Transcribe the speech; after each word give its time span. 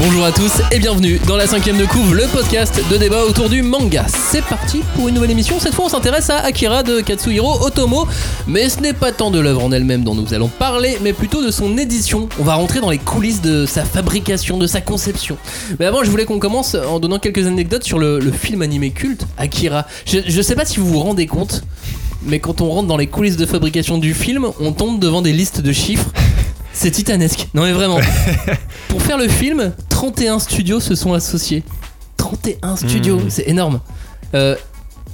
bonjour 0.00 0.24
à 0.24 0.32
tous 0.32 0.52
et 0.72 0.78
bienvenue 0.78 1.20
dans 1.26 1.36
la 1.36 1.46
cinquième 1.46 1.76
de 1.78 1.84
couve, 1.84 2.14
le 2.14 2.26
podcast 2.26 2.80
de 2.90 2.96
débat 2.96 3.24
autour 3.24 3.48
du 3.48 3.62
manga. 3.62 4.06
C'est 4.08 4.42
parti 4.42 4.80
pour 4.94 5.08
une 5.08 5.14
nouvelle 5.14 5.30
émission. 5.30 5.58
Cette 5.60 5.74
fois, 5.74 5.86
on 5.86 5.88
s'intéresse 5.88 6.30
à 6.30 6.38
Akira 6.38 6.82
de 6.82 7.00
Katsuhiro 7.00 7.64
Otomo, 7.64 8.06
mais 8.46 8.68
ce 8.68 8.80
n'est 8.80 8.92
pas 8.92 9.12
tant 9.12 9.30
de 9.30 9.38
l'œuvre 9.38 9.62
en 9.62 9.72
elle-même 9.72 10.02
dont 10.02 10.14
nous 10.14 10.32
allons 10.34 10.48
parler, 10.48 10.98
mais 11.02 11.12
plutôt 11.12 11.44
de 11.44 11.50
son 11.50 11.76
édition. 11.76 12.28
On 12.38 12.44
va 12.44 12.54
rentrer 12.54 12.80
dans 12.80 12.90
les 12.90 12.98
coulisses 12.98 13.42
de 13.42 13.66
sa 13.66 13.84
fabrication, 13.84 14.58
de 14.58 14.66
sa 14.66 14.80
conception. 14.80 15.36
Mais 15.78 15.86
avant, 15.86 16.02
je 16.02 16.10
voulais 16.10 16.24
qu'on 16.24 16.38
commence 16.38 16.74
en 16.74 16.98
donnant 16.98 17.18
quelques 17.18 17.46
anecdotes 17.46 17.84
sur 17.84 17.98
le, 17.98 18.18
le 18.18 18.32
film 18.32 18.62
animé 18.62 18.90
culte 18.90 19.26
Akira. 19.38 19.86
Je, 20.06 20.18
je 20.26 20.42
sais 20.42 20.54
pas 20.54 20.64
si 20.64 20.80
vous 20.80 20.86
vous 20.86 21.00
rendez 21.00 21.26
compte, 21.26 21.62
mais 22.26 22.40
quand 22.40 22.60
on 22.60 22.70
rentre 22.70 22.88
dans 22.88 22.96
les 22.96 23.06
coulisses 23.06 23.36
de 23.36 23.46
fabrication 23.46 23.98
du 23.98 24.14
film, 24.14 24.46
on 24.60 24.72
tombe 24.72 24.98
devant 24.98 25.22
des 25.22 25.32
listes 25.32 25.60
de 25.60 25.72
chiffres. 25.72 26.10
C'est 26.74 26.90
titanesque. 26.90 27.48
Non 27.54 27.62
mais 27.62 27.72
vraiment. 27.72 28.00
Pour 28.88 29.00
faire 29.00 29.16
le 29.16 29.28
film, 29.28 29.72
31 29.88 30.38
studios 30.40 30.80
se 30.80 30.94
sont 30.94 31.12
associés. 31.14 31.62
31 32.18 32.76
studios, 32.76 33.16
Mmh. 33.18 33.30
c'est 33.30 33.48
énorme. 33.48 33.80
Euh, 34.34 34.56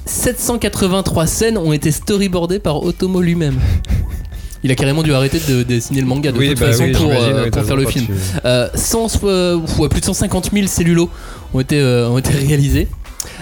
783 0.06 1.26
scènes 1.26 1.58
ont 1.58 1.72
été 1.72 1.92
storyboardées 1.92 2.58
par 2.58 2.82
Otomo 2.82 3.20
lui-même. 3.20 3.58
Il 4.62 4.70
a 4.70 4.74
carrément 4.74 5.02
dû 5.02 5.12
arrêter 5.14 5.40
de 5.48 5.62
dessiner 5.62 6.00
le 6.00 6.06
manga 6.06 6.32
de 6.32 6.38
Oui, 6.38 6.48
toute 6.50 6.60
bah 6.60 6.66
façon 6.66 6.84
oui, 6.84 6.92
pour, 6.92 7.10
euh, 7.10 7.50
pour 7.50 7.62
faire 7.64 7.76
le 7.76 7.86
film. 7.86 8.06
Euh, 8.44 8.68
100, 8.74 9.20
euh, 9.24 9.58
ouais, 9.78 9.88
plus 9.88 10.00
de 10.00 10.04
150 10.06 10.50
000 10.52 10.66
cellulos 10.66 11.08
ont 11.54 11.60
été, 11.60 11.78
euh, 11.80 12.08
ont 12.10 12.18
été 12.18 12.30
réalisés. 12.30 12.86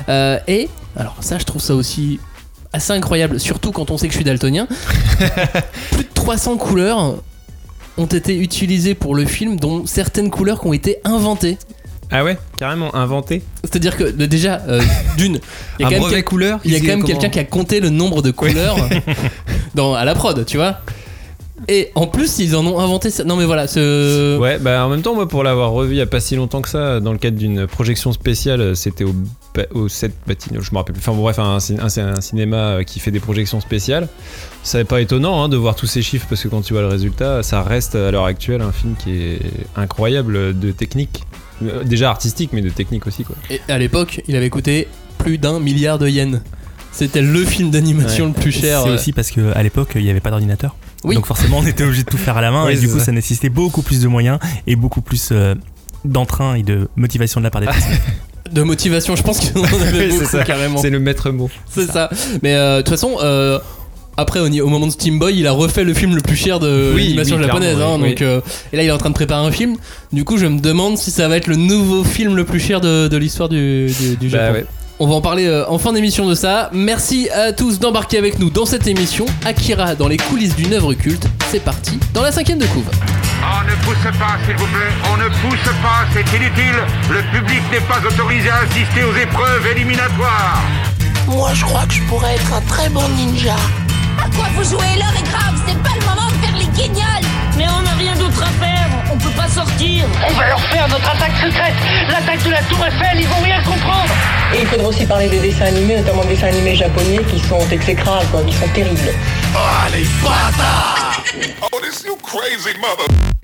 Euh, 0.08 0.38
et, 0.46 0.68
alors 0.96 1.16
ça 1.20 1.38
je 1.38 1.44
trouve 1.44 1.60
ça 1.62 1.74
aussi 1.74 2.20
assez 2.72 2.92
incroyable, 2.92 3.40
surtout 3.40 3.72
quand 3.72 3.90
on 3.90 3.98
sait 3.98 4.06
que 4.06 4.12
je 4.12 4.18
suis 4.18 4.24
daltonien. 4.24 4.68
plus 5.90 6.04
de 6.04 6.08
300 6.14 6.56
couleurs 6.56 7.16
ont 7.98 8.06
été 8.06 8.36
utilisées 8.36 8.94
pour 8.94 9.14
le 9.14 9.24
film, 9.26 9.56
dont 9.58 9.84
certaines 9.86 10.30
couleurs 10.30 10.60
qui 10.60 10.66
ont 10.68 10.72
été 10.72 10.96
inventées. 11.04 11.58
Ah 12.10 12.24
ouais, 12.24 12.38
carrément 12.58 12.94
inventé. 12.94 13.42
C'est-à-dire 13.62 13.96
que 13.96 14.04
déjà, 14.04 14.62
euh, 14.68 14.80
d'une, 15.18 15.40
il 15.78 15.82
y 15.82 15.84
a 15.84 15.86
Un 15.88 15.90
quand 15.90 15.90
même, 15.90 16.00
brevet 16.00 16.14
quel- 16.16 16.24
couleur. 16.24 16.60
il 16.64 16.72
y 16.72 16.76
a 16.76 16.78
qui 16.80 16.86
quand 16.86 16.92
même 16.92 17.00
comment- 17.02 17.12
quelqu'un 17.12 17.28
qui 17.28 17.38
a 17.38 17.44
compté 17.44 17.80
le 17.80 17.90
nombre 17.90 18.22
de 18.22 18.30
couleurs 18.30 18.76
dans, 19.74 19.94
à 19.94 20.04
la 20.06 20.14
prod, 20.14 20.44
tu 20.46 20.56
vois. 20.56 20.78
Et 21.66 21.90
en 21.96 22.06
plus, 22.06 22.38
ils 22.38 22.54
en 22.54 22.64
ont 22.66 22.78
inventé 22.78 23.10
ça. 23.10 23.24
Non 23.24 23.34
mais 23.36 23.44
voilà, 23.44 23.66
ce... 23.66 24.38
Ouais, 24.38 24.58
bah 24.58 24.86
en 24.86 24.88
même 24.88 25.02
temps, 25.02 25.14
moi 25.16 25.28
pour 25.28 25.42
l'avoir 25.42 25.72
revu 25.72 25.94
il 25.94 25.98
y 25.98 26.00
a 26.00 26.06
pas 26.06 26.20
si 26.20 26.36
longtemps 26.36 26.62
que 26.62 26.68
ça, 26.68 27.00
dans 27.00 27.10
le 27.12 27.18
cadre 27.18 27.36
d'une 27.36 27.66
projection 27.66 28.12
spéciale, 28.12 28.76
c'était 28.76 29.02
au, 29.04 29.12
ba- 29.54 29.66
au 29.74 29.88
7 29.88 30.12
Batignolles, 30.26 30.62
je 30.62 30.70
me 30.70 30.76
rappelle 30.78 30.94
plus. 30.94 31.00
Enfin 31.00 31.12
bon, 31.12 31.22
bref, 31.22 31.38
un, 31.40 31.58
cin- 31.58 31.80
un- 31.80 32.14
un 32.16 32.20
cinéma 32.20 32.56
euh, 32.56 32.82
qui 32.84 33.00
fait 33.00 33.10
des 33.10 33.18
projections 33.20 33.60
spéciales. 33.60 34.06
Ça 34.62 34.78
n'est 34.78 34.84
pas 34.84 35.00
étonnant 35.00 35.42
hein, 35.42 35.48
de 35.48 35.56
voir 35.56 35.74
tous 35.76 35.86
ces 35.86 36.02
chiffres 36.02 36.26
parce 36.28 36.42
que 36.42 36.48
quand 36.48 36.60
tu 36.60 36.72
vois 36.74 36.82
le 36.82 36.88
résultat, 36.88 37.42
ça 37.42 37.62
reste 37.62 37.94
à 37.94 38.10
l'heure 38.10 38.24
actuelle 38.26 38.60
un 38.60 38.72
film 38.72 38.94
qui 38.98 39.12
est 39.12 39.40
incroyable 39.76 40.58
de 40.58 40.72
technique. 40.72 41.22
Euh, 41.62 41.84
Déjà 41.84 42.10
artistique, 42.10 42.50
mais 42.52 42.60
de 42.60 42.68
technique 42.68 43.06
aussi 43.06 43.24
quoi. 43.24 43.34
Et 43.50 43.60
à 43.68 43.78
l'époque, 43.78 44.20
il 44.28 44.36
avait 44.36 44.50
coûté 44.50 44.86
plus 45.18 45.38
d'un 45.38 45.58
milliard 45.58 45.98
de 45.98 46.08
yens. 46.08 46.40
C'était 46.92 47.22
le 47.22 47.44
film 47.44 47.70
d'animation 47.70 48.26
le 48.26 48.32
plus 48.32 48.52
cher. 48.52 48.82
C'est 48.82 48.88
euh. 48.90 48.94
aussi 48.94 49.12
parce 49.12 49.30
qu'à 49.30 49.62
l'époque, 49.62 49.92
il 49.94 50.02
n'y 50.04 50.10
avait 50.10 50.20
pas 50.20 50.30
d'ordinateur. 50.30 50.76
Oui. 51.04 51.14
Donc 51.14 51.26
forcément, 51.26 51.58
on 51.58 51.66
était 51.66 51.84
obligé 51.84 52.02
de 52.02 52.10
tout 52.10 52.18
faire 52.18 52.36
à 52.36 52.40
la 52.40 52.50
main 52.50 52.66
Oui, 52.66 52.72
et 52.72 52.76
du 52.76 52.86
c'est 52.86 52.92
coup, 52.92 52.98
ça. 52.98 53.06
ça. 53.06 53.12
nécessitait 53.12 53.48
beaucoup 53.50 53.82
plus 53.82 54.00
de 54.02 54.08
moyens 54.08 54.38
et 54.66 54.74
beaucoup 54.76 55.00
plus 55.00 55.28
euh, 55.32 55.54
d'entrain 56.04 56.54
et 56.54 56.62
de 56.62 56.88
motivation 56.96 57.40
de 57.40 57.44
la 57.44 57.50
part 57.50 57.60
des 57.60 57.68
personnes. 57.68 57.92
de 58.52 58.62
motivation. 58.62 59.14
Je 59.16 59.22
pense 59.22 59.38
qu'on 59.50 59.60
en 59.62 59.64
avait 59.64 60.06
Oui, 60.06 60.12
c'est 60.12 60.18
beaucoup 60.18 60.30
ça. 60.30 60.44
carrément. 60.44 60.78
C'est 60.80 60.90
le 60.90 60.98
maître 60.98 61.30
mot. 61.30 61.50
C'est 61.70 61.86
ça. 61.86 62.10
Mais 62.42 62.54
euh, 62.54 62.78
de 62.78 62.82
toute 62.82 62.90
façon, 62.90 63.16
euh, 63.22 63.58
après, 64.18 64.40
au, 64.40 64.66
moment 64.68 64.86
de 64.86 64.92
Steam 64.92 65.18
Boy, 65.18 65.38
il 65.38 65.46
a 65.46 65.52
refait 65.52 65.84
le 65.84 65.94
film 65.94 66.14
le 66.14 66.20
plus 66.20 66.36
cher 66.36 66.58
de 66.60 66.92
Oui, 66.94 67.04
l'animation 67.04 67.36
oui, 67.36 67.44
japonaise. 67.44 67.78
hein, 67.80 67.96
oui, 68.00 68.10
donc, 68.10 68.22
euh, 68.22 68.40
et 68.72 68.76
là, 68.76 68.82
il 68.82 68.88
est 68.88 68.92
en 68.92 68.98
train 68.98 69.08
de 69.10 69.14
préparer 69.14 69.46
un 69.46 69.52
film. 69.52 69.76
Du 70.12 70.24
coup, 70.24 70.36
je 70.38 70.46
me 70.46 70.58
demande 70.60 70.98
si 70.98 71.10
ça 71.10 71.28
va 71.28 71.36
être 71.36 71.46
le 71.46 71.56
nouveau 71.56 72.02
film 72.04 72.34
le 72.36 72.44
plus 72.44 72.60
cher 72.60 72.80
de, 72.80 73.08
de 73.08 73.16
l'histoire 73.16 73.48
du, 73.48 73.86
du, 74.00 74.16
du 74.16 74.28
Bah 74.28 74.38
Japon. 74.46 74.54
ouais. 74.58 74.66
On 75.00 75.06
va 75.06 75.14
en 75.14 75.20
parler 75.20 75.46
euh, 75.46 75.64
en 75.68 75.78
fin 75.78 75.92
d'émission 75.92 76.28
de 76.28 76.34
ça. 76.34 76.70
Merci 76.72 77.28
à 77.30 77.52
tous 77.52 77.78
d'embarquer 77.78 78.18
avec 78.18 78.40
nous 78.40 78.50
dans 78.50 78.66
cette 78.66 78.88
émission. 78.88 79.26
Akira 79.46 79.94
dans 79.94 80.08
les 80.08 80.16
coulisses 80.16 80.56
d'une 80.56 80.74
œuvre 80.74 80.92
culte. 80.94 81.24
C'est 81.52 81.62
parti 81.62 82.00
dans 82.12 82.22
la 82.22 82.32
cinquième 82.32 82.58
de 82.58 82.66
couve. 82.66 82.82
On 83.40 83.64
ne 83.64 83.74
pousse 83.84 84.18
pas, 84.18 84.36
s'il 84.44 84.56
vous 84.56 84.66
plaît. 84.66 84.92
On 85.12 85.16
ne 85.16 85.28
pousse 85.28 85.72
pas, 85.80 86.04
c'est 86.12 86.36
inutile. 86.36 86.74
Le 87.12 87.20
public 87.38 87.62
n'est 87.70 87.86
pas 87.86 88.00
autorisé 88.04 88.48
à 88.50 88.56
assister 88.62 89.04
aux 89.04 89.14
épreuves 89.22 89.64
éliminatoires. 89.76 90.60
Moi, 91.28 91.50
je 91.54 91.62
crois 91.64 91.86
que 91.86 91.94
je 91.94 92.02
pourrais 92.08 92.34
être 92.34 92.52
un 92.54 92.60
très 92.62 92.88
bon 92.88 93.06
ninja. 93.16 93.54
À 94.18 94.28
quoi 94.34 94.46
vous 94.54 94.64
jouez 94.64 94.96
L'heure 94.98 95.14
est 95.16 95.22
grave, 95.28 95.54
c'est 95.66 95.78
pas 95.82 95.94
le 95.98 96.04
moment 96.06 96.28
de 96.28 96.34
faire 96.44 96.56
les 96.56 96.66
guignols 96.66 97.24
Mais 97.56 97.66
on 97.68 97.80
n'a 97.82 97.94
rien 97.94 98.14
d'autre 98.16 98.42
à 98.42 98.50
faire, 98.62 98.88
on 99.12 99.16
peut 99.16 99.30
pas 99.30 99.48
sortir. 99.48 100.04
On 100.28 100.32
va 100.34 100.48
leur 100.48 100.60
faire 100.60 100.88
notre 100.88 101.08
attaque 101.08 101.36
secrète 101.40 101.74
L'attaque 102.10 102.42
de 102.44 102.50
la 102.50 102.62
Tour 102.62 102.84
Eiffel, 102.84 103.20
ils 103.20 103.28
vont 103.28 103.40
rien 103.42 103.62
comprendre 103.62 104.10
Et 104.54 104.60
il 104.62 104.66
faudra 104.66 104.88
aussi 104.88 105.06
parler 105.06 105.28
des 105.28 105.38
dessins 105.40 105.66
animés, 105.66 105.96
notamment 105.96 106.24
des 106.24 106.34
dessins 106.34 106.48
animés 106.48 106.74
japonais 106.74 107.20
qui 107.30 107.38
sont 107.38 107.60
exécrables, 107.70 108.26
quoi, 108.30 108.42
qui 108.42 108.52
sont 108.52 108.68
terribles. 108.68 109.14
Oh, 109.54 109.58
this 111.82 112.04
you 112.04 112.16
crazy 112.16 112.76
mother. 112.78 113.37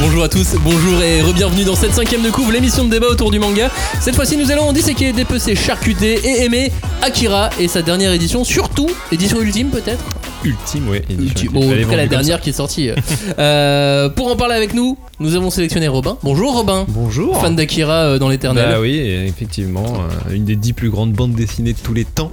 Bonjour 0.00 0.22
à 0.24 0.28
tous, 0.28 0.54
bonjour 0.62 1.00
et 1.02 1.22
re-bienvenue 1.22 1.64
dans 1.64 1.74
cette 1.74 1.92
cinquième 1.94 2.22
de 2.22 2.30
couve, 2.30 2.52
l'émission 2.52 2.84
de 2.84 2.90
débat 2.90 3.06
autour 3.08 3.30
du 3.30 3.38
manga. 3.38 3.70
Cette 4.00 4.14
fois-ci, 4.14 4.36
nous 4.36 4.50
allons 4.50 4.64
en 4.68 4.72
disséquer, 4.72 5.12
dépecer, 5.12 5.54
charcuter 5.54 6.20
et 6.22 6.44
aimer 6.44 6.70
Akira 7.02 7.48
et 7.58 7.66
sa 7.66 7.80
dernière 7.82 8.12
édition, 8.12 8.44
surtout 8.44 8.88
édition 9.10 9.40
ultime 9.40 9.68
peut-être. 9.70 10.04
Ultime, 10.44 10.88
ouais. 10.90 10.98
édition 11.08 11.22
Ultime. 11.22 11.26
ultime. 11.26 11.52
Bon, 11.52 11.72
en 11.72 11.82
tout 11.82 11.88
cas 11.88 11.96
la 11.96 12.06
dernière 12.08 12.40
qui 12.40 12.50
est 12.50 12.54
sortie. 12.54 12.90
Euh, 13.38 14.08
pour 14.08 14.28
en 14.30 14.36
parler 14.36 14.54
avec 14.54 14.72
nous, 14.74 14.96
nous 15.20 15.34
avons 15.34 15.50
sélectionné 15.50 15.88
Robin. 15.88 16.16
Bonjour 16.22 16.54
Robin. 16.54 16.84
Bonjour. 16.88 17.40
Fan 17.40 17.54
d'Akira 17.56 18.04
euh, 18.04 18.18
dans 18.18 18.28
l'éternel. 18.28 18.68
Bah 18.70 18.80
oui, 18.80 18.96
effectivement, 18.98 19.84
euh, 20.28 20.34
une 20.34 20.44
des 20.44 20.56
dix 20.56 20.72
plus 20.72 20.90
grandes 20.90 21.12
bandes 21.12 21.34
dessinées 21.34 21.72
de 21.72 21.78
tous 21.82 21.92
les 21.94 22.04
temps. 22.04 22.30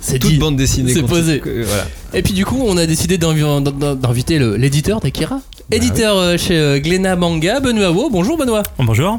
c'est 0.00 0.18
Toute 0.18 0.30
dit. 0.32 0.38
bande 0.38 0.56
dessinée. 0.56 0.92
C'est 0.94 1.02
posé. 1.02 1.40
voilà. 1.44 1.86
Et 2.14 2.22
puis 2.22 2.32
du 2.32 2.44
coup, 2.44 2.62
on 2.66 2.76
a 2.76 2.86
décidé 2.86 3.18
d'invi- 3.18 3.42
d'in- 3.42 3.94
d'inviter 3.94 4.38
le- 4.38 4.56
l'éditeur 4.56 5.00
d'Akira. 5.00 5.40
Éditeur 5.72 6.16
euh, 6.16 6.36
chez 6.36 6.56
euh, 6.56 6.78
Glénat 6.78 7.16
Manga, 7.16 7.58
Benoît 7.60 7.90
Wo. 7.90 8.08
Bonjour 8.08 8.38
Benoît. 8.38 8.62
Bonjour. 8.78 9.18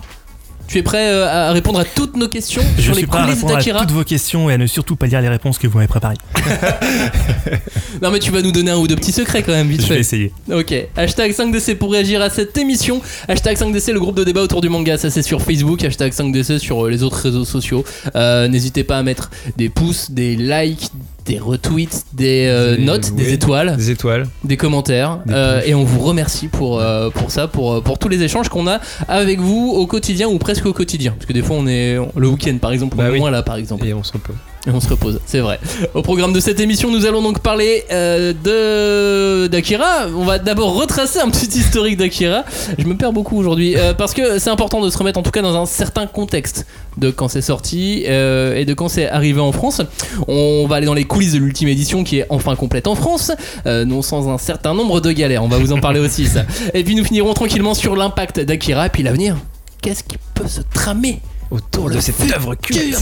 Tu 0.69 0.77
es 0.79 0.81
prêt 0.83 1.09
euh, 1.11 1.27
à 1.27 1.51
répondre 1.51 1.79
à 1.79 1.85
toutes 1.85 2.15
nos 2.17 2.27
questions 2.27 2.61
Je 2.77 2.83
sur 2.83 2.91
les 2.93 2.97
suis 2.99 3.07
prêt 3.07 3.19
à 3.19 3.21
coulisses 3.23 3.35
répondre 3.37 3.53
à 3.53 3.57
d'Akira 3.57 3.79
toutes 3.81 3.91
vos 3.91 4.03
questions 4.03 4.49
et 4.49 4.53
à 4.53 4.57
ne 4.57 4.65
surtout 4.67 4.95
pas 4.97 5.07
lire 5.07 5.21
les 5.21 5.29
réponses 5.29 5.57
que 5.57 5.67
vous 5.67 5.77
m'avez 5.77 5.87
préparées. 5.87 6.15
Non 8.01 8.11
mais 8.11 8.19
tu 8.19 8.31
vas 8.31 8.41
nous 8.43 8.51
donner 8.51 8.69
un 8.71 8.77
ou 8.77 8.87
deux 8.87 8.95
petits 8.95 9.11
secrets 9.11 9.41
quand 9.41 9.53
même, 9.53 9.67
vite 9.69 9.81
Je 9.81 9.87
vais 9.87 9.95
fait. 9.95 9.99
essayer. 10.01 10.31
Ok, 10.51 10.73
hashtag 10.95 11.31
5DC 11.31 11.75
pour 11.75 11.91
réagir 11.91 12.21
à 12.21 12.29
cette 12.29 12.55
émission. 12.57 13.01
Hashtag 13.27 13.57
5DC, 13.57 13.91
le 13.91 13.99
groupe 13.99 14.15
de 14.15 14.23
débat 14.23 14.41
autour 14.43 14.61
du 14.61 14.69
manga, 14.69 14.97
ça 14.99 15.09
c'est 15.09 15.23
sur 15.23 15.41
Facebook. 15.41 15.83
Hashtag 15.83 16.11
5DC 16.13 16.59
sur 16.59 16.85
euh, 16.85 16.89
les 16.91 17.01
autres 17.01 17.17
réseaux 17.17 17.43
sociaux. 17.45 17.83
Euh, 18.15 18.47
N'hésitez 18.47 18.83
pas 18.83 18.99
à 18.99 19.03
mettre 19.03 19.31
des 19.55 19.69
pouces, 19.69 20.11
des 20.11 20.35
likes, 20.35 20.91
des 21.27 21.39
retweets, 21.39 22.05
des 22.13 22.47
euh, 22.47 22.77
notes, 22.77 23.13
des 23.15 23.33
étoiles, 23.33 23.75
Des 23.77 23.91
étoiles. 23.91 24.27
des 24.43 24.57
commentaires. 24.57 25.19
Des 25.25 25.33
Euh, 25.33 25.61
et 25.65 25.75
on 25.75 25.83
vous 25.83 25.99
remercie 25.99 26.47
pour, 26.47 26.79
euh, 26.79 27.09
pour 27.09 27.31
ça, 27.31 27.47
pour, 27.47 27.83
pour 27.83 27.99
tous 27.99 28.07
les 28.09 28.23
échanges 28.23 28.49
qu'on 28.49 28.65
a 28.67 28.79
avec 29.07 29.39
vous 29.39 29.73
au 29.75 29.85
quotidien 29.87 30.27
ou 30.29 30.37
presque 30.37 30.65
au 30.65 30.73
quotidien. 30.73 31.11
Parce 31.11 31.25
que 31.25 31.33
des 31.33 31.41
fois 31.41 31.57
on 31.59 31.67
est 31.67 31.97
le 32.15 32.27
week-end 32.27 32.57
par 32.59 32.71
exemple, 32.71 32.95
on 32.97 33.01
Bah 33.01 33.09
est 33.09 33.11
oui. 33.11 33.19
moins 33.19 33.31
là 33.31 33.43
par 33.43 33.57
exemple. 33.57 33.85
Et 33.85 33.93
on 33.93 34.03
se 34.03 34.13
repose. 34.13 34.35
Et 34.67 34.71
on 34.71 34.81
se 34.81 34.89
repose, 34.89 35.21
c'est 35.25 35.39
vrai. 35.39 35.59
Au 35.93 36.01
programme 36.01 36.33
de 36.33 36.41
cette 36.41 36.59
émission, 36.59 36.91
nous 36.91 37.05
allons 37.05 37.21
donc 37.21 37.39
parler 37.39 37.85
euh, 37.89 38.33
de 38.33 39.47
d'Akira. 39.47 40.07
On 40.13 40.25
va 40.25 40.39
d'abord 40.39 40.73
retracer 40.75 41.19
un 41.19 41.29
petit 41.29 41.57
historique 41.57 41.95
d'Akira. 41.95 42.43
Je 42.77 42.85
me 42.85 42.97
perds 42.97 43.13
beaucoup 43.13 43.37
aujourd'hui 43.37 43.77
euh, 43.77 43.93
parce 43.93 44.13
que 44.13 44.39
c'est 44.39 44.49
important 44.49 44.81
de 44.81 44.89
se 44.89 44.97
remettre 44.97 45.19
en 45.19 45.23
tout 45.23 45.31
cas 45.31 45.41
dans 45.41 45.55
un 45.55 45.65
certain 45.65 46.05
contexte 46.05 46.65
de 46.97 47.11
quand 47.11 47.29
c'est 47.29 47.41
sorti 47.41 48.03
euh, 48.07 48.57
et 48.57 48.65
de 48.65 48.73
quand 48.73 48.89
c'est 48.89 49.07
arrivé 49.07 49.39
en 49.39 49.53
France. 49.53 49.81
On 50.27 50.67
va 50.67 50.75
aller 50.75 50.85
dans 50.85 50.93
les 50.93 51.05
coulisses 51.05 51.33
de 51.33 51.39
l'ultime 51.39 51.69
édition 51.69 52.03
qui 52.03 52.19
est 52.19 52.25
enfin 52.29 52.57
complète 52.57 52.87
en 52.87 52.95
France, 52.95 53.31
non 53.65 54.01
sans 54.01 54.27
un 54.27 54.37
certain 54.37 54.73
nombre 54.73 54.99
de 54.99 55.13
galères. 55.13 55.45
On 55.45 55.47
va 55.47 55.59
vous 55.59 55.71
en 55.71 55.79
parler 55.79 56.01
aussi 56.01 56.25
ça. 56.25 56.41
Et 56.73 56.83
puis 56.83 56.95
nous 56.95 57.05
finirons 57.05 57.33
tranquillement 57.33 57.73
sur 57.73 57.95
l'impact 57.95 58.41
d'Akira 58.41 58.87
et 58.87 58.89
puis 58.89 59.03
l'avenir. 59.03 59.37
Qu'est-ce 59.81 60.03
qui 60.03 60.17
peut 60.33 60.47
se 60.47 60.61
tramer 60.73 61.21
Autour 61.51 61.89
de 61.89 62.01
cette 62.01 62.19
œuvre 62.35 62.55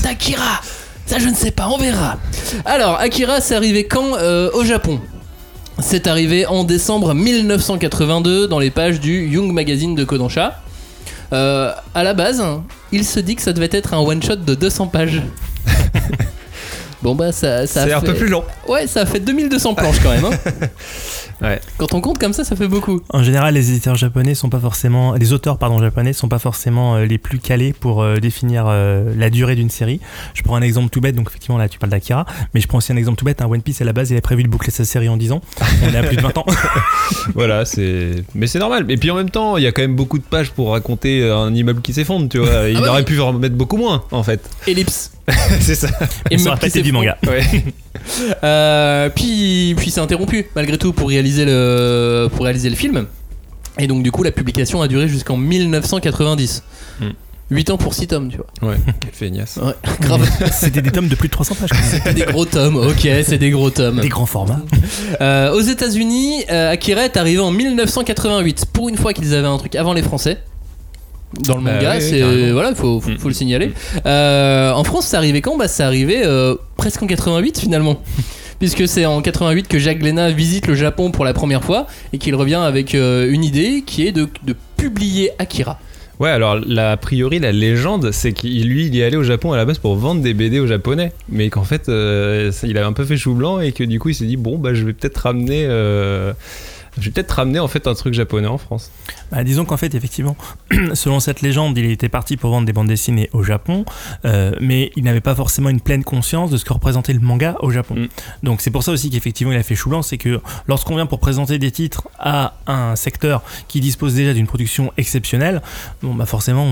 d'Akira? 0.04 0.62
Ça, 1.06 1.20
je 1.20 1.28
ne 1.30 1.36
sais 1.36 1.52
pas, 1.52 1.68
on 1.70 1.78
verra. 1.78 2.18
Alors, 2.66 3.00
Akira, 3.00 3.40
c'est 3.42 3.56
arrivé 3.56 3.86
quand 3.86 4.18
euh, 4.18 4.50
au 4.54 4.64
Japon? 4.64 5.00
C'est 5.80 6.08
arrivé 6.08 6.46
en 6.46 6.64
décembre 6.64 7.14
1982 7.14 8.48
dans 8.48 8.60
les 8.60 8.72
pages 8.72 9.00
du 9.00 9.28
Young 9.28 9.52
Magazine 9.52 9.94
de 9.94 10.04
Kodansha. 10.04 10.62
Euh, 11.34 11.72
à 11.94 12.04
la 12.04 12.14
base, 12.14 12.44
il 12.92 13.04
se 13.06 13.20
dit 13.20 13.36
que 13.36 13.42
ça 13.42 13.52
devait 13.54 13.70
être 13.72 13.94
un 13.94 14.00
one-shot 14.00 14.38
de 14.38 14.56
200 14.56 14.88
pages. 14.88 15.22
Bon 17.02 17.14
bah 17.14 17.32
ça, 17.32 17.68
ça 17.68 17.84
a 17.84 17.86
C'est 17.86 17.94
un 17.94 18.00
fait- 18.00 18.08
peu 18.08 18.14
plus 18.16 18.28
long. 18.30 18.44
Ouais, 18.68 18.88
ça 18.88 19.02
a 19.02 19.06
fait 19.06 19.20
2200 19.20 19.76
planches 19.76 20.00
quand 20.02 20.10
même. 20.10 20.26
hein. 20.26 20.68
Ouais. 21.42 21.60
Quand 21.78 21.94
on 21.94 22.02
compte 22.02 22.18
comme 22.18 22.34
ça, 22.34 22.44
ça 22.44 22.56
fait 22.56 22.68
beaucoup. 22.68 23.02
En 23.10 23.24
général, 23.24 23.54
les 23.54 23.72
éditeurs 23.72 23.96
japonais 23.96 24.36
sont 24.36 24.50
pas 24.50 24.60
forcément, 24.60 25.14
les 25.16 25.34
auteurs 25.34 25.58
pardon 25.58 25.80
japonais 25.80 26.14
sont 26.14 26.30
pas 26.30 26.40
forcément 26.40 26.96
euh, 26.96 27.06
les 27.06 27.18
plus 27.18 27.40
calés 27.40 27.74
pour 27.74 28.02
euh, 28.02 28.18
définir 28.18 28.66
euh, 28.68 29.14
la 29.18 29.30
durée 29.30 29.56
d'une 29.56 29.70
série. 29.70 30.00
Je 30.34 30.44
prends 30.44 30.56
un 30.56 30.62
exemple 30.62 30.90
tout 30.90 31.02
bête, 31.02 31.16
donc 31.16 31.30
effectivement 31.30 31.58
là 31.58 31.68
tu 31.68 31.80
parles 31.80 31.92
d'Akira, 31.92 32.26
mais 32.54 32.62
je 32.62 32.68
prends 32.68 32.78
aussi 32.78 32.92
un 32.92 32.98
exemple 32.98 33.18
tout 33.18 33.26
bête. 33.26 33.42
Un 33.42 33.48
One 33.48 33.62
Piece 33.62 33.82
à 33.82 33.86
la 33.86 33.94
base, 33.94 34.12
il 34.12 34.18
a 34.18 34.22
prévu 34.22 34.44
de 34.44 34.48
boucler 34.48 34.72
sa 34.72 34.86
série 34.86 35.10
en 35.10 35.18
10 35.18 35.34
ans. 35.34 35.42
On 35.84 35.94
est 35.94 35.98
à 35.98 36.04
plus 36.04 36.18
de 36.18 36.22
20 36.22 36.38
ans. 36.38 36.46
Voilà, 37.34 37.66
c'est. 37.66 38.12
Mais 38.34 38.48
c'est 38.48 38.60
normal. 38.60 38.86
Et 38.90 38.98
puis 38.98 39.12
en 39.12 39.16
même 39.16 39.30
temps, 39.30 39.58
il 39.58 39.64
y 39.64 39.68
a 39.68 39.72
quand 39.72 39.82
même 39.82 39.96
beaucoup 39.96 40.18
de 40.18 40.24
pages 40.24 40.52
pour 40.52 40.72
raconter 40.72 41.30
un 41.30 41.54
immeuble 41.54 41.82
qui 41.82 41.94
s'effondre, 41.94 42.30
tu 42.30 42.40
vois. 42.40 42.70
Il 42.70 42.80
bah 42.80 42.90
aurait 42.90 43.00
oui. 43.00 43.06
pu 43.06 43.20
en 43.20 43.34
mettre 43.34 43.56
beaucoup 43.56 43.78
moins, 43.78 44.04
en 44.12 44.24
fait. 44.24 44.50
Ellipse. 44.68 45.12
c'est 45.60 45.76
ça. 45.76 45.90
Et 46.30 46.38
ça 46.38 46.50
aurait 46.50 46.60
pas 46.60 46.68
été 46.68 46.82
du 46.82 46.92
manga. 46.92 47.18
Ouais. 47.28 47.44
Euh, 48.44 49.10
puis 49.10 49.74
puis 49.78 49.92
c'est 49.92 50.02
interrompu 50.02 50.48
malgré 50.56 50.78
tout 50.78 50.94
pour 50.94 51.10
réaliser 51.10 51.46
le 51.46 52.28
pour 52.34 52.46
réaliser 52.46 52.70
le 52.70 52.76
film. 52.76 53.06
Et 53.80 53.88
donc 53.88 54.04
du 54.04 54.12
coup 54.12 54.24
la 54.24 54.32
publication 54.32 54.82
a 54.82 54.88
duré 54.88 55.08
jusqu'en 55.08 55.38
1990. 55.38 56.64
Hmm. 57.02 57.10
8 57.52 57.70
ans 57.70 57.78
pour 57.78 57.94
6 57.94 58.08
tomes, 58.08 58.30
tu 58.32 58.38
vois. 58.38 58.72
Ouais, 58.72 58.78
quel 59.00 59.12
feignasse. 59.12 59.58
Ouais, 59.58 59.74
grave. 60.02 60.28
C'était 60.52 60.82
des 60.82 60.92
tomes 60.92 61.08
de 61.08 61.16
plus 61.16 61.28
de 61.28 61.34
300 61.34 61.56
pages. 61.56 61.70
quand 61.70 61.78
même. 61.78 62.02
C'est 62.04 62.14
des 62.14 62.26
gros 62.26 62.46
tomes, 62.46 62.76
ok, 62.78 63.08
c'est 63.24 63.38
des 63.38 63.52
gros 63.52 63.70
tomes. 63.70 64.02
Des 64.02 64.10
grands 64.10 64.26
formats. 64.26 64.62
Euh, 65.22 65.54
aux 65.54 65.62
États-Unis, 65.62 66.44
euh, 66.52 66.72
Akira 66.72 67.06
est 67.06 67.16
arrivé 67.16 67.40
en 67.40 67.52
1988. 67.52 68.66
Pour 68.74 68.90
une 68.90 68.98
fois 68.98 69.14
qu'ils 69.14 69.34
avaient 69.34 69.48
un 69.48 69.58
truc 69.58 69.76
avant 69.76 69.94
les 69.94 70.02
Français. 70.02 70.40
Dans 71.44 71.58
le 71.58 71.64
Bah 71.64 71.74
manga, 71.76 71.92
oui, 71.92 71.98
oui, 72.00 72.10
c'est 72.10 72.52
voilà, 72.52 72.74
faut, 72.76 73.02
faut, 73.02 73.10
Mm. 73.12 73.18
faut 73.18 73.28
le 73.28 73.34
signaler. 73.34 73.72
Euh, 74.06 74.72
en 74.72 74.84
France, 74.84 75.08
c'est 75.08 75.18
arrivé 75.18 75.42
quand? 75.42 75.58
Bah, 75.58 75.68
c'est 75.68 75.84
arrivé 75.84 76.22
euh, 76.24 76.56
presque 76.78 77.02
en 77.04 77.08
88 77.08 77.60
finalement. 77.60 78.02
Puisque 78.60 78.88
c'est 78.88 79.06
en 79.06 79.22
88 79.22 79.68
que 79.68 79.78
Jacques 79.80 80.00
Glénat 80.00 80.32
visite 80.32 80.68
le 80.68 80.76
Japon 80.76 81.12
pour 81.12 81.26
la 81.26 81.34
première 81.34 81.62
fois 81.64 81.88
et 82.14 82.18
qu'il 82.18 82.34
revient 82.36 82.56
avec 82.56 82.96
euh, 82.96 83.30
une 83.30 83.44
idée 83.44 83.84
qui 83.86 84.08
est 84.08 84.14
de, 84.14 84.30
de 84.46 84.56
publier 84.78 85.32
Akira. 85.40 85.78
Ouais, 86.22 86.30
alors 86.30 86.56
la, 86.66 86.94
a 86.94 86.98
priori, 86.98 87.40
la 87.40 87.52
légende, 87.52 88.12
c'est 88.12 88.32
qu'il 88.32 88.70
lui, 88.70 88.88
il 88.88 88.98
est 88.98 89.04
allé 89.04 89.18
au 89.18 89.24
Japon 89.24 89.52
à 89.52 89.58
la 89.58 89.66
base 89.66 89.80
pour 89.80 89.96
vendre 89.98 90.22
des 90.22 90.34
BD 90.34 90.62
aux 90.62 90.68
Japonais, 90.68 91.12
mais 91.28 91.50
qu'en 91.50 91.66
fait, 91.66 91.90
euh, 91.90 92.54
ça, 92.54 92.68
il 92.68 92.78
a 92.78 92.88
un 92.88 92.94
peu 92.94 93.04
fait 93.04 93.18
chou 93.18 93.34
blanc 93.34 93.60
et 93.60 93.74
que 93.74 93.84
du 93.84 94.00
coup, 94.00 94.08
il 94.08 94.16
s'est 94.16 94.24
dit 94.26 94.38
bon, 94.38 94.58
bah, 94.58 94.74
je 94.74 94.86
vais 94.86 94.94
peut-être 94.94 95.18
ramener, 95.18 95.66
euh, 95.66 96.32
je 96.98 97.04
vais 97.08 97.12
peut-être 97.12 97.32
ramener 97.32 97.60
en 97.60 97.68
fait 97.68 97.86
un 97.88 97.94
truc 97.94 98.14
japonais 98.14 98.48
en 98.48 98.58
France. 98.58 98.92
Bah, 99.32 99.44
disons 99.44 99.66
qu'en 99.66 99.78
fait, 99.78 99.94
effectivement, 99.96 100.36
selon 100.94 101.20
cette 101.20 101.42
légende, 101.42 101.78
il 101.78 101.86
était 101.90 102.10
parti 102.10 102.38
pour 102.38 102.52
vendre 102.52 102.66
des 102.66 102.74
bandes 102.74 102.88
dessinées 102.88 103.30
au 103.34 103.44
Japon, 103.44 103.86
euh, 104.26 104.52
mais 104.62 104.92
il 104.96 105.04
n'avait 105.04 105.22
pas 105.22 105.36
forcément 105.36 105.70
une 105.70 105.82
pleine 105.82 106.04
conscience 106.04 106.52
de 106.52 106.58
ce 106.58 106.66
que 106.66 106.74
représentait 106.74 107.14
le 107.14 107.20
manga 107.20 107.56
au 107.62 107.72
Japon. 107.72 107.96
Mm. 107.96 108.08
Donc 108.44 108.62
c'est 108.62 108.72
pour 108.72 108.84
ça 108.84 108.92
aussi 108.92 109.10
qu'effectivement 109.10 109.52
il 109.54 109.58
a 109.58 109.64
fait 109.64 109.76
chou 109.76 109.90
blanc, 109.90 110.02
c'est 110.02 110.18
que 110.18 110.40
lorsqu'on 110.68 110.96
vient 110.96 111.06
pour 111.06 111.20
présenter 111.20 111.58
des 111.58 111.72
titres 111.72 112.08
à 112.20 112.54
un 112.68 112.96
secteur 112.96 113.44
qui 113.68 113.80
dispose 113.80 114.14
déjà 114.16 114.34
d'une 114.34 114.48
production 114.48 114.92
exceptionnelle, 114.98 115.62
bon 116.04 116.14
bah 116.14 116.26
forcément 116.26 116.66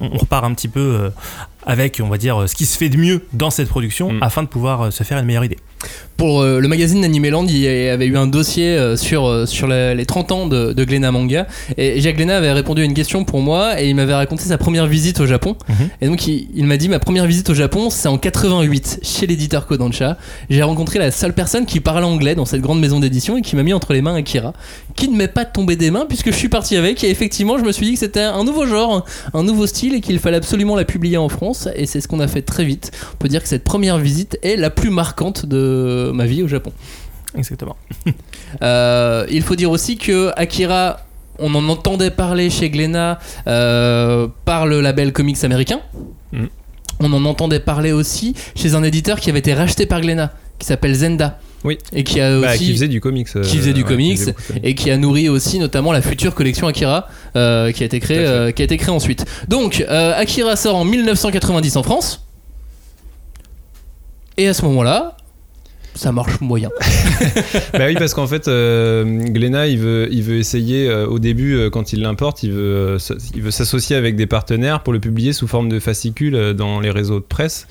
on, 0.00 0.06
on 0.14 0.18
repart 0.18 0.44
un 0.44 0.52
petit 0.54 0.68
peu 0.68 0.80
euh, 0.80 1.10
avec, 1.66 2.00
on 2.02 2.08
va 2.08 2.16
dire, 2.18 2.48
ce 2.48 2.54
qui 2.54 2.64
se 2.66 2.76
fait 2.78 2.88
de 2.88 2.96
mieux 2.96 3.22
dans 3.32 3.50
cette 3.50 3.68
production 3.68 4.12
Mm. 4.12 4.22
afin 4.22 4.42
de 4.42 4.48
pouvoir 4.48 4.82
euh, 4.86 4.90
se 4.90 5.04
faire 5.04 5.18
une 5.18 5.26
meilleure 5.26 5.44
idée. 5.44 5.58
Pour 6.16 6.40
euh, 6.42 6.58
le 6.60 6.68
magazine 6.68 7.04
Animeland, 7.04 7.46
il 7.46 7.56
y 7.58 7.68
avait 7.68 8.06
eu 8.06 8.16
un 8.16 8.26
dossier 8.26 8.68
euh, 8.76 8.96
sur, 8.96 9.26
euh, 9.26 9.46
sur 9.46 9.66
la- 9.66 9.94
les 9.94 10.04
30 10.06 10.32
ans 10.32 10.46
de, 10.46 10.72
de 10.72 10.84
Glénat 10.84 11.12
Manga. 11.12 11.46
Et 11.76 11.99
Jacques 12.00 12.16
Glénat 12.16 12.36
avait 12.36 12.52
répondu 12.52 12.82
à 12.82 12.84
une 12.84 12.94
question 12.94 13.24
pour 13.24 13.40
moi 13.40 13.80
et 13.80 13.88
il 13.88 13.94
m'avait 13.94 14.14
raconté 14.14 14.44
sa 14.44 14.58
première 14.58 14.86
visite 14.86 15.20
au 15.20 15.26
Japon. 15.26 15.56
Mhm. 15.68 15.74
Et 16.00 16.06
donc 16.06 16.26
il, 16.26 16.48
il 16.54 16.64
m'a 16.66 16.76
dit 16.76 16.88
ma 16.88 16.98
première 16.98 17.26
visite 17.26 17.50
au 17.50 17.54
Japon, 17.54 17.90
c'est 17.90 18.08
en 18.08 18.18
88 18.18 19.00
chez 19.02 19.26
l'éditeur 19.26 19.66
Kodansha. 19.66 20.16
J'ai 20.48 20.62
rencontré 20.62 20.98
la 20.98 21.10
seule 21.10 21.32
personne 21.32 21.66
qui 21.66 21.80
parlait 21.80 22.06
anglais 22.06 22.34
dans 22.34 22.44
cette 22.44 22.60
grande 22.60 22.80
maison 22.80 23.00
d'édition 23.00 23.36
et 23.36 23.42
qui 23.42 23.56
m'a 23.56 23.62
mis 23.62 23.72
entre 23.72 23.92
les 23.92 24.02
mains 24.02 24.14
Akira, 24.14 24.52
qui 24.96 25.08
ne 25.08 25.16
m'est 25.16 25.28
pas 25.28 25.44
tombé 25.44 25.76
des 25.76 25.90
mains 25.90 26.06
puisque 26.06 26.30
je 26.30 26.36
suis 26.36 26.48
parti 26.48 26.76
avec. 26.76 27.02
Et 27.04 27.10
effectivement, 27.10 27.58
je 27.58 27.64
me 27.64 27.72
suis 27.72 27.86
dit 27.86 27.94
que 27.94 27.98
c'était 27.98 28.20
un 28.20 28.44
nouveau 28.44 28.66
genre, 28.66 29.04
un 29.34 29.42
nouveau 29.42 29.66
style 29.66 29.94
et 29.94 30.00
qu'il 30.00 30.18
fallait 30.18 30.36
absolument 30.36 30.76
la 30.76 30.84
publier 30.84 31.16
en 31.16 31.28
France. 31.28 31.68
Et 31.74 31.86
c'est 31.86 32.00
ce 32.00 32.08
qu'on 32.08 32.20
a 32.20 32.28
fait 32.28 32.42
très 32.42 32.64
vite. 32.64 32.90
On 33.14 33.16
peut 33.16 33.28
dire 33.28 33.42
que 33.42 33.48
cette 33.48 33.64
première 33.64 33.98
visite 33.98 34.38
est 34.42 34.56
la 34.56 34.70
plus 34.70 34.90
marquante 34.90 35.46
de 35.46 36.10
ma 36.14 36.26
vie 36.26 36.42
au 36.42 36.48
Japon. 36.48 36.72
Exactement. 37.36 37.76
Euh, 38.62 39.26
il 39.30 39.42
faut 39.42 39.54
dire 39.54 39.70
aussi 39.70 39.96
que 39.96 40.32
Akira, 40.36 41.06
on 41.40 41.54
en 41.54 41.68
entendait 41.68 42.10
parler 42.10 42.50
chez 42.50 42.70
Glénat 42.70 43.18
euh, 43.46 44.28
par 44.44 44.66
le 44.66 44.80
label 44.80 45.12
Comics 45.12 45.42
américain. 45.44 45.80
Mm. 46.32 46.44
On 47.00 47.12
en 47.12 47.24
entendait 47.24 47.60
parler 47.60 47.92
aussi 47.92 48.34
chez 48.54 48.74
un 48.74 48.82
éditeur 48.82 49.18
qui 49.20 49.30
avait 49.30 49.38
été 49.38 49.54
racheté 49.54 49.86
par 49.86 50.00
Glénat, 50.00 50.32
qui 50.58 50.66
s'appelle 50.66 50.94
Zenda. 50.94 51.38
Oui. 51.64 51.76
Et 51.92 52.04
qui 52.04 52.20
a 52.20 52.40
Bah, 52.40 52.56
qui 52.56 52.72
faisait 52.72 52.88
du 52.88 53.00
comics. 53.00 53.28
euh, 53.36 53.42
qui 53.42 53.58
faisait 53.58 53.72
du 53.74 53.82
ouais, 53.82 53.88
comics 53.88 54.18
faisait 54.18 54.34
et 54.62 54.74
qui 54.74 54.90
a 54.90 54.96
nourri 54.96 55.28
aussi 55.28 55.58
notamment 55.58 55.92
la 55.92 56.00
future 56.00 56.34
collection 56.34 56.66
Akira 56.66 57.08
euh, 57.36 57.70
qui 57.72 57.82
a 57.82 57.86
été 57.86 58.00
créée 58.00 58.18
euh, 58.18 58.50
qui 58.50 58.62
a 58.62 58.64
été 58.64 58.76
créée 58.78 58.94
ensuite. 58.94 59.26
Donc 59.48 59.84
euh, 59.88 60.18
Akira 60.18 60.56
sort 60.56 60.76
en 60.76 60.84
1990 60.86 61.76
en 61.76 61.82
France 61.82 62.24
et 64.38 64.48
à 64.48 64.54
ce 64.54 64.62
moment-là 64.64 65.16
ça 66.00 66.12
marche 66.12 66.40
moyen. 66.40 66.70
bah 67.74 67.86
oui, 67.86 67.94
parce 67.94 68.14
qu'en 68.14 68.26
fait, 68.26 68.48
euh, 68.48 69.20
il 69.26 69.78
veut, 69.78 70.08
il 70.10 70.22
veut 70.22 70.36
essayer, 70.36 70.88
euh, 70.88 71.06
au 71.06 71.18
début, 71.18 71.54
euh, 71.54 71.68
quand 71.70 71.92
il 71.92 72.00
l'importe, 72.00 72.42
il 72.42 72.52
veut, 72.52 72.96
euh, 72.96 72.98
il 73.34 73.42
veut 73.42 73.50
s'associer 73.50 73.96
avec 73.96 74.16
des 74.16 74.26
partenaires 74.26 74.82
pour 74.82 74.94
le 74.94 74.98
publier 74.98 75.34
sous 75.34 75.46
forme 75.46 75.68
de 75.68 75.78
fascicules 75.78 76.34
euh, 76.34 76.54
dans 76.54 76.80
les 76.80 76.90
réseaux 76.90 77.20
de 77.20 77.24
presse. 77.24 77.66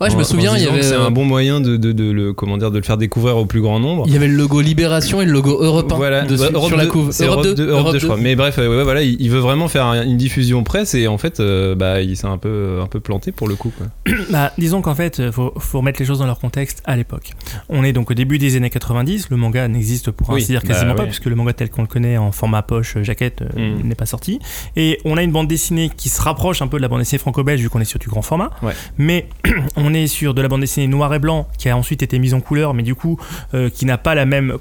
Ouais, 0.00 0.08
je 0.10 0.14
En- 0.14 0.18
me 0.18 0.22
en 0.22 0.26
souviens, 0.26 0.56
il 0.56 0.62
y 0.64 0.66
avait 0.66 0.82
C'est 0.82 0.94
euh, 0.94 1.06
un 1.06 1.10
bon 1.10 1.24
moyen 1.24 1.60
de, 1.60 1.76
de, 1.76 1.92
de 1.92 2.10
le, 2.10 2.32
comment 2.32 2.56
dire, 2.58 2.70
de 2.70 2.78
le 2.78 2.84
faire 2.84 2.96
découvrir 2.96 3.36
au 3.36 3.46
plus 3.46 3.60
grand 3.60 3.78
nombre. 3.80 4.04
il 4.06 4.12
y 4.12 4.16
avait 4.16 4.28
le 4.28 4.34
logo 4.36 4.60
Libération 4.60 5.20
et 5.22 5.24
le 5.26 5.32
logo 5.32 5.58
Europe 5.62 5.90
1 5.92 5.96
Voilà, 5.96 6.22
dessus, 6.22 6.42
Ouais, 6.42 6.50
Europe 6.52 6.68
sur 6.68 6.76
la 6.76 6.84
2, 6.84 6.90
couve. 6.90 7.10
Europe 7.20 7.42
2, 7.44 7.68
Europe 7.68 7.92
2, 7.92 7.98
je 7.98 8.06
crois. 8.06 8.16
Mais 8.18 8.34
bref, 8.36 8.56
euh, 8.58 8.78
ouais, 8.78 8.84
voilà, 8.84 9.02
il, 9.02 9.16
il 9.20 9.30
veut 9.30 9.38
vraiment 9.40 9.68
faire 9.68 9.86
un- 9.86 10.02
une 10.04 10.16
diffusion 10.16 10.62
presse 10.64 10.94
et 10.94 11.06
en 11.06 11.18
fait, 11.18 11.40
euh, 11.40 11.74
bah, 11.74 12.00
il 12.00 12.16
s'est 12.16 12.26
un 12.26 12.38
peu, 12.38 12.80
un 12.82 12.86
peu 12.86 13.00
planté 13.00 13.32
pour 13.32 13.48
le 13.48 13.54
coup. 13.54 13.72
Quoi. 13.76 13.86
Bah, 14.30 14.52
disons 14.58 14.80
qu'en 14.82 14.94
fait, 14.94 15.20
euh, 15.20 15.30
faut, 15.32 15.52
faut 15.58 15.78
remettre 15.78 16.00
les 16.00 16.06
choses 16.06 16.18
dans 16.18 16.26
leur 16.26 16.38
contexte 16.38 16.82
à 16.84 16.96
l'époque. 16.96 17.30
On 17.68 17.84
est 17.84 17.92
donc 17.92 18.10
au 18.10 18.14
début 18.14 18.38
des 18.38 18.56
années 18.56 18.70
90, 18.70 19.28
le 19.30 19.36
manga 19.36 19.66
n'existe 19.68 20.10
pour 20.10 20.30
Oui, 20.30 20.36
ainsi 20.40 20.52
dire 20.52 20.62
bah 20.62 20.68
quasiment 20.74 20.94
pas, 20.94 21.02
oui. 21.02 21.08
puisque 21.08 21.26
le 21.26 21.34
manga 21.36 21.52
tel 21.52 21.70
qu'on 21.70 21.82
le 21.82 21.88
connaît 21.88 22.16
en 22.16 22.32
format 22.32 22.62
poche, 22.62 22.96
euh, 22.96 23.02
jaquette, 23.04 23.42
euh, 23.42 23.74
Mm. 23.82 23.86
n'est 23.88 23.94
pas 23.94 24.06
sorti. 24.06 24.38
Et 24.76 24.98
on 25.04 25.16
a 25.16 25.22
une 25.22 25.30
bande 25.32 25.46
dessinée 25.48 25.90
qui 25.96 26.08
se 26.08 26.20
rapproche 26.20 26.62
un 26.62 26.66
peu 26.68 26.76
de 26.78 26.82
la 26.82 26.88
bande 26.88 27.00
dessinée 27.00 27.18
franco-belge, 27.18 27.60
vu 27.60 27.68
qu'on 27.70 27.80
est 27.80 27.84
sur 27.84 27.98
du 27.98 28.08
grand 28.08 28.22
format. 28.22 28.50
Ouais. 28.62 28.72
Mais 28.98 29.26
on 29.76 29.83
est 29.92 30.06
sur 30.06 30.32
de 30.32 30.40
la 30.40 30.48
bande 30.48 30.60
dessinée 30.62 30.86
noir 30.86 31.12
et 31.12 31.18
blanc, 31.18 31.46
qui 31.58 31.68
a 31.68 31.76
ensuite 31.76 32.02
été 32.02 32.18
mise 32.18 32.32
en 32.32 32.40
couleur, 32.40 32.72
mais 32.72 32.82
du 32.82 32.94
coup, 32.94 33.18
euh, 33.52 33.68
qui 33.68 33.84
n'a 33.84 33.98
pas 33.98 34.14
la 34.14 34.24
même 34.24 34.54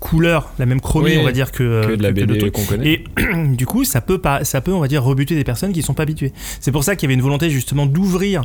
couleur, 0.00 0.50
la 0.58 0.66
même 0.66 0.80
chromie, 0.80 1.10
Oui, 1.10 1.18
on 1.20 1.24
va 1.24 1.30
dire, 1.32 1.52
que, 1.52 1.86
que 1.86 1.94
de 1.96 2.02
la 2.02 2.08
que- 2.08 2.14
BD 2.14 2.38
d'autres. 2.38 2.52
qu'on 2.52 2.64
connaît. 2.64 2.88
Et 2.92 3.04
du 3.54 3.66
coup, 3.66 3.84
ça 3.84 4.00
peut, 4.00 4.18
pas, 4.18 4.44
ça 4.44 4.60
peut, 4.60 4.72
on 4.72 4.80
va 4.80 4.88
dire, 4.88 5.02
rebuter 5.04 5.34
des 5.34 5.44
personnes 5.44 5.72
qui 5.72 5.82
sont 5.82 5.94
pas 5.94 6.02
habituées. 6.04 6.32
C'est 6.60 6.72
pour 6.72 6.82
ça 6.84 6.96
qu'il 6.96 7.06
y 7.06 7.08
avait 7.08 7.14
une 7.14 7.22
volonté 7.22 7.50
justement 7.50 7.86
d'ouvrir 7.86 8.42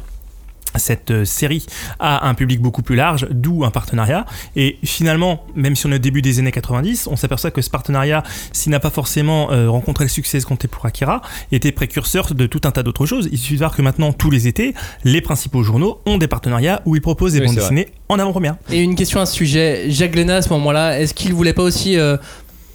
cette 0.80 1.12
euh, 1.12 1.26
série 1.26 1.66
à 2.00 2.28
un 2.28 2.34
public 2.34 2.62
beaucoup 2.62 2.82
plus 2.82 2.96
large, 2.96 3.28
d'où 3.32 3.66
un 3.66 3.72
partenariat. 3.72 4.26
Et 4.56 4.78
finalement, 4.84 5.44
même 5.56 5.76
si 5.76 5.86
on 5.86 5.92
est 5.92 5.96
au 5.96 6.00
début 6.00 6.22
des 6.22 6.40
années 6.40 6.52
90, 6.52 7.08
on 7.08 7.16
s'aperçoit 7.16 7.52
que 7.52 7.62
ce 7.62 7.70
partenariat, 7.70 8.24
s'il 8.52 8.72
n'a 8.72 8.80
pas 8.80 8.90
forcément 8.90 9.52
euh, 9.52 9.70
rencontré 9.70 10.06
le 10.06 10.10
succès 10.10 10.38
escompté 10.38 10.68
pour 10.68 10.86
Akira, 10.86 11.22
était 11.52 11.72
précurseur 11.72 12.34
de 12.34 12.46
tout 12.46 12.62
un 12.66 12.72
tas 12.72 12.84
d'autres 12.84 13.06
choses. 13.06 13.30
Il 13.32 13.38
suffit 13.38 13.54
de 13.54 13.60
voir 13.60 13.76
que 13.76 13.82
maintenant, 13.82 14.14
tous 14.14 14.30
les 14.30 14.48
étés, 14.48 14.74
les 15.04 15.22
principaux 15.22 15.64
journaux 15.64 16.00
ont 16.06 16.18
des 16.18 16.28
partenariats 16.28 16.82
où 16.86 16.96
ils 16.96 17.02
proposent 17.02 17.34
des 17.34 17.40
Oui, 17.40 17.48
bandes 17.48 17.56
dessinées 17.56 17.88
en 18.10 18.20
avant-première. 18.20 18.56
Et 18.72 18.82
une 18.82 18.96
question 18.96 19.20
à 19.20 19.26
ce 19.26 19.34
sujet, 19.34 19.90
Jacques 19.90 20.12
Glénat 20.12 20.38
à 20.38 20.42
ce 20.42 20.50
moment-là, 20.50 21.00
est-ce 21.00 21.14
qu'il 21.14 21.34
voulait 21.34 21.54
pas 21.54 21.64
aussi 21.64 21.98
euh, 21.98 22.18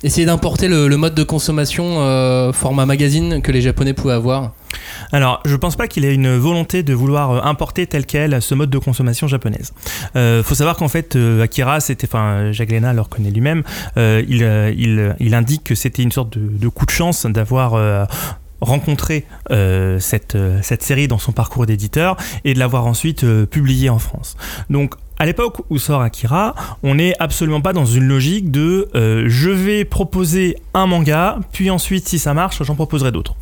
essayer 0.03 0.27
d'importer 0.27 0.69
le, 0.69 0.89
mode 0.97 1.15
de 1.15 1.23
consommation 1.23 2.01
euh, 2.01 2.53
format 2.53 2.87
magazine 2.87 3.43
que 3.43 3.53
les 3.53 3.61
Japonais 3.61 3.93
pouvaient 3.93 4.15
avoir 4.15 4.53
Alors, 5.13 5.41
je 5.45 5.57
pense 5.57 5.77
pas 5.77 5.89
qu'il 5.89 6.05
ait 6.05 6.15
une 6.15 6.37
volonté 6.37 6.83
de 6.83 6.95
vouloir 6.95 7.31
euh, 7.31 7.41
importer 7.43 7.87
tel 7.87 8.07
quel 8.07 8.41
ce 8.43 8.55
mode 8.55 8.71
de 8.71 8.79
consommation 8.79 9.29
japonaise. 9.29 9.73
Euh, 10.17 10.43
faut 10.43 10.55
savoir 10.55 10.77
qu'en 10.77 10.89
fait, 10.89 11.17
euh, 11.17 11.43
Akira, 11.43 11.81
c'était, 11.81 12.07
enfin, 12.07 12.53
Jacques 12.53 12.69
Glénat 12.69 12.93
le 12.93 13.01
reconnaît 13.01 13.31
lui-même, 13.31 13.63
il, 13.97 15.35
indique 15.35 15.65
que 15.65 15.75
c'était 15.75 16.03
une 16.03 16.13
sorte 16.13 16.37
de, 16.37 16.69
coup 16.69 16.87
de 16.87 16.91
chance 16.91 17.27
d'avoir 17.27 17.77
cette, 19.99 20.37
euh, 20.37 20.61
cette 20.63 20.83
série 20.83 21.09
dans 21.09 21.19
son 21.19 21.33
parcours 21.33 21.67
d'éditeur 21.67 22.17
et 22.45 22.55
de 22.55 22.59
l'avoir 22.59 22.87
ensuite 22.87 23.25
euh, 23.25 23.45
publiée 23.47 23.91
en 23.91 23.99
France. 23.99 24.37
Donc, 24.71 24.95
à 25.23 25.25
l'époque 25.25 25.59
où 25.71 25.79
sort 25.79 26.01
Akira, 26.01 26.53
on 26.83 26.97
n'est 26.97 27.15
absolument 27.21 27.61
pas 27.61 27.73
dans 27.73 27.85
une 27.85 28.03
logique 28.09 28.51
de 28.51 28.89
euh, 28.97 29.27
je 29.29 29.51
vais 29.51 29.85
proposer 29.85 30.57
un 30.75 30.87
manga, 30.89 31.39
puis 31.53 31.71
ensuite, 31.71 32.09
si 32.09 32.19
ça 32.19 32.35
marche, 32.35 32.61
j'en 32.65 32.75
proposerai 32.75 33.13
d'autres. 33.13 33.37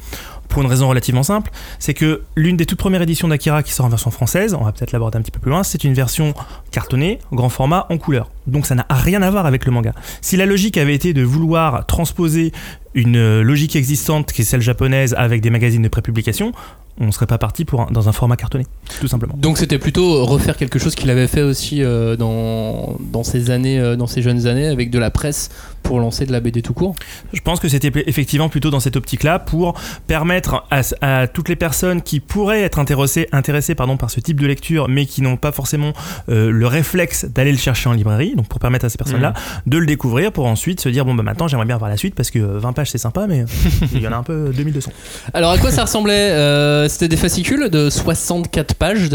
Pour 0.51 0.61
une 0.61 0.69
raison 0.69 0.91
relativement 0.91 1.23
simple, 1.23 1.51
c'est 1.79 1.95
que 1.95 2.21
l'une 2.37 2.59
des 2.59 2.67
toutes 2.67 2.81
premières 2.81 3.01
éditions 3.01 3.29
d'Akira 3.29 3.63
qui 3.63 3.73
sort 3.73 3.87
en 3.87 3.89
version 3.89 4.11
française, 4.11 4.53
on 4.53 4.63
va 4.63 4.73
peut-être 4.73 4.93
l'aborder 4.93 5.17
un 5.17 5.23
petit 5.23 5.31
peu 5.31 5.41
plus 5.41 5.51
loin, 5.51 5.63
c'est 5.63 5.83
une 5.83 5.95
version 5.95 6.35
cartonnée, 6.71 7.19
grand 7.33 7.49
format, 7.49 7.87
en 7.89 7.97
couleur. 7.97 8.29
Donc 8.47 8.67
ça 8.67 8.75
n'a 8.75 8.85
rien 8.91 9.23
à 9.23 9.31
voir 9.31 9.47
avec 9.47 9.65
le 9.65 9.73
manga. 9.73 9.95
Si 10.21 10.37
la 10.37 10.45
logique 10.45 10.77
avait 10.77 10.95
été 10.95 11.15
de 11.15 11.23
vouloir 11.23 11.87
transposer 11.87 12.53
une 12.93 13.17
euh, 13.17 13.43
logique 13.43 13.77
existante 13.77 14.33
qui 14.33 14.43
est 14.43 14.45
celle 14.45 14.61
japonaise 14.61 15.15
avec 15.17 15.41
des 15.41 15.51
magazines 15.51 15.83
de 15.83 15.89
prépublication, 15.89 16.53
on 16.99 17.11
serait 17.13 17.27
pas 17.27 17.39
parti 17.39 17.65
pour 17.65 17.83
un- 17.83 17.89
dans 17.91 18.09
un 18.09 18.13
format 18.13 18.37
cartonné, 18.37 18.67
tout 19.01 19.09
simplement. 19.09 19.35
Donc 19.37 19.59
c'était 19.59 19.79
plutôt 19.79 20.25
refaire 20.27 20.57
quelque 20.57 20.79
chose 20.79 20.95
qu'il 20.95 21.09
avait 21.11 21.27
fait 21.29 21.43
aussi 21.43 21.83
euh, 21.83 22.17
dans, 22.17 22.97
dans 23.13 23.23
ses 23.23 23.51
années, 23.51 23.79
euh, 23.79 23.97
dans 23.97 24.07
ses 24.07 24.23
jeunes 24.23 24.47
années, 24.47 24.67
avec 24.67 24.91
de 24.91 24.99
la 24.99 25.11
presse 25.11 25.51
pour 25.83 26.01
lancer 26.01 26.27
de 26.27 26.33
la 26.33 26.41
BD 26.41 26.63
tout 26.63 26.75
court. 26.75 26.95
Je 27.33 27.41
pense 27.41 27.61
que 27.61 27.69
c'était 27.69 27.91
effectivement 28.07 28.49
plutôt 28.49 28.71
dans 28.71 28.81
cette 28.81 28.97
optique-là 28.97 29.39
pour 29.39 29.75
permettre 30.07 30.65
à, 30.71 30.81
à 31.01 31.27
toutes 31.27 31.49
les 31.49 31.57
personnes 31.57 32.03
qui 32.03 32.21
pourraient 32.21 32.63
être 32.63 32.79
intéressées, 32.79 33.29
intéressées 33.33 33.75
pardon, 33.75 33.97
par 33.97 34.11
ce 34.11 34.21
type 34.21 34.41
de 34.41 34.47
lecture, 34.47 34.89
mais 34.89 35.07
qui 35.07 35.23
n'ont 35.23 35.37
pas 35.37 35.53
forcément 35.53 35.93
euh, 36.29 36.51
le 36.51 36.67
réflexe 36.67 37.25
d'aller 37.25 37.53
le 37.53 37.59
chercher 37.59 37.89
en 37.89 37.93
librairie, 37.93 38.35
donc 38.37 38.47
pour 38.49 38.61
permettre 38.61 38.85
à 38.85 38.89
ces 38.89 38.99
personnes-là 38.99 39.35
de 39.67 39.79
le 39.79 39.87
découvrir, 39.87 40.33
pour 40.33 40.47
ensuite 40.47 40.81
se 40.81 40.89
dire 40.89 41.05
bon 41.05 41.15
bah 41.15 41.23
maintenant 41.23 41.49
j'aimerais 41.49 41.67
bien 41.67 41.77
voir 41.79 41.91
la 41.91 41.97
suite 41.97 42.15
parce 42.15 42.31
que 42.31 42.39
euh, 42.39 42.59
20 42.59 42.73
pages 42.73 42.91
c'est 42.91 42.99
sympa, 42.99 43.27
mais 43.27 43.41
euh, 43.41 43.47
il 43.93 44.01
y 44.03 44.07
en 44.09 44.13
a 44.13 44.17
un 44.17 44.23
peu 44.23 44.53
2200. 44.57 44.91
Alors 45.35 45.51
à 45.53 45.59
quoi 45.59 45.71
ça 45.71 45.83
ressemblait 45.83 46.31
Euh, 46.31 46.89
C'était 46.89 47.09
des 47.09 47.17
fascicules 47.17 47.69
de 47.71 47.91
64 47.91 48.75
pages. 48.75 49.09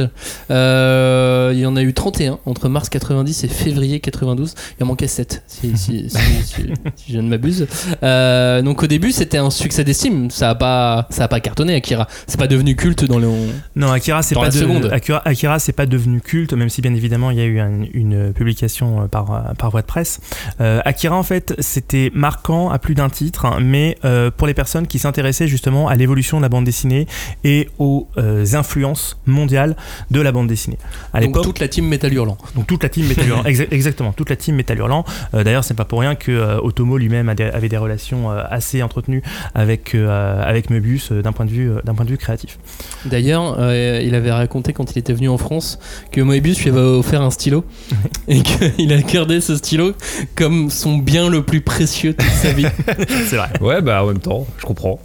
Euh, 0.51 1.51
il 1.53 1.59
y 1.59 1.65
en 1.65 1.75
a 1.75 1.81
eu 1.81 1.93
31 1.93 2.39
entre 2.45 2.69
mars 2.69 2.89
90 2.89 3.43
et 3.43 3.47
février 3.47 3.99
92. 3.99 4.53
Il 4.79 4.83
en 4.83 4.87
manquait 4.87 5.07
7 5.07 5.43
si, 5.47 5.77
si- 5.77 6.09
si- 6.09 6.54
si- 6.55 6.73
si 6.95 7.13
je 7.13 7.19
ne 7.19 7.29
m'abuse. 7.29 7.67
Euh, 8.03 8.61
donc 8.61 8.83
au 8.83 8.87
début 8.87 9.11
c'était 9.11 9.37
un 9.37 9.49
succès 9.49 9.83
d'estime. 9.83 10.29
Ça 10.31 10.51
a 10.51 10.55
pas, 10.55 11.07
ça 11.09 11.25
a 11.25 11.27
pas 11.27 11.39
cartonné 11.39 11.75
Akira. 11.75 12.07
C'est 12.27 12.39
pas 12.39 12.47
devenu 12.47 12.75
culte 12.75 13.05
dans 13.05 13.19
le. 13.19 13.27
Non, 13.75 13.91
Akira, 13.91 14.21
c'est 14.23 14.35
pas 14.35 14.49
de-. 14.49 14.91
Akira, 14.91 15.21
Akira, 15.25 15.59
c'est 15.59 15.73
pas 15.73 15.85
devenu 15.85 16.21
culte, 16.21 16.53
même 16.53 16.69
si 16.69 16.81
bien 16.81 16.93
évidemment 16.93 17.31
il 17.31 17.37
y 17.37 17.41
a 17.41 17.45
eu 17.45 17.59
un- 17.59 17.83
une 17.93 18.33
publication 18.33 19.03
euh, 19.03 19.07
par, 19.07 19.31
euh, 19.33 19.53
par 19.57 19.69
voie 19.71 19.81
de 19.81 19.87
presse. 19.87 20.19
Euh, 20.61 20.81
Akira, 20.85 21.15
en 21.17 21.23
fait, 21.23 21.53
c'était 21.59 22.11
marquant 22.13 22.69
à 22.69 22.79
plus 22.79 22.95
d'un 22.95 23.09
titre, 23.09 23.45
hein, 23.45 23.59
mais 23.61 23.97
euh, 24.05 24.31
pour 24.35 24.47
les 24.47 24.53
personnes 24.53 24.87
qui 24.87 24.99
s'intéressaient 24.99 25.47
justement 25.47 25.87
à 25.87 25.95
l'évolution 25.95 26.37
de 26.37 26.41
la 26.43 26.49
bande 26.49 26.65
dessinée 26.65 27.07
et 27.43 27.69
aux 27.79 28.07
influences 28.53 29.17
mondiales 29.25 29.75
de 30.11 30.21
la 30.21 30.31
bande 30.31 30.47
dessinée. 30.47 30.77
À 31.13 31.21
Donc 31.21 31.41
toute 31.41 31.59
la 31.59 31.67
team 31.67 31.87
Metal 31.87 32.13
Hurlant. 32.13 32.37
donc 32.55 32.67
toute 32.67 32.83
la 32.83 32.89
team 32.89 33.07
Metal 33.07 33.27
Hurlant, 33.27 33.43
exactement, 33.71 34.13
toute 34.13 34.29
la 34.29 34.35
team 34.35 34.55
Metal 34.55 34.77
Hurlant. 34.77 35.05
D'ailleurs, 35.33 35.63
c'est 35.63 35.73
pas 35.73 35.85
pour 35.85 35.99
rien 35.99 36.15
que 36.15 36.31
euh, 36.45 36.59
Otomo 36.61 36.97
lui-même 36.97 37.29
avait 37.29 37.69
des 37.69 37.77
relations 37.77 38.31
euh, 38.31 38.41
assez 38.49 38.81
entretenues 38.83 39.21
avec 39.53 39.95
euh, 39.95 40.41
avec 40.43 40.69
Möbius 40.69 41.11
euh, 41.11 41.21
d'un 41.21 41.31
point 41.31 41.45
de 41.45 41.51
vue 41.51 41.69
euh, 41.71 41.81
d'un 41.83 41.93
point 41.93 42.05
de 42.05 42.09
vue 42.09 42.17
créatif. 42.17 42.57
D'ailleurs, 43.05 43.57
euh, 43.59 44.01
il 44.03 44.15
avait 44.15 44.31
raconté 44.31 44.73
quand 44.73 44.91
il 44.95 44.99
était 44.99 45.13
venu 45.13 45.29
en 45.29 45.37
France 45.37 45.79
que 46.11 46.21
Moebius 46.21 46.61
lui 46.61 46.69
avait 46.69 46.79
offert 46.79 47.21
un 47.21 47.31
stylo 47.31 47.65
et 48.27 48.41
qu'il 48.41 48.93
a 48.93 49.01
gardé 49.01 49.41
ce 49.41 49.55
stylo 49.55 49.93
comme 50.35 50.69
son 50.69 50.97
bien 50.97 51.29
le 51.29 51.43
plus 51.43 51.61
précieux 51.61 52.13
de 52.13 52.17
toute 52.17 52.31
sa 52.31 52.51
vie. 52.51 52.67
C'est 53.27 53.37
vrai. 53.37 53.49
Ouais, 53.61 53.81
bah 53.81 54.03
en 54.03 54.07
même 54.07 54.19
temps, 54.19 54.45
je 54.57 54.65
comprends. 54.65 54.99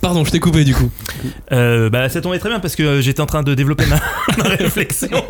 Pardon, 0.00 0.24
je 0.24 0.30
t'ai 0.30 0.40
coupé 0.40 0.64
du 0.64 0.74
coup. 0.74 0.90
Euh, 1.52 1.90
bah, 1.90 2.08
ça 2.08 2.20
tombait 2.20 2.38
très 2.38 2.48
bien 2.48 2.60
parce 2.60 2.74
que 2.74 3.00
j'étais 3.00 3.20
en 3.20 3.26
train 3.26 3.42
de 3.42 3.54
développer 3.54 3.84
ma, 3.86 4.00
ma 4.42 4.48
réflexion. 4.48 5.22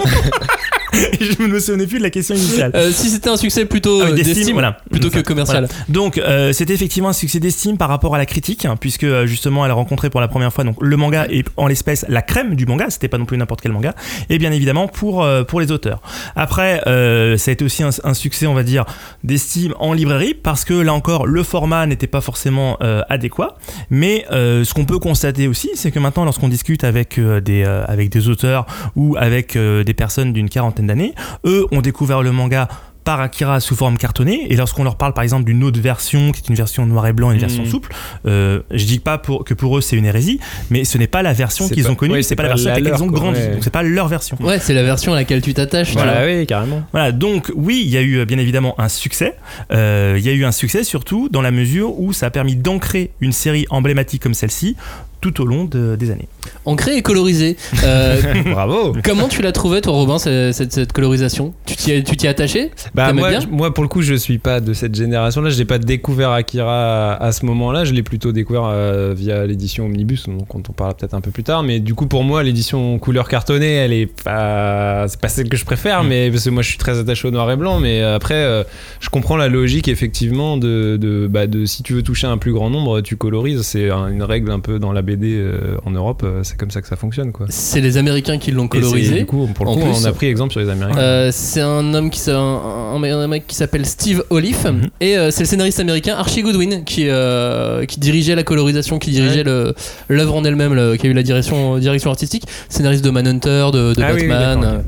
Je 1.20 1.42
me 1.42 1.58
souvenais 1.58 1.86
plus 1.86 1.98
de 1.98 2.02
la 2.02 2.10
question 2.10 2.34
initiale. 2.34 2.72
Euh, 2.74 2.90
si 2.90 3.08
c'était 3.08 3.30
un 3.30 3.36
succès 3.36 3.64
plutôt 3.64 4.00
Ah 4.02 4.10
oui, 4.10 4.22
d'estime, 4.22 4.52
voilà. 4.52 4.78
plutôt 4.90 5.10
que 5.10 5.20
commercial. 5.20 5.66
Voilà. 5.66 5.84
Donc, 5.88 6.18
euh, 6.18 6.52
c'était 6.52 6.74
effectivement 6.74 7.08
un 7.10 7.14
succès 7.14 7.40
d'estime 7.40 7.78
par 7.78 7.88
rapport 7.88 8.14
à 8.14 8.18
la 8.18 8.26
critique, 8.26 8.64
hein, 8.64 8.76
puisque 8.78 9.04
euh, 9.04 9.26
justement, 9.26 9.64
elle 9.64 9.70
a 9.70 9.74
rencontré 9.74 10.10
pour 10.10 10.20
la 10.20 10.28
première 10.28 10.52
fois 10.52 10.64
donc 10.64 10.76
le 10.80 10.96
manga 10.96 11.26
et 11.30 11.44
en 11.56 11.66
l'espèce 11.66 12.04
la 12.08 12.22
crème 12.22 12.54
du 12.54 12.66
manga. 12.66 12.86
C'était 12.90 13.08
pas 13.08 13.18
non 13.18 13.24
plus 13.24 13.38
n'importe 13.38 13.60
quel 13.60 13.72
manga. 13.72 13.94
Et 14.28 14.38
bien 14.38 14.52
évidemment 14.52 14.88
pour 14.88 15.22
euh, 15.22 15.44
pour 15.44 15.60
les 15.60 15.72
auteurs. 15.72 16.00
Après, 16.36 16.80
ça 16.84 17.50
a 17.50 17.52
été 17.52 17.64
aussi 17.64 17.82
un, 17.82 17.90
un 18.04 18.14
succès, 18.14 18.46
on 18.46 18.54
va 18.54 18.62
dire, 18.62 18.84
d'estime 19.24 19.74
en 19.78 19.92
librairie, 19.92 20.34
parce 20.34 20.64
que 20.64 20.74
là 20.74 20.92
encore, 20.92 21.26
le 21.26 21.42
format 21.42 21.86
n'était 21.86 22.06
pas 22.06 22.20
forcément 22.20 22.78
adéquat. 23.08 23.56
Mais 23.90 24.24
ce 24.30 24.72
qu'on 24.74 24.84
peut 24.84 24.98
constater 24.98 25.48
aussi, 25.48 25.70
c'est 25.74 25.90
que 25.90 25.98
maintenant, 25.98 26.24
lorsqu'on 26.24 26.48
discute 26.48 26.84
avec 26.84 27.18
des 27.20 27.64
avec 27.64 28.10
des 28.10 28.28
auteurs 28.28 28.66
ou 28.96 29.16
avec 29.18 29.56
des 29.56 29.94
personnes 29.94 30.32
d'une 30.32 30.48
quarantaine 30.48 30.81
d'années, 30.86 31.14
eux 31.44 31.66
ont 31.72 31.80
découvert 31.80 32.22
le 32.22 32.32
manga 32.32 32.68
par 33.04 33.20
Akira 33.20 33.58
sous 33.58 33.74
forme 33.74 33.98
cartonnée 33.98 34.46
et 34.52 34.54
lorsqu'on 34.54 34.84
leur 34.84 34.94
parle 34.94 35.12
par 35.12 35.24
exemple 35.24 35.42
d'une 35.42 35.64
autre 35.64 35.80
version 35.80 36.30
qui 36.30 36.40
est 36.40 36.48
une 36.48 36.54
version 36.54 36.86
noir 36.86 37.04
et 37.08 37.12
blanc 37.12 37.32
et 37.32 37.34
une 37.34 37.40
version 37.40 37.64
Mhm. 37.64 37.68
souple 37.68 37.92
euh, 38.26 38.60
je 38.70 38.84
dis 38.84 39.00
pas 39.00 39.18
pour, 39.18 39.44
que 39.44 39.54
pour 39.54 39.76
eux 39.76 39.80
c'est 39.80 39.96
une 39.96 40.04
hérésie 40.04 40.38
mais 40.70 40.84
ce 40.84 40.98
n'est 40.98 41.08
pas 41.08 41.20
la 41.22 41.32
version 41.32 41.68
qu'ils 41.68 41.90
ont 41.90 41.96
connue 41.96 42.14
oui, 42.14 42.22
c'est 42.22 42.36
pas 42.36 42.44
la 42.44 42.50
version 42.50 42.66
la 42.68 42.74
avec 42.74 42.84
laquelle 42.84 42.96
ils 43.00 43.04
leur, 43.04 43.08
ont 43.08 43.10
grandi 43.12 43.40
ouais. 43.40 43.54
donc 43.54 43.64
c'est 43.64 43.70
pas 43.72 43.82
leur 43.82 44.06
version 44.06 44.36
Ouais, 44.40 44.60
c'est 44.60 44.72
la 44.72 44.84
version 44.84 45.14
à 45.14 45.16
laquelle 45.16 45.42
tu 45.42 45.52
t'attaches. 45.52 45.94
Voilà, 45.94 46.24
oui, 46.24 46.46
carrément. 46.46 46.84
voilà, 46.92 47.10
donc 47.10 47.50
oui, 47.56 47.82
il 47.84 47.90
y 47.90 47.96
a 47.96 48.02
eu 48.02 48.18
euh, 48.18 48.24
bien 48.24 48.38
évidemment 48.38 48.80
un 48.80 48.88
succès. 48.88 49.34
Euh, 49.72 50.14
Il 50.16 50.24
y 50.24 50.28
a 50.28 50.32
eu 50.32 50.44
un 50.44 50.52
succès 50.52 50.84
surtout 50.84 51.28
dans 51.28 51.42
la 51.42 51.50
mesure 51.50 51.98
où 51.98 52.12
ça 52.12 52.26
a 52.26 52.30
permis 52.30 52.54
d'ancrer 52.54 53.10
une 53.20 53.32
série 53.32 53.66
emblématique 53.70 54.22
comme 54.22 54.34
celle-ci 54.34 54.76
tout 55.22 55.40
au 55.40 55.46
long 55.46 55.64
de- 55.64 55.96
des 55.96 56.10
années. 56.10 56.28
Ancré 56.66 56.96
et 56.96 57.02
colorisé. 57.02 57.56
Euh, 57.84 58.20
Bravo. 58.52 58.92
comment 59.02 59.28
tu 59.28 59.40
l'as 59.40 59.52
trouvé, 59.52 59.80
toi, 59.80 59.94
Robin, 59.94 60.18
cette, 60.18 60.52
cette- 60.52 60.72
cette 60.74 60.92
colorisation? 60.92 61.54
Tu 61.64 61.76
t'y 61.76 62.04
tu 62.04 62.16
t'y 62.16 62.26
es 62.26 62.28
attaché? 62.28 62.70
Bah 62.94 63.12
moi, 63.14 63.30
bien? 63.30 63.40
moi 63.50 63.72
pour 63.72 63.82
le 63.84 63.88
coup 63.88 64.02
je 64.02 64.14
suis 64.14 64.36
pas 64.38 64.60
de 64.60 64.72
cette 64.74 64.94
génération 64.94 65.40
là 65.40 65.48
je 65.50 65.56
l'ai 65.58 65.64
pas 65.64 65.78
découvert 65.78 66.30
Akira 66.32 67.12
à, 67.14 67.24
à 67.24 67.32
ce 67.32 67.46
moment 67.46 67.72
là 67.72 67.84
je 67.84 67.92
l'ai 67.94 68.02
plutôt 68.02 68.32
découvert 68.32 68.64
euh, 68.66 69.14
via 69.16 69.46
l'édition 69.46 69.86
Omnibus 69.86 70.26
donc 70.28 70.48
quand 70.48 70.68
on 70.68 70.72
parlera 70.72 70.96
peut-être 70.96 71.14
un 71.14 71.20
peu 71.20 71.30
plus 71.30 71.42
tard 71.44 71.62
mais 71.62 71.78
du 71.80 71.94
coup 71.94 72.06
pour 72.06 72.24
moi 72.24 72.42
l'édition 72.42 72.98
couleur 72.98 73.28
cartonnée 73.28 73.72
elle 73.74 73.92
est 73.92 74.06
pas 74.06 75.06
c'est 75.08 75.20
pas 75.20 75.28
celle 75.28 75.48
que 75.48 75.56
je 75.56 75.64
préfère 75.64 76.02
Mm. 76.02 76.08
mais 76.08 76.30
parce 76.30 76.44
que 76.44 76.50
moi 76.50 76.62
je 76.62 76.68
suis 76.68 76.78
très 76.78 76.98
attaché 76.98 77.28
au 77.28 77.30
noir 77.30 77.50
et 77.50 77.56
blanc 77.56 77.78
mais 77.80 78.00
euh, 78.02 78.16
après 78.16 78.34
euh, 78.34 78.64
je 79.00 79.08
comprends 79.08 79.36
la 79.36 79.48
logique 79.48 79.88
effectivement 79.88 80.56
de, 80.56 80.96
de, 81.00 81.26
bah, 81.28 81.46
de 81.46 81.64
si 81.66 81.82
tu 81.82 81.92
veux 81.92 82.02
toucher 82.02 82.26
un 82.26 82.38
plus 82.38 82.52
grand 82.52 82.70
nombre 82.70 83.00
tu 83.02 83.16
colorises 83.16 83.62
c'est 83.62 83.90
un- 83.90 84.08
une 84.08 84.22
règle 84.22 84.50
un 84.50 84.60
peu 84.60 84.78
dans 84.78 84.92
la 84.92 85.02
BD 85.02 85.11
euh, 85.20 85.76
en 85.84 85.90
Europe 85.90 86.22
euh, 86.24 86.42
c'est 86.42 86.56
comme 86.56 86.70
ça 86.70 86.80
que 86.82 86.88
ça 86.88 86.96
fonctionne 86.96 87.32
quoi 87.32 87.46
C'est 87.48 87.80
les 87.80 87.96
Américains 87.96 88.38
qui 88.38 88.50
l'ont 88.50 88.66
Et 88.66 88.68
colorisé. 88.68 89.14
du 89.18 89.26
coup 89.26 89.46
pour 89.54 89.64
le 89.66 89.70
En 89.72 89.74
coup 89.74 89.80
plus. 89.80 89.90
on 90.02 90.04
a 90.04 90.12
pris 90.12 90.26
exemple 90.26 90.52
sur 90.52 90.60
les 90.60 90.68
Américains 90.68 90.98
Euh, 90.98 91.30
c'est 91.32 91.60
un 91.60 91.94
homme 91.94 92.10
qui 92.10 92.18
s'a- 92.20 92.38
un, 92.38 92.94
un- 92.94 93.02
un 93.02 93.28
mec 93.28 93.46
qui 93.46 93.54
s'appelle 93.56 93.86
Steve 93.86 94.22
Olive 94.30 94.58
Mhm. 94.64 94.88
et 95.00 95.16
euh, 95.18 95.30
c'est 95.30 95.42
le 95.42 95.48
scénariste 95.48 95.80
américain 95.80 96.14
Archie 96.16 96.42
Goodwin 96.42 96.84
qui 96.84 97.08
euh, 97.08 97.84
qui 97.86 97.98
dirigeait 98.00 98.34
la 98.34 98.42
colorisation 98.44 98.98
qui 98.98 99.10
dirigeait 99.10 99.42
le 99.44 99.74
l'œuvre 100.08 100.34
en 100.36 100.44
elle-même 100.44 100.74
le- 100.74 100.96
qui 100.96 101.06
a 101.06 101.10
eu 101.10 101.14
la 101.14 101.22
direction 101.22 101.78
direction 101.78 102.10
artistique 102.10 102.44
scénariste 102.68 103.04
de 103.04 103.10
Manhunter 103.10 103.68
de, 103.72 103.94
de 103.94 104.02
Ah 104.02 104.12
oui, 104.14 104.22
oui, 104.22 104.28
Batman 104.28 104.84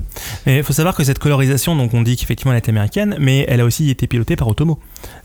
Mais 0.46 0.58
il 0.58 0.62
faut 0.62 0.72
savoir 0.72 0.94
que 0.94 1.04
cette 1.04 1.18
colorisation, 1.18 1.74
donc 1.76 1.92
on 1.94 2.02
dit 2.02 2.16
qu'effectivement 2.16 2.52
elle 2.52 2.58
est 2.58 2.68
américaine, 2.68 3.16
mais 3.18 3.44
elle 3.48 3.60
a 3.60 3.64
aussi 3.64 3.90
été 3.90 4.06
pilotée 4.06 4.36
par 4.36 4.48
Otomo. 4.48 4.78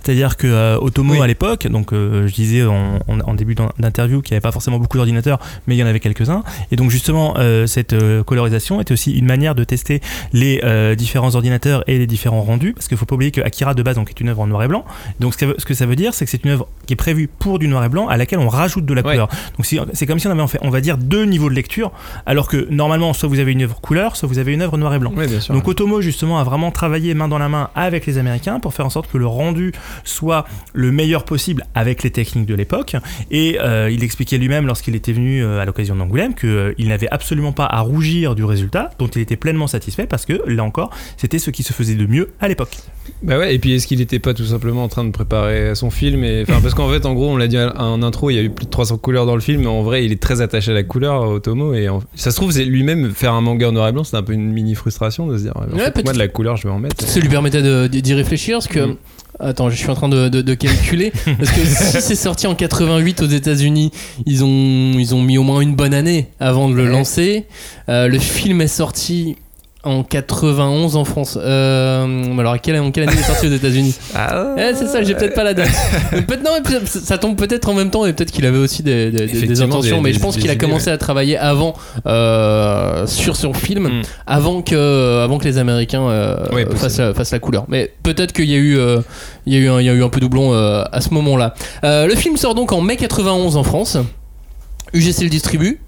C'est-à-dire 0.03 0.37
que 0.37 0.47
euh, 0.47 0.77
Otomo 0.79 1.13
Oui. 1.13 1.21
à 1.21 1.27
l'époque, 1.27 1.67
donc 1.67 1.93
euh, 1.93 2.27
je 2.27 2.33
disais 2.33 2.63
en, 2.63 2.95
en- 3.07 3.19
en 3.19 3.33
début 3.33 3.55
d'in- 3.55 3.71
d'interview 3.79 4.21
qu'il 4.21 4.33
n'y 4.33 4.37
avait 4.37 4.41
pas 4.41 4.51
forcément 4.51 4.79
beaucoup 4.79 4.88
d'ordinateurs, 4.97 5.39
mais 5.67 5.75
il 5.75 5.79
y 5.79 5.83
en 5.83 5.87
avait 5.87 5.99
quelques-uns. 5.99 6.43
Et 6.71 6.75
donc 6.75 6.89
justement, 6.91 7.35
euh, 7.37 7.67
cette 7.67 7.93
euh, 7.93 8.23
colorisation 8.23 8.81
était 8.81 8.91
aussi 8.93 9.11
une 9.11 9.25
manière 9.25 9.55
de 9.55 9.63
tester 9.63 10.01
les 10.33 10.61
euh, 10.63 10.95
différents 10.95 11.35
ordinateurs 11.35 11.83
et 11.87 11.97
les 11.97 12.07
différents 12.07 12.41
rendus, 12.41 12.73
parce 12.73 12.87
qu'il 12.87 12.97
faut 12.97 13.05
pas 13.05 13.15
oublier 13.15 13.31
que 13.31 13.41
Akira 13.41 13.73
de 13.73 13.83
base 13.83 13.95
donc, 13.95 14.09
est 14.09 14.19
une 14.19 14.29
œuvre 14.29 14.41
en 14.41 14.47
noir 14.47 14.63
et 14.63 14.67
blanc. 14.67 14.85
Donc 15.19 15.33
ce 15.33 15.65
que, 15.65 15.73
ça 15.73 15.85
veut 15.85 15.95
dire, 15.95 16.13
c'est 16.13 16.25
que 16.25 16.31
c'est 16.31 16.43
une 16.43 16.51
œuvre 16.51 16.67
qui 16.85 16.93
est 16.93 16.97
prévue 16.97 17.27
pour 17.27 17.59
du 17.59 17.67
noir 17.67 17.83
et 17.83 17.89
blanc, 17.89 18.07
à 18.07 18.17
laquelle 18.17 18.39
on 18.39 18.49
rajoute 18.49 18.85
de 18.85 18.93
la 18.93 19.01
Ouais. 19.01 19.13
couleur. 19.13 19.29
Donc 19.57 19.65
c'est 19.93 20.05
comme 20.05 20.19
si 20.19 20.27
on 20.27 20.31
avait 20.31 20.41
en 20.41 20.47
fait, 20.47 20.59
on 20.61 20.69
va 20.69 20.81
dire 20.81 20.97
deux 20.97 21.25
niveaux 21.25 21.49
de 21.49 21.55
lecture, 21.55 21.91
alors 22.25 22.47
que 22.47 22.67
normalement 22.69 23.13
soit 23.13 23.29
vous 23.29 23.39
avez 23.39 23.51
une 23.53 23.61
œuvre 23.63 23.79
couleur, 23.81 24.15
soit 24.15 24.27
vous 24.27 24.39
avez 24.39 24.53
une 24.53 24.61
œuvre 24.61 24.77
noir 24.77 24.93
et 24.93 24.99
blanc. 24.99 25.13
Ouais, 25.15 25.27
bien 25.27 25.39
sûr. 25.39 25.53
Donc 25.53 25.67
Otomo 25.67 26.01
justement 26.01 26.39
a 26.39 26.43
vraiment 26.43 26.71
travaillé 26.71 27.13
main 27.13 27.27
dans 27.27 27.37
la 27.37 27.49
main 27.49 27.69
avec 27.75 28.05
les 28.05 28.17
Américains 28.17 28.59
pour 28.59 28.73
faire 28.73 28.85
en 28.85 28.89
sorte 28.89 29.09
que 29.11 29.17
le 29.17 29.27
rendu 29.27 29.71
soit 30.03 30.45
le 30.73 30.91
meilleur 30.91 31.23
possible 31.23 31.65
avec 31.75 32.03
les 32.03 32.11
techniques 32.11 32.45
de 32.45 32.55
l'époque. 32.55 32.95
Et 33.31 33.57
euh, 33.61 33.89
il 33.89 34.03
expliquait 34.03 34.37
lui-même 34.37 34.67
lorsqu'il 34.79 34.95
était 34.95 35.11
venu 35.11 35.43
euh, 35.43 35.59
à 35.59 35.65
l'occasion 35.65 35.93
d'Angoulême 35.97 36.33
qu'il 36.35 36.87
n'avait 36.87 37.09
absolument 37.11 37.51
pas 37.51 37.65
à 37.65 37.81
rougir 37.81 38.33
du 38.33 38.45
résultat, 38.45 38.91
dont 38.97 39.07
il 39.07 39.21
était 39.21 39.35
pleinement 39.35 39.67
satisfait 39.67 40.07
parce 40.07 40.25
que 40.25 40.41
là 40.47 40.63
encore 40.63 40.89
c'était 41.17 41.37
ce 41.37 41.49
qui 41.51 41.63
se 41.63 41.73
faisait 41.73 41.95
de 41.95 42.05
mieux 42.05 42.29
à 42.39 42.47
l'époque. 42.47 42.77
Bah 43.21 43.37
ouais, 43.37 43.53
et 43.53 43.59
puis 43.59 43.73
est-ce 43.73 43.87
qu'il 43.87 43.99
était 43.99 44.19
pas 44.19 44.33
tout 44.33 44.45
simplement 44.45 44.83
en 44.83 44.87
train 44.87 45.03
de 45.03 45.11
préparer 45.11 45.75
son 45.75 45.89
film 45.89 46.23
et 46.23 46.45
parce 46.45 46.73
qu'en 46.75 46.89
fait 46.89 47.05
en 47.05 47.13
gros 47.13 47.27
on 47.27 47.35
l'a 47.35 47.47
dit 47.47 47.57
en 47.59 48.01
intro 48.03 48.29
il 48.29 48.35
y 48.35 48.39
a 48.39 48.41
eu 48.41 48.49
plus 48.51 48.67
de 48.67 48.69
300 48.71 48.97
couleurs 48.99 49.25
dans 49.25 49.35
le 49.35 49.41
film 49.41 49.61
mais 49.63 49.67
en 49.67 49.81
vrai 49.81 50.05
il 50.05 50.13
est 50.13 50.21
très 50.21 50.39
attaché 50.39 50.71
à 50.71 50.75
la 50.75 50.83
couleur 50.83 51.23
Otomo 51.27 51.73
et 51.73 51.89
en- 51.89 52.01
ça 52.15 52.31
se 52.31 52.37
trouve 52.37 52.51
c'est 52.53 52.63
lui-même 52.63 53.11
faire 53.11 53.33
un 53.33 53.41
manga 53.41 53.67
en 53.67 53.71
noir 53.73 53.89
et 53.89 53.91
blanc 53.91 54.05
c'est 54.05 54.15
un 54.15 54.23
peu 54.23 54.31
une 54.31 54.49
mini 54.53 54.75
frustration 54.75 55.27
de 55.27 55.37
se 55.37 55.43
dire 55.43 55.53
en 55.57 55.63
fait, 55.77 56.03
moi 56.05 56.13
de 56.13 56.19
la 56.19 56.29
couleur 56.29 56.55
je 56.55 56.67
vais 56.69 56.73
en 56.73 56.79
mettre. 56.79 57.03
ça 57.05 57.19
lui 57.19 57.27
permettait 57.27 57.89
d'y 57.89 58.13
réfléchir 58.13 58.59
parce 58.59 58.67
que 58.67 58.79
Mm. 58.85 58.95
Attends, 59.41 59.69
je 59.69 59.75
suis 59.77 59.89
en 59.89 59.95
train 59.95 60.09
de, 60.09 60.27
de- 60.27 60.41
de 60.41 60.53
calculer. 60.53 61.11
Parce 61.37 61.51
que 61.51 61.65
si 61.65 62.01
c'est 62.01 62.15
sorti 62.15 62.45
en 62.47 62.55
88 62.55 63.21
aux 63.21 63.25
États-Unis, 63.27 63.91
ils 64.25 64.43
ont, 64.43 64.91
ils 64.99 65.15
ont 65.15 65.21
mis 65.21 65.37
au 65.37 65.43
moins 65.43 65.61
une 65.61 65.75
bonne 65.75 65.93
année 65.93 66.27
avant 66.39 66.67
de 66.69 66.73
le 66.75 66.83
Ouais. 66.83 66.89
lancer. 66.89 67.45
Euh, 67.87 68.07
le 68.07 68.19
film 68.19 68.59
est 68.61 68.67
sorti 68.67 69.37
en 69.85 70.03
91 70.03 70.97
en 70.97 71.05
France. 71.05 71.37
Euh, 71.41 72.37
alors, 72.37 72.51
à 72.53 72.59
quelle, 72.59 72.77
en 72.81 72.91
quelle 72.91 73.03
année 73.03 73.13
il 73.15 73.19
est 73.19 73.23
sorti 73.23 73.47
aux 73.47 73.51
États-Unis 73.53 73.95
Ah 74.15 74.55
Eh, 74.57 74.75
C'est 74.75 74.87
ça, 74.87 75.01
j'ai 75.03 75.15
peut-être 75.15 75.33
pas 75.35 75.45
la 75.45 75.53
date. 75.53 75.69
Peut-être- 76.11 76.43
non, 76.43 76.51
mais 76.55 76.61
peut- 76.61 76.85
ça 76.85 77.17
tombe 77.17 77.37
peut-être 77.37 77.69
en 77.69 77.73
même 77.73 77.89
temps 77.89 78.05
et 78.05 78.11
peut-être 78.11 78.31
qu'il 78.31 78.45
avait 78.45 78.57
aussi 78.57 78.83
des, 78.83 79.07
intentions. 79.61 79.97
des- 79.97 80.01
mais 80.03 80.13
je 80.13 80.19
pense 80.19 80.35
qu'il 80.35 80.49
a 80.49 80.55
commencé 80.57 80.89
à 80.89 80.97
travailler 80.97 81.37
avant 81.37 81.75
euh, 82.07 83.07
sur 83.07 83.35
son 83.37 83.53
film 83.53 83.87
Mm. 83.87 84.01
avant 84.27 84.61
que, 84.61 85.23
avant 85.23 85.37
que 85.37 85.45
les 85.45 85.57
Américains 85.57 86.03
euh, 86.09 86.35
Ouais, 86.51 86.65
fassent, 86.75 86.97
la, 86.99 87.13
fassent 87.13 87.31
la 87.31 87.39
couleur. 87.39 87.63
Mais 87.69 87.93
peut-être 88.03 88.33
qu'il 88.33 88.49
y 88.49 88.55
a 88.55 88.57
eu, 88.57 88.77
euh, 88.77 88.99
il 89.45 89.53
y 89.53 89.55
a 89.55 89.59
eu, 89.59 89.69
un, 89.69 89.79
il 89.79 89.85
y 89.85 89.89
a 89.89 89.93
eu 89.93 90.03
un 90.03 90.09
peu 90.09 90.19
doublon 90.19 90.53
euh, 90.53 90.83
à 90.91 90.99
ce 90.99 91.13
moment-là. 91.13 91.53
Euh, 91.85 92.05
le 92.05 92.15
film 92.15 92.35
sort 92.35 92.53
donc 92.53 92.73
en 92.73 92.81
mai 92.81 92.97
91 92.97 93.55
en 93.55 93.63
France. 93.63 93.97
UGC 94.93 95.21
le 95.23 95.29
distribue. 95.29 95.79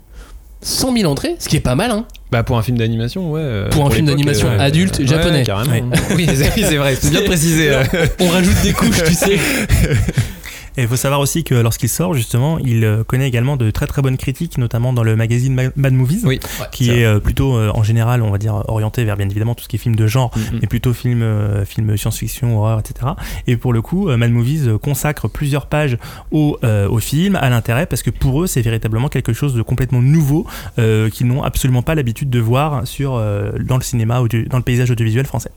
100 0.63 0.93
000 0.95 1.11
entrées, 1.11 1.35
ce 1.39 1.49
qui 1.49 1.55
est 1.57 1.61
pas 1.61 1.75
mal, 1.75 1.91
hein. 1.91 2.05
Bah 2.31 2.43
pour 2.43 2.57
un 2.57 2.61
film 2.61 2.77
d'animation, 2.77 3.31
ouais. 3.31 3.41
euh, 3.43 3.69
Pour 3.69 3.85
un 3.85 3.89
film 3.91 4.05
d'animation 4.05 4.47
euh, 4.47 4.59
adulte 4.59 5.05
japonais. 5.05 5.43
carrément. 5.43 5.71
Ouais. 5.71 5.83
Oui, 6.15 6.27
c'est 6.35 6.53
oui, 6.55 6.63
c'est 6.67 6.77
vrai, 6.77 6.95
c'est 6.99 7.09
bien 7.09 7.21
précisé. 7.25 7.69
euh. 7.71 7.83
On 8.19 8.27
rajoute 8.29 8.61
des 8.63 8.71
couches, 8.73 9.03
tu 9.03 9.13
sais. 9.13 9.37
Et 10.77 10.83
il 10.83 10.87
faut 10.87 10.95
savoir 10.95 11.19
aussi 11.19 11.43
que 11.43 11.53
lorsqu'il 11.55 11.89
sort, 11.89 12.13
justement, 12.13 12.57
il 12.59 12.83
euh, 12.85 13.03
connaît 13.03 13.27
également 13.27 13.57
de 13.57 13.71
très 13.71 13.87
très 13.87 14.01
bonnes 14.01 14.17
critiques, 14.17 14.57
notamment 14.57 14.93
dans 14.93 15.03
le 15.03 15.15
magazine 15.15 15.53
Ma- 15.53 15.63
Mad 15.75 15.93
Movies, 15.93 16.21
Oui, 16.23 16.39
qui 16.71 16.89
est 16.91 17.03
euh, 17.03 17.19
plutôt 17.19 17.55
euh, 17.57 17.71
en 17.73 17.83
général, 17.83 18.21
on 18.21 18.31
va 18.31 18.37
dire, 18.37 18.63
orienté 18.67 19.03
vers 19.03 19.17
bien 19.17 19.27
évidemment 19.27 19.53
tout 19.55 19.63
ce 19.63 19.67
qui 19.69 19.75
est 19.75 19.79
film 19.79 19.95
de 19.95 20.07
genre, 20.07 20.31
Mhm. 20.37 20.59
mais 20.61 20.67
plutôt 20.67 20.93
film, 20.93 21.25
film 21.65 21.97
science-fiction, 21.97 22.57
horreur, 22.57 22.79
etc. 22.79 23.11
Et 23.47 23.57
pour 23.57 23.73
le 23.73 23.81
coup, 23.81 24.09
Mad 24.15 24.31
Movies 24.31 24.69
consacre 24.81 25.27
plusieurs 25.27 25.65
pages 25.65 25.97
au, 26.31 26.57
euh, 26.63 26.87
au 26.87 26.99
film, 26.99 27.35
à 27.35 27.49
l'intérêt, 27.49 27.85
parce 27.85 28.01
que 28.01 28.09
pour 28.09 28.41
eux, 28.43 28.47
c'est 28.47 28.61
véritablement 28.61 29.09
quelque 29.09 29.33
chose 29.33 29.53
de 29.53 29.61
complètement 29.61 30.01
nouveau 30.01 30.47
euh, 30.79 31.09
qu'ils 31.09 31.27
n'ont 31.27 31.43
absolument 31.43 31.81
pas 31.81 31.95
l'habitude 31.95 32.29
de 32.29 32.39
voir 32.39 32.87
sur, 32.87 33.15
euh, 33.15 33.51
dans 33.59 33.77
le 33.77 33.83
cinéma, 33.83 34.21
audio- 34.21 34.45
dans 34.49 34.57
le 34.57 34.63
paysage 34.63 34.89
audiovisuel 34.91 35.25
français. 35.25 35.51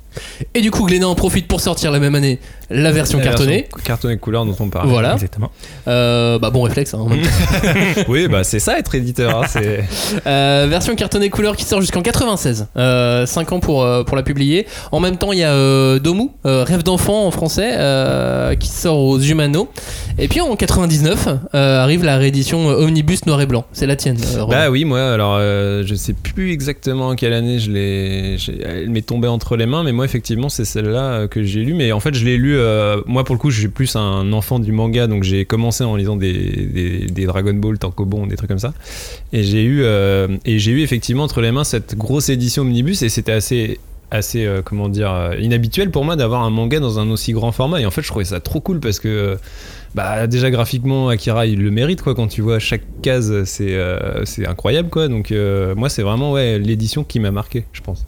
Et 0.55 0.61
du 0.61 0.71
coup, 0.71 0.85
Glénat 0.85 1.09
en 1.09 1.15
profite 1.15 1.47
pour 1.47 1.61
sortir 1.61 1.91
la 1.93 2.01
même 2.01 2.15
année 2.15 2.41
la 2.71 2.91
version 2.93 3.19
La 3.19 3.25
cartonnée. 3.25 3.63
version 3.63 3.79
Cartonné 3.85 4.17
couleur 4.17 4.45
dont 4.47 4.57
on 4.59 4.69
parle. 4.71 4.89
Voilà. 4.89 5.04
Exactement. 5.13 5.51
Euh, 5.87 6.39
bah 6.39 6.49
bon 6.51 6.63
réflexe. 6.63 6.95
Hein, 6.95 6.99
en 7.01 7.09
même 7.09 7.21
temps. 7.21 7.29
oui, 8.09 8.27
bah 8.29 8.43
c'est 8.45 8.59
ça 8.59 8.79
être 8.79 8.95
éditeur. 8.95 9.39
hein, 9.43 9.47
c'est... 9.49 9.85
Euh, 10.27 10.67
version 10.71 10.95
cartonnée 10.95 11.29
couleur 11.29 11.57
qui 11.57 11.65
sort 11.65 11.81
jusqu'en 11.83 12.01
96. 12.01 12.69
Euh, 12.77 13.27
5 13.27 13.53
ans 13.53 13.61
pour, 13.61 13.83
euh, 13.83 14.05
pour 14.05 14.17
la 14.17 14.23
publier. 14.23 14.67
En 14.93 15.01
même 15.01 15.17
temps, 15.19 15.33
il 15.33 15.39
y 15.41 15.45
a 15.45 15.53
euh, 15.53 15.99
Domu, 15.99 16.31
euh, 16.47 16.65
Rêve 16.65 16.83
d'enfant 16.83 17.27
en 17.27 17.31
français, 17.31 17.73
euh, 17.75 18.55
qui 18.55 18.69
sort 18.69 18.99
aux 18.99 19.19
Humano. 19.19 19.69
Et 20.19 20.29
puis 20.29 20.41
en 20.41 20.55
99 20.57 21.29
euh, 21.55 21.83
arrive 21.83 22.05
la 22.05 22.17
réédition 22.17 22.71
euh, 22.71 22.85
Omnibus 22.85 23.27
noir 23.27 23.41
et 23.41 23.47
blanc. 23.47 23.65
C'est 23.73 23.87
la 23.87 23.97
tienne. 23.97 24.17
euh. 24.37 24.47
Bah 24.47 24.71
oui, 24.71 24.85
moi, 24.85 25.13
alors 25.13 25.37
euh, 25.39 25.83
je 25.85 25.95
sais 25.95 26.13
plus 26.15 26.53
exactement 26.53 27.09
en 27.09 27.15
quelle 27.17 27.33
année 27.33 27.59
je 27.59 27.71
l'ai. 27.71 28.39
j'ai- 28.39 28.61
Elle 28.63 28.91
m'est 28.91 29.03
tombée 29.03 29.29
entre 29.29 29.57
les 29.57 29.67
mains, 29.67 29.83
mais 29.83 29.93
moi, 29.93 30.05
effectivement, 30.05 30.49
c'est 30.49 30.65
celle-là 30.65 31.03
euh, 31.03 31.29
que 31.29 31.43
j'ai 31.43 31.61
lue. 31.61 31.75
Mais 31.75 31.93
en 31.93 32.01
fait, 32.01 32.15
je 32.15 32.25
l'ai 32.25 32.37
lu. 32.37 32.57
euh, 32.57 33.01
moi, 33.07 33.25
pour 33.25 33.35
le 33.35 33.41
coup, 33.41 33.51
je 33.51 33.59
suis 33.59 33.69
plus 33.69 33.95
un 33.97 34.33
enfant 34.33 34.59
du 34.59 34.73
manga, 34.73 34.94
donc 35.09 35.23
j'ai 35.23 35.45
commencé 35.45 35.85
en 35.85 35.97
lisant 35.97 36.17
des, 36.17 36.33
des, 36.33 37.07
des 37.07 37.27
Dragon 37.27 37.55
Ball, 37.55 37.79
Tankobon, 37.79 38.27
des 38.27 38.37
trucs 38.37 38.49
comme 38.49 38.59
ça. 38.59 38.73
Et 39.33 39.43
j'ai 39.43 39.63
eu, 39.63 39.83
euh, 39.83 40.29
eu 40.47 40.81
effectivement 40.81 41.25
entre 41.25 41.41
les 41.41 41.53
mains 41.53 41.65
cette 41.65 41.97
grosse 41.97 42.29
édition 42.29 42.63
omnibus, 42.63 43.03
et 43.03 43.09
c'était 43.09 43.33
assez 43.33 43.79
assez 44.11 44.45
euh, 44.45 44.63
comment 44.63 44.89
dire 44.89 45.13
euh, 45.13 45.37
inhabituel 45.41 45.91
pour 45.91 46.05
moi 46.05 46.15
d'avoir 46.15 46.43
un 46.43 46.51
manga 46.51 46.79
dans 46.79 46.99
un 46.99 47.11
aussi 47.11 47.33
grand 47.33 47.53
format. 47.53 47.81
Et 47.81 47.87
en 47.87 47.91
fait 47.91 48.03
je 48.03 48.09
trouvais 48.09 48.25
ça 48.25 48.41
trop 48.41 48.61
cool 48.61 48.79
parce 48.79 49.01
que 49.01 49.37
bah 49.95 50.27
déjà 50.27 50.51
graphiquement 50.51 51.09
Akira 51.09 51.47
il 51.47 51.61
le 51.61 51.71
mérite 51.71 52.03
quoi. 52.03 52.15
Quand 52.15 52.29
tu 52.29 52.41
vois 52.41 52.59
chaque 52.59 52.85
case 53.03 53.45
c'est 53.45 53.77
c'est 54.25 54.47
incroyable 54.47 54.89
quoi. 54.89 55.09
Donc 55.09 55.33
moi 55.77 55.89
c'est 55.89 56.03
vraiment 56.03 56.33
ouais 56.33 56.59
l'édition 56.59 57.03
qui 57.03 57.19
m'a 57.19 57.33
marqué 57.33 57.65
je 57.73 57.81
pense. 57.81 58.05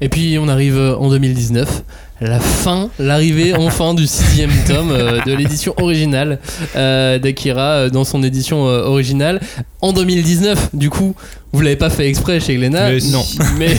Et 0.00 0.08
puis 0.08 0.36
on 0.38 0.48
arrive 0.48 0.78
en 0.78 1.08
2019, 1.08 1.84
la 2.20 2.40
fin, 2.40 2.88
l'arrivée 2.98 3.54
enfin 3.54 3.92
du 3.94 4.06
sixième 4.06 4.50
tome 4.66 4.90
euh, 4.90 5.20
de 5.26 5.32
l'édition 5.34 5.74
originale 5.78 6.38
euh, 6.74 7.18
d'Akira 7.18 7.62
euh, 7.72 7.90
dans 7.90 8.04
son 8.04 8.22
édition 8.22 8.66
euh, 8.68 8.82
originale. 8.84 9.40
En 9.82 9.92
2019, 9.92 10.70
du 10.74 10.88
coup, 10.88 11.14
vous 11.52 11.60
l'avez 11.60 11.76
pas 11.76 11.90
fait 11.90 12.08
exprès 12.08 12.40
chez 12.40 12.56
Glénat. 12.56 12.88
Mais 12.90 12.98
non. 13.12 13.24
Mais 13.58 13.76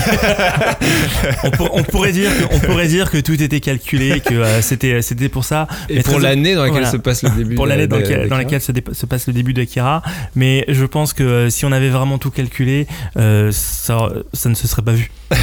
on, 1.43 1.49
pour- 1.51 1.75
on 1.75 1.83
pourrait 1.83 2.11
dire 2.11 2.29
que, 2.31 2.55
on 2.55 2.59
pourrait 2.59 2.87
dire 2.87 3.09
que 3.09 3.17
tout 3.17 3.41
était 3.41 3.59
calculé, 3.59 4.19
que 4.21 4.33
euh, 4.35 4.61
c'était 4.61 5.01
c'était 5.01 5.27
pour 5.29 5.43
ça. 5.43 5.67
et 5.89 5.95
Mais 5.95 6.03
pour 6.03 6.19
l'année 6.19 6.53
dans 6.55 6.61
laquelle 6.61 6.73
voilà. 6.83 6.91
se 6.91 6.97
passe 6.97 7.23
le 7.23 7.31
début 7.31 7.55
pour 7.55 7.65
l'année 7.65 7.87
dans, 7.87 7.97
de- 7.97 8.01
laquelle- 8.03 8.29
dans 8.29 8.37
d'Akira. 8.37 8.57
laquelle 8.59 8.95
se, 8.95 9.05
passe 9.07 9.25
le 9.27 9.33
début 9.33 9.53
d'Akira. 9.53 10.03
Mais 10.35 10.63
je 10.67 10.85
pense 10.85 11.13
que 11.13 11.49
si 11.49 11.65
on 11.65 11.71
avait 11.71 11.89
vraiment 11.89 12.19
tout 12.19 12.31
calculé, 12.31 12.85
euh, 13.17 13.49
ça, 13.51 14.09
ça 14.33 14.49
ne 14.49 14.55
se 14.55 14.67
serait 14.67 14.83
pas 14.83 14.93
vu. 14.93 15.11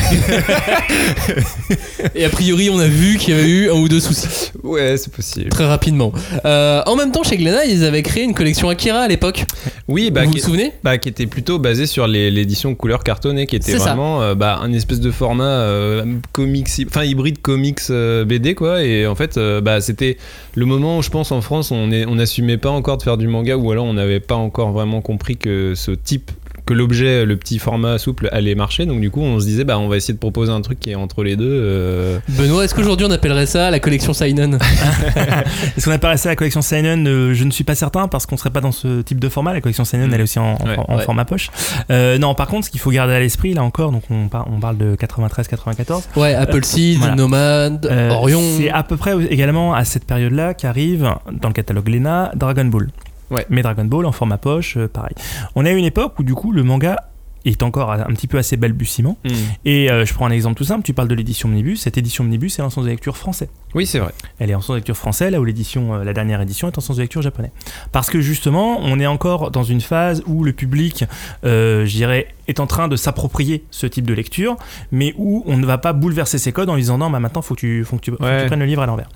et 2.14 2.24
a 2.24 2.28
priori, 2.30 2.70
on 2.70 2.78
a 2.78 2.83
vu 2.86 3.16
qu'il 3.18 3.34
y 3.34 3.38
avait 3.38 3.48
eu 3.48 3.70
un 3.70 3.74
ou 3.74 3.88
deux 3.88 4.00
soucis 4.00 4.50
ouais 4.62 4.96
c'est 4.96 5.12
possible 5.12 5.48
très 5.50 5.66
rapidement. 5.66 6.12
Euh, 6.44 6.82
en 6.86 6.96
même 6.96 7.12
temps, 7.12 7.22
chez 7.22 7.36
Glénat, 7.36 7.64
ils 7.66 7.84
avaient 7.84 8.02
créé 8.02 8.22
une 8.24 8.34
collection 8.34 8.68
Akira 8.68 9.00
à 9.00 9.08
l'époque. 9.08 9.44
oui 9.88 10.10
bah 10.10 10.24
vous 10.24 10.30
qui- 10.32 10.38
vous 10.40 10.46
souvenez? 10.46 10.72
Bah, 10.82 10.98
qui 10.98 11.08
était 11.08 11.26
plutôt 11.26 11.58
basé 11.58 11.86
sur 11.86 12.06
l'édition 12.06 12.74
couleur 12.74 13.02
cartonnée, 13.04 13.46
qui 13.46 13.56
était 13.56 13.74
vraiment 13.74 14.22
euh, 14.22 14.34
bah, 14.34 14.58
un 14.62 14.72
espèce 14.72 15.00
de 15.00 15.10
format 15.10 15.44
euh, 15.44 16.04
comics, 16.32 16.68
enfin 16.86 17.04
hybride 17.04 17.40
comics 17.42 17.80
BD 17.90 18.54
quoi. 18.54 18.82
Et 18.82 19.06
en 19.06 19.14
fait, 19.14 19.38
bah, 19.62 19.80
c'était 19.80 20.16
le 20.54 20.66
moment 20.66 20.98
où 20.98 21.02
je 21.02 21.10
pense 21.10 21.30
en 21.32 21.40
France, 21.40 21.70
on 21.70 21.86
n'assumait 22.14 22.58
pas 22.58 22.70
encore 22.70 22.96
de 22.98 23.02
faire 23.02 23.16
du 23.16 23.26
manga, 23.28 23.56
ou 23.56 23.70
alors 23.70 23.84
on 23.84 23.94
n'avait 23.94 24.20
pas 24.20 24.34
encore 24.36 24.72
vraiment 24.72 25.00
compris 25.00 25.36
que 25.36 25.74
ce 25.74 25.90
type 25.90 26.30
que 26.66 26.72
l'objet, 26.72 27.24
le 27.26 27.36
petit 27.36 27.58
format 27.58 27.98
souple 27.98 28.28
allait 28.32 28.54
marcher. 28.54 28.86
Donc 28.86 29.00
du 29.00 29.10
coup, 29.10 29.20
on 29.20 29.38
se 29.40 29.44
disait, 29.44 29.64
bah, 29.64 29.78
on 29.78 29.88
va 29.88 29.96
essayer 29.96 30.14
de 30.14 30.18
proposer 30.18 30.50
un 30.52 30.60
truc 30.62 30.80
qui 30.80 30.90
est 30.90 30.94
entre 30.94 31.22
les 31.22 31.36
deux. 31.36 31.44
euh, 31.46 32.18
Benoît, 32.30 32.64
est-ce 32.64 32.74
qu'aujourd'hui 32.74 33.06
on 33.06 33.10
appellerait 33.10 33.46
ça 33.46 33.70
la 33.70 33.80
collection 33.80 34.12
Seinen 34.14 34.58
Est-ce 35.76 35.84
qu'on 35.84 35.90
apparaissait 35.92 36.24
ça 36.24 36.28
la 36.30 36.36
collection 36.36 36.62
Seinen 36.62 37.06
Euh, 37.06 37.34
Je 37.34 37.44
ne 37.44 37.50
suis 37.50 37.64
pas 37.64 37.74
certain 37.74 38.08
parce 38.08 38.24
qu'on 38.26 38.36
serait 38.36 38.50
pas 38.50 38.60
dans 38.62 38.72
ce 38.72 39.02
type 39.02 39.20
de 39.20 39.28
format. 39.28 39.52
La 39.52 39.60
collection 39.60 39.84
Seinen, 39.84 40.12
elle 40.12 40.20
est 40.20 40.22
aussi 40.22 40.38
en, 40.38 40.54
en- 40.54 40.64
Ouais, 40.64 40.76
en 40.88 40.96
ouais. 40.96 41.02
format 41.04 41.24
poche. 41.24 41.50
Euh, 41.90 42.16
non, 42.18 42.34
par 42.34 42.46
contre, 42.48 42.66
ce 42.66 42.70
qu'il 42.70 42.80
faut 42.80 42.90
garder 42.90 43.12
à 43.14 43.20
l'esprit 43.20 43.52
là 43.54 43.62
encore, 43.62 43.92
donc 43.92 44.02
on, 44.10 44.28
par- 44.28 44.48
on 44.50 44.58
parle 44.60 44.78
de 44.78 44.96
93-94. 44.96 46.04
Ouais, 46.16 46.34
Appleseed, 46.34 46.98
Voilà. 46.98 47.14
Nomad, 47.14 47.86
Euh, 47.90 48.10
Orion. 48.10 48.40
C'est 48.56 48.70
à 48.70 48.82
peu 48.82 48.96
près 48.96 49.14
également 49.28 49.74
à 49.74 49.84
cette 49.84 50.04
période-là 50.06 50.54
qu'arrive 50.54 51.10
dans 51.32 51.48
le 51.48 51.54
catalogue 51.54 51.88
Lena 51.88 52.32
Dragon 52.34 52.64
Ball. 52.64 52.88
Ouais. 53.30 53.46
Mais 53.48 53.62
Dragon 53.62 53.84
Ball 53.84 54.06
en 54.06 54.12
format 54.12 54.38
poche, 54.38 54.76
euh, 54.76 54.88
pareil. 54.88 55.14
On 55.54 55.64
est 55.64 55.70
à 55.70 55.72
une 55.72 55.84
époque 55.84 56.18
où 56.18 56.22
du 56.22 56.34
coup 56.34 56.52
le 56.52 56.62
manga 56.62 56.96
est 57.44 57.62
encore 57.62 57.90
un 57.92 58.04
petit 58.14 58.26
peu 58.26 58.38
assez 58.38 58.56
balbutiement. 58.56 59.18
Et 59.64 59.90
euh, 59.90 60.04
je 60.06 60.14
prends 60.14 60.26
un 60.26 60.30
exemple 60.30 60.56
tout 60.56 60.64
simple, 60.64 60.82
tu 60.82 60.94
parles 60.94 61.08
de 61.08 61.14
l'édition 61.14 61.48
Omnibus. 61.48 61.80
Cette 61.82 61.98
édition 61.98 62.24
Omnibus 62.24 62.58
est 62.58 62.62
en 62.62 62.70
sens 62.70 62.84
de 62.84 62.90
lecture 62.90 63.16
français. 63.16 63.48
Oui, 63.74 63.86
c'est 63.86 63.98
vrai. 63.98 64.12
Elle 64.38 64.50
est 64.50 64.54
en 64.54 64.60
sens 64.60 64.70
de 64.70 64.76
lecture 64.76 64.96
français, 64.96 65.30
là 65.30 65.40
où 65.40 65.44
l'édition, 65.44 65.94
euh, 65.94 66.04
la 66.04 66.12
dernière 66.12 66.40
édition 66.40 66.68
est 66.68 66.78
en 66.78 66.80
sens 66.80 66.96
de 66.96 67.02
lecture 67.02 67.22
japonais. 67.22 67.50
Parce 67.92 68.08
que 68.08 68.20
justement, 68.20 68.78
on 68.82 68.98
est 69.00 69.06
encore 69.06 69.50
dans 69.50 69.64
une 69.64 69.80
phase 69.80 70.22
où 70.26 70.44
le 70.44 70.52
public, 70.52 71.04
euh, 71.44 71.84
je 71.84 71.90
dirais, 71.92 72.28
est 72.46 72.60
en 72.60 72.66
train 72.66 72.88
de 72.88 72.96
s'approprier 72.96 73.64
ce 73.70 73.86
type 73.86 74.06
de 74.06 74.14
lecture, 74.14 74.56
mais 74.92 75.14
où 75.16 75.42
on 75.46 75.56
ne 75.56 75.66
va 75.66 75.78
pas 75.78 75.92
bouleverser 75.92 76.38
ses 76.38 76.52
codes 76.52 76.68
en 76.70 76.74
lui 76.74 76.82
disant 76.82 76.98
non, 76.98 77.10
bah 77.10 77.18
maintenant 77.18 77.42
faut 77.42 77.54
que 77.54 77.60
tu, 77.60 77.84
faut 77.84 77.96
que 77.96 78.02
tu, 78.02 78.10
faut 78.10 78.16
que 78.18 78.22
Ouais. 78.24 78.42
tu 78.42 78.46
prennes 78.46 78.60
le 78.60 78.66
livre 78.66 78.82
à 78.82 78.86
l'envers. 78.86 79.08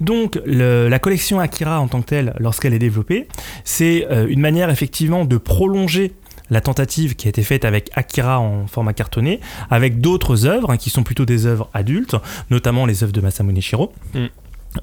Donc, 0.00 0.38
le- 0.44 0.88
la 0.88 0.98
collection 0.98 1.40
Akira 1.40 1.80
en 1.80 1.88
tant 1.88 2.00
que 2.02 2.06
telle, 2.06 2.34
lorsqu'elle 2.38 2.74
est 2.74 2.78
développée, 2.80 3.28
c'est 3.64 4.06
euh, 4.10 4.26
une 4.28 4.40
manière 4.40 4.68
effectivement 4.70 5.24
de 5.24 5.36
prolonger 5.36 6.12
la 6.52 6.60
tentative 6.60 7.16
qui 7.16 7.26
a 7.26 7.30
été 7.30 7.42
faite 7.42 7.64
avec 7.64 7.90
Akira 7.94 8.38
en 8.38 8.66
format 8.66 8.92
cartonné, 8.92 9.40
avec 9.70 10.00
d'autres 10.00 10.46
œuvres 10.46 10.70
hein, 10.70 10.76
qui 10.76 10.90
sont 10.90 11.02
plutôt 11.02 11.24
des 11.24 11.46
œuvres 11.46 11.68
adultes, 11.72 12.14
notamment 12.50 12.84
les 12.84 13.02
œuvres 13.02 13.12
de 13.12 13.20
Masamune 13.20 13.60
Shiro, 13.60 13.92
Mm. 14.14 14.26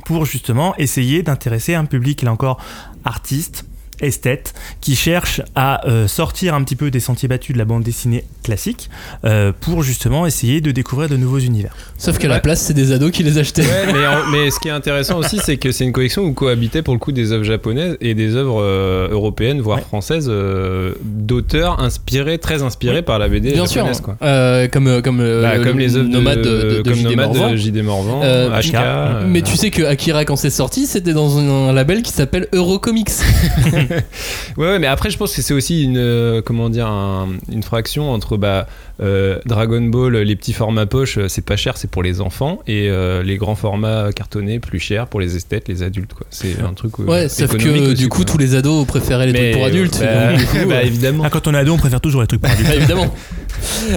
pour 0.06 0.26
justement 0.26 0.76
essayer 0.78 1.22
d'intéresser 1.24 1.76
un 1.76 1.86
public, 1.86 2.24
là 2.24 2.32
encore, 2.32 2.60
artiste, 3.06 3.66
esthète, 4.02 4.54
qui 4.82 4.96
cherche 4.96 5.42
à 5.56 5.88
euh, 5.88 6.08
sortir 6.08 6.54
un 6.56 6.64
petit 6.64 6.76
peu 6.76 6.92
des 6.92 7.00
sentiers 7.00 7.28
battus 7.28 7.54
de 7.54 7.58
la 7.60 7.66
bande 7.66 7.84
dessinée 7.84 8.24
classique, 8.44 8.90
euh, 9.26 9.52
pour 9.60 9.84
justement 9.84 10.26
essayer 10.26 10.62
de 10.62 10.72
découvrir 10.72 11.10
de 11.10 11.18
nouveaux 11.18 11.40
univers. 11.40 11.76
Sauf 11.98 12.18
qu'à 12.18 12.28
la 12.28 12.36
Ouais. 12.36 12.42
place, 12.42 12.62
c'est 12.62 12.74
des 12.74 12.92
ados 12.92 13.12
qui 13.12 13.24
les 13.24 13.38
achetaient. 13.38 13.62
Ouais, 13.64 13.86
mais, 13.94 14.08
en- 14.08 14.30
mais 14.32 14.50
ce 14.52 14.60
qui 14.60 14.68
est 14.70 14.72
intéressant 14.72 15.18
aussi, 15.20 15.40
c'est 15.44 15.58
que 15.58 15.72
c'est 15.72 15.84
une 15.84 15.92
collection 15.92 16.24
où 16.24 16.34
cohabitaient 16.34 16.82
pour 16.82 16.94
le 16.94 17.00
coup 17.00 17.12
des 17.12 17.32
œuvres 17.32 17.44
japonaises 17.44 17.98
et 18.02 18.14
des 18.14 18.36
œuvres 18.36 18.62
euh, 18.62 19.10
européennes, 19.12 19.62
voire 19.62 19.80
Ouais. 19.80 19.84
françaises, 19.84 20.28
euh, 20.30 20.94
d'auteurs 21.04 21.80
inspirés, 21.82 22.38
très 22.38 22.64
inspirés 22.64 23.02
par 23.02 23.20
la 23.20 23.28
BD 23.28 23.52
Bien 23.52 23.66
sûr. 23.66 23.86
Quoi. 24.04 24.16
Euh, 24.22 24.68
comme, 24.68 25.02
comme, 25.02 25.18
Bah, 25.42 25.60
comme 25.60 25.80
les 25.80 25.96
œuvres 25.98 26.08
de, 26.08 26.14
Nomade 26.14 26.42
de, 26.42 26.44
de, 26.44 26.78
de 26.78 26.82
comme 26.84 26.94
J.D. 26.94 27.16
Morvan. 27.16 27.52
de 27.52 27.56
J.D. 27.56 27.82
Morvan, 27.82 28.22
Euh, 28.24 28.60
HK. 28.62 28.74
euh, 28.76 29.24
Mais 29.28 29.42
tu 29.42 29.56
sais 29.58 29.70
que 29.72 29.84
Akira, 29.84 30.26
quand 30.26 30.36
c'est 30.36 30.50
sorti, 30.50 30.86
c'était 30.88 31.14
dans 31.14 31.38
un, 31.38 31.70
un 31.70 31.74
label 31.74 32.02
qui 32.02 32.12
s'appelle 32.14 32.48
Eurocomics. 32.54 33.10
Ouais, 33.90 34.68
ouais, 34.68 34.80
mais 34.80 34.88
après, 34.88 35.10
je 35.10 35.18
pense 35.18 35.36
que 35.36 35.42
c'est 35.42 35.54
aussi 35.54 35.84
une, 35.84 35.98
euh, 35.98 36.42
comment 36.42 36.70
dire, 36.70 36.88
un- 36.88 37.30
une 37.52 37.64
fraction 37.64 38.12
entre 38.12 38.38
bah, 38.38 38.68
euh, 39.02 39.40
Dragon 39.46 39.82
Ball, 39.82 40.18
les 40.18 40.36
petits 40.36 40.54
formats 40.54 40.86
poche, 40.86 41.18
euh, 41.18 41.28
c'est 41.30 41.44
pas 41.46 41.56
cher, 41.56 41.78
c'est 41.78 41.90
pour 41.90 42.04
les 42.04 42.22
enfants, 42.22 42.60
et 42.68 42.90
euh, 42.90 43.24
les 43.24 43.38
grands 43.38 43.56
formats 43.56 44.12
cartonnés, 44.14 44.60
plus 44.60 44.80
cher 44.80 45.08
pour 45.08 45.20
les 45.20 45.36
esthètes, 45.36 45.68
les 45.68 45.84
adultes. 45.84 46.14
quoi. 46.14 46.28
C'est 46.30 46.60
un 46.62 46.74
truc. 46.74 46.94
euh, 47.00 47.04
Ouais, 47.06 47.30
sauf 47.30 47.56
que 47.58 47.70
aussi, 47.88 47.94
du 47.96 48.10
coup, 48.10 48.18
quoi. 48.24 48.26
tous 48.34 48.38
les 48.38 48.56
ados 48.56 48.86
préféraient 48.86 49.28
les 49.28 49.32
Mais, 49.34 49.40
trucs 49.52 49.54
pour 49.54 49.66
adultes. 49.66 50.00
bah, 50.02 50.32
donc, 50.32 50.40
du 50.40 50.46
coup, 50.46 50.58
bah, 50.70 50.84
évidemment. 50.84 51.24
Ah, 51.26 51.30
quand 51.30 51.48
on 51.48 51.54
est 51.54 51.58
ado, 51.60 51.74
on 51.74 51.78
préfère 51.78 52.02
toujours 52.02 52.22
les 52.22 52.28
trucs 52.28 52.42
pour 52.42 52.52
adultes. 52.52 52.74
Évidemment. 52.74 53.14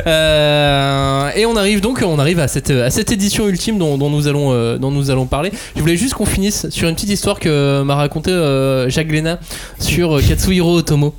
Euh, 0.06 1.30
et 1.36 1.46
on 1.46 1.56
arrive 1.56 1.80
donc, 1.80 2.02
on 2.04 2.18
arrive 2.18 2.38
à 2.38 2.48
cette, 2.48 2.70
à 2.70 2.90
cette 2.90 3.12
édition 3.12 3.48
ultime 3.48 3.78
dont, 3.78 3.98
dont 3.98 4.10
nous 4.10 4.28
allons, 4.28 4.52
euh, 4.52 4.78
dont 4.78 4.90
nous 4.90 5.10
allons 5.10 5.26
parler. 5.26 5.50
Je 5.76 5.80
voulais 5.80 5.96
juste 5.96 6.14
qu'on 6.14 6.26
finisse 6.26 6.68
sur 6.70 6.88
une 6.88 6.94
petite 6.94 7.10
histoire 7.10 7.38
que 7.38 7.82
m'a 7.82 7.94
raconté 7.94 8.30
euh, 8.30 8.88
Jacques 8.88 9.08
Glénat 9.08 9.38
sur 9.78 10.16
euh, 10.16 10.20
Katsuhiro 10.26 10.76
Otomo. 10.78 11.14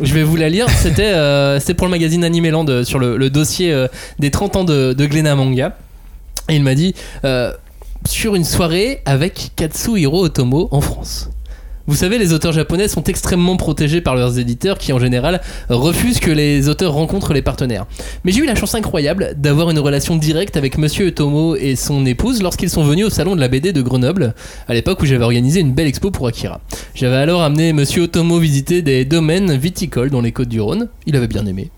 Je 0.00 0.14
vais 0.14 0.22
vous 0.22 0.36
la 0.36 0.48
lire. 0.48 0.68
C'était 0.70 1.12
euh, 1.12 1.58
c'était 1.60 1.74
pour 1.74 1.86
le 1.86 1.90
magazine 1.90 2.24
Animeland 2.24 2.66
euh, 2.68 2.84
sur 2.84 2.98
le, 2.98 3.30
dossier 3.30 3.72
euh, 3.72 3.88
des 4.18 4.30
30 4.30 4.56
ans 4.56 4.64
de, 4.64 4.92
de 4.92 5.06
Glénat 5.06 5.34
Manga. 5.34 5.76
Et 6.48 6.56
il 6.56 6.62
m'a 6.62 6.74
dit 6.74 6.94
euh, 7.24 7.52
sur 8.06 8.34
une 8.34 8.44
soirée 8.44 9.00
avec 9.04 9.52
Katsuhiro 9.56 10.24
Otomo 10.24 10.68
en 10.70 10.80
France. 10.80 11.30
Vous 11.88 11.96
savez, 11.96 12.18
les 12.18 12.32
auteurs 12.32 12.52
japonais 12.52 12.86
sont 12.86 13.02
extrêmement 13.04 13.56
protégés 13.56 14.00
par 14.00 14.14
leurs 14.14 14.38
éditeurs 14.38 14.78
qui 14.78 14.92
en 14.92 15.00
général 15.00 15.40
refusent 15.68 16.20
que 16.20 16.30
les 16.30 16.68
auteurs 16.68 16.92
rencontrent 16.92 17.32
les 17.32 17.42
partenaires. 17.42 17.86
Mais 18.24 18.30
j'ai 18.30 18.40
eu 18.40 18.46
la 18.46 18.54
chance 18.54 18.76
incroyable 18.76 19.34
d'avoir 19.36 19.68
une 19.68 19.80
relation 19.80 20.14
directe 20.14 20.56
avec 20.56 20.78
Monsieur 20.78 21.08
Otomo 21.08 21.56
et 21.56 21.74
son 21.74 22.06
épouse 22.06 22.40
lorsqu'ils 22.40 22.70
sont 22.70 22.84
venus 22.84 23.06
au 23.06 23.10
salon 23.10 23.34
de 23.34 23.40
la 23.40 23.48
BD 23.48 23.72
de 23.72 23.82
Grenoble, 23.82 24.34
à 24.68 24.74
l'époque 24.74 25.02
où 25.02 25.06
j'avais 25.06 25.24
organisé 25.24 25.58
une 25.58 25.72
belle 25.72 25.88
expo 25.88 26.12
pour 26.12 26.28
Akira. 26.28 26.60
J'avais 26.94 27.16
alors 27.16 27.42
amené 27.42 27.72
Monsieur 27.72 28.02
Otomo 28.02 28.38
visiter 28.38 28.82
des 28.82 29.04
domaines 29.04 29.56
viticoles 29.56 30.10
dans 30.10 30.20
les 30.20 30.30
Côtes 30.30 30.48
du 30.48 30.60
Rhône. 30.60 30.88
Il 31.06 31.16
avait 31.16 31.26
bien 31.26 31.46
aimé. 31.46 31.72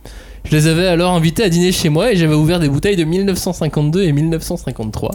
Je 0.44 0.54
les 0.54 0.66
avais 0.66 0.86
alors 0.86 1.14
invités 1.14 1.42
à 1.42 1.48
dîner 1.48 1.72
chez 1.72 1.88
moi 1.88 2.12
et 2.12 2.16
j'avais 2.16 2.34
ouvert 2.34 2.60
des 2.60 2.68
bouteilles 2.68 2.96
de 2.96 3.04
1952 3.04 4.02
et 4.02 4.12
1953 4.12 5.12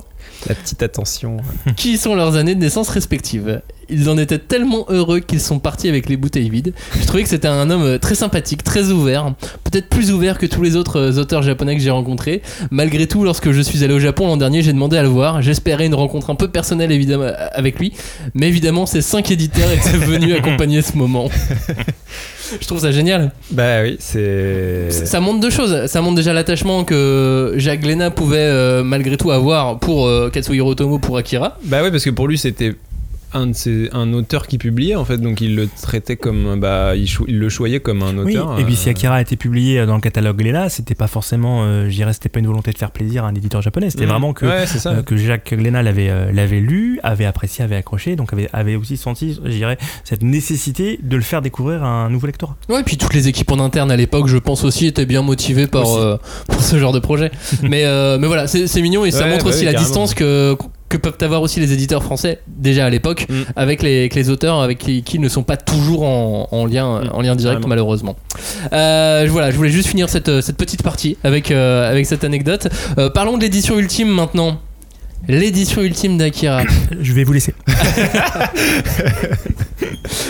La 0.47 0.56
petite 0.56 0.82
attention. 0.84 1.38
qui 1.75 1.97
sont 1.97 2.15
leurs 2.15 2.36
années 2.36 2.56
de 2.56 2.60
naissance 2.60 2.89
respectives. 2.89 3.62
Ils 3.89 4.10
en 4.10 4.17
étaient 4.17 4.39
tellement 4.39 4.86
heureux 4.89 5.19
qu'ils 5.19 5.39
sont 5.39 5.60
partis 5.60 5.89
avec 5.89 6.10
les 6.10 6.15
bouteilles 6.15 6.49
vides. 6.49 6.73
Je 6.99 7.06
trouvais 7.08 7.23
que 7.23 7.30
c'était 7.30 7.47
un 7.47 7.69
homme 7.71 7.82
euh, 7.82 7.97
très 7.97 8.13
sympathique, 8.13 8.63
très 8.63 8.91
ouvert, 8.91 9.34
peut-être 9.63 9.89
plus 9.89 10.12
ouvert 10.12 10.38
que 10.38 10.45
tous 10.45 10.62
les 10.62 10.75
autres 10.75 10.99
euh, 10.99 11.19
auteurs 11.19 11.41
japonais 11.41 11.75
que 11.75 11.82
j'ai 11.82 11.89
rencontrés. 11.89 12.43
Malgré 12.69 13.08
tout, 13.08 13.23
lorsque 13.23 13.52
je 13.52 13.62
suis 13.62 13.84
allé 13.84 13.93
au 13.93 13.99
Japon 13.99 14.28
l'an 14.28 14.38
dernier, 14.38 14.62
j'ai 14.62 14.73
demandé 14.73 14.95
à 14.97 15.02
le 15.02 15.10
voir. 15.10 15.41
J'espérais 15.41 15.88
une 15.88 15.95
rencontre 15.95 16.30
un 16.30 16.36
peu 16.36 16.49
personnelle 16.49 16.91
évidemment 16.91 17.23
euh, 17.23 17.47
avec 17.54 17.80
lui, 17.80 17.93
mais 18.36 18.47
évidemment, 18.47 18.86
ces 18.86 19.02
cinq 19.02 19.32
éditeurs 19.32 19.71
étaient 19.71 19.97
venus 19.97 20.36
accompagner 20.38 20.82
ce 20.84 20.95
moment. 20.95 21.30
Je 22.60 22.66
trouve 22.68 22.80
ça 22.80 22.92
génial. 22.92 23.32
Bah 23.52 23.82
oui, 23.82 23.98
c'est. 24.00 24.90
Ça 24.92 25.20
montre 25.20 25.40
deux 25.40 25.50
choses. 25.50 25.86
Ça 25.88 26.02
montre 26.02 26.16
déjà 26.16 26.34
l'attachement 26.34 26.84
que 26.84 27.54
Jacques 27.58 27.82
Glénat 27.82 28.12
pouvait 28.12 28.38
euh, 28.40 28.84
malgré 28.84 29.18
tout 29.18 29.32
avoir 29.32 29.80
pour 29.80 30.08
euh, 30.08 30.30
Katsuhiro 30.30 30.72
Otomo, 30.72 31.00
pour 31.00 31.18
Akira. 31.18 31.58
Bah 31.64 31.80
oui, 31.84 31.92
parce 31.92 32.04
que 32.04 32.10
pour 32.10 32.28
lui, 32.28 32.38
c'était 32.38 32.76
un, 33.34 33.48
de 33.48 33.54
ses- 33.54 33.89
un 33.94 34.13
auteur 34.13 34.48
qui 34.48 34.58
publiait 34.58 34.96
en 34.96 35.06
fait, 35.06 35.18
donc 35.18 35.42
il 35.42 35.56
le 35.56 35.68
traitait 35.82 36.15
comme. 36.18 36.60
Bah, 36.60 36.96
il, 36.96 37.08
chou- 37.08 37.26
il 37.28 37.38
le 37.39 37.50
choyait 37.50 37.80
comme 37.80 38.02
un 38.04 38.18
Oui, 38.18 38.38
auteur. 38.38 38.60
et 38.60 38.63
puis 38.63 38.76
si 38.76 38.88
euh, 38.88 38.92
Akira 38.92 39.15
a 39.15 39.22
été 39.22 39.36
publié 39.36 39.86
dans 39.86 39.96
le 39.96 40.02
catalogue 40.02 40.42
Léla, 40.42 40.70
c'était 40.70 40.96
pas 40.96 41.08
forcément, 41.08 41.63
euh, 41.63 41.86
je 41.89 41.96
dirais, 41.96 42.13
c'était 42.13 42.30
pas 42.30 42.39
une 42.39 42.48
volonté 42.48 42.72
de 42.72 42.78
faire 42.78 42.92
plaisir 42.92 43.24
à 43.26 43.28
un 43.28 43.36
éditeur 43.36 43.62
japonais, 43.62 43.89
c'était 43.89 44.06
Mhm. 44.06 44.10
vraiment 44.12 44.34
que, 44.34 44.46
Ouais, 44.46 44.65
c'est 44.65 44.80
ça. 44.80 44.92
euh, 44.92 45.02
que 45.04 45.15
Jacques 45.18 45.54
Glénat 45.54 45.84
l'avait 45.84 46.10
euh, 46.10 46.32
l'avait 46.32 46.60
lu, 46.60 47.00
avait 47.04 47.26
apprécié, 47.26 47.63
avait 47.63 47.76
accroché, 47.76 48.15
donc 48.15 48.34
avait, 48.34 48.50
avait 48.54 48.76
aussi 48.76 48.98
senti, 48.98 49.39
je 49.44 49.50
dirais, 49.52 49.78
cette 50.04 50.24
nécessité 50.24 51.00
de 51.04 51.15
le 51.15 51.22
faire 51.24 51.42
découvrir 51.42 51.84
à 51.84 51.88
un 51.88 52.10
nouveau 52.10 52.28
lectorat. 52.28 52.56
Ouais, 52.70 52.82
et 52.82 52.84
puis 52.84 52.98
toutes 52.98 53.13
les 53.13 53.28
équipes 53.28 53.52
en 53.52 53.60
interne 53.60 53.92
à 53.92 53.96
l'époque, 53.96 54.28
je 54.28 54.38
pense 54.38 54.63
aussi, 54.63 54.88
étaient 54.88 55.06
bien 55.06 55.22
motivées 55.22 55.68
par, 55.68 55.96
euh, 55.96 56.18
pour 56.48 56.62
ce 56.62 56.78
genre 56.80 56.94
de 56.94 57.00
projet. 57.00 57.32
mais, 57.63 57.86
euh, 57.86 58.18
mais 58.20 58.28
voilà, 58.28 58.48
c'est 58.48 58.68
c'est 58.68 58.82
mignon 58.82 59.06
et 59.06 59.12
ça 59.12 59.26
Ouais, 59.26 59.32
montre 59.32 59.46
bah 59.46 59.50
aussi 59.52 59.60
oui, 59.60 59.65
la 59.65 59.72
carrément. 59.74 59.88
distance 59.88 60.13
que, 60.13 60.56
que 60.89 60.97
peuvent 60.97 61.15
avoir 61.21 61.41
aussi 61.41 61.60
les 61.60 61.71
éditeurs 61.71 62.04
français, 62.04 62.39
déjà 62.47 62.86
à 62.86 62.89
l'époque, 62.89 63.25
Mm. 63.30 63.34
avec, 63.56 63.84
les, 63.84 63.99
avec 63.99 64.15
les 64.15 64.30
auteurs 64.30 64.60
avec 64.62 64.80
qui, 64.80 65.04
qui 65.04 65.19
ne 65.19 65.30
sont 65.30 65.43
pas 65.43 65.56
toujours 65.58 66.04
en, 66.04 66.47
en 66.52 66.65
lien, 66.65 67.02
Mm, 67.04 67.10
en 67.13 67.21
lien 67.21 67.36
direct, 67.36 67.65
malheureusement. 67.67 68.15
Euh, 68.73 69.28
voilà, 69.30 69.52
je 69.52 69.56
voulais 69.58 69.69
juste 69.69 69.88
finir 69.88 70.10
cette, 70.10 70.41
cette 70.41 70.58
petite 70.58 70.82
partie 70.84 71.17
avec, 71.23 71.52
euh, 71.52 71.89
avec 71.89 72.06
cette 72.06 72.23
anecdote. 72.23 72.67
Euh, 72.97 73.10
parlons 73.10 73.38
de 73.38 73.43
l'édition 73.43 73.78
ultime 73.78 74.10
maintenant. 74.10 74.60
L'édition 75.27 75.82
ultime 75.82 76.17
d'Akira. 76.17 76.63
Je 77.01 77.13
vais 77.13 77.23
vous 77.23 77.34
laisser. 77.34 77.53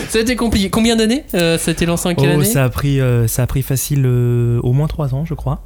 Ça 0.10 0.17
a 0.17 0.21
été 0.21 0.36
compliqué. 0.36 0.69
Combien 0.69 0.95
d'années 0.95 1.23
euh, 1.36 1.58
Ça 1.60 1.69
a 1.69 1.71
été 1.73 1.86
lancé 1.86 2.10
en 2.10 2.15
quelle 2.15 2.30
Oh, 2.32 2.34
année 2.34 2.45
ça 2.45 2.63
a 2.63 2.69
pris, 2.69 2.99
euh, 2.99 3.28
ça 3.28 3.43
a 3.43 3.47
pris 3.47 3.62
facile 3.62 4.04
euh, 4.06 4.60
au 4.63 4.73
moins 4.73 4.88
trois 4.88 5.13
ans, 5.13 5.23
je 5.25 5.36
crois. 5.36 5.62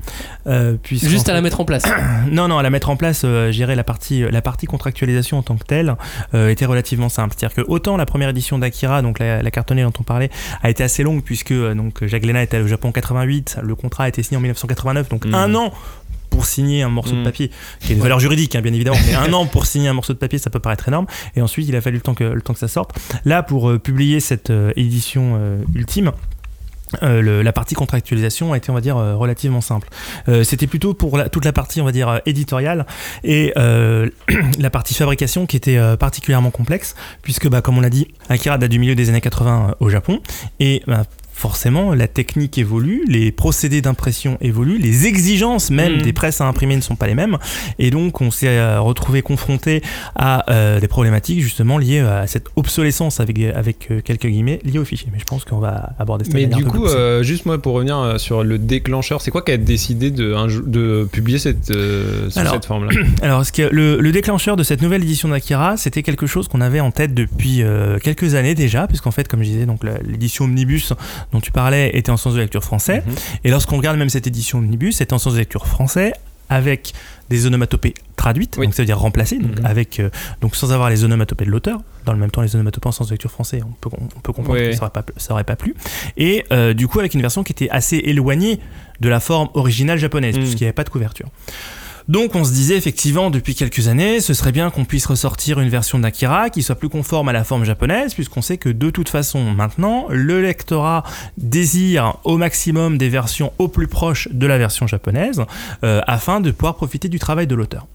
Juste 0.92 1.06
à 1.06 1.32
fait- 1.32 1.34
la 1.34 1.42
mettre 1.42 1.62
en 1.62 1.66
place. 1.66 1.84
Non, 2.30 2.48
non, 2.48 2.58
à 2.58 2.64
la 2.64 2.70
mettre 2.70 2.90
en 2.90 2.96
place, 2.96 3.26
gérer 3.52 3.76
la 3.76 3.84
partie, 3.84 4.24
la 4.30 4.42
partie 4.42 4.66
contractualisation 4.66 5.38
en 5.38 5.44
tant 5.44 5.56
que 5.56 5.64
telle 5.66 5.96
était 6.34 6.66
relativement 6.66 7.10
simple. 7.10 7.36
C'est-à-dire 7.38 7.56
que 7.56 7.70
autant 7.70 7.96
la 7.98 8.06
première 8.06 8.30
édition 8.30 8.58
d'Akira, 8.60 9.02
donc 9.02 9.20
la, 9.20 9.42
la 9.42 9.52
cartonnée 9.52 9.84
dont 9.84 9.94
on 10.00 10.04
parlait, 10.04 10.30
a 10.62 10.70
été 10.70 10.84
assez 10.84 11.04
longue 11.04 11.22
puisque 11.24 11.54
donc 11.54 12.06
Jacques 12.06 12.24
Glénat 12.24 12.44
était 12.44 12.60
au 12.60 12.68
Japon 12.68 12.90
en 12.90 12.92
88, 12.92 13.60
le 13.64 13.76
contrat 13.76 14.06
a 14.06 14.08
été 14.10 14.24
signé 14.24 14.38
en 14.38 14.42
1989, 14.42 15.10
donc 15.10 15.26
Mhm. 15.26 15.36
un 15.36 15.56
an 15.56 15.74
pour 16.34 16.46
signer 16.48 16.82
un 16.82 16.90
morceau 16.90 17.12
de 17.12 17.18
Mhm. 17.18 17.24
papier, 17.26 17.52
qui 17.80 17.92
a 17.92 17.96
une 17.96 18.02
valeur 18.02 18.20
juridique 18.20 18.56
hein, 18.56 18.62
bien 18.62 18.74
évidemment, 18.74 18.98
mais 19.06 19.14
un 19.14 19.32
an 19.34 19.46
pour 19.46 19.68
signer 19.68 19.88
un 19.88 19.94
morceau 19.94 20.14
de 20.14 20.18
papier, 20.18 20.40
ça 20.40 20.50
peut 20.50 20.60
paraître 20.60 20.88
énorme. 20.88 21.06
Et 21.36 21.42
ensuite, 21.44 21.68
il 21.70 21.76
a 21.76 21.82
fallu 21.82 21.98
le 21.98 22.02
temps 22.02 22.16
que, 22.16 22.24
le 22.24 22.42
temps 22.42 22.54
que 22.54 22.60
ça 22.60 22.68
sorte. 22.68 22.92
Là, 23.24 23.44
pour 23.44 23.70
euh, 23.70 23.78
publier 23.78 24.20
cette 24.20 24.50
euh, 24.50 24.72
édition 24.76 25.36
euh, 25.38 25.62
ultime, 25.76 26.12
euh, 27.04 27.22
le- 27.22 27.42
la 27.44 27.54
partie 27.54 27.76
contractualisation 27.76 28.52
a 28.54 28.58
été, 28.58 28.72
on 28.72 28.74
va 28.74 28.82
dire, 28.82 28.98
euh, 28.98 29.16
relativement 29.16 29.62
simple. 29.62 29.88
Euh, 30.28 30.44
C'était 30.44 30.68
plutôt 30.68 30.94
pour 30.96 31.18
la- 31.18 31.30
toute 31.30 31.46
la 31.46 31.54
partie, 31.54 31.82
on 31.82 31.86
va 31.86 31.92
dire, 31.92 32.22
éditoriale 32.26 32.86
et 33.24 33.54
la 34.60 34.70
partie 34.72 34.94
fabrication 34.96 35.46
qui 35.46 35.56
était 35.58 35.80
particulièrement 35.98 36.52
complexe, 36.52 36.96
puisque, 37.22 37.48
bah, 37.48 37.62
comme 37.62 37.78
on 37.78 37.82
l'a 37.82 37.90
dit, 37.92 38.08
Akira 38.30 38.58
date 38.58 38.72
du 38.72 38.80
milieu 38.80 38.96
des 38.96 39.10
années 39.10 39.22
80 39.22 39.68
euh, 39.70 39.74
au 39.80 39.90
Japon, 39.90 40.20
et 40.60 40.82
bah, 40.88 41.04
forcément, 41.34 41.94
la 41.94 42.08
technique 42.08 42.58
évolue, 42.58 43.04
les 43.08 43.32
procédés 43.32 43.82
d'impression 43.82 44.38
évoluent, 44.40 44.78
les 44.78 45.08
exigences 45.08 45.72
même 45.72 45.98
Mhm. 45.98 46.02
des 46.02 46.14
presses 46.14 46.42
à 46.42 46.46
imprimer 46.46 46.76
ne 46.76 46.82
sont 46.82 46.96
pas 46.96 47.08
les 47.08 47.16
mêmes, 47.16 47.38
et 47.80 47.90
donc 47.90 48.22
on 48.22 48.32
s'est 48.32 48.48
euh, 48.48 48.80
retrouvé 48.80 49.22
confronté 49.22 49.82
à 50.16 50.50
euh, 50.52 50.80
des 50.80 50.88
problématiques 50.88 51.42
justement 51.42 51.78
liées 51.78 52.00
à 52.00 52.28
cette 52.28 52.48
obsolescence 52.56 53.20
avec, 53.20 53.40
avec 53.40 53.90
euh, 53.92 54.02
quelques 54.02 54.28
guillemets 54.28 54.60
liées 54.64 54.80
au 54.80 54.86
fichier. 54.86 55.10
Mais 55.12 55.20
je 55.20 55.26
pense 55.26 55.44
qu'on 55.46 55.60
va 55.60 55.90
aborder 56.00 56.26
ça 56.26 56.32
de 56.32 56.36
Mais 56.36 56.46
du 56.46 56.66
coup, 56.66 56.86
euh, 56.86 57.24
juste 57.24 57.46
moi 57.46 57.62
pour 57.62 57.74
revenir 57.74 58.20
sur 58.20 58.44
le 58.44 58.58
déclencheur, 58.58 59.22
c'est 59.22 59.32
quoi 59.32 59.42
qui 59.42 59.52
a 59.52 59.58
décidé 59.58 60.12
de, 60.12 61.06
publier 61.12 61.40
cette, 61.40 61.66
sous 61.66 62.40
Alors, 62.40 62.54
cette 62.54 62.66
forme-là? 62.66 62.92
Alors, 63.22 63.46
ce 63.46 63.52
que, 63.52 63.64
le, 63.72 64.00
le 64.00 64.12
déclencheur 64.12 64.56
de 64.56 64.64
cette 64.64 64.82
nouvelle 64.82 65.04
édition 65.04 65.30
d'Akira, 65.30 65.78
c'était 65.78 66.04
quelque 66.04 66.28
chose 66.28 66.48
qu'on 66.48 66.62
avait 66.62 66.80
en 66.80 66.92
tête 66.92 67.14
depuis 67.14 67.62
quelques 68.04 68.36
années 68.36 68.56
déjà, 68.56 68.88
puisqu'en 68.88 69.12
fait, 69.12 69.28
comme 69.28 69.42
je 69.44 69.50
disais, 69.50 69.66
donc 69.66 69.82
l'édition 70.06 70.46
omnibus 70.46 70.94
dont 71.32 71.40
tu 71.42 71.52
parlais 71.52 71.92
était 71.98 72.12
en 72.12 72.18
sens 72.18 72.34
de 72.34 72.40
lecture 72.40 72.64
français. 72.64 73.04
Mhm. 73.06 73.16
Et 73.46 73.50
lorsqu'on 73.52 73.78
regarde 73.78 73.98
même 73.98 74.10
cette 74.10 74.28
édition 74.28 74.60
omnibus, 74.60 74.98
c'est 74.98 75.14
en 75.14 75.18
sens 75.20 75.34
de 75.34 75.40
lecture 75.40 75.68
français 75.68 76.14
avec 76.50 76.94
des 77.30 77.46
onomatopées 77.48 77.94
traduites, 78.16 78.58
Oui. 78.60 78.68
donc 78.68 78.76
ça 78.76 78.84
veut 78.84 78.86
dire 78.86 79.00
remplacées, 79.00 79.40
donc 79.40 79.60
Mhm. 79.60 79.66
avec 79.66 80.00
euh, 80.00 80.10
donc 80.42 80.56
sans 80.56 80.72
avoir 80.72 80.90
les 80.90 81.04
onomatopées 81.04 81.46
de 81.46 81.50
l'auteur. 81.50 81.80
Dans 82.06 82.14
le 82.14 82.20
même 82.20 82.30
temps, 82.30 82.42
les 82.42 82.54
onomatopées 82.56 82.88
en 82.88 82.92
sens 82.92 83.08
de 83.08 83.14
lecture 83.14 83.32
français, 83.32 83.62
on 83.66 83.72
peut, 83.72 83.90
on 84.00 84.20
peut 84.20 84.34
comprendre 84.34 84.60
Oui. 84.60 84.68
que 84.70 84.74
ça 84.76 84.82
aurait 84.82 84.92
pas, 84.92 85.06
ça 85.18 85.34
aurait 85.34 85.46
pas 85.46 85.56
plu. 85.56 85.74
Et 86.18 86.46
euh, 86.52 86.74
du 86.74 86.88
coup, 86.88 87.00
avec 87.00 87.14
une 87.14 87.22
version 87.22 87.44
qui 87.44 87.54
était 87.54 87.70
assez 87.70 87.96
éloignée 87.98 88.60
de 89.00 89.10
la 89.10 89.20
forme 89.20 89.50
originale 89.56 89.98
japonaise, 89.98 90.36
Mhm. 90.36 90.42
puisqu'il 90.44 90.64
n'y 90.64 90.68
avait 90.68 90.74
pas 90.74 90.84
de 90.84 90.90
couverture. 90.90 91.30
Donc 92.08 92.36
on 92.36 92.44
se 92.44 92.52
disait 92.52 92.76
effectivement 92.76 93.30
depuis 93.30 93.56
quelques 93.56 93.88
années, 93.88 94.20
ce 94.20 94.34
serait 94.34 94.52
bien 94.52 94.70
qu'on 94.70 94.86
puisse 94.86 95.06
ressortir 95.06 95.60
une 95.60 95.70
version 95.70 96.00
d'Akira 96.00 96.50
qui 96.50 96.62
soit 96.62 96.76
plus 96.76 96.90
conforme 96.90 97.30
à 97.30 97.34
la 97.34 97.44
forme 97.44 97.64
japonaise, 97.64 98.14
puisqu'on 98.14 98.42
sait 98.42 98.58
que 98.58 98.70
de 98.70 98.90
toute 98.90 99.10
façon 99.10 99.52
maintenant, 99.54 100.08
le 100.10 100.42
lectorat 100.42 101.04
désire 101.38 102.18
au 102.24 102.38
maximum 102.38 102.98
des 102.98 103.10
versions 103.10 103.54
au 103.58 103.68
plus 103.68 103.88
proches 103.88 104.28
de 104.32 104.48
la 104.48 104.58
version 104.58 104.88
japonaise, 104.88 105.44
euh, 105.84 106.02
afin 106.08 106.42
de 106.42 106.52
pouvoir 106.52 106.76
profiter 106.76 107.08
du 107.08 107.20
travail 107.20 107.48
de 107.48 107.56
l'auteur. 107.56 107.88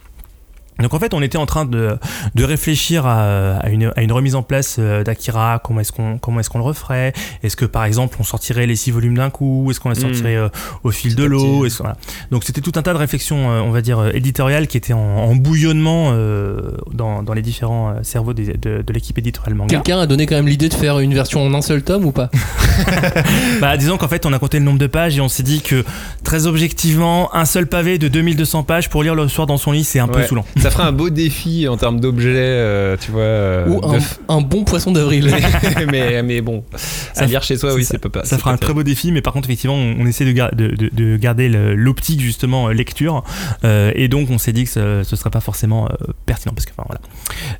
Donc 0.80 0.94
en 0.94 0.98
fait, 0.98 1.12
on 1.14 1.22
était 1.22 1.38
en 1.38 1.46
train 1.46 1.64
de, 1.64 1.96
de 2.34 2.44
réfléchir 2.44 3.06
à, 3.06 3.56
à 3.56 3.68
une, 3.70 3.92
à 3.96 4.02
une 4.02 4.12
remise 4.12 4.34
en 4.34 4.42
place 4.42 4.76
euh, 4.78 5.02
d'Akira. 5.04 5.60
Comment 5.64 5.80
est-ce 5.80 5.92
qu'on 5.92 6.18
comment 6.18 6.40
est-ce 6.40 6.50
qu'on 6.50 6.58
le 6.58 6.64
referait? 6.64 7.12
Est-ce 7.42 7.56
que 7.56 7.64
par 7.64 7.84
exemple 7.84 8.16
on 8.20 8.24
sortirait 8.24 8.66
les 8.66 8.76
six 8.76 8.90
volumes 8.90 9.16
d'un 9.16 9.30
coup? 9.30 9.70
Est-ce 9.70 9.80
qu'on 9.80 9.90
les 9.90 9.98
Mm. 9.98 10.00
sortirait 10.00 10.36
euh, 10.36 10.48
au 10.84 10.90
fil 10.90 11.14
de 11.16 11.24
l'eau? 11.24 11.66
voilà. 11.80 11.96
Donc 12.30 12.44
c'était 12.44 12.60
tout 12.60 12.72
un 12.76 12.82
tas 12.82 12.92
de 12.92 12.98
réflexions, 12.98 13.50
euh, 13.50 13.60
on 13.60 13.70
va 13.70 13.80
dire 13.80 14.14
éditoriales, 14.14 14.66
qui 14.68 14.76
étaient 14.76 14.92
en, 14.92 14.98
en 14.98 15.34
bouillonnement 15.34 16.10
euh, 16.12 16.70
dans, 16.92 17.22
dans 17.22 17.32
les 17.32 17.42
différents 17.42 17.94
cerveaux 18.04 18.32
des- 18.32 18.54
de, 18.56 18.82
de 18.86 18.92
l'équipe 18.92 19.18
éditoriale 19.18 19.54
manga. 19.54 19.74
Quelqu'un 19.74 19.98
a 20.00 20.06
donné 20.06 20.26
quand 20.26 20.36
même 20.36 20.46
l'idée 20.48 20.68
de 20.68 20.74
faire 20.74 20.98
une 21.00 21.14
version 21.14 21.44
en 21.44 21.52
un 21.54 21.62
seul 21.62 21.82
tome 21.82 22.04
ou 22.04 22.12
pas? 22.12 22.30
Bah, 23.60 23.76
disons 23.76 23.96
qu'en 23.98 24.08
fait, 24.08 24.24
on 24.26 24.32
a 24.32 24.38
compté 24.38 24.58
le 24.58 24.64
nombre 24.64 24.78
de 24.78 24.86
pages 24.86 25.16
et 25.18 25.20
on 25.20 25.28
s'est 25.28 25.42
dit 25.42 25.60
que 25.62 25.84
très 26.24 26.46
objectivement, 26.46 27.34
un 27.34 27.44
seul 27.44 27.66
pavé 27.66 27.98
de 27.98 28.08
2200 28.08 28.62
pages 28.62 28.88
pour 28.88 29.02
lire 29.02 29.14
le 29.14 29.26
soir 29.28 29.46
dans 29.46 29.56
son 29.56 29.72
lit, 29.72 29.84
c'est 29.84 29.98
un 29.98 30.06
peu 30.08 30.18
Ouais. 30.20 30.26
saoulant. 30.26 30.44
Ça 30.68 30.76
ferait 30.76 30.88
un 30.88 30.92
beau 30.92 31.10
défi 31.10 31.66
en 31.68 31.76
termes 31.76 32.00
d'objets, 32.00 32.28
euh, 32.36 32.96
tu 33.00 33.10
vois. 33.10 33.20
euh, 33.22 33.68
Ou 33.68 33.80
un, 34.28 34.40
bon 34.40 34.64
poisson 34.64 34.92
d'avril 34.92 35.30
mais, 35.90 36.22
mais 36.22 36.40
bon, 36.40 36.64
à 36.72 36.78
Ça- 37.20 37.26
lire 37.26 37.42
chez 37.42 37.56
soi, 37.56 37.74
oui, 37.74 37.84
ça- 37.84 37.96
c'est 38.02 38.08
pas. 38.08 38.24
Ça 38.24 38.38
fera 38.38 38.52
un 38.52 38.56
très 38.56 38.74
beau 38.74 38.82
défi, 38.82 39.12
mais 39.12 39.22
par 39.22 39.32
contre, 39.32 39.48
effectivement, 39.48 39.76
on, 39.76 39.96
on 40.00 40.06
essaie 40.06 40.24
de, 40.24 40.32
gar- 40.32 40.54
de, 40.54 40.68
de- 40.68 40.90
de 40.92 41.16
garder 41.16 41.48
l'optique 41.48 42.20
justement 42.20 42.68
euh, 42.68 42.72
lecture, 42.72 43.24
Euh, 43.64 43.92
et 43.94 44.08
donc 44.08 44.30
on 44.30 44.38
s'est 44.38 44.52
dit 44.52 44.64
que 44.64 44.70
ce, 44.70 45.02
ce 45.04 45.16
serait 45.16 45.30
pas 45.30 45.40
forcément 45.40 45.88
pertinent, 46.26 46.52
parce 46.54 46.66
que 46.66 46.72
enfin 46.76 46.84
voilà. 46.86 47.00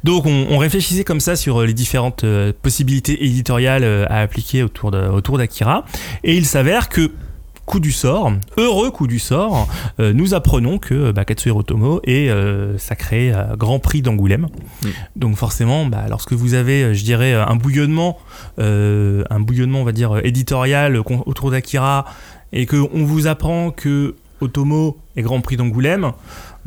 Donc 0.04 0.26
on, 0.26 0.46
on 0.50 0.58
réfléchissait 0.58 1.04
comme 1.04 1.20
ça 1.20 1.36
sur 1.36 1.62
les 1.62 1.74
différentes 1.74 2.24
possibilités 2.62 3.24
éditoriales 3.24 4.06
à 4.08 4.20
appliquer 4.20 4.62
autour 4.62 4.90
de 4.90 4.98
autour 5.08 5.38
d'Akira, 5.38 5.84
et 6.24 6.36
il 6.36 6.44
s'avère 6.46 6.88
que 6.88 7.10
coup 7.68 7.80
du 7.80 7.92
sort, 7.92 8.32
heureux 8.56 8.90
coup 8.90 9.06
du 9.06 9.18
sort, 9.18 9.68
euh, 10.00 10.14
nous 10.14 10.32
apprenons 10.32 10.78
que 10.78 11.12
bah, 11.12 11.26
Katsuhiro 11.26 11.62
Tomo 11.62 12.00
est 12.04 12.30
euh, 12.30 12.78
sacré 12.78 13.30
euh, 13.30 13.56
Grand 13.56 13.78
Prix 13.78 14.00
d'Angoulême. 14.00 14.48
Donc 15.16 15.36
forcément, 15.36 15.84
bah, 15.84 16.06
lorsque 16.08 16.32
vous 16.32 16.54
avez, 16.54 16.82
euh, 16.82 16.94
je 16.94 17.04
dirais, 17.04 17.34
un 17.34 17.56
bouillonnement, 17.56 18.16
euh, 18.58 19.22
un 19.28 19.40
bouillonnement, 19.40 19.82
on 19.82 19.84
va 19.84 19.92
dire, 19.92 20.18
éditorial 20.24 20.96
euh, 20.96 21.02
autour 21.26 21.50
d'Akira, 21.50 22.06
et 22.52 22.64
que 22.64 22.76
on 22.76 23.04
vous 23.04 23.26
apprend 23.26 23.70
que 23.70 24.14
Otomo 24.40 24.96
et 25.16 25.22
Grand 25.22 25.42
Prix 25.42 25.58
d'Angoulême, 25.58 26.12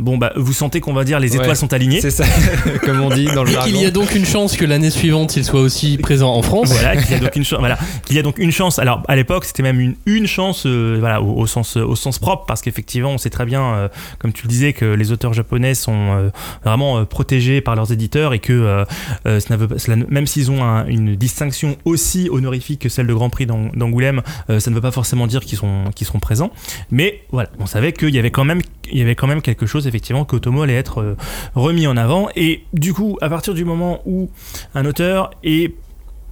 bon 0.02 0.18
bah 0.18 0.34
vous 0.36 0.52
sentez 0.54 0.82
qu'on 0.82 0.94
va 0.94 1.04
dire 1.04 1.20
les 1.20 1.34
étoiles 1.36 1.50
Ouais, 1.50 1.56
sont 1.56 1.72
alignées. 1.74 2.02
C'est 2.02 2.12
ça, 2.12 2.26
comme 2.84 3.00
on 3.02 3.10
dit 3.10 3.26
dans 3.26 3.44
le 3.44 3.50
Et 3.50 3.54
jargon. 3.54 3.70
qu'il 3.72 3.82
y 3.82 3.86
a 3.86 3.92
donc 3.92 4.14
une 4.16 4.26
chance 4.26 4.58
que 4.58 4.66
l'année 4.66 4.90
suivante 4.90 5.36
il 5.38 5.46
soit 5.46 5.62
aussi 5.62 5.98
présent 5.98 6.34
en 6.34 6.42
France. 6.42 6.70
Voilà, 6.72 6.98
qu'il 6.98 7.12
y 7.12 7.16
a 7.16 7.20
donc 7.24 7.36
une 7.36 7.44
chance. 7.46 7.60
Voilà, 7.60 7.78
qu'il 8.06 8.16
y 8.16 8.20
a 8.20 8.24
donc 8.24 8.38
une 8.38 8.52
chance. 8.52 8.80
Alors 8.80 9.04
à 9.08 9.16
l'époque, 9.16 9.46
c'était 9.46 9.64
même 9.64 9.80
une, 9.80 9.96
une 10.06 10.28
chance, 10.28 10.66
euh, 10.66 10.98
voilà, 11.00 11.22
au, 11.22 11.38
au 11.40 11.48
sens 11.48 11.78
au 11.78 11.96
sens 11.96 12.20
propre, 12.20 12.46
parce 12.46 12.62
qu'effectivement, 12.62 13.12
on 13.12 13.18
sait 13.18 13.30
très 13.30 13.46
bien, 13.46 13.62
euh, 13.64 13.88
comme 14.20 14.34
tu 14.34 14.44
le 14.44 14.50
disais, 14.50 14.74
que 14.74 14.86
les 14.86 15.12
auteurs 15.12 15.34
japonais 15.34 15.74
sont 15.76 15.94
euh, 16.12 16.30
vraiment 16.64 16.98
euh, 17.00 17.06
protégés 17.06 17.62
par 17.62 17.76
leurs 17.76 17.92
éditeurs 17.92 18.34
et 18.34 18.40
que 18.40 18.54
euh, 18.54 18.86
euh, 19.28 19.40
ça 19.40 19.56
veut 19.58 19.68
même 20.10 20.28
s'ils 20.28 20.50
ont 20.52 20.64
un- 20.64 20.86
une 20.88 21.16
distinction 21.16 21.78
aussi 21.86 22.30
honorifique 22.32 22.82
que 22.82 22.90
celle 22.90 23.08
de 23.08 23.14
Grand 23.14 23.30
Prix 23.30 23.46
d'Ang- 23.46 23.72
d'Angoulême, 23.76 24.22
euh, 24.50 24.60
ça 24.60 24.70
ne 24.72 24.76
veut 24.76 24.82
pas 24.82 24.92
forcément 24.92 25.28
dire 25.28 25.42
qu'ils 25.42 25.58
sont 25.58 25.86
qu'ils 25.96 26.08
seront 26.08 26.20
présents. 26.20 26.52
Mais 26.92 27.22
voilà, 27.32 27.50
on 27.60 27.66
savait 27.66 27.94
qu'il 27.94 28.14
y 28.16 28.20
avait 28.20 28.32
quand 28.32 28.44
même 28.46 28.62
il 28.92 28.98
y 28.98 29.02
avait 29.02 29.16
quand 29.16 29.28
même 29.28 29.42
quelque 29.42 29.66
chose 29.66 29.88
effectivement 29.92 30.26
qu'Otomo 30.26 30.64
allait 30.64 30.76
être 30.76 31.02
euh, 31.02 31.18
remis 31.54 31.88
en 31.88 31.98
avant. 31.98 32.30
Et 32.36 32.64
du 32.74 32.94
coup, 32.94 33.18
à 33.22 33.30
partir 33.30 33.54
du 33.54 33.66
moment 33.66 34.02
où 34.06 34.30
un 34.74 34.86
auteur 34.86 35.32
est 35.44 35.76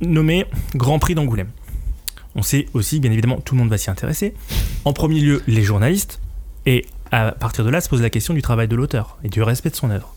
nommé 0.02 0.46
Grand 0.76 1.00
Prix 1.00 1.16
d'Angoulême. 1.16 1.50
On 2.36 2.42
sait 2.42 2.68
aussi, 2.74 3.00
bien 3.00 3.12
évidemment, 3.12 3.38
tout 3.38 3.56
le 3.56 3.60
monde 3.60 3.70
va 3.70 3.78
s'y 3.78 3.90
intéresser. 3.90 4.34
En 4.86 4.94
premier 4.94 5.20
lieu, 5.20 5.44
les 5.48 5.64
journalistes. 5.64 6.22
Et 6.66 6.86
à 7.12 7.32
partir 7.32 7.66
de 7.66 7.70
là, 7.70 7.82
se 7.82 7.90
pose 7.90 8.02
la 8.02 8.10
question 8.10 8.34
du 8.34 8.42
travail 8.42 8.68
de 8.68 8.76
l'auteur 8.76 9.18
et 9.24 9.30
du 9.30 9.42
respect 9.42 9.70
de 9.70 9.76
son 9.76 9.90
œuvre. 9.90 10.14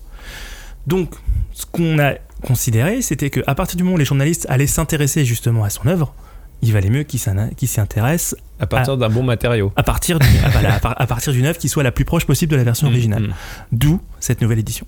Donc, 0.87 1.15
ce 1.53 1.65
qu'on 1.67 1.99
a 1.99 2.15
considéré, 2.43 3.03
c'était 3.03 3.31
qu'à 3.31 3.55
partir 3.55 3.77
du 3.77 3.83
moment 3.83 3.95
où 3.95 3.99
les 3.99 4.05
journalistes 4.05 4.47
allaient 4.49 4.67
s'intéresser 4.67 5.25
justement 5.25 5.65
à 5.65 5.71
son 5.71 5.87
œuvre, 5.87 6.15
il 6.63 6.73
valait 6.73 6.91
mieux 6.91 7.03
qu'ils 7.03 7.21
qu'ils 7.57 7.69
s'y 7.69 7.81
intéressent 7.81 8.37
À 8.61 8.67
partir 8.67 8.97
d'un 8.97 9.09
bon 9.09 9.23
matériau. 9.23 9.73
à 9.77 9.83
partir, 9.83 10.19
du- 10.19 10.27
ah, 10.45 10.49
voilà, 10.51 10.75
à 10.77 10.81
par- 10.81 11.01
à 11.01 11.07
partir 11.07 11.33
d'une 11.33 11.45
œuvre 11.47 11.59
qui 11.59 11.69
soit 11.69 11.83
la 11.83 11.93
plus 11.93 12.05
proche 12.05 12.25
possible 12.25 12.53
de 12.53 12.57
la 12.57 12.65
version 12.65 12.87
originale. 12.89 13.23
Mm, 13.25 13.33
D'où 13.73 14.01
cette 14.21 14.41
nouvelle 14.41 14.59
édition. 14.61 14.87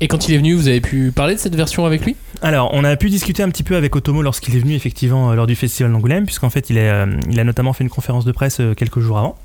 Et 0.00 0.06
quand 0.06 0.28
il 0.28 0.34
est 0.34 0.38
venu, 0.38 0.54
vous 0.54 0.68
avez 0.68 0.80
pu 0.80 1.10
parler 1.10 1.34
de 1.34 1.40
cette 1.40 1.56
version 1.56 1.84
avec 1.84 2.04
lui? 2.04 2.14
Alors, 2.40 2.70
on 2.72 2.84
a 2.84 2.94
pu 2.96 3.10
discuter 3.10 3.42
un 3.42 3.48
petit 3.48 3.64
peu 3.64 3.74
avec 3.74 3.96
Otomo 3.96 4.22
lorsqu'il 4.22 4.54
est 4.54 4.60
venu 4.60 4.74
effectivement 4.74 5.32
euh, 5.32 5.34
lors 5.34 5.48
du 5.48 5.56
festival 5.56 5.90
d'Angoulême, 5.90 6.24
puisqu'en 6.24 6.50
fait, 6.50 6.70
il, 6.70 6.78
est, 6.78 6.88
euh, 6.88 7.06
il 7.28 7.40
a 7.40 7.44
notamment 7.44 7.72
fait 7.72 7.82
une 7.82 7.90
conférence 7.90 8.24
de 8.24 8.30
presse 8.30 8.60
euh, 8.60 8.74
quelques 8.74 9.00
jours 9.00 9.18
avant. 9.18 9.36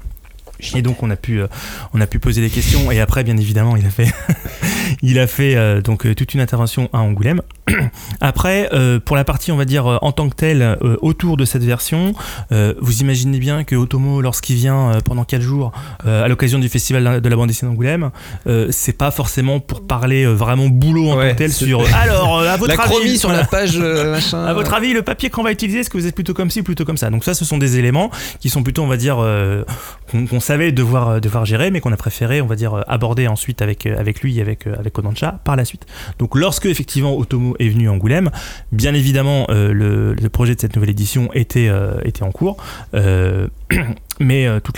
Et 0.75 0.81
donc 0.81 1.03
on 1.03 1.09
a 1.09 1.15
pu 1.15 1.41
euh, 1.41 1.47
on 1.93 2.01
a 2.01 2.07
pu 2.07 2.19
poser 2.19 2.41
des 2.41 2.49
questions 2.49 2.91
et 2.91 2.99
après 2.99 3.23
bien 3.23 3.37
évidemment 3.37 3.75
il 3.75 3.85
a 3.85 3.89
fait 3.89 4.11
il 5.01 5.19
a 5.19 5.27
fait 5.27 5.55
euh, 5.55 5.81
donc 5.81 6.05
euh, 6.05 6.15
toute 6.15 6.33
une 6.33 6.39
intervention 6.39 6.89
à 6.93 6.99
Angoulême. 6.99 7.41
après 8.21 8.69
pour 9.05 9.15
la 9.15 9.23
partie 9.23 9.51
on 9.51 9.55
va 9.55 9.63
dire 9.63 9.85
en 10.01 10.11
tant 10.11 10.27
que 10.27 10.35
telle 10.35 10.77
autour 11.01 11.37
de 11.37 11.45
cette 11.45 11.63
version, 11.63 12.13
vous 12.51 13.01
imaginez 13.01 13.39
bien 13.39 13.63
que 13.63 13.75
Otomo 13.75 14.21
lorsqu'il 14.21 14.57
vient 14.57 14.99
pendant 15.05 15.23
4 15.23 15.41
jours 15.41 15.71
à 16.05 16.27
l'occasion 16.27 16.59
du 16.59 16.67
festival 16.67 17.21
de 17.21 17.29
la 17.29 17.35
bande 17.37 17.47
dessinée 17.47 17.71
d'Angoulême, 17.71 18.11
c'est 18.69 18.97
pas 18.97 19.11
forcément 19.11 19.61
pour 19.61 19.87
parler 19.87 20.25
vraiment 20.25 20.67
boulot 20.67 21.11
en 21.11 21.17
Ouais, 21.17 21.29
tant 21.29 21.33
que 21.33 21.37
tel 21.37 21.53
sur 21.53 21.81
alors 21.95 22.41
à 22.41 22.57
votre 22.57 22.75
La 22.75 22.83
avis 22.83 23.17
sur 23.17 23.31
la 23.31 23.45
page 23.45 23.77
machin. 23.77 24.43
À 24.43 24.53
votre 24.53 24.73
avis, 24.73 24.93
le 24.93 25.01
papier 25.01 25.29
qu'on 25.29 25.43
va 25.43 25.51
utiliser, 25.53 25.79
est-ce 25.79 25.89
que 25.89 25.97
vous 25.97 26.05
êtes 26.07 26.15
plutôt 26.15 26.33
comme 26.33 26.49
ci 26.49 26.59
ou 26.59 26.63
plutôt 26.63 26.83
comme 26.83 26.97
ça? 26.97 27.09
Donc 27.09 27.23
ça, 27.23 27.33
ce 27.33 27.45
sont 27.45 27.57
des 27.57 27.77
éléments 27.77 28.11
qui 28.41 28.49
sont 28.49 28.61
plutôt, 28.61 28.83
on 28.83 28.87
va 28.87 28.97
dire, 28.97 29.17
qu'on 30.11 30.27
qu'on 30.27 30.39
devoir, 30.71 31.09
euh, 31.09 31.19
devoir 31.19 31.45
gérer, 31.45 31.71
mais 31.71 31.79
qu'on 31.79 31.91
a 31.91 31.97
préféré, 31.97 32.41
on 32.41 32.47
va 32.47 32.55
dire, 32.55 32.73
euh, 32.73 32.81
aborder 32.87 33.27
ensuite 33.27 33.61
avec, 33.61 33.85
euh, 33.85 33.97
avec 33.97 34.21
lui 34.21 34.37
et 34.37 34.41
avec, 34.41 34.67
avec 34.67 34.93
par 35.43 35.55
la 35.55 35.65
suite. 35.65 35.85
Donc 36.19 36.35
lorsque, 36.35 36.65
effectivement, 36.65 37.17
Otomo 37.17 37.55
est 37.59 37.69
venu 37.69 37.89
à 37.89 37.91
Angoulême, 37.91 38.29
bien 38.71 38.93
évidemment, 38.93 39.47
le, 39.49 40.15
projet 40.29 40.55
de 40.55 40.61
cette 40.61 40.75
nouvelle 40.75 40.91
édition 40.91 41.29
était, 41.33 41.69
en 42.21 42.31
cours. 42.31 42.57
Mais 44.19 44.47
tout, 44.61 44.73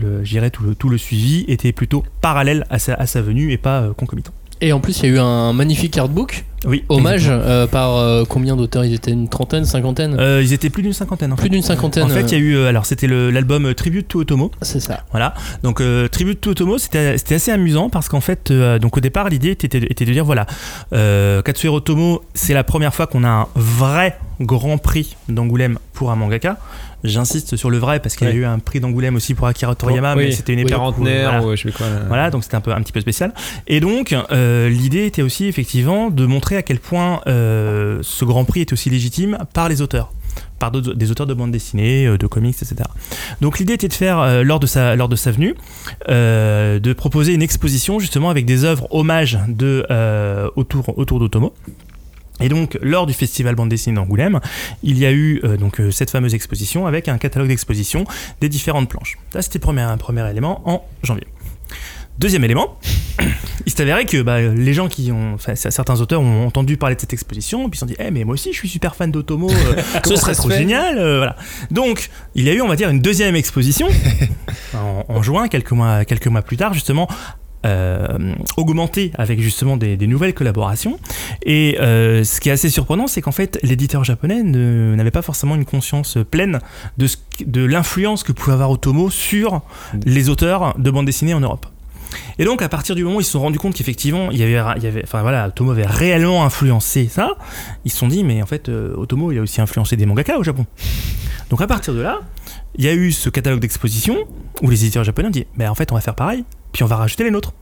le, 0.00 0.98
suivi 0.98 1.44
était 1.48 1.72
plutôt 1.72 2.04
parallèle 2.20 2.64
à 2.70 2.78
sa, 2.78 3.22
venue 3.22 3.52
et 3.52 3.58
pas 3.58 3.90
concomitant. 3.96 4.32
Et 4.64 4.72
en 4.72 4.78
plus, 4.78 5.00
il 5.00 5.06
y 5.06 5.08
a 5.08 5.14
eu 5.16 5.18
un 5.18 5.52
magnifique 5.52 5.98
artbook, 5.98 6.44
Oui, 6.64 6.84
hommage 6.88 7.26
euh, 7.28 7.66
par 7.66 7.96
euh, 7.96 8.24
combien 8.28 8.54
d'auteurs? 8.54 8.84
Ils 8.84 8.94
étaient 8.94 9.10
une 9.10 9.28
trentaine, 9.28 9.64
cinquantaine? 9.64 10.16
Euh, 10.18 10.40
ils 10.40 10.52
étaient 10.52 10.70
plus 10.70 10.84
d'une 10.84 10.92
cinquantaine. 10.92 11.32
En 11.32 11.36
fait. 11.36 11.42
Plus 11.42 11.50
d'une 11.50 11.62
cinquantaine. 11.62 12.04
En 12.04 12.08
fait, 12.08 12.22
il 12.22 12.32
y 12.32 12.34
a 12.36 12.38
eu, 12.38 12.56
alors 12.66 12.86
c'était 12.86 13.08
l'album 13.08 13.74
Tribute 13.74 14.06
to 14.06 14.20
Otomo. 14.20 14.52
C'est 14.62 14.80
ça. 14.80 15.00
Voilà. 15.10 15.34
Donc 15.64 15.82
Tribute 16.12 16.40
to 16.40 16.50
Otomo, 16.50 16.78
c'était 16.78 17.16
assez 17.34 17.50
amusant 17.50 17.90
parce 17.90 18.08
qu'en 18.08 18.20
fait, 18.20 18.52
donc 18.52 18.96
au 18.96 19.00
départ, 19.00 19.28
l'idée 19.28 19.50
était, 19.50 19.78
était 19.78 20.04
de 20.04 20.12
dire 20.12 20.24
voilà, 20.24 20.46
Katsuhiro 20.92 21.78
Otomo, 21.78 22.22
c'est 22.34 22.54
la 22.54 22.64
première 22.64 22.94
fois 22.94 23.06
qu'on 23.06 23.24
a 23.24 23.28
un 23.28 23.48
vrai 23.56 24.16
Grand 24.40 24.78
Prix 24.78 25.16
d'Angoulême 25.28 25.78
pour 25.92 26.10
un 26.10 26.16
mangaka. 26.16 26.58
J'insiste 27.04 27.56
sur 27.56 27.70
le 27.70 27.78
vrai 27.78 28.00
parce 28.00 28.16
qu'il 28.16 28.28
y 28.28 28.30
a 28.30 28.34
eu 28.34 28.44
un 28.44 28.58
prix 28.58 28.80
d'Angoulême 28.80 29.16
aussi 29.16 29.34
pour 29.34 29.46
Akira 29.46 29.74
Toriyama, 29.74 30.14
mais 30.14 30.26
Oui, 30.26 30.32
c'était 30.32 30.52
une 30.52 30.60
époque 30.60 30.72
quarantenaire, 30.72 31.40
voilà. 31.40 31.56
je 31.56 31.62
sais 31.68 31.72
quoi. 31.72 31.88
là. 31.88 32.02
Voilà, 32.08 32.30
donc 32.30 32.44
c'était 32.44 32.56
un 32.56 32.60
peu 32.60 32.72
un 32.72 32.80
petit 32.80 32.92
peu 32.92 33.00
spécial. 33.00 33.34
Et 33.66 33.80
donc 33.80 34.12
euh, 34.30 34.68
l'idée 34.68 35.06
était 35.06 35.22
aussi 35.22 35.46
effectivement 35.46 36.10
de 36.10 36.26
montrer 36.26 36.56
à 36.56 36.62
quel 36.62 36.78
point 36.78 37.20
euh, 37.26 37.98
ce 38.02 38.24
Grand 38.24 38.44
Prix 38.44 38.60
est 38.60 38.72
aussi 38.72 38.88
légitime 38.90 39.38
par 39.52 39.68
les 39.68 39.82
auteurs, 39.82 40.12
par 40.58 40.70
des 40.70 41.10
auteurs 41.10 41.26
de 41.26 41.34
bande 41.34 41.50
dessinée, 41.50 42.06
euh, 42.06 42.16
de 42.18 42.26
comics, 42.26 42.54
etc. 42.56 42.76
Donc 43.40 43.58
l'idée 43.58 43.72
était 43.74 43.88
de 43.88 43.92
faire 43.94 44.20
euh, 44.20 44.42
lors 44.44 44.60
de 44.60 44.66
sa 44.66 44.94
lors 44.96 45.08
de 45.08 45.16
sa 45.16 45.30
venue, 45.32 45.54
euh, 46.08 46.78
de 46.78 46.92
proposer 46.92 47.34
une 47.34 47.42
exposition 47.42 47.98
justement 47.98 48.30
avec 48.30 48.44
des 48.46 48.64
œuvres 48.64 48.86
hommages 48.90 49.38
de 49.48 49.84
euh, 49.90 50.48
autour 50.56 50.96
autour 50.98 51.18
d'Otomo. 51.18 51.52
Et 52.40 52.48
donc, 52.48 52.78
lors 52.82 53.06
du 53.06 53.12
festival 53.12 53.54
bande 53.54 53.68
dessinée 53.68 53.96
d'Angoulême, 53.96 54.40
il 54.82 54.98
y 54.98 55.06
a 55.06 55.12
eu 55.12 55.40
euh, 55.44 55.56
donc 55.56 55.80
euh, 55.80 55.90
cette 55.90 56.10
fameuse 56.10 56.34
exposition 56.34 56.86
avec 56.86 57.08
un 57.08 57.18
catalogue 57.18 57.48
d'exposition 57.48 58.04
des 58.40 58.48
différentes 58.48 58.88
planches. 58.88 59.18
Ça, 59.32 59.42
c'était 59.42 59.58
premier, 59.58 59.82
un 59.82 59.98
premier 59.98 60.28
élément 60.28 60.62
en 60.68 60.84
janvier. 61.02 61.26
Deuxième 62.18 62.44
élément, 62.44 62.78
il 63.66 63.72
s'est 63.72 63.80
avéré 63.80 64.04
que 64.04 64.20
bah, 64.20 64.40
les 64.40 64.74
gens 64.74 64.88
qui 64.88 65.10
ont, 65.10 65.34
enfin, 65.34 65.54
certains 65.54 66.00
auteurs 66.00 66.20
ont 66.20 66.46
entendu 66.46 66.76
parler 66.76 66.94
de 66.94 67.00
cette 67.00 67.14
exposition, 67.14 67.70
puis 67.70 67.76
ils 67.76 67.80
se 67.80 67.80
sont 67.80 67.86
dit, 67.86 67.96
eh 67.98 68.10
mais 68.10 68.24
moi 68.24 68.34
aussi 68.34 68.52
je 68.52 68.58
suis 68.58 68.68
super 68.68 68.94
fan 68.94 69.10
d'Otomo, 69.10 69.50
euh, 69.50 69.82
ce 70.04 70.16
serait 70.16 70.34
trop 70.34 70.50
génial, 70.50 70.98
euh, 70.98 71.16
voilà. 71.16 71.36
Donc, 71.70 72.10
il 72.34 72.44
y 72.44 72.50
a 72.50 72.52
eu, 72.52 72.60
on 72.60 72.68
va 72.68 72.76
dire, 72.76 72.90
une 72.90 73.00
deuxième 73.00 73.34
exposition 73.34 73.88
en, 74.74 75.06
en 75.08 75.22
juin, 75.22 75.48
quelques 75.48 75.72
mois, 75.72 76.04
quelques 76.04 76.26
mois 76.26 76.42
plus 76.42 76.58
tard, 76.58 76.74
justement. 76.74 77.08
Euh, 77.64 78.34
augmentée 78.56 79.12
avec 79.14 79.40
justement 79.40 79.76
des, 79.76 79.96
nouvelles 80.08 80.34
collaborations. 80.34 80.98
Et 81.44 81.78
euh, 81.80 82.24
ce 82.24 82.40
qui 82.40 82.48
est 82.48 82.52
assez 82.52 82.68
surprenant 82.68 83.06
c'est 83.06 83.20
qu'en 83.20 83.30
fait 83.30 83.58
l'éditeur 83.62 84.02
japonais 84.02 84.42
n'avait 84.42 85.12
pas 85.12 85.22
forcément 85.22 85.54
une 85.54 85.64
conscience 85.64 86.18
pleine 86.28 86.58
de, 86.98 87.06
de 87.46 87.64
l'influence 87.64 88.24
que 88.24 88.32
pouvait 88.32 88.54
avoir 88.54 88.70
Otomo 88.70 89.10
sur 89.10 89.62
les 90.04 90.28
auteurs 90.28 90.76
de 90.76 90.90
bande 90.90 91.06
dessinée 91.06 91.34
en 91.34 91.40
Europe. 91.40 91.66
Et 92.38 92.44
donc, 92.44 92.62
à 92.62 92.68
partir 92.68 92.94
du 92.94 93.04
moment 93.04 93.16
où 93.16 93.20
ils 93.20 93.24
se 93.24 93.32
sont 93.32 93.40
rendus 93.40 93.58
compte 93.58 93.74
qu'effectivement, 93.74 94.30
il 94.30 94.38
y 94.38 94.42
avait, 94.42 94.72
il 94.76 94.82
y 94.82 94.86
avait, 94.86 95.02
enfin 95.04 95.22
voilà, 95.22 95.48
Otomo 95.48 95.70
avait 95.70 95.86
réellement 95.86 96.44
influencé 96.44 97.08
ça, 97.08 97.36
ils 97.84 97.90
se 97.90 97.98
sont 97.98 98.08
dit, 98.08 98.24
mais 98.24 98.42
en 98.42 98.46
fait, 98.46 98.68
euh, 98.68 98.94
Otomo, 98.96 99.32
il 99.32 99.38
a 99.38 99.42
aussi 99.42 99.60
influencé 99.60 99.96
des 99.96 100.06
mangaka 100.06 100.38
au 100.38 100.42
Japon. 100.42 100.66
Donc, 101.50 101.60
à 101.60 101.66
partir 101.66 101.94
de 101.94 102.00
là, 102.00 102.20
il 102.76 102.84
y 102.84 102.88
a 102.88 102.94
eu 102.94 103.12
ce 103.12 103.28
catalogue 103.28 103.60
d'exposition 103.60 104.16
où 104.62 104.70
les 104.70 104.84
éditeurs 104.84 105.04
japonais 105.04 105.28
ont 105.28 105.32
dit, 105.32 105.46
mais 105.56 105.66
en 105.68 105.74
fait, 105.74 105.92
on 105.92 105.94
va 105.94 106.00
faire 106.00 106.14
pareil, 106.14 106.44
puis 106.72 106.82
on 106.82 106.86
va 106.86 106.96
rajouter 106.96 107.24
les 107.24 107.30
nôtres. 107.30 107.52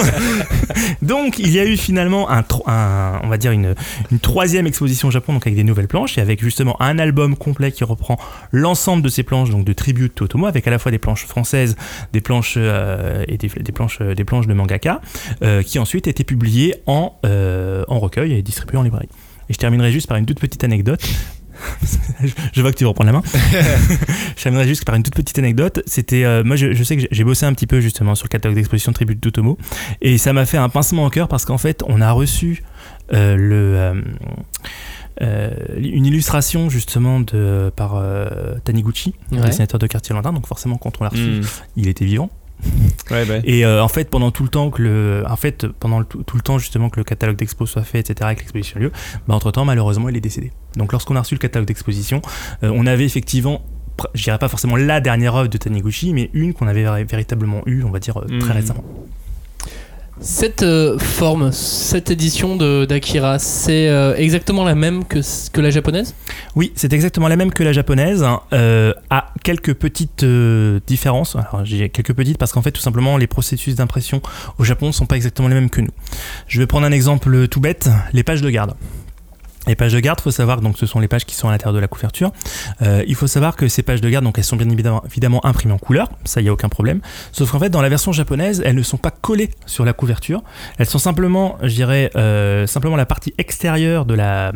donc, 1.02 1.38
il 1.38 1.50
y 1.50 1.58
a 1.58 1.64
eu 1.64 1.76
finalement 1.76 2.30
un, 2.30 2.44
on 3.22 3.28
va 3.28 3.38
dire 3.38 3.52
une, 3.52 3.74
troisième 4.20 4.66
exposition 4.66 5.08
au 5.08 5.10
Japon, 5.10 5.32
donc 5.32 5.46
avec 5.46 5.56
des 5.56 5.64
nouvelles 5.64 5.88
planches 5.88 6.18
et 6.18 6.20
avec 6.20 6.42
justement 6.42 6.80
un 6.80 6.98
album 6.98 7.36
complet 7.36 7.72
qui 7.72 7.84
reprend 7.84 8.18
l'ensemble 8.52 9.02
de 9.02 9.08
ces 9.08 9.22
planches, 9.22 9.50
donc 9.50 9.64
de 9.64 9.72
tribute 9.72 10.14
to 10.14 10.26
Otomo, 10.26 10.46
avec 10.46 10.66
à 10.66 10.70
la 10.70 10.78
fois 10.78 10.90
des 10.90 10.98
planches 10.98 11.24
françaises, 11.24 11.76
des 12.12 12.20
planches 12.20 12.54
euh, 12.56 13.24
et 13.28 13.38
des, 13.38 13.48
des 13.48 13.72
planches, 13.72 14.00
des 14.00 14.24
planches 14.24 14.46
de 14.46 14.54
mangaka, 14.54 15.00
euh, 15.42 15.62
qui 15.62 15.78
ensuite 15.78 16.06
étaient 16.06 16.24
publiées 16.24 16.74
en, 16.86 17.18
euh, 17.24 17.84
en 17.88 17.98
recueil 17.98 18.34
et 18.34 18.42
distribuées 18.42 18.78
en 18.78 18.82
librairie. 18.82 19.08
Et 19.48 19.54
je 19.54 19.58
terminerai 19.58 19.90
juste 19.92 20.06
par 20.06 20.18
une 20.18 20.26
toute 20.26 20.40
petite 20.40 20.62
anecdote. 20.64 21.00
Je- 22.52 22.60
vois 22.62 22.72
que 22.72 22.76
tu 22.76 22.84
veux 22.84 22.88
reprendre 22.88 23.12
la 23.12 23.18
main. 23.18 23.22
je 24.36 24.42
terminerai 24.42 24.66
juste 24.66 24.84
par 24.84 24.94
une 24.94 25.02
toute 25.02 25.14
petite 25.14 25.38
anecdote. 25.38 25.82
C'était, 25.86 26.24
euh, 26.24 26.42
moi, 26.44 26.56
je, 26.56 26.72
je 26.72 26.82
sais 26.84 26.96
que 26.96 27.02
j'ai- 27.10 27.24
bossé 27.24 27.46
un 27.46 27.52
petit 27.52 27.66
peu 27.66 27.80
justement 27.80 28.14
sur 28.14 28.24
le 28.24 28.28
catalogue 28.28 28.56
d'exposition 28.56 28.92
Tribute 28.92 29.22
d'Otomo, 29.22 29.58
et 30.00 30.18
ça 30.18 30.32
m'a 30.32 30.46
fait 30.46 30.58
un 30.58 30.68
pincement 30.68 31.04
au 31.06 31.10
cœur 31.10 31.28
parce 31.28 31.44
qu'en 31.44 31.58
fait, 31.58 31.82
on 31.86 32.00
a 32.00 32.10
reçu 32.12 32.62
euh, 33.12 33.36
le 33.36 34.02
euh, 35.22 35.50
une 35.76 36.06
illustration 36.06 36.70
justement 36.70 37.20
de 37.20 37.72
par 37.74 38.02
Taniguchi, 38.64 39.14
Ouais. 39.32 39.40
dessinateur 39.40 39.78
de 39.78 39.86
Quartier 39.86 40.12
Lointain. 40.12 40.32
Donc 40.32 40.46
forcément, 40.46 40.76
quand 40.76 41.00
on 41.00 41.04
l'a 41.04 41.10
reçu, 41.10 41.22
Mm. 41.22 41.40
il 41.76 41.88
était 41.88 42.04
vivant. 42.04 42.30
Ouais, 43.10 43.24
bah. 43.24 43.34
Et 43.44 43.64
euh, 43.64 43.82
en 43.82 43.88
fait, 43.88 44.10
pendant 44.10 44.30
tout 44.30 44.42
le 44.42 44.48
temps 44.48 44.70
que 44.70 44.82
le, 44.82 45.24
en 45.28 45.36
fait, 45.36 45.66
pendant 45.66 46.00
le- 46.00 46.04
tout, 46.04 46.36
le 46.36 46.42
temps 46.42 46.58
justement 46.58 46.90
que 46.90 46.98
le 47.00 47.04
catalogue 47.04 47.36
d'expo 47.36 47.64
soit 47.66 47.82
fait, 47.82 48.00
etc., 48.00 48.16
avec 48.22 48.40
l'exposition 48.40 48.78
lieu, 48.80 48.92
bah, 49.26 49.34
entre 49.34 49.50
temps, 49.50 49.64
malheureusement, 49.64 50.08
il 50.08 50.16
est 50.16 50.20
décédé. 50.20 50.52
Donc, 50.76 50.92
lorsqu'on 50.92 51.16
a 51.16 51.20
reçu 51.20 51.34
le 51.34 51.38
catalogue 51.40 51.66
d'exposition, 51.68 52.20
euh, 52.62 52.70
on 52.74 52.86
avait 52.86 53.04
effectivement, 53.04 53.62
je 54.14 54.22
dirais 54.24 54.38
pas 54.38 54.48
forcément 54.48 54.76
la 54.76 55.00
dernière 55.00 55.34
œuvre 55.36 55.48
de 55.48 55.56
Taniguchi, 55.58 56.12
mais 56.12 56.30
une 56.34 56.52
qu'on 56.52 56.66
avait 56.68 56.84
véritablement 57.04 57.62
eue, 57.66 57.82
on 57.84 57.90
va 57.90 57.98
dire, 57.98 58.18
euh, 58.18 58.26
très 58.40 58.50
Mhm. 58.50 58.60
récemment. 58.60 58.84
Cette 60.20 60.64
euh, 60.64 60.98
forme, 60.98 61.52
cette 61.52 62.10
édition 62.10 62.56
d'Akira, 62.56 63.38
c'est 63.38 63.88
euh, 63.88 64.16
exactement 64.16 64.64
la 64.64 64.74
même 64.74 65.04
que, 65.04 65.20
la 65.60 65.70
japonaise? 65.70 66.14
Oui, 66.56 66.72
c'est 66.74 66.92
exactement 66.92 67.28
la 67.28 67.36
même 67.36 67.52
que 67.52 67.62
la 67.62 67.72
japonaise, 67.72 68.24
hein, 68.24 68.40
euh, 68.52 68.92
à 69.10 69.32
quelques 69.44 69.74
petites 69.74 70.24
différences. 70.86 71.36
Alors, 71.36 71.64
j'ai 71.64 71.88
quelques 71.88 72.14
petites 72.14 72.36
parce 72.36 72.52
qu'en 72.52 72.62
fait, 72.62 72.72
tout 72.72 72.80
simplement, 72.80 73.16
les 73.16 73.28
processus 73.28 73.76
d'impression 73.76 74.20
au 74.58 74.64
Japon 74.64 74.90
sont 74.90 75.06
pas 75.06 75.16
exactement 75.16 75.46
les 75.46 75.54
mêmes 75.54 75.70
que 75.70 75.80
nous. 75.80 75.92
Je 76.48 76.58
vais 76.58 76.66
prendre 76.66 76.86
un 76.86 76.92
exemple 76.92 77.46
tout 77.46 77.60
bête 77.60 77.88
les 78.12 78.24
pages 78.24 78.42
de 78.42 78.50
garde. 78.50 78.74
Les 79.68 79.76
pages 79.76 79.92
de 79.92 80.00
garde, 80.00 80.20
faut 80.20 80.30
savoir 80.30 80.56
que 80.58 80.62
donc 80.62 80.76
ce 80.78 80.86
sont 80.86 80.98
les 80.98 81.08
pages 81.08 81.24
qui 81.24 81.34
sont 81.36 81.48
à 81.48 81.52
l'intérieur 81.52 81.74
de 81.74 81.78
la 81.80 81.88
couverture. 81.88 82.32
Euh, 82.82 83.04
il 83.06 83.14
faut 83.14 83.26
savoir 83.26 83.54
que 83.54 83.68
ces 83.68 83.82
pages 83.82 84.00
de 84.00 84.08
garde, 84.08 84.24
donc 84.24 84.38
elles 84.38 84.44
sont 84.44 84.56
bien 84.56 84.68
évidemment, 84.68 85.02
évidemment 85.06 85.44
imprimées 85.46 85.74
en 85.74 85.78
couleur, 85.78 86.08
ça 86.24 86.40
y 86.40 86.48
a 86.48 86.52
aucun 86.52 86.68
problème. 86.68 87.00
Sauf 87.32 87.50
qu'en 87.52 87.58
fait, 87.58 87.68
dans 87.68 87.82
la 87.82 87.88
version 87.88 88.10
japonaise, 88.12 88.62
elles 88.64 88.74
ne 88.74 88.82
sont 88.82 88.96
pas 88.96 89.10
collées 89.10 89.50
sur 89.66 89.84
la 89.84 89.92
couverture. 89.92 90.42
Elles 90.78 90.86
sont 90.86 90.98
simplement, 90.98 91.58
je 91.62 91.74
dirais, 91.74 92.10
euh, 92.16 92.66
simplement 92.66 92.96
la 92.96 93.06
partie 93.06 93.34
extérieure 93.38 94.04
de 94.06 94.14
la 94.14 94.52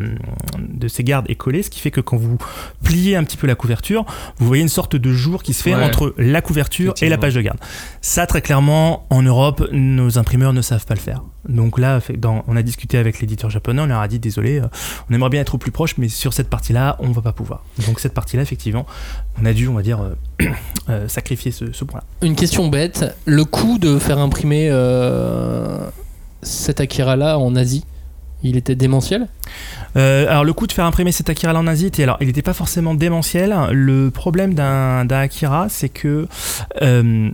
de 0.59 0.89
ces 0.89 1.05
gardes 1.05 1.27
est 1.29 1.35
collée, 1.35 1.63
ce 1.63 1.71
qui 1.71 1.81
fait 1.81 1.91
que 1.91 2.01
quand 2.01 2.17
vous 2.17 2.39
pliez 2.83 3.15
un 3.17 3.25
petit 3.25 3.37
peu 3.37 3.47
la 3.47 3.55
couverture, 3.55 4.05
vous 4.39 4.47
voyez 4.47 4.63
une 4.63 4.69
sorte 4.69 4.97
de 4.97 5.13
jour 5.13 5.43
qui 5.43 5.53
se 5.53 5.63
fait 5.63 5.75
Ouais. 5.75 5.85
entre 5.85 6.15
la 6.19 6.41
couverture 6.41 6.95
et 7.03 7.09
la 7.09 7.19
page 7.19 7.35
de 7.35 7.41
garde. 7.41 7.59
Ça, 8.01 8.27
très 8.27 8.43
clairement, 8.43 9.07
en 9.11 9.23
Europe, 9.23 9.69
nos 9.73 10.19
imprimeurs 10.19 10.53
ne 10.53 10.63
savent 10.63 10.87
pas 10.87 10.95
le 10.95 11.01
faire. 11.01 11.23
Donc 11.49 11.79
là, 11.79 12.01
dans- 12.19 12.45
on 12.47 12.57
a 12.57 12.63
discuté 12.63 12.99
avec 12.99 13.21
l'éditeur 13.21 13.51
japonais, 13.51 13.83
on 13.83 13.87
leur 13.87 14.01
a 14.01 14.07
dit 14.09 14.19
désolé, 14.21 14.61
euh, 14.61 14.67
on 15.11 15.15
aimerait 15.15 15.31
bien 15.31 15.41
être 15.41 15.55
au 15.55 15.59
plus 15.59 15.71
proche, 15.71 15.97
mais 15.99 16.09
sur 16.09 16.33
cette 16.33 16.49
partie-là, 16.49 16.97
on 17.01 17.11
va 17.11 17.23
pas 17.23 17.33
pouvoir. 17.33 17.63
Donc 17.87 18.01
cette 18.01 18.15
partie-là, 18.15 18.43
effectivement, 18.43 18.87
on 19.41 19.45
a 19.45 19.53
dû, 19.53 19.69
on 19.69 19.75
va 19.75 19.83
dire, 19.83 20.01
euh, 20.01 20.47
euh, 20.89 21.09
sacrifier 21.09 21.51
ce, 21.51 21.73
ce 21.73 21.85
point-là. 21.85 22.05
Une 22.27 22.37
question 22.37 22.69
bête, 22.69 23.17
le 23.25 23.45
coût 23.45 23.79
de 23.79 23.99
faire 23.99 24.19
imprimer 24.19 24.69
euh, 24.71 25.79
cet 26.43 26.81
Akira-là 26.81 27.39
en 27.39 27.55
Asie, 27.57 27.85
il 28.45 28.57
était 28.57 28.75
démentiel? 28.75 29.29
Euh, 29.97 30.27
alors 30.29 30.45
le 30.45 30.53
coût 30.53 30.67
de 30.67 30.73
faire 30.73 30.85
imprimer 30.85 31.13
cet 31.13 31.31
Akira 31.31 31.53
là 31.53 31.61
en 31.61 31.67
Asie, 31.69 31.87
était- 31.87 32.03
alors 32.03 32.17
il 32.21 32.27
n'était 32.27 32.43
pas 32.43 32.55
forcément 32.55 32.95
démentiel. 32.95 33.55
Le 33.71 34.11
problème 34.11 34.55
d'un 34.55 35.07
Akira, 35.11 35.69
c'est 35.69 35.89
que 35.91 36.27
euh, 36.83 37.31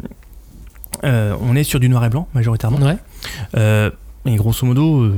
euh, 1.04 1.35
on 1.40 1.57
est 1.57 1.64
sur 1.64 1.81
du 1.81 1.88
noir 1.88 2.04
et 2.04 2.11
blanc 2.11 2.28
majoritairement. 2.35 2.78
Ouais. 2.78 3.90
Et 4.26 4.35
grosso 4.37 4.66
modo, 4.66 5.11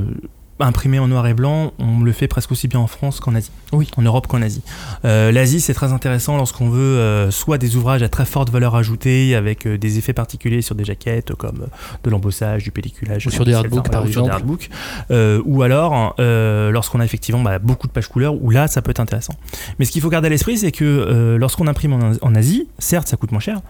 imprimé 0.65 0.99
en 0.99 1.07
noir 1.07 1.27
et 1.27 1.33
blanc, 1.33 1.73
on 1.79 2.01
le 2.01 2.11
fait 2.11 2.27
presque 2.27 2.51
aussi 2.51 2.67
bien 2.67 2.79
en 2.79 2.87
France 2.87 3.19
qu'en 3.19 3.35
Asie. 3.35 3.51
Oui. 3.71 3.89
En 3.97 4.01
Europe 4.01 4.27
qu'en 4.27 4.41
Asie. 4.41 4.61
Euh, 5.05 5.31
L'Asie, 5.31 5.61
c'est 5.61 5.73
très 5.73 5.93
intéressant 5.93 6.37
lorsqu'on 6.37 6.69
veut 6.69 6.81
euh, 6.81 7.31
soit 7.31 7.57
des 7.57 7.75
ouvrages 7.75 8.03
à 8.03 8.09
très 8.09 8.25
forte 8.25 8.49
valeur 8.49 8.75
ajoutée 8.75 9.35
avec 9.35 9.65
euh, 9.65 9.77
des 9.77 9.97
effets 9.97 10.13
particuliers 10.13 10.61
sur 10.61 10.75
des 10.75 10.85
jaquettes 10.85 11.33
comme 11.35 11.67
de 12.03 12.09
l'embossage, 12.09 12.63
du 12.63 12.71
pelliculage, 12.71 13.27
Ou 13.27 13.31
sur 13.31 13.45
des 13.45 13.55
enfin, 13.55 13.69
par 13.81 14.03
ou 14.03 14.11
sur 14.11 14.23
des 14.23 14.29
exemple. 14.29 14.67
Euh, 15.11 15.41
ou 15.45 15.63
alors 15.63 16.15
lorsqu'on 16.19 16.99
a 16.99 17.05
effectivement 17.05 17.41
bah, 17.41 17.59
beaucoup 17.59 17.87
de 17.87 17.91
pages 17.91 18.07
couleurs, 18.07 18.41
où 18.41 18.49
là, 18.49 18.67
ça 18.67 18.81
peut 18.81 18.91
être 18.91 18.99
intéressant. 18.99 19.33
Mais 19.79 19.85
ce 19.85 19.91
qu'il 19.91 20.01
faut 20.01 20.09
garder 20.09 20.27
à 20.27 20.29
l'esprit, 20.29 20.57
c'est 20.57 20.71
que 20.71 21.37
lorsqu'on 21.39 21.67
imprime 21.67 21.93
en, 21.93 22.11
en 22.21 22.35
Asie, 22.35 22.67
certes, 22.79 23.07
ça 23.07 23.17
coûte 23.17 23.31
moins 23.31 23.39
cher. 23.39 23.61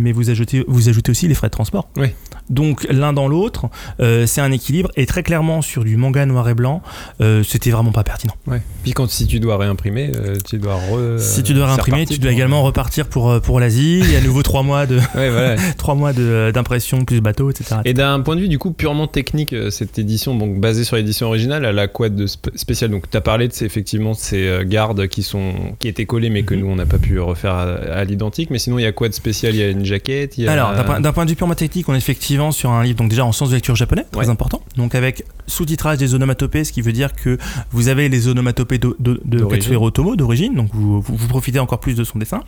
Mais 0.00 0.12
vous 0.12 0.30
ajoutez, 0.30 0.64
vous 0.66 0.88
ajoutez 0.88 1.10
aussi 1.10 1.28
les 1.28 1.34
frais 1.34 1.48
de 1.48 1.52
transport. 1.52 1.88
Oui. 1.96 2.08
Donc 2.48 2.86
l'un 2.90 3.12
dans 3.12 3.28
l'autre, 3.28 3.66
euh, 4.00 4.26
c'est 4.26 4.40
un 4.40 4.50
équilibre. 4.50 4.90
Et 4.96 5.06
très 5.06 5.22
clairement, 5.22 5.62
sur 5.62 5.84
du 5.84 5.96
manga 5.96 6.24
noir 6.26 6.48
et 6.48 6.54
blanc, 6.54 6.82
euh, 7.20 7.42
c'était 7.44 7.70
vraiment 7.70 7.92
pas 7.92 8.02
pertinent. 8.02 8.34
Ouais. 8.46 8.60
Puis 8.82 8.92
quand 8.92 9.08
si 9.08 9.26
tu 9.26 9.38
dois 9.40 9.56
réimprimer, 9.56 10.10
euh, 10.16 10.36
tu 10.48 10.58
dois 10.58 10.74
re, 10.74 11.18
si 11.20 11.42
tu 11.42 11.54
dois 11.54 11.66
réimprimer, 11.66 12.06
tu 12.06 12.18
dois 12.18 12.32
également 12.32 12.62
repartir 12.62 13.06
pour, 13.06 13.30
euh, 13.30 13.40
pour 13.40 13.60
l'Asie. 13.60 14.00
Il 14.02 14.10
y 14.10 14.16
a 14.16 14.18
à 14.18 14.22
nouveau 14.22 14.42
trois 14.42 14.62
mois 14.62 14.86
de 14.86 14.96
Ouais, 15.14 15.30
voilà. 15.30 15.56
trois 15.78 15.94
mois 15.94 16.12
de- 16.12 16.50
d'impression 16.52 17.04
plus 17.04 17.20
bateau, 17.20 17.50
etc. 17.50 17.76
Et 17.84 17.94
d'un 17.94 18.20
point 18.20 18.36
de 18.36 18.40
vue 18.40 18.48
du 18.48 18.58
coup 18.58 18.72
purement 18.72 19.06
technique, 19.06 19.52
euh, 19.52 19.70
cette 19.70 19.98
édition, 19.98 20.34
donc 20.34 20.58
basée 20.58 20.84
sur 20.84 20.96
l'édition 20.96 21.26
originale, 21.28 21.64
elle 21.64 21.78
a 21.78 21.88
quoi 21.88 22.08
de 22.08 22.26
sp- 22.26 22.56
spécial? 22.56 22.90
Donc 22.90 23.08
tu 23.10 23.16
as 23.16 23.20
parlé 23.20 23.46
de 23.48 23.52
ces, 23.52 23.64
effectivement 23.64 24.12
de 24.12 24.16
ces 24.16 24.46
euh, 24.46 24.64
gardes 24.64 25.06
qui 25.08 25.22
sont 25.22 25.52
qui 25.78 25.88
étaient 25.88 26.06
collés 26.06 26.30
mais 26.30 26.42
que 26.42 26.54
Mhm. 26.54 26.60
nous 26.60 26.66
on 26.68 26.76
n'a 26.76 26.86
pas 26.86 26.98
pu 26.98 27.18
refaire 27.20 27.52
à, 27.54 27.64
à 27.94 28.04
l'identique. 28.04 28.50
Mais 28.50 28.58
sinon 28.58 28.78
il 28.78 28.82
y 28.82 28.86
a 28.86 28.92
quoi 28.92 29.08
de 29.08 29.14
spécial? 29.14 29.54
Il 29.54 29.60
y 29.60 29.62
a 29.62 29.68
une 29.68 29.84
jaquette. 29.90 30.38
Il 30.38 30.44
y 30.44 30.48
a... 30.48 30.52
Alors, 30.52 30.72
d'un 31.00 31.12
point, 31.12 31.24
de 31.24 31.30
vue 31.30 31.36
purement 31.36 31.54
technique, 31.54 31.88
on 31.88 31.94
est 31.94 31.98
effectivement 31.98 32.50
sur 32.52 32.70
un 32.70 32.82
livre, 32.82 32.96
donc 32.98 33.10
déjà 33.10 33.24
en 33.24 33.32
sens 33.32 33.50
de 33.50 33.54
lecture 33.54 33.76
japonais, 33.76 34.04
très 34.10 34.20
Ouais. 34.26 34.28
important. 34.30 34.62
Donc 34.76 34.94
avec 34.94 35.24
sous-titrage 35.46 35.98
des 35.98 36.14
onomatopées, 36.14 36.64
ce 36.64 36.72
qui 36.72 36.80
veut 36.82 36.92
dire 36.92 37.12
que 37.14 37.36
vous 37.70 37.88
avez 37.88 38.08
les 38.08 38.28
onomatopées 38.28 38.78
de, 38.78 38.96
de, 38.98 39.20
de 39.24 39.38
D'origine. 39.38 39.58
Katsuhiro 39.60 39.90
Tomo 39.90 40.16
d'origine, 40.16 40.54
donc 40.54 40.70
vous, 40.72 41.00
vous, 41.00 41.16
vous 41.16 41.28
profitez 41.28 41.58
encore 41.58 41.80
plus 41.80 41.94
de 41.94 42.04
son 42.04 42.18
dessin. 42.18 42.40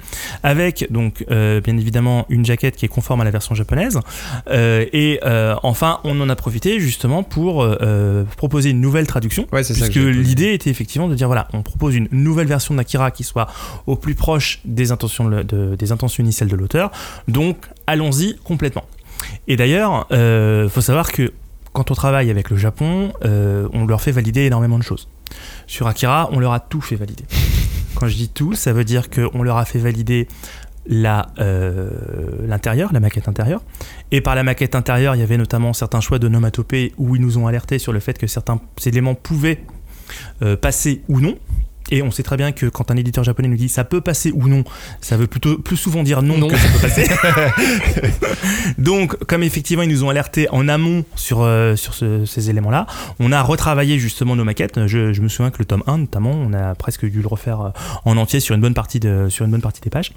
Avec 0.43 0.87
donc 0.91 1.25
euh, 1.31 1.61
bien 1.61 1.77
évidemment 1.77 2.27
une 2.29 2.45
jaquette 2.45 2.77
qui 2.77 2.85
est 2.85 2.89
conforme 2.89 3.21
à 3.21 3.25
la 3.25 3.31
version 3.31 3.55
japonaise. 3.55 3.99
Euh, 4.51 4.87
et 4.93 5.21
euh, 5.25 5.55
enfin, 5.63 5.99
on 6.05 6.21
en 6.21 6.29
a 6.29 6.37
profité 6.37 6.79
justement 6.81 7.23
pour 7.23 7.67
proposer 8.37 8.71
une 8.71 8.81
nouvelle 8.81 9.07
traduction. 9.07 9.47
Ouais. 9.53 9.63
Puisque 9.65 9.95
l'idée 9.97 10.53
était 10.55 10.71
effectivement 10.71 11.09
de 11.09 11.15
dire 11.15 11.27
voilà, 11.27 11.49
on 11.53 11.63
propose 11.63 11.95
une 11.97 12.09
nouvelle 12.13 12.47
version 12.47 12.75
d'Akira 12.75 13.11
qui 13.11 13.25
soit 13.25 13.49
au 13.87 13.97
plus 13.97 14.15
proche 14.15 14.61
des 14.65 14.93
intentions, 14.93 15.29
de- 15.29 15.43
de- 15.43 15.75
des 15.77 15.93
intentions 15.93 16.23
initiales 16.23 16.49
de 16.49 16.57
l'auteur. 16.57 16.91
Donc 17.29 17.57
allons-y 17.87 18.37
complètement. 18.45 18.85
Et 19.49 19.57
d'ailleurs, 19.57 20.07
euh, 20.13 20.69
faut 20.69 20.81
savoir 20.81 21.13
que 21.13 21.33
quand 21.73 21.91
on 21.91 21.95
travaille 21.95 22.31
avec 22.31 22.51
le 22.51 22.57
Japon, 22.57 23.13
euh, 23.25 23.69
on 23.73 23.87
leur 23.87 24.01
fait 24.01 24.13
valider 24.13 24.43
énormément 24.43 24.79
de 24.79 24.83
choses. 24.83 25.09
Sur 25.67 25.87
Akira, 25.87 26.29
on 26.33 26.39
leur 26.39 26.53
a 26.53 26.61
tout 26.61 26.81
fait 26.81 26.97
valider. 26.97 27.25
Quand 27.95 28.09
je 28.09 28.17
dis 28.17 28.29
tout, 28.29 28.55
ça 28.55 28.73
veut 28.73 28.85
dire 28.85 29.09
qu'on 29.11 29.43
leur 29.43 29.57
a 29.57 29.65
fait 29.65 29.79
valider 29.79 30.29
la, 30.87 31.29
euh, 31.39 31.91
l'intérieur, 32.47 32.93
la 32.93 33.01
maquette 33.01 33.29
intérieure. 33.29 33.63
Et 34.11 34.21
par 34.21 34.35
la 34.35 34.43
maquette 34.43 34.75
intérieure, 34.75 35.15
il 35.15 35.21
y 35.21 35.23
avait 35.23 35.37
notamment 35.37 35.73
certains 35.73 36.01
choix 36.01 36.19
de 36.19 36.29
nomatopée 36.29 36.93
où 36.99 37.17
ils 37.17 37.23
nous 37.23 37.39
ont 37.39 37.47
alerté 37.47 37.79
sur 37.79 37.93
le 37.93 38.01
fait 38.01 38.19
que 38.19 38.27
certains 38.27 38.61
éléments 38.85 39.15
pouvaient 39.15 39.65
euh, 40.43 40.57
passer 40.57 41.03
ou 41.09 41.21
non. 41.21 41.37
Et 41.93 42.03
on 42.03 42.11
sait 42.11 42.23
très 42.25 42.37
bien 42.37 42.51
que 42.53 42.67
quand 42.67 42.91
un 42.91 42.97
éditeur 42.97 43.23
japonais 43.23 43.47
nous 43.49 43.57
dit 43.57 43.69
ça 43.69 43.85
peut 43.85 44.01
passer 44.01 44.33
ou 44.35 44.49
non, 44.49 44.65
ça 45.01 45.17
veut 45.17 45.27
plutôt 45.29 45.59
plus 45.59 45.77
souvent 45.77 46.03
dire 46.03 46.23
non, 46.23 46.39
Non. 46.39 46.49
que 46.49 46.57
ça 46.57 46.69
peut 46.69 46.81
passer. 46.81 47.07
Donc, 48.79 49.17
comme 49.27 49.43
effectivement 49.43 49.83
ils 49.83 49.89
nous 49.91 50.03
ont 50.05 50.09
alerté 50.11 50.49
en 50.51 50.69
amont 50.69 51.05
sur, 51.17 51.43
euh, 51.43 51.77
sur 51.77 51.95
ce- 51.95 52.25
ces 52.25 52.51
éléments-là, 52.51 52.87
on 53.21 53.33
a 53.33 53.43
retravaillé 53.43 53.99
justement 53.99 54.37
nos 54.37 54.45
maquettes. 54.45 54.87
Je, 54.87 55.13
je 55.13 55.21
me 55.23 55.29
souviens 55.29 55.51
que 55.51 55.59
le 55.59 55.65
tome 55.65 55.83
1 55.87 55.99
notamment, 55.99 56.33
on 56.33 56.53
a 56.53 56.75
presque 56.75 57.05
dû 57.09 57.21
le 57.21 57.29
refaire 57.29 57.61
euh, 57.61 57.69
en 58.05 58.17
entier 58.17 58.41
sur 58.41 58.55
une 58.55 58.61
bonne 58.61 58.75
partie, 58.75 58.99
de, 59.01 59.27
sur 59.29 59.45
une 59.45 59.51
bonne 59.51 59.61
partie 59.61 59.81
des 59.81 59.91
pages 59.91 60.13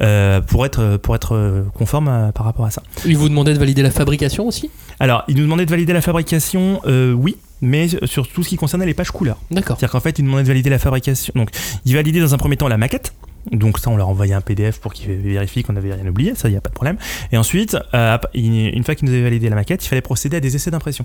euh, 0.00 0.40
pour 0.40 0.66
être, 0.66 0.96
pour 0.98 1.14
être 1.14 1.64
conforme 1.74 2.08
à- 2.08 2.32
par 2.32 2.44
rapport 2.46 2.66
à 2.66 2.70
ça. 2.70 2.82
Il 3.06 3.16
vous 3.16 3.28
demandait 3.28 3.54
de 3.54 3.58
valider 3.58 3.82
la 3.82 3.90
fabrication 3.90 4.46
aussi? 4.46 4.70
Alors, 5.00 5.24
il 5.28 5.36
nous 5.36 5.42
demandait 5.42 5.64
de 5.66 5.70
valider 5.70 5.92
la 5.92 6.02
fabrication, 6.02 6.80
euh, 6.86 7.12
oui, 7.12 7.36
mais 7.60 7.88
sur 8.04 8.28
tout 8.28 8.42
ce 8.42 8.48
qui 8.48 8.56
concernait 8.56 8.86
les 8.86 8.94
pages 8.94 9.10
couleurs. 9.10 9.38
D'accord. 9.50 9.78
C'est-à-dire 9.78 9.92
qu'en 9.92 10.00
fait, 10.00 10.18
il 10.18 10.22
nous 10.22 10.30
demandait 10.30 10.44
de 10.44 10.48
valider 10.48 10.70
la 10.70 10.78
fabrication. 10.78 11.32
Donc, 11.36 11.50
il 11.84 11.94
validait 11.94 12.20
dans 12.20 12.34
un 12.34 12.38
premier 12.38 12.56
temps 12.56 12.68
la 12.68 12.78
maquette. 12.78 13.14
Donc 13.50 13.78
ça, 13.78 13.90
on 13.90 13.96
leur 13.96 14.08
envoyait 14.08 14.34
un 14.34 14.40
PDF 14.40 14.80
pour 14.80 14.92
qu'ils 14.92 15.12
vérifient 15.12 15.62
qu'on 15.62 15.74
n'avait 15.74 15.92
rien 15.92 16.06
oublié, 16.06 16.34
ça, 16.34 16.48
il 16.48 16.52
n'y 16.52 16.56
a 16.56 16.60
pas 16.60 16.70
de 16.70 16.74
problème. 16.74 16.96
Et 17.30 17.36
ensuite, 17.36 17.76
euh, 17.92 18.16
une 18.34 18.82
fois 18.84 18.94
qu'ils 18.94 19.06
nous 19.06 19.12
avaient 19.14 19.24
validé 19.24 19.48
la 19.48 19.56
maquette, 19.56 19.84
il 19.84 19.88
fallait 19.88 20.00
procéder 20.00 20.38
à 20.38 20.40
des 20.40 20.56
essais 20.56 20.70
d'impression. 20.70 21.04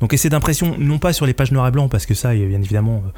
Donc 0.00 0.12
essais 0.12 0.28
d'impression, 0.28 0.74
non 0.78 0.98
pas 0.98 1.12
sur 1.12 1.26
les 1.26 1.32
pages 1.32 1.52
noir 1.52 1.68
et 1.68 1.70
blanc, 1.70 1.88
parce 1.88 2.06
que 2.06 2.14
ça, 2.14 2.34
bien 2.34 2.60
évidemment, 2.60 3.04
euh, 3.06 3.10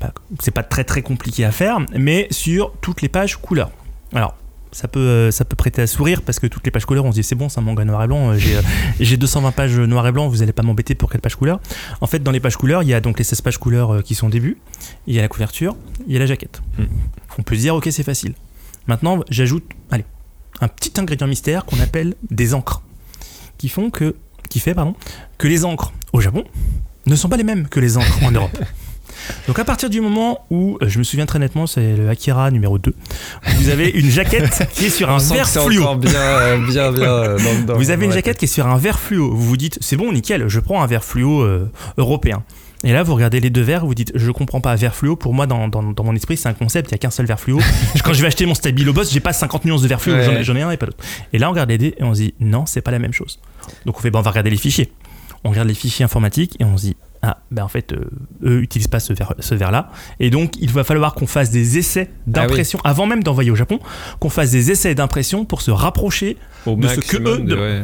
bah, 0.00 0.12
c'est 0.40 0.52
pas 0.52 0.62
très 0.62 0.84
très 0.84 1.02
compliqué 1.02 1.44
à 1.44 1.50
faire, 1.50 1.80
mais 1.94 2.26
sur 2.30 2.72
toutes 2.80 3.02
les 3.02 3.08
pages 3.08 3.36
couleurs. 3.36 3.70
Alors, 4.14 4.34
ça 4.74 4.88
peut, 4.88 4.98
euh, 4.98 5.30
ça 5.30 5.44
peut 5.44 5.54
prêter 5.54 5.80
à 5.82 5.86
sourire 5.86 6.20
parce 6.22 6.40
que 6.40 6.48
toutes 6.48 6.64
les 6.64 6.72
pages 6.72 6.84
couleurs, 6.84 7.04
on 7.04 7.12
se 7.12 7.14
dit 7.14 7.22
c'est 7.22 7.36
bon, 7.36 7.48
c'est 7.48 7.60
un 7.60 7.62
manga 7.62 7.84
noir 7.84 8.02
et 8.02 8.06
blanc. 8.08 8.30
euh, 8.30 8.36
J'ai, 8.38 8.56
euh, 8.56 8.62
j'ai 8.98 9.16
220 9.16 9.52
pages 9.52 9.78
noir 9.78 10.04
et 10.08 10.10
blanc, 10.12 10.26
vous 10.28 10.42
allez 10.42 10.52
pas 10.52 10.64
m'embêter 10.64 10.96
pour 10.96 11.10
quelle 11.10 11.20
page 11.20 11.36
couleur? 11.36 11.60
En 12.00 12.08
fait, 12.08 12.18
dans 12.18 12.32
les 12.32 12.40
pages 12.40 12.56
couleurs, 12.56 12.82
il 12.82 12.88
y 12.88 12.94
a 12.94 13.00
donc 13.00 13.18
les 13.18 13.24
16 13.24 13.40
pages 13.40 13.58
couleurs 13.58 13.94
euh, 13.94 14.02
qui 14.02 14.16
sont 14.16 14.26
au 14.26 14.30
début, 14.30 14.58
il 15.06 15.14
y 15.14 15.20
a 15.20 15.22
la 15.22 15.28
couverture, 15.28 15.76
il 16.08 16.12
y 16.12 16.16
a 16.16 16.18
la 16.18 16.26
jaquette. 16.26 16.60
Mm. 16.76 16.82
On 17.38 17.42
peut 17.44 17.54
se 17.54 17.60
dire, 17.60 17.74
ok, 17.76 17.86
c'est 17.92 18.02
facile. 18.02 18.34
Maintenant, 18.88 19.20
j'ajoute, 19.30 19.64
allez, 19.92 20.04
un 20.60 20.66
petit 20.66 20.92
ingrédient 21.00 21.28
mystère 21.28 21.64
qu'on 21.66 21.78
appelle 21.78 22.16
des 22.30 22.52
encres, 22.52 22.82
qui 23.58 23.68
font 23.68 23.90
que, 23.90 24.16
qui 24.50 24.58
fait, 24.58 24.74
pardon, 24.74 24.96
que 25.38 25.46
les 25.46 25.64
encres 25.64 25.92
au 26.12 26.20
Japon 26.20 26.44
ne 27.06 27.14
sont 27.14 27.28
pas 27.28 27.36
les 27.36 27.44
mêmes 27.44 27.68
que 27.68 27.78
les 27.78 27.96
encres 27.96 28.24
en 28.24 28.32
Europe. 28.32 28.58
Donc 29.46 29.58
à 29.58 29.64
partir 29.64 29.90
du 29.90 30.00
moment 30.00 30.46
où, 30.50 30.78
euh, 30.82 30.88
je 30.88 30.98
me 30.98 31.04
souviens 31.04 31.26
très 31.26 31.38
nettement, 31.38 31.66
c'est 31.66 31.96
le 31.96 32.08
Akira 32.08 32.50
numéro 32.50 32.78
2, 32.78 32.94
vous 33.58 33.68
avez 33.68 33.88
une 33.90 34.10
jaquette 34.10 34.68
qui 34.74 34.86
est 34.86 34.90
sur 34.90 35.10
un 35.10 35.18
c'est 35.18 35.44
fluo. 35.46 35.82
encore 35.82 35.96
bien, 35.96 36.10
euh, 36.14 36.56
bien, 36.66 36.92
bien. 36.92 37.02
euh, 37.02 37.38
dans- 37.38 37.72
dans- 37.74 37.78
Vous 37.78 37.90
avez 37.90 38.04
une 38.06 38.12
jaquette 38.12 38.38
qui 38.38 38.44
est 38.46 38.48
sur 38.48 38.66
un 38.66 38.76
vert 38.78 38.98
fluo. 38.98 39.30
Vous 39.34 39.42
vous 39.44 39.56
dites, 39.56 39.78
c'est 39.80 39.96
bon, 39.96 40.12
nickel, 40.12 40.48
je 40.48 40.60
prends 40.60 40.82
un 40.82 40.86
vert 40.86 41.04
fluo 41.04 41.42
euh, 41.42 41.70
européen. 41.98 42.42
Et 42.86 42.92
là, 42.92 43.02
vous 43.02 43.14
regardez 43.14 43.40
les 43.40 43.48
deux 43.48 43.62
verres, 43.62 43.86
vous 43.86 43.94
dites, 43.94 44.12
je 44.14 44.30
comprends 44.30 44.60
pas, 44.60 44.74
vert 44.76 44.94
fluo, 44.94 45.16
pour 45.16 45.32
moi, 45.32 45.46
dans, 45.46 45.68
dans, 45.68 45.82
dans 45.82 46.04
mon 46.04 46.14
esprit, 46.14 46.36
c'est 46.36 46.48
un 46.50 46.52
concept, 46.54 46.90
il 46.90 46.92
y 46.92 46.94
a 46.96 46.98
qu'un 46.98 47.10
seul 47.10 47.24
vert 47.24 47.40
fluo. 47.40 47.58
Quand 48.04 48.12
je 48.12 48.20
vais 48.20 48.26
acheter 48.26 48.44
mon 48.44 48.54
Stabilo 48.54 48.92
Boss, 48.92 49.10
j'ai 49.10 49.20
pas 49.20 49.32
50 49.32 49.64
nuances 49.64 49.80
de 49.80 49.88
vert 49.88 50.02
fluo, 50.02 50.14
Ouais. 50.16 50.42
j'en 50.44 50.54
ai- 50.54 50.60
un 50.62 50.70
et 50.70 50.76
pas 50.76 50.84
l'autre. 50.86 50.98
Et 51.32 51.38
là, 51.38 51.48
on 51.48 51.52
regarde 51.52 51.70
les 51.70 51.78
dés 51.78 51.94
et 51.98 52.02
on 52.04 52.12
se 52.12 52.20
dit, 52.20 52.34
non, 52.40 52.66
c'est 52.66 52.82
pas 52.82 52.90
la 52.90 52.98
même 52.98 53.14
chose. 53.14 53.38
Donc 53.86 53.96
on 53.98 54.00
fait, 54.02 54.10
bah, 54.10 54.18
on 54.18 54.22
va 54.22 54.30
regarder 54.30 54.50
les 54.50 54.58
fichiers. 54.58 54.92
On 55.44 55.50
regarde 55.50 55.68
les 55.68 55.74
fichiers 55.74 56.04
informatiques 56.04 56.56
et 56.60 56.64
on 56.64 56.76
se 56.76 56.82
dit, 56.86 56.96
ah, 57.26 57.38
ben 57.50 57.62
en 57.64 57.68
fait, 57.68 57.92
euh, 57.92 58.04
eux 58.42 58.62
utilisent 58.62 58.88
pas 58.88 59.00
ce 59.00 59.12
verre, 59.12 59.34
ce 59.38 59.54
verre-là. 59.54 59.90
Et 60.20 60.30
donc, 60.30 60.52
il 60.60 60.70
va 60.70 60.84
falloir 60.84 61.14
qu'on 61.14 61.26
fasse 61.26 61.50
des 61.50 61.78
essais 61.78 62.10
d'impression, 62.26 62.78
avant 62.84 63.06
même 63.06 63.22
d'envoyer 63.22 63.50
au 63.50 63.54
Japon, 63.56 63.78
qu'on 64.20 64.28
fasse 64.30 64.50
des 64.50 64.70
essais 64.70 64.94
d'impression 64.94 65.44
pour 65.44 65.62
se 65.62 65.70
rapprocher 65.70 66.36
Au 66.66 66.76
de 66.76 66.86
ce 66.88 67.00
que 67.00 67.16
eux 67.16 67.38
de- 67.38 67.54
de- 67.54 67.56
ouais. 67.56 67.82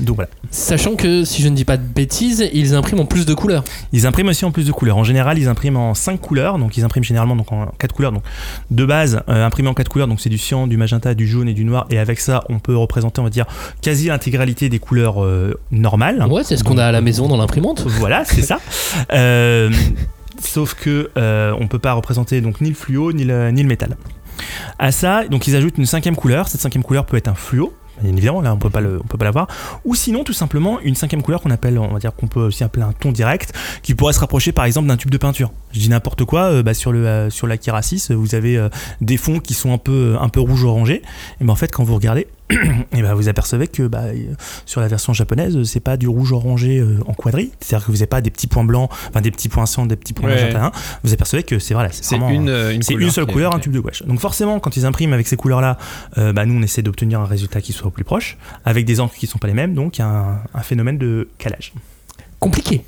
Donc 0.00 0.16
voilà. 0.16 0.30
Sachant 0.50 0.94
que, 0.94 1.24
si 1.24 1.42
je 1.42 1.48
ne 1.48 1.56
dis 1.56 1.64
pas 1.64 1.76
de 1.76 1.82
bêtises, 1.82 2.48
ils 2.52 2.74
impriment 2.74 3.00
en 3.00 3.06
plus 3.06 3.24
de 3.24 3.34
couleurs. 3.34 3.64
Ils 3.92 4.06
impriment 4.06 4.28
aussi 4.28 4.44
en 4.44 4.50
plus 4.50 4.66
de 4.66 4.72
couleurs. 4.72 4.96
En 4.96 5.04
général, 5.04 5.38
ils 5.38 5.48
impriment 5.48 5.78
en 5.78 5.94
5 5.94 6.20
couleurs, 6.20 6.58
donc 6.58 6.76
ils 6.76 6.84
impriment 6.84 7.04
généralement 7.04 7.36
donc 7.36 7.50
en 7.52 7.66
4 7.78 7.94
couleurs. 7.94 8.12
Donc 8.12 8.22
de 8.70 8.84
base, 8.84 9.22
euh, 9.28 9.44
imprimé 9.46 9.68
en 9.68 9.74
4 9.74 9.88
couleurs, 9.88 10.08
donc 10.08 10.20
c'est 10.20 10.28
du 10.28 10.38
cyan, 10.38 10.66
du 10.66 10.76
magenta, 10.76 11.14
du 11.14 11.26
jaune 11.26 11.48
et 11.48 11.54
du 11.54 11.64
noir. 11.64 11.86
Et 11.90 11.98
avec 11.98 12.20
ça, 12.20 12.44
on 12.48 12.58
peut 12.58 12.76
représenter, 12.76 13.20
on 13.20 13.24
va 13.24 13.30
dire, 13.30 13.46
quasi 13.80 14.08
l'intégralité 14.08 14.68
des 14.68 14.78
couleurs 14.78 15.24
euh, 15.24 15.58
normales. 15.70 16.22
Ouais, 16.28 16.44
c'est 16.44 16.56
ce 16.56 16.64
qu'on 16.64 16.78
a 16.78 16.84
à 16.84 16.92
la 16.92 17.00
maison 17.00 17.28
dans 17.28 17.36
l'imprimante. 17.36 17.82
Voilà, 17.86 18.24
c'est 18.24 18.42
ça. 18.42 18.58
Euh, 19.12 19.70
sauf 20.40 20.74
que 20.74 21.10
euh, 21.16 21.54
on 21.60 21.68
peut 21.68 21.78
pas 21.78 21.92
représenter 21.92 22.40
donc 22.40 22.60
ni 22.60 22.68
le 22.68 22.74
fluo 22.74 23.12
ni 23.12 23.24
le, 23.24 23.50
ni 23.50 23.62
le 23.62 23.68
métal. 23.68 23.96
À 24.78 24.92
ça, 24.92 25.24
donc 25.28 25.46
ils 25.46 25.56
ajoutent 25.56 25.78
une 25.78 25.86
cinquième 25.86 26.16
couleur. 26.16 26.48
Cette 26.48 26.60
cinquième 26.60 26.82
couleur 26.82 27.06
peut 27.06 27.16
être 27.16 27.28
un 27.28 27.34
fluo. 27.34 27.72
Bien 28.02 28.12
évidemment, 28.12 28.40
là 28.40 28.52
on 28.52 28.58
peut 28.58 28.70
pas 28.70 28.80
le, 28.80 29.00
on 29.02 29.06
peut 29.06 29.18
pas 29.18 29.24
l'avoir. 29.24 29.48
Ou 29.84 29.94
sinon, 29.94 30.24
tout 30.24 30.32
simplement, 30.32 30.80
une 30.80 30.94
cinquième 30.94 31.22
couleur 31.22 31.40
qu'on 31.40 31.50
appelle, 31.50 31.78
on 31.78 31.92
va 31.92 31.98
dire 31.98 32.14
qu'on 32.14 32.26
peut 32.26 32.40
aussi 32.40 32.64
appeler 32.64 32.84
un 32.84 32.92
ton 32.92 33.12
direct, 33.12 33.52
qui 33.82 33.94
pourrait 33.94 34.12
se 34.12 34.20
rapprocher 34.20 34.52
par 34.52 34.64
exemple 34.64 34.88
d'un 34.88 34.96
tube 34.96 35.10
de 35.10 35.18
peinture. 35.18 35.52
Je 35.72 35.80
dis 35.80 35.88
n'importe 35.88 36.24
quoi, 36.24 36.44
euh, 36.44 36.62
bah, 36.62 36.74
sur 36.74 36.92
le 36.92 37.06
euh, 37.06 37.82
6, 37.82 38.10
vous 38.10 38.34
avez 38.34 38.56
euh, 38.56 38.68
des 39.00 39.16
fonds 39.16 39.40
qui 39.40 39.54
sont 39.54 39.72
un 39.72 39.78
peu 39.78 40.16
un 40.20 40.28
peu 40.28 40.40
rouge 40.40 40.64
orangé. 40.64 41.02
Et 41.40 41.44
ben 41.44 41.50
en 41.50 41.56
fait, 41.56 41.72
quand 41.72 41.84
vous 41.84 41.94
regardez, 41.94 42.26
et 42.50 43.02
ben 43.02 43.14
vous 43.14 43.28
apercevez 43.28 43.66
que 43.66 43.82
bah, 43.86 44.04
euh, 44.04 44.34
sur 44.66 44.80
la 44.80 44.88
version 44.88 45.12
japonaise, 45.12 45.60
c'est 45.64 45.80
pas 45.80 45.96
du 45.96 46.06
rouge 46.08 46.32
orangé 46.32 46.78
euh, 46.78 46.98
en 47.06 47.12
quadrille, 47.14 47.50
c'est-à-dire 47.60 47.86
que 47.86 47.90
vous 47.90 47.98
n'avez 47.98 48.06
pas 48.06 48.20
des 48.20 48.30
petits 48.30 48.46
points 48.46 48.64
blancs, 48.64 48.88
enfin 49.08 49.20
des 49.20 49.30
petits 49.30 49.48
points 49.48 49.66
sang, 49.66 49.86
des 49.86 49.96
petits 49.96 50.12
points 50.12 50.28
Ouais. 50.28 50.34
magenta. 50.36 50.66
hein. 50.66 50.72
Vous 51.02 51.12
apercevez 51.12 51.42
que 51.42 51.58
c'est 51.58 51.74
voilà, 51.74 51.90
c'est 51.90 52.04
C'est 52.04 52.16
vraiment, 52.18 52.30
une, 52.30 52.48
euh, 52.48 52.72
une 52.72 53.10
seule 53.10 53.26
couleur, 53.26 53.54
un 53.54 53.58
tube 53.58 53.72
de 53.72 53.80
gouache. 53.80 54.02
Donc 54.04 54.20
forcément, 54.20 54.60
quand 54.60 54.76
ils 54.76 54.86
impriment 54.86 55.12
avec 55.12 55.26
ces 55.26 55.36
couleurs-là, 55.36 55.76
euh, 56.18 56.32
bah, 56.32 56.46
nous 56.46 56.54
on 56.58 56.62
essaie 56.62 56.82
d'obtenir 56.82 57.20
un 57.20 57.26
résultat 57.26 57.60
qui 57.60 57.72
soit 57.72 57.88
au 57.88 57.90
plus 57.90 58.04
proche, 58.04 58.36
avec 58.64 58.84
des 58.84 59.00
encres 59.00 59.14
qui 59.14 59.26
sont 59.26 59.38
pas 59.38 59.48
les 59.48 59.54
mêmes, 59.54 59.74
donc 59.74 59.98
il 59.98 60.02
y 60.02 60.04
a 60.04 60.08
un, 60.08 60.40
un 60.54 60.62
phénomène 60.62 60.98
de 60.98 61.28
calage. 61.38 61.72
Compliqué. 62.46 62.84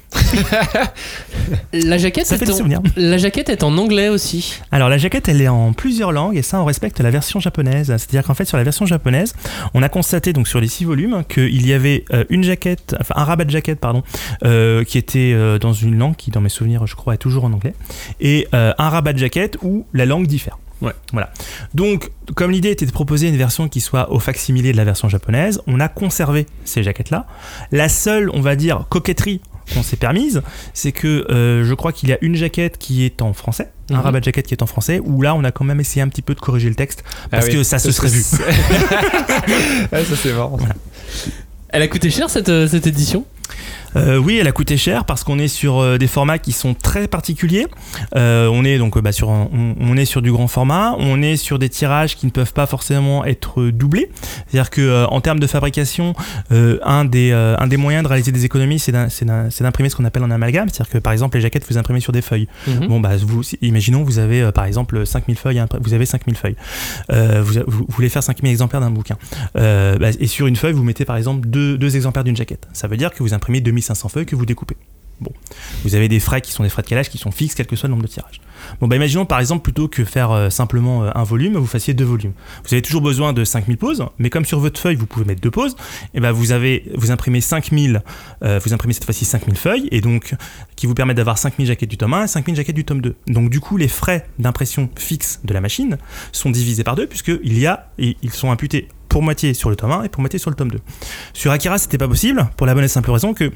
la 1.73 1.99
jaquette, 1.99 2.31
est 2.31 2.51
en... 2.63 2.83
la 2.97 3.19
jaquette 3.19 3.49
est 3.49 3.65
en 3.65 3.77
anglais 3.77 4.09
aussi. 4.09 4.61
Alors 4.71 4.89
la 4.89 4.99
jaquette 4.99 5.29
elle 5.29 5.43
est 5.43 5.49
en 5.49 5.73
plusieurs 5.73 6.13
langues 6.13 6.37
et 6.37 6.43
ça 6.43 6.61
on 6.61 6.65
respecte 6.65 7.01
la 7.01 7.11
version 7.11 7.41
japonaise. 7.41 7.89
C'est-à-dire 7.89 8.23
qu'en 8.23 8.35
fait 8.35 8.45
sur 8.45 8.57
la 8.57 8.63
version 8.63 8.87
japonaise, 8.87 9.35
on 9.75 9.83
a 9.83 9.89
constaté 9.89 10.33
donc 10.33 10.47
sur 10.47 10.61
les 10.61 10.69
six 10.69 10.85
volumes 10.85 11.25
qu'il 11.29 11.67
y 11.67 11.73
avait 11.73 12.05
euh, 12.13 12.23
une 12.29 12.45
jaquette, 12.45 12.95
enfin 13.01 13.15
un 13.17 13.25
rabat 13.25 13.47
de 13.47 13.51
jaquette 13.51 13.81
pardon, 13.81 14.05
euh, 14.45 14.85
qui 14.85 14.97
était 14.97 15.33
euh, 15.35 15.59
dans 15.59 15.73
une 15.73 15.99
langue 15.99 16.15
qui 16.15 16.31
dans 16.31 16.41
mes 16.41 16.51
souvenirs 16.51 16.87
je 16.87 16.95
crois 16.95 17.15
est 17.15 17.19
toujours 17.19 17.43
en 17.45 17.53
anglais 17.53 17.75
et 18.21 18.47
euh, 18.55 18.73
un 18.79 18.91
rabat 18.91 19.13
de 19.15 19.19
jaquette 19.19 19.59
où 19.63 19.87
la 19.93 20.07
langue 20.07 20.29
diffère. 20.29 20.57
Ouais. 20.81 20.93
Voilà. 21.13 21.31
Donc, 21.75 22.11
comme 22.37 22.51
l'idée 22.51 22.71
était 22.71 22.87
de 22.87 22.93
proposer 22.93 23.29
une 23.29 23.37
version 23.37 23.69
qui 23.69 23.81
soit 23.81 24.13
au 24.13 24.19
facsimilé 24.21 24.71
de 24.73 24.77
la 24.77 24.85
version 24.85 25.09
japonaise, 25.09 25.61
on 25.67 25.81
a 25.81 25.89
conservé 25.89 26.47
ces 26.65 26.83
jaquettes-là. 26.83 27.27
La 27.73 27.89
seule, 27.89 28.31
on 28.33 28.41
va 28.41 28.55
dire, 28.57 28.87
coquetterie 28.89 29.41
qu'on 29.75 29.83
s'est 29.83 29.97
permise, 29.97 30.41
c'est 30.73 30.93
que 30.93 31.27
euh, 31.31 31.63
je 31.65 31.75
crois 31.75 31.93
qu'il 31.93 32.09
y 32.09 32.13
a 32.13 32.19
une 32.23 32.35
jaquette 32.37 32.79
qui 32.79 33.05
est 33.05 33.21
en 33.21 33.33
français, 33.35 33.71
un 33.91 33.97
Mhm. 33.97 34.01
rabat 34.01 34.21
de 34.21 34.25
jaquette 34.25 34.47
qui 34.47 34.55
est 34.55 34.63
en 34.63 34.67
français, 34.67 34.99
où 35.05 35.21
là 35.21 35.35
on 35.35 35.45
a 35.45 35.51
quand 35.53 35.65
même 35.65 35.81
essayé 35.81 36.01
un 36.01 36.09
petit 36.09 36.23
peu 36.23 36.35
de 36.35 36.41
corriger 36.41 36.69
le 36.71 36.75
texte 36.75 37.05
parce 37.31 37.45
Ah 37.45 37.49
oui. 37.51 37.57
que 37.57 37.63
ça 37.65 37.79
se 37.79 37.91
serait 37.93 38.09
vu. 38.09 38.23
ah, 39.93 40.05
ça 40.05 40.17
c'est 40.17 40.33
marrant. 40.33 40.59
Elle 41.71 41.83
a 41.83 41.89
coûté 41.89 42.09
cher 42.11 42.31
cette, 42.31 42.49
euh, 42.49 42.67
cette 42.67 42.87
édition 42.87 43.27
Euh, 43.97 44.17
oui, 44.19 44.39
elle 44.39 44.47
a 44.49 44.53
coûté 44.53 44.77
cher 44.77 45.05
parce 45.05 45.25
qu'on 45.25 45.39
est 45.39 45.49
sur 45.49 45.79
euh, 45.79 45.99
des 45.99 46.07
formats 46.07 46.39
qui 46.39 46.53
sont 46.53 46.75
très 46.75 47.09
particuliers. 47.09 47.67
Euh, 48.17 48.49
on 48.53 48.65
est 48.65 48.79
donc 48.79 48.99
bah, 48.99 49.13
sur 49.13 49.31
un- 49.31 49.49
on, 49.53 49.75
on 49.81 49.97
est 49.97 50.05
sur 50.05 50.23
du 50.23 50.31
grand 50.33 50.49
format, 50.49 50.95
on 50.99 51.23
est 51.23 51.37
sur 51.37 51.59
des 51.59 51.69
tirages 51.69 52.17
qui 52.17 52.27
ne 52.27 52.31
peuvent 52.31 52.53
pas 52.53 52.67
forcément 52.67 53.25
être 53.25 53.65
doublés. 53.71 54.11
C'est-à-dire 54.49 54.71
que 54.71 54.81
euh, 54.81 55.07
en 55.07 55.21
termes 55.21 55.41
de 55.41 55.47
fabrication, 55.47 56.15
un 56.51 57.05
des 57.05 57.33
un 57.33 57.67
des 57.67 57.77
moyens 57.77 58.03
de 58.05 58.09
réaliser 58.09 58.33
des 58.33 58.45
économies, 58.45 58.79
c'est 58.79 58.93
d'im- 58.93 59.09
c'est 59.09 59.25
d'im- 59.25 59.49
c'est 59.51 59.65
d'imprimer 59.65 59.89
ce 59.89 59.97
qu'on 59.97 60.05
appelle 60.05 60.23
en 60.23 60.31
amalgame. 60.31 60.69
C'est-à-dire 60.69 60.93
que 60.93 60.99
par 60.99 61.13
exemple 61.13 61.37
les 61.37 61.43
jaquettes 61.43 61.65
vous 61.71 61.79
imprimez 61.79 62.01
sur 62.01 62.13
des 62.13 62.23
feuilles. 62.23 62.49
Mhm. 62.67 62.87
Bon 62.89 63.01
bah 63.01 63.11
vous 63.21 63.43
imaginons 63.63 64.03
vous 64.03 64.19
avez 64.19 64.51
par 64.53 64.65
exemple 64.65 65.07
5000 65.07 65.37
feuilles, 65.37 65.63
vous 65.81 65.95
avez 65.95 66.07
5000 66.07 66.37
feuilles. 66.37 66.57
Vous, 67.11 67.61
vous 67.67 67.87
voulez 67.89 68.09
faire 68.09 68.23
5000 68.23 68.51
exemplaires 68.51 68.81
d'un 68.81 68.91
bouquin. 68.91 69.17
Bah, 69.55 70.11
et 70.19 70.27
sur 70.27 70.47
une 70.47 70.57
feuille 70.57 70.73
vous 70.73 70.85
mettez 70.85 71.05
par 71.05 71.17
exemple 71.17 71.47
deux, 71.49 71.79
deux 71.79 71.97
exemplaires 71.97 72.25
d'une 72.25 72.37
jaquette. 72.37 72.69
Ça 72.73 72.89
veut 72.89 72.97
dire 72.97 73.13
que 73.13 73.23
vous 73.23 73.35
imprimez 73.35 73.61
2500 73.79 74.09
feuilles 74.09 74.27
que 74.27 74.37
vous 74.37 74.47
découpez. 74.47 74.77
Bon, 75.21 75.33
vous 75.83 75.97
avez 75.97 76.07
des 76.07 76.21
frais 76.21 76.41
qui 76.41 76.53
sont 76.53 76.63
des 76.63 76.69
frais 76.69 76.83
de 76.83 76.87
calage 76.87 77.09
qui 77.11 77.19
sont 77.19 77.33
fixes 77.33 77.57
quel 77.57 77.67
que 77.67 77.75
soit 77.75 77.89
le 77.89 77.95
nombre 77.95 78.05
de 78.05 78.09
tirages. 78.09 78.41
Bon 78.81 78.87
bah 78.87 78.95
imaginons 78.95 79.27
par 79.27 79.41
exemple 79.41 79.63
plutôt 79.63 79.89
que 79.89 80.05
faire 80.05 80.31
euh, 80.31 80.49
simplement 80.49 81.03
euh, 81.03 81.11
un 81.13 81.25
volume, 81.25 81.57
vous 81.57 81.67
fassiez 81.67 81.93
deux 81.93 82.05
volumes. 82.05 82.33
Vous 82.65 82.73
avez 82.73 82.83
toujours 82.83 83.03
besoin 83.03 83.33
de 83.33 83.45
5000 83.45 83.79
pauses, 83.79 84.05
mais 84.19 84.31
comme 84.31 84.45
sur 84.45 84.61
votre 84.61 84.79
feuille 84.81 84.95
vous 84.95 85.07
pouvez 85.07 85.25
mettre 85.25 85.41
deux 85.41 85.51
pauses, 85.51 85.75
et 86.15 86.21
ben 86.21 86.31
vous 86.31 86.53
avez 86.53 86.85
vous 86.95 87.11
imprimez 87.11 87.41
5000 87.41 88.03
euh, 88.45 88.61
vous 88.63 88.73
imprimez 88.73 88.93
cette 88.93 89.05
fois-ci 89.05 89.25
5000 89.25 89.57
feuilles 89.57 89.89
et 89.91 90.01
donc 90.01 90.37
qui 90.77 90.87
vous 90.87 90.95
permettent 90.95 91.17
d'avoir 91.17 91.37
5000 91.37 91.67
jaquettes 91.67 91.91
du 91.91 91.97
tome 91.97 92.15
1 92.15 92.25
et 92.25 92.29
5000 92.29 92.55
jaquettes 92.55 92.77
du 92.77 92.85
tome 92.85 93.01
2. 93.01 93.17
Donc 93.27 93.51
du 93.51 93.59
coup, 93.59 93.77
les 93.77 93.89
frais 93.89 94.29
d'impression 94.39 94.89
fixes 94.97 95.41
de 95.43 95.53
la 95.53 95.61
machine 95.61 95.99
sont 96.31 96.51
divisés 96.51 96.85
par 96.85 96.95
deux 96.95 97.09
puisque 97.09 97.33
il 97.43 97.59
y 97.59 97.67
a 97.67 97.91
ils 97.99 98.31
sont 98.31 98.53
imputés 98.53 98.87
pour 99.09 99.23
moitié 99.23 99.55
sur 99.55 99.71
le 99.71 99.77
tome 99.77 99.93
1 99.93 100.05
et 100.05 100.09
pour 100.09 100.21
moitié 100.21 100.39
sur 100.39 100.51
le 100.51 100.57
tome 100.57 100.71
2. 100.71 100.79
Sur 101.33 101.51
Akira, 101.53 101.79
c'était 101.79 101.99
pas 101.99 102.09
possible 102.09 102.47
pour 102.57 102.67
la 102.67 102.75
bonne 102.75 102.85
et 102.85 102.89
simple 102.89 103.11
raison 103.11 103.35
que 103.35 103.51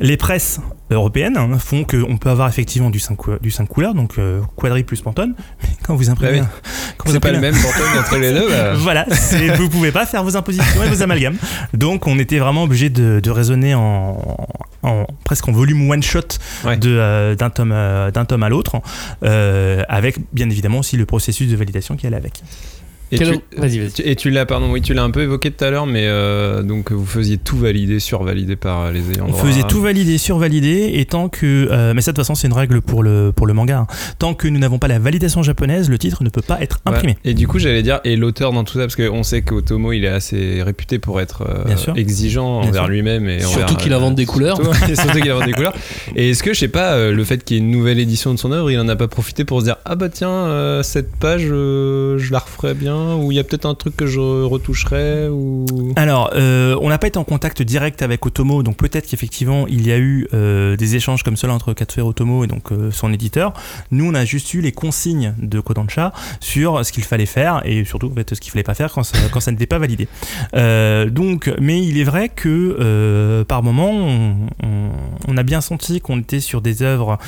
les 0.00 0.16
presses 0.16 0.58
européennes 0.90 1.36
hein, 1.36 1.58
font 1.58 1.84
qu'on 1.84 2.16
peut 2.16 2.30
avoir 2.30 2.48
effectivement 2.48 2.88
du 2.88 2.98
5, 2.98 3.14
cou- 3.16 3.38
du 3.42 3.50
5 3.50 3.66
couleurs, 3.66 3.94
donc 3.94 4.18
euh, 4.18 4.40
quadrille 4.56 4.84
plus 4.84 5.00
pantone, 5.02 5.34
mais 5.62 5.68
quand 5.82 5.94
vous 5.94 6.08
imprimez, 6.08 6.40
Ah 6.42 6.42
oui. 6.42 6.94
vous 7.04 7.12
C'est 7.12 7.20
pas 7.20 7.30
le 7.32 7.40
même 7.40 7.54
Pantone 7.54 7.98
entre 7.98 8.16
les 8.16 8.32
deux. 8.32 8.48
bah. 8.48 8.74
voilà, 8.74 9.06
vous 9.58 9.68
pouvez 9.68 9.92
pas 9.92 10.06
faire 10.06 10.24
vos 10.24 10.34
impositions 10.36 10.82
et 10.82 10.88
vos 10.88 11.02
amalgames. 11.02 11.36
Donc 11.74 12.06
on 12.06 12.18
était 12.18 12.38
vraiment 12.38 12.62
obligé 12.62 12.88
de, 12.88 13.20
de 13.20 13.30
raisonner 13.30 13.74
en, 13.74 14.46
en- 14.82 15.06
presque 15.24 15.46
en 15.48 15.52
volume 15.52 15.90
one 15.90 16.02
shot 16.02 16.20
Ouais. 16.64 16.78
euh, 16.86 17.34
d'un 17.34 17.50
tome 17.50 17.72
euh, 17.72 18.10
tome 18.10 18.42
à 18.44 18.48
l'autre, 18.48 18.76
euh, 19.24 19.82
avec 19.88 20.16
bien 20.32 20.48
évidemment 20.48 20.78
aussi 20.78 20.96
le 20.96 21.04
processus 21.06 21.50
de 21.50 21.56
validation 21.56 21.96
qui 21.96 22.06
allait 22.06 22.16
avec. 22.16 22.42
Et 23.12 23.18
Quel- 23.18 23.32
tu, 23.32 23.40
Vas-y, 23.58 23.78
vas-y. 23.78 23.92
tu- 23.92 24.02
et 24.08 24.16
tu 24.16 24.30
l'as, 24.30 24.46
pardon, 24.46 24.72
oui, 24.72 24.80
tu 24.80 24.94
l'as 24.94 25.02
un 25.02 25.10
peu 25.10 25.20
évoqué 25.22 25.50
tout 25.50 25.62
à 25.64 25.70
l'heure, 25.70 25.86
mais 25.86 26.04
euh, 26.06 26.62
donc 26.62 26.90
vous 26.92 27.04
faisiez 27.04 27.36
tout 27.36 27.58
valider, 27.58 28.00
survalider 28.00 28.56
par 28.56 28.90
les 28.90 29.10
ayants 29.12 29.26
On 29.28 29.32
droit. 29.32 29.44
faisait 29.44 29.62
tout 29.64 29.82
valider, 29.82 30.16
survalider, 30.18 30.92
et 30.94 31.04
tant 31.04 31.28
que, 31.28 31.68
euh, 31.70 31.92
mais 31.94 32.00
ça 32.00 32.12
de 32.12 32.16
toute 32.16 32.24
façon 32.24 32.34
c'est 32.34 32.46
une 32.48 32.54
règle 32.54 32.80
pour 32.80 33.02
le 33.02 33.30
pour 33.36 33.46
le 33.46 33.52
manga. 33.52 33.80
hein. 33.80 33.86
Tant 34.18 34.32
que 34.34 34.48
nous 34.48 34.58
n'avons 34.58 34.78
pas 34.78 34.88
la 34.88 34.98
validation 34.98 35.42
japonaise, 35.42 35.90
le 35.90 35.98
titre 35.98 36.24
ne 36.24 36.30
peut 36.30 36.40
pas 36.42 36.60
être 36.62 36.80
Ouais. 36.86 36.92
imprimé. 36.94 37.18
Et 37.24 37.34
du 37.34 37.46
coup, 37.46 37.58
j'allais 37.58 37.82
dire, 37.82 38.00
et 38.04 38.16
l'auteur 38.16 38.52
dans 38.52 38.64
tout 38.64 38.74
ça, 38.74 38.80
parce 38.80 38.96
qu'on 38.96 39.22
sait 39.22 39.42
qu'Otomo, 39.42 39.92
il 39.92 40.04
est 40.04 40.08
assez 40.08 40.62
réputé 40.62 40.98
pour 40.98 41.20
être 41.20 41.42
euh, 41.46 41.64
Bien 41.66 41.76
sûr. 41.76 41.94
exigeant 41.96 42.60
Bien 42.60 42.70
envers 42.70 42.82
sûr. 42.84 42.90
lui-même 42.90 43.28
et 43.28 43.40
Surtout 43.40 43.56
envers, 43.64 43.76
qu'il 43.76 43.92
euh, 43.92 43.96
invente 43.96 44.14
des 44.14 44.24
couleurs. 44.26 44.56
surtout- 44.56 44.90
et 44.90 44.96
surtout 44.96 45.20
qu'il 45.20 45.30
invente 45.30 45.46
des 45.46 45.52
couleurs. 45.52 45.74
Et 46.16 46.30
est-ce 46.30 46.42
que, 46.42 46.54
je 46.54 46.58
sais 46.60 46.68
pas, 46.68 47.10
le 47.10 47.24
fait 47.24 47.44
qu'il 47.44 47.56
y 47.58 47.60
ait 47.60 47.62
une 47.62 47.70
nouvelle 47.70 47.98
édition 47.98 48.32
de 48.32 48.38
son 48.38 48.52
œuvre, 48.52 48.70
il 48.70 48.78
en 48.80 48.88
a 48.88 48.96
pas 48.96 49.08
profité 49.08 49.44
pour 49.44 49.60
se 49.60 49.64
dire, 49.66 49.76
ah 49.84 49.96
bah 49.96 50.08
tiens, 50.08 50.30
euh, 50.30 50.82
cette 50.82 51.14
page, 51.16 51.46
euh, 51.50 52.16
je 52.18 52.32
la 52.32 52.38
referais 52.38 52.74
bien, 52.74 53.01
ou 53.16 53.32
il 53.32 53.36
y 53.36 53.38
a 53.38 53.44
peut-être 53.44 53.66
un 53.66 53.74
truc 53.74 53.96
que 53.96 54.06
je 54.06 54.20
retoucherais, 54.20 55.28
ou. 55.28 55.64
Alors, 55.96 56.30
euh, 56.34 56.76
on 56.80 56.88
n'a 56.88 56.98
pas 56.98 57.06
été 57.08 57.18
en 57.18 57.24
contact 57.24 57.62
direct 57.62 58.02
avec 58.02 58.24
Otomo, 58.26 58.62
donc 58.62 58.76
peut-être 58.76 59.06
qu'effectivement 59.06 59.66
il 59.68 59.86
y 59.86 59.92
a 59.92 59.98
eu 59.98 60.26
euh, 60.34 60.76
des 60.76 60.96
échanges 60.96 61.22
comme 61.22 61.36
cela 61.36 61.54
entre 61.54 61.72
Katsuhiro 61.72 62.10
Otomo 62.10 62.44
et 62.44 62.46
donc 62.46 62.72
euh, 62.72 62.90
son 62.90 63.12
éditeur. 63.12 63.52
Nous, 63.90 64.04
on 64.08 64.14
a 64.14 64.24
juste 64.24 64.52
eu 64.54 64.60
les 64.60 64.72
consignes 64.72 65.34
de 65.38 65.60
Kodansha 65.60 66.12
sur 66.40 66.84
ce 66.84 66.92
qu'il 66.92 67.04
fallait 67.04 67.26
faire 67.26 67.62
et 67.64 67.84
surtout 67.84 68.10
en 68.10 68.14
fait, 68.14 68.34
ce 68.34 68.40
qu'il 68.40 68.50
fallait 68.52 68.62
pas 68.62 68.74
faire 68.74 68.92
quand 68.92 69.02
ça, 69.40 69.50
n'était 69.50 69.66
pas 69.66 69.78
validé. 69.78 70.08
Donc, 70.52 71.52
mais 71.60 71.82
il 71.82 71.98
est 71.98 72.04
vrai 72.04 72.28
que 72.28 73.42
par 73.48 73.62
moment, 73.62 73.90
on, 73.92 74.36
on- 75.28 75.36
a 75.36 75.42
bien 75.42 75.60
senti 75.60 76.00
qu'on 76.00 76.18
était 76.20 76.40
sur 76.40 76.60
des 76.60 76.82
œuvres, 76.82 77.18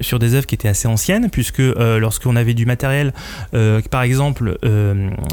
sur 0.00 0.18
des 0.18 0.34
œuvres 0.34 0.46
qui 0.46 0.54
étaient 0.54 0.68
assez 0.68 0.88
anciennes, 0.88 1.28
puisque 1.30 1.58
lorsqu'on 1.58 2.36
avait 2.36 2.54
du 2.54 2.66
matériel, 2.66 3.12
par 3.90 4.02
exemple, 4.02 4.58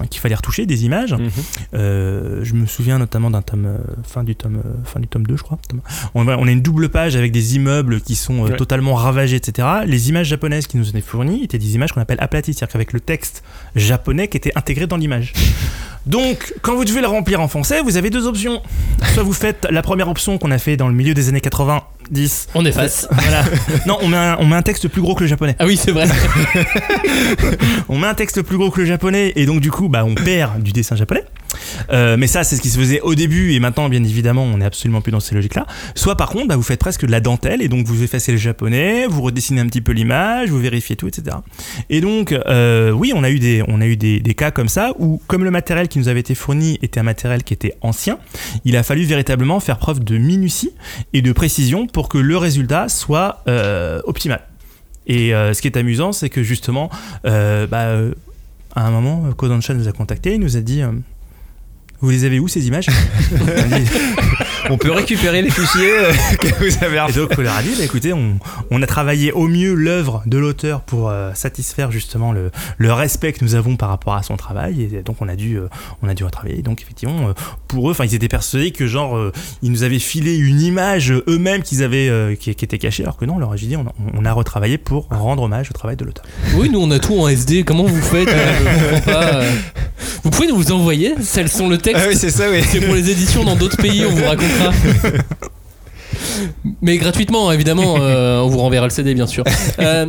qu'il 0.10 0.20
fallait 0.22 0.36
retoucher, 0.36 0.66
des 0.66 0.86
images. 0.86 1.14
Mhm. 1.14 1.30
Euh, 1.74 2.40
je 2.44 2.54
me 2.54 2.66
souviens 2.66 2.98
notamment 3.00 3.30
d'un 3.30 3.42
tome 3.42 3.66
euh, 3.66 3.78
fin 4.04 4.24
du 4.24 4.36
tome 4.36 4.58
euh, 4.66 4.70
fin 4.86 5.00
du 5.00 5.08
tome 5.08 5.24
2 5.26 5.38
je 5.38 5.44
crois. 5.44 5.58
On, 6.16 6.28
a- 6.28 6.38
on 6.38 6.48
a 6.48 6.52
une 6.52 6.62
double 6.62 6.90
page 6.90 7.16
avec 7.16 7.32
des 7.32 7.56
immeubles 7.56 8.02
qui 8.02 8.16
sont 8.16 8.40
Ouais. 8.40 8.56
totalement 8.56 8.94
ravagés 8.96 9.36
etc. 9.38 9.68
Les 9.86 10.10
images 10.10 10.28
japonaises 10.28 10.68
qui 10.68 10.78
nous 10.78 10.88
étaient 10.90 11.02
fournies 11.02 11.44
étaient 11.44 11.58
des 11.58 11.76
images 11.76 11.92
qu'on 11.94 12.02
appelle 12.02 12.18
aplaties, 12.20 12.54
c'est-à-dire 12.54 12.72
qu'avec 12.74 12.94
le 12.94 13.00
texte 13.00 13.44
japonais 13.76 14.28
qui 14.28 14.38
était 14.38 14.52
intégré 14.56 14.88
dans 14.88 14.98
l'image. 14.98 15.34
Donc, 16.06 16.54
quand 16.62 16.74
vous 16.76 16.86
devez 16.86 17.02
le 17.02 17.08
remplir 17.08 17.42
en 17.42 17.50
français, 17.50 17.82
vous 17.82 17.98
avez 17.98 18.10
deux 18.10 18.28
options. 18.28 18.62
Soit 19.14 19.24
vous 19.24 19.34
faites 19.34 19.68
la 19.70 19.82
première 19.82 20.08
option 20.08 20.38
qu'on 20.38 20.52
a 20.52 20.58
fait 20.58 20.78
dans 20.78 20.88
le 20.88 20.94
milieu 20.94 21.14
des 21.14 21.28
années 21.28 21.42
90. 22.10 22.48
On 22.56 22.66
efface. 22.66 23.08
Voilà. 23.18 23.44
Non, 23.86 23.98
on 24.02 24.08
met, 24.08 24.18
un, 24.18 24.38
on 24.40 24.46
met 24.46 24.56
un 24.56 24.62
texte 24.62 24.88
plus 24.88 25.02
gros 25.02 25.16
que 25.16 25.22
le 25.24 25.28
japonais. 25.28 25.56
Ah 25.60 25.66
oui, 25.66 25.78
c'est 25.78 25.92
vrai. 25.92 26.06
On 27.90 27.98
met 27.98 28.08
un 28.08 28.14
texte 28.14 28.42
plus 28.42 28.58
gros 28.58 28.70
que 28.72 28.80
le 28.82 28.86
japonais 28.86 29.34
et 29.36 29.46
donc 29.46 29.60
du 29.60 29.72
coup, 29.72 29.90
bah, 29.90 30.06
on 30.06 30.16
perd 30.16 30.62
du 30.62 30.72
dessin 30.72 30.96
japonais. 30.96 31.24
Euh, 31.92 32.18
mais 32.18 32.28
ça, 32.28 32.44
c'est 32.44 32.56
ce 32.56 32.62
qui 32.62 32.70
se 32.70 32.78
faisait 32.78 33.02
au 33.02 33.16
début 33.16 33.54
et 33.54 33.60
maintenant, 33.60 33.90
bien 33.90 34.04
évidemment, 34.04 34.44
on 34.44 34.58
n'est 34.58 34.66
absolument 34.66 35.02
plus 35.02 35.12
dans 35.12 35.20
ces 35.20 35.36
logiques-là. 35.36 35.66
Soit 35.96 36.16
par 36.16 36.30
contre, 36.30 36.48
bah, 36.48 36.56
vous 36.56 36.64
faites 36.64 36.80
presque 36.80 37.06
de 37.06 37.12
la 37.12 37.20
dentelle 37.20 37.62
et 37.62 37.68
donc 37.68 37.86
vous 37.86 38.04
effacez 38.04 38.32
le 38.32 38.38
japonais, 38.38 39.08
vous 39.08 39.22
redessinez 39.22 39.62
un 39.62 39.68
petit 39.68 39.82
peu 39.82 39.92
l'image, 39.92 40.50
vous 40.50 40.60
vérifiez 40.60 40.96
tout, 40.96 41.08
etc. 41.08 41.38
Et 41.90 42.02
donc, 42.02 42.32
euh, 42.32 42.92
oui, 42.92 43.12
on 43.16 43.24
a 43.24 43.30
eu, 43.30 43.40
des, 43.40 43.64
on 43.68 43.82
a 43.82 43.86
eu 43.86 43.98
des, 43.98 44.22
cas 44.38 44.52
comme 44.52 44.70
ça 44.70 44.92
où, 45.00 45.22
comme 45.28 45.44
le 45.44 45.52
matériel 45.52 45.88
qui 45.88 46.00
nous 46.00 46.10
avait 46.10 46.20
été 46.20 46.36
fourni 46.36 46.78
était 46.82 47.00
un 47.00 47.04
matériel 47.04 47.44
qui 47.44 47.54
était 47.54 47.76
ancien, 47.82 48.20
il 48.66 48.78
a 48.78 48.84
fallu 48.84 49.04
véritablement 49.04 49.60
faire 49.60 49.78
preuve 49.78 50.04
de 50.04 50.18
minutie 50.18 50.72
et 51.14 51.22
de 51.22 51.32
précision 51.32 51.88
pour 51.88 52.10
que 52.10 52.18
le 52.18 52.38
résultat 52.38 52.90
soit 52.90 53.44
euh, 53.48 54.00
optimal. 54.06 54.42
Et 55.08 55.30
ce 55.30 55.62
qui 55.62 55.70
est 55.70 55.78
amusant, 55.78 56.12
c'est 56.12 56.30
que 56.30 56.44
justement, 56.44 56.90
bah, 57.24 57.96
à 58.76 58.86
un 58.86 58.92
moment, 58.92 59.32
Kodansha 59.32 59.74
nous 59.74 59.88
a 59.88 59.94
contacté, 59.94 60.34
il 60.34 60.42
nous 60.42 60.58
a 60.58 60.60
dit 60.60 60.82
Vous 62.00 62.10
les 62.10 62.26
avez 62.26 62.40
où 62.40 62.48
ces 62.48 62.68
images 62.68 62.88
On 64.70 64.78
peut 64.78 64.92
récupérer 64.92 65.42
les 65.42 65.50
fichiers 65.50 65.92
euh, 65.92 66.12
que 66.40 66.48
vous 66.64 66.84
avez 66.84 66.98
Et 67.10 67.14
donc, 67.14 67.32
on 67.38 67.42
leur 67.42 67.56
a 67.56 67.62
dit 67.62 67.74
bah, 67.78 67.84
écoutez, 67.84 68.14
on, 68.14 68.38
on 68.72 68.82
a 68.82 68.88
travaillé 68.88 69.32
au 69.32 69.48
mieux 69.48 69.74
l'œuvre 69.74 70.24
de 70.26 70.38
l'auteur 70.38 70.82
pour 70.82 71.10
euh, 71.10 71.32
satisfaire 71.34 71.92
justement 71.92 72.32
le, 72.34 72.52
le 72.78 72.94
respect 72.94 73.34
que 73.34 73.44
nous 73.44 73.56
avons 73.56 73.76
par 73.76 73.90
rapport 73.90 74.16
à 74.16 74.24
son 74.24 74.36
travail. 74.38 74.82
Et 74.84 75.02
donc, 75.04 75.18
on 75.22 75.28
a 75.30 75.36
dû, 75.36 75.58
euh, 75.58 75.68
on 76.02 76.10
a 76.10 76.14
dû 76.14 76.24
retravailler. 76.24 76.62
Donc, 76.62 76.82
effectivement, 76.82 77.30
euh, 77.30 77.34
pour 77.68 77.88
eux, 77.90 77.92
enfin, 77.92 78.06
ils 78.06 78.16
étaient 78.16 78.28
persuadés 78.28 78.72
que 78.72 78.88
genre, 78.88 79.16
euh, 79.18 79.32
ils 79.62 79.72
nous 79.72 79.84
avaient 79.84 80.00
filé 80.00 80.36
une 80.38 80.62
image 80.62 81.12
eux-mêmes 81.28 81.64
qu'ils 81.64 81.84
avaient, 81.84 82.10
euh, 82.10 82.36
qui, 82.36 82.54
qui 82.56 82.66
était 82.66 82.78
cachée, 82.78 83.04
alors 83.04 83.18
que 83.18 83.26
non, 83.26 83.36
on 83.36 83.40
leur 83.40 83.52
a 83.54 83.56
dit 83.56 83.76
on, 83.78 83.82
a- 83.88 83.94
on 84.18 84.26
a 84.26 84.34
retravaillé 84.34 84.78
pour 84.78 85.08
rendre 85.10 85.44
hommage 85.44 85.70
au 85.70 85.74
travail 85.74 85.96
de 85.96 86.06
l'auteur. 86.06 86.26
Oui, 86.56 86.70
nous 86.70 86.80
on 86.80 86.92
a 86.92 87.00
tout 87.00 87.18
en 87.20 87.28
SD. 87.28 87.64
Comment 87.64 87.84
vous 87.86 88.02
faites 88.02 88.28
euh, 88.30 89.00
pas. 89.02 89.24
euh. 89.36 89.50
Vous 90.24 90.30
pouvez 90.32 90.48
nous 90.48 90.72
envoyer 90.72 91.14
Celles 91.22 91.50
sont 91.50 91.70
le 91.70 91.78
texte. 91.78 92.02
Ah 92.06 92.10
oui, 92.10 92.16
c'est 92.18 92.30
ça, 92.30 92.50
oui. 92.52 92.62
C'est 92.68 92.82
pour 92.82 92.94
les 92.96 93.10
éditions 93.10 93.44
dans 93.44 93.56
d'autres 93.56 93.78
pays, 93.78 94.04
on 94.06 94.10
vous 94.12 94.24
Mais 96.82 96.98
gratuitement, 96.98 97.52
évidemment, 97.52 97.98
euh, 98.00 98.40
on 98.40 98.48
vous 98.48 98.60
renverra 98.60 98.86
le 98.86 98.92
CD, 98.92 99.14
bien 99.14 99.28
sûr. 99.28 99.44
Euh, 99.80 100.08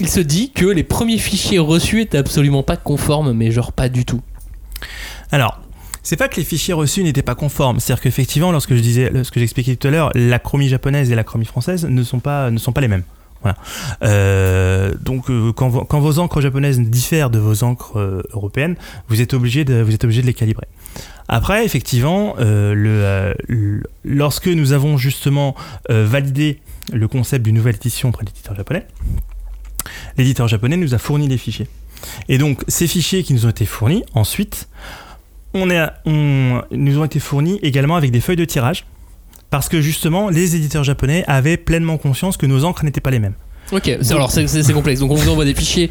il, 0.00 0.08
se 0.08 0.20
dit 0.20 0.52
que 0.52 0.66
les 0.66 0.82
premiers 0.82 1.18
fichiers 1.18 1.58
reçus 1.58 2.00
étaient 2.00 2.18
absolument 2.18 2.62
pas 2.62 2.76
conformes, 2.76 3.32
mais 3.32 3.50
genre 3.50 3.72
pas 3.72 3.88
du 3.88 4.04
tout. 4.04 4.20
Alors, 5.30 5.60
c'est 6.02 6.16
pas 6.16 6.28
que 6.28 6.36
les 6.36 6.44
fichiers 6.44 6.74
reçus 6.74 7.02
n'étaient 7.02 7.22
pas 7.22 7.34
conformes, 7.34 7.80
c'est-à-dire 7.80 8.02
qu'effectivement, 8.02 8.50
lorsque 8.50 8.74
je 8.74 8.80
disais, 8.80 9.12
ce 9.22 9.30
j'expliquais 9.34 9.76
tout 9.76 9.88
à 9.88 9.90
l'heure, 9.90 10.10
la 10.14 10.38
chromie 10.38 10.68
japonaise 10.68 11.12
et 11.12 11.14
la 11.14 11.24
chromie 11.24 11.44
française 11.44 11.84
ne 11.84 12.02
sont 12.02 12.20
pas, 12.20 12.50
ne 12.50 12.58
sont 12.58 12.72
pas 12.72 12.80
les 12.80 12.88
mêmes. 12.88 13.04
Voilà. 13.42 13.56
Euh, 14.02 14.94
donc, 15.00 15.26
quand, 15.54 15.68
vos- 15.68 16.18
encres 16.18 16.40
japonaises 16.40 16.80
diffèrent 16.80 17.30
de 17.30 17.38
vos 17.38 17.62
encres 17.62 18.22
européennes, 18.32 18.74
vous 19.08 19.20
êtes 19.20 19.32
obligé 19.32 19.64
de, 19.64 19.80
vous 19.80 19.94
êtes 19.94 20.04
obligé 20.04 20.22
de 20.22 20.26
les 20.26 20.34
calibrer. 20.34 20.66
Après, 21.28 21.64
effectivement, 21.64 22.36
euh, 22.38 23.34
euh, 23.50 23.82
lorsque 24.02 24.48
nous 24.48 24.72
avons 24.72 24.96
justement 24.96 25.54
euh, 25.90 26.06
validé 26.06 26.60
le 26.90 27.06
concept 27.06 27.44
d'une 27.44 27.56
nouvelle 27.56 27.76
édition 27.76 28.08
auprès 28.08 28.24
de 28.24 28.30
l'éditeur 28.30 28.56
japonais, 28.56 28.86
l'éditeur 30.16 30.48
japonais 30.48 30.78
nous 30.78 30.94
a 30.94 30.98
fourni 30.98 31.28
les 31.28 31.36
fichiers. 31.36 31.68
Et 32.30 32.38
donc, 32.38 32.62
ces 32.66 32.86
fichiers 32.86 33.24
qui 33.24 33.34
nous 33.34 33.44
ont 33.44 33.50
été 33.50 33.66
fournis, 33.66 34.04
ensuite, 34.14 34.68
nous 35.54 35.68
ont 35.70 37.04
été 37.04 37.20
fournis 37.20 37.58
également 37.62 37.96
avec 37.96 38.10
des 38.10 38.20
feuilles 38.20 38.36
de 38.36 38.44
tirage. 38.44 38.86
Parce 39.50 39.68
que 39.68 39.80
justement, 39.80 40.28
les 40.28 40.56
éditeurs 40.56 40.84
japonais 40.84 41.24
avaient 41.26 41.56
pleinement 41.56 41.96
conscience 41.96 42.36
que 42.36 42.46
nos 42.46 42.64
encres 42.64 42.84
n'étaient 42.84 43.00
pas 43.00 43.10
les 43.10 43.18
mêmes. 43.18 43.34
Ok, 43.72 43.88
alors 44.10 44.30
c'est 44.30 44.72
complexe. 44.72 45.00
Donc 45.00 45.10
on 45.10 45.14
vous 45.14 45.28
envoie 45.28 45.44
des 45.44 45.54
fichiers 45.54 45.90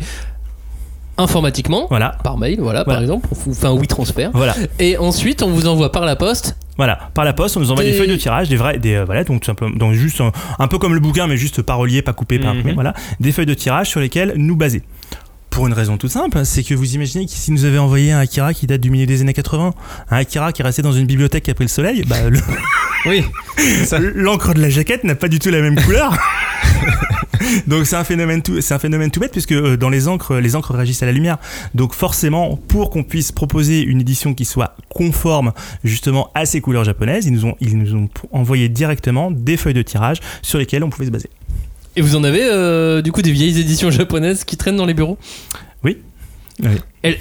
informatiquement, 1.18 1.88
Voilà. 1.90 2.18
par 2.24 2.38
mail, 2.38 2.60
voilà, 2.62 2.86
par 2.86 3.02
exemple. 3.02 3.28
On 3.32 3.36
vous 3.50 3.54
fait 3.54 3.68
un 3.68 3.74
WeTransfer. 3.76 4.30
Voilà, 4.34 4.56
Et 4.80 4.98
ensuite, 4.98 5.42
on 5.44 5.50
vous 5.50 5.68
envoie 5.68 5.92
par 5.92 6.06
la 6.06 6.16
poste. 6.16 6.56
voilà. 6.78 7.10
Par 7.14 7.26
la 7.26 7.34
poste, 7.34 7.58
on 7.58 7.60
nous 7.60 7.72
envoie 7.72 7.84
des, 7.84 7.92
Des- 7.92 7.98
feuilles 7.98 8.08
de 8.10 8.16
tirage, 8.16 8.50
des 8.50 8.56
vrais, 8.56 8.78
des 8.78 8.96
euh, 8.96 9.06
voilà, 9.06 9.24
donc, 9.24 9.42
tout 9.42 9.46
simplement- 9.48 9.76
donc 9.76 9.94
juste 9.94 10.22
un, 10.22 10.32
un 10.60 10.68
peu 10.68 10.78
comme 10.78 10.94
le 10.94 11.00
bouquin, 11.00 11.28
mais 11.28 11.38
juste 11.38 11.62
pas 11.62 11.74
relié, 11.76 12.02
pas 12.02 12.14
coupé, 12.14 12.38
pas 12.40 12.46
Mhm. 12.52 12.58
imprimé, 12.60 12.74
voilà, 12.74 12.94
des 13.20 13.32
feuilles 13.32 13.46
de 13.48 13.54
tirage 13.54 13.90
sur 13.90 14.00
lesquelles 14.00 14.34
nous 14.36 14.56
baser. 14.56 14.84
Pour 15.50 15.66
une 15.66 15.74
raison 15.74 15.98
toute 15.98 16.12
simple, 16.12 16.46
c'est 16.46 16.62
que 16.62 16.76
vous 16.76 16.94
imaginez 16.94 17.26
que 17.26 17.32
si 17.32 17.52
nous 17.52 17.66
avait 17.66 17.80
envoyé 17.80 18.12
un 18.12 18.20
Akira 18.20 18.54
qui 18.54 18.68
date 18.68 18.82
du 18.82 18.92
milieu 18.92 19.08
des 19.08 19.22
années 19.22 19.34
80, 19.34 19.74
un 20.12 20.18
Akira 20.18 20.52
qui 20.52 20.62
est 20.62 20.66
resté 20.66 20.84
dans 20.84 20.92
une 20.92 21.08
bibliothèque 21.08 21.44
qui 21.46 21.50
a 21.52 21.56
pris 21.56 21.64
le 21.64 21.70
soleil, 21.70 22.04
bah, 22.06 22.30
le- 22.30 22.38
Oui. 23.08 23.24
L'encre 24.16 24.54
de 24.54 24.62
la 24.62 24.70
jaquette 24.70 25.04
n'a 25.04 25.16
pas 25.16 25.30
du 25.30 25.40
tout 25.40 25.50
la 25.50 25.62
même 25.62 25.82
couleur. 25.82 26.16
Donc 27.68 27.86
c'est 27.86 27.96
un 27.96 28.04
phénomène 28.04 28.42
tout, 28.42 28.62
c'est 28.62 28.74
un 28.74 28.80
phénomène 28.80 29.12
tout 29.12 29.20
bête 29.20 29.32
puisque 29.32 29.52
euh, 29.52 29.78
dans 29.78 29.90
les 29.90 30.08
encres, 30.08 30.36
les 30.36 30.56
encres 30.56 30.74
réagissent 30.74 31.04
à 31.04 31.06
la 31.06 31.12
lumière. 31.12 31.38
Donc 31.76 31.94
forcément, 31.94 32.58
pour 32.68 32.90
qu'on 32.90 33.04
puisse 33.04 33.32
proposer 33.32 33.82
une 33.82 34.02
édition 34.02 34.34
qui 34.34 34.46
soit 34.46 34.76
conforme 34.90 35.54
justement 35.84 36.30
à 36.36 36.46
ces 36.46 36.62
couleurs 36.62 36.84
japonaises, 36.84 37.26
ils 37.26 37.34
nous 37.34 37.46
ont, 37.46 37.56
ils 37.60 37.78
nous 37.78 37.96
ont 37.96 38.10
envoyé 38.32 38.70
directement 38.70 39.32
des 39.32 39.58
feuilles 39.58 39.74
de 39.74 39.82
tirage 39.82 40.20
sur 40.42 40.60
lesquelles 40.60 40.84
on 40.84 40.90
pouvait 40.90 41.08
se 41.08 41.12
baser. 41.12 41.30
Et 41.96 42.02
vous 42.02 42.16
en 42.16 42.24
avez 42.24 42.44
euh, 42.44 43.02
du 43.02 43.12
coup 43.12 43.22
des 43.22 43.32
vieilles 43.32 43.60
éditions 43.60 43.90
japonaises 43.90 44.44
qui 44.44 44.56
traînent 44.56 44.78
dans 44.78 44.86
les 44.86 44.94
bureaux? 44.94 45.18
Oui. 45.84 45.98
Oui. 46.62 46.70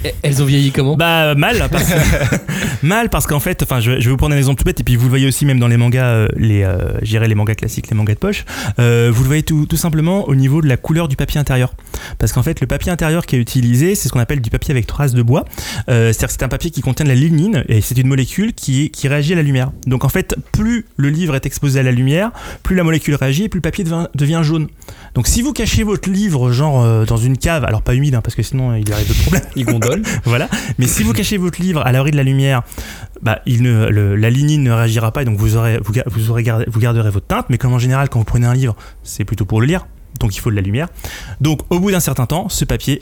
Elles, 0.03 0.13
elles 0.23 0.41
ont 0.41 0.45
vieilli 0.45 0.71
comment? 0.71 0.95
Bah 0.95 1.35
mal 1.35 1.61
parce 1.71 1.91
mal 2.83 3.09
parce 3.09 3.27
qu'en 3.27 3.39
fait, 3.39 3.63
enfin 3.63 3.79
je, 3.79 3.99
je 3.99 4.05
vais 4.05 4.11
vous 4.11 4.17
prendre 4.17 4.35
un 4.35 4.37
exemple 4.37 4.59
tout 4.59 4.65
bête 4.65 4.79
et 4.79 4.83
puis 4.83 4.95
vous 4.95 5.03
le 5.05 5.09
voyez 5.09 5.27
aussi 5.27 5.45
même 5.45 5.59
dans 5.59 5.67
les 5.67 5.77
mangas, 5.77 6.05
euh, 6.05 6.27
les, 6.35 6.63
euh, 6.63 6.77
je 7.01 7.07
dirais 7.09 7.27
les 7.27 7.35
mangas 7.35 7.55
classiques, 7.55 7.89
les 7.89 7.95
mangas 7.95 8.13
de 8.15 8.19
poche, 8.19 8.45
euh, 8.79 9.09
vous 9.13 9.21
le 9.23 9.27
voyez 9.27 9.43
tout, 9.43 9.65
tout 9.65 9.77
simplement 9.77 10.27
au 10.27 10.35
niveau 10.35 10.61
de 10.61 10.67
la 10.67 10.77
couleur 10.77 11.07
du 11.07 11.15
papier 11.15 11.39
intérieur. 11.39 11.73
Parce 12.19 12.31
qu'en 12.33 12.43
fait 12.43 12.61
le 12.61 12.67
papier 12.67 12.91
intérieur 12.91 13.25
qui 13.25 13.35
est 13.35 13.39
utilisé, 13.39 13.95
c'est 13.95 14.07
ce 14.07 14.13
qu'on 14.13 14.19
appelle 14.19 14.41
du 14.41 14.49
papier 14.49 14.71
avec 14.71 14.87
traces 14.87 15.13
de 15.13 15.21
bois. 15.21 15.45
Euh, 15.89 16.07
C'est-à-dire 16.13 16.27
que 16.27 16.33
c'est 16.33 16.43
un 16.43 16.47
papier 16.49 16.69
qui 16.71 16.81
contient 16.81 17.03
de 17.05 17.09
la 17.09 17.15
lignine 17.15 17.63
et 17.67 17.81
c'est 17.81 17.97
une 17.97 18.07
molécule 18.07 18.53
qui, 18.53 18.85
est- 18.85 18.89
qui 18.89 19.07
réagit 19.07 19.33
à 19.33 19.35
la 19.35 19.43
lumière. 19.43 19.71
Donc 19.85 20.03
en 20.05 20.09
fait, 20.09 20.35
plus 20.51 20.85
le 20.97 21.09
livre 21.09 21.35
est 21.35 21.45
exposé 21.45 21.79
à 21.79 21.83
la 21.83 21.91
lumière, 21.91 22.31
plus 22.63 22.75
la 22.75 22.83
molécule 22.83 23.15
réagit 23.15 23.43
et 23.45 23.49
plus 23.49 23.57
le 23.59 23.61
papier 23.61 23.83
devient, 23.83 24.07
devient 24.15 24.41
jaune. 24.43 24.67
Donc 25.15 25.27
si 25.27 25.41
vous 25.41 25.53
cachez 25.53 25.83
votre 25.83 26.09
livre 26.09 26.51
genre 26.51 26.83
euh, 26.83 27.05
dans 27.05 27.17
une 27.17 27.37
cave, 27.37 27.63
alors 27.65 27.81
pas 27.81 27.95
humide 27.95 28.15
hein, 28.15 28.21
parce 28.23 28.35
que 28.35 28.43
sinon 28.43 28.75
il 28.75 28.87
y 28.87 28.91
aurait 28.93 29.03
d'autres 29.03 29.21
problèmes. 29.21 29.43
Gondole. 29.79 30.03
voilà. 30.25 30.47
Mais 30.77 30.87
si 30.87 31.03
vous 31.03 31.13
cachez 31.13 31.37
votre 31.37 31.61
livre 31.61 31.81
à 31.85 31.91
l'abri 31.91 32.11
de 32.11 32.17
la 32.17 32.23
lumière, 32.23 32.63
bah, 33.21 33.39
il 33.45 33.63
ne, 33.63 33.87
le- 33.89 34.15
la 34.15 34.29
lignine 34.29 34.63
ne 34.63 34.71
réagira 34.71 35.11
pas 35.11 35.21
et 35.21 35.25
donc 35.25 35.37
vous, 35.37 35.55
aurez, 35.55 35.79
vous, 35.83 35.93
vous, 36.07 36.29
aurez 36.31 36.43
gardé- 36.43 36.65
vous 36.67 36.79
garderez 36.79 37.09
votre 37.09 37.27
teinte. 37.27 37.45
Mais 37.49 37.57
comme 37.57 37.73
en 37.73 37.79
général, 37.79 38.09
quand 38.09 38.19
vous 38.19 38.25
prenez 38.25 38.45
un 38.47 38.53
livre, 38.53 38.75
c'est 39.03 39.25
plutôt 39.25 39.45
pour 39.45 39.61
le 39.61 39.67
lire, 39.67 39.87
donc 40.19 40.35
il 40.35 40.39
faut 40.39 40.49
de 40.51 40.55
la 40.55 40.61
lumière. 40.61 40.87
Donc 41.41 41.61
au 41.69 41.79
bout 41.79 41.91
d'un 41.91 41.99
certain 41.99 42.25
temps, 42.25 42.49
ce 42.49 42.65
papier 42.65 43.01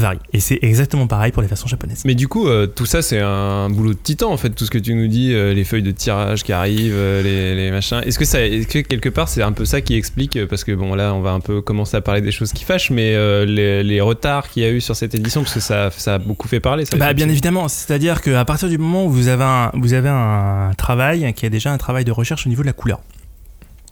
varie. 0.00 0.18
Et 0.32 0.40
c'est 0.40 0.58
exactement 0.62 1.06
pareil 1.06 1.32
pour 1.32 1.42
les 1.42 1.48
versions 1.48 1.68
japonaises. 1.68 2.02
Mais 2.04 2.14
du 2.14 2.28
coup, 2.28 2.48
euh, 2.48 2.66
tout 2.66 2.86
ça, 2.86 3.02
c'est 3.02 3.20
un 3.20 3.70
boulot 3.70 3.94
de 3.94 3.98
titan, 3.98 4.32
en 4.32 4.36
fait, 4.36 4.50
tout 4.50 4.64
ce 4.64 4.70
que 4.70 4.78
tu 4.78 4.94
nous 4.94 5.06
dis, 5.06 5.32
euh, 5.32 5.54
les 5.54 5.64
feuilles 5.64 5.82
de 5.82 5.90
tirage 5.90 6.42
qui 6.42 6.52
arrivent, 6.52 6.94
euh, 6.94 7.22
les, 7.22 7.54
les 7.54 7.70
machins. 7.70 8.00
Est-ce 8.04 8.18
que, 8.18 8.24
ça, 8.24 8.38
que 8.38 8.80
quelque 8.80 9.08
part, 9.08 9.28
c'est 9.28 9.42
un 9.42 9.52
peu 9.52 9.64
ça 9.64 9.80
qui 9.80 9.94
explique, 9.94 10.44
parce 10.46 10.64
que 10.64 10.72
bon, 10.72 10.94
là, 10.94 11.14
on 11.14 11.20
va 11.20 11.30
un 11.30 11.40
peu 11.40 11.60
commencer 11.60 11.96
à 11.96 12.00
parler 12.00 12.20
des 12.20 12.32
choses 12.32 12.52
qui 12.52 12.64
fâchent, 12.64 12.90
mais 12.90 13.12
les, 13.46 13.82
les 13.82 14.00
retards 14.00 14.48
qu'il 14.48 14.62
y 14.62 14.66
a 14.66 14.70
eu 14.70 14.80
sur 14.80 14.96
cette 14.96 15.14
édition, 15.14 15.42
parce 15.42 15.54
que 15.54 15.60
ça, 15.60 15.90
ça 15.90 16.14
a 16.14 16.18
beaucoup 16.18 16.48
fait 16.48 16.60
parler. 16.60 16.84
Ça, 16.84 16.96
Bah, 16.96 17.12
bien 17.12 17.28
évidemment, 17.28 17.68
c'est-à-dire 17.68 18.20
qu'à 18.20 18.44
partir 18.44 18.68
du 18.68 18.78
moment 18.78 19.06
où 19.06 19.10
vous 19.10 19.28
avez 19.28 19.44
un, 19.44 19.70
vous 19.74 19.92
avez 19.92 20.08
un 20.08 20.72
travail 20.76 21.32
qui 21.34 21.46
est 21.46 21.50
déjà 21.50 21.72
un 21.72 21.78
travail 21.78 22.04
de 22.04 22.12
recherche 22.12 22.46
au 22.46 22.48
niveau 22.48 22.62
de 22.62 22.66
la 22.66 22.72
couleur. 22.72 23.00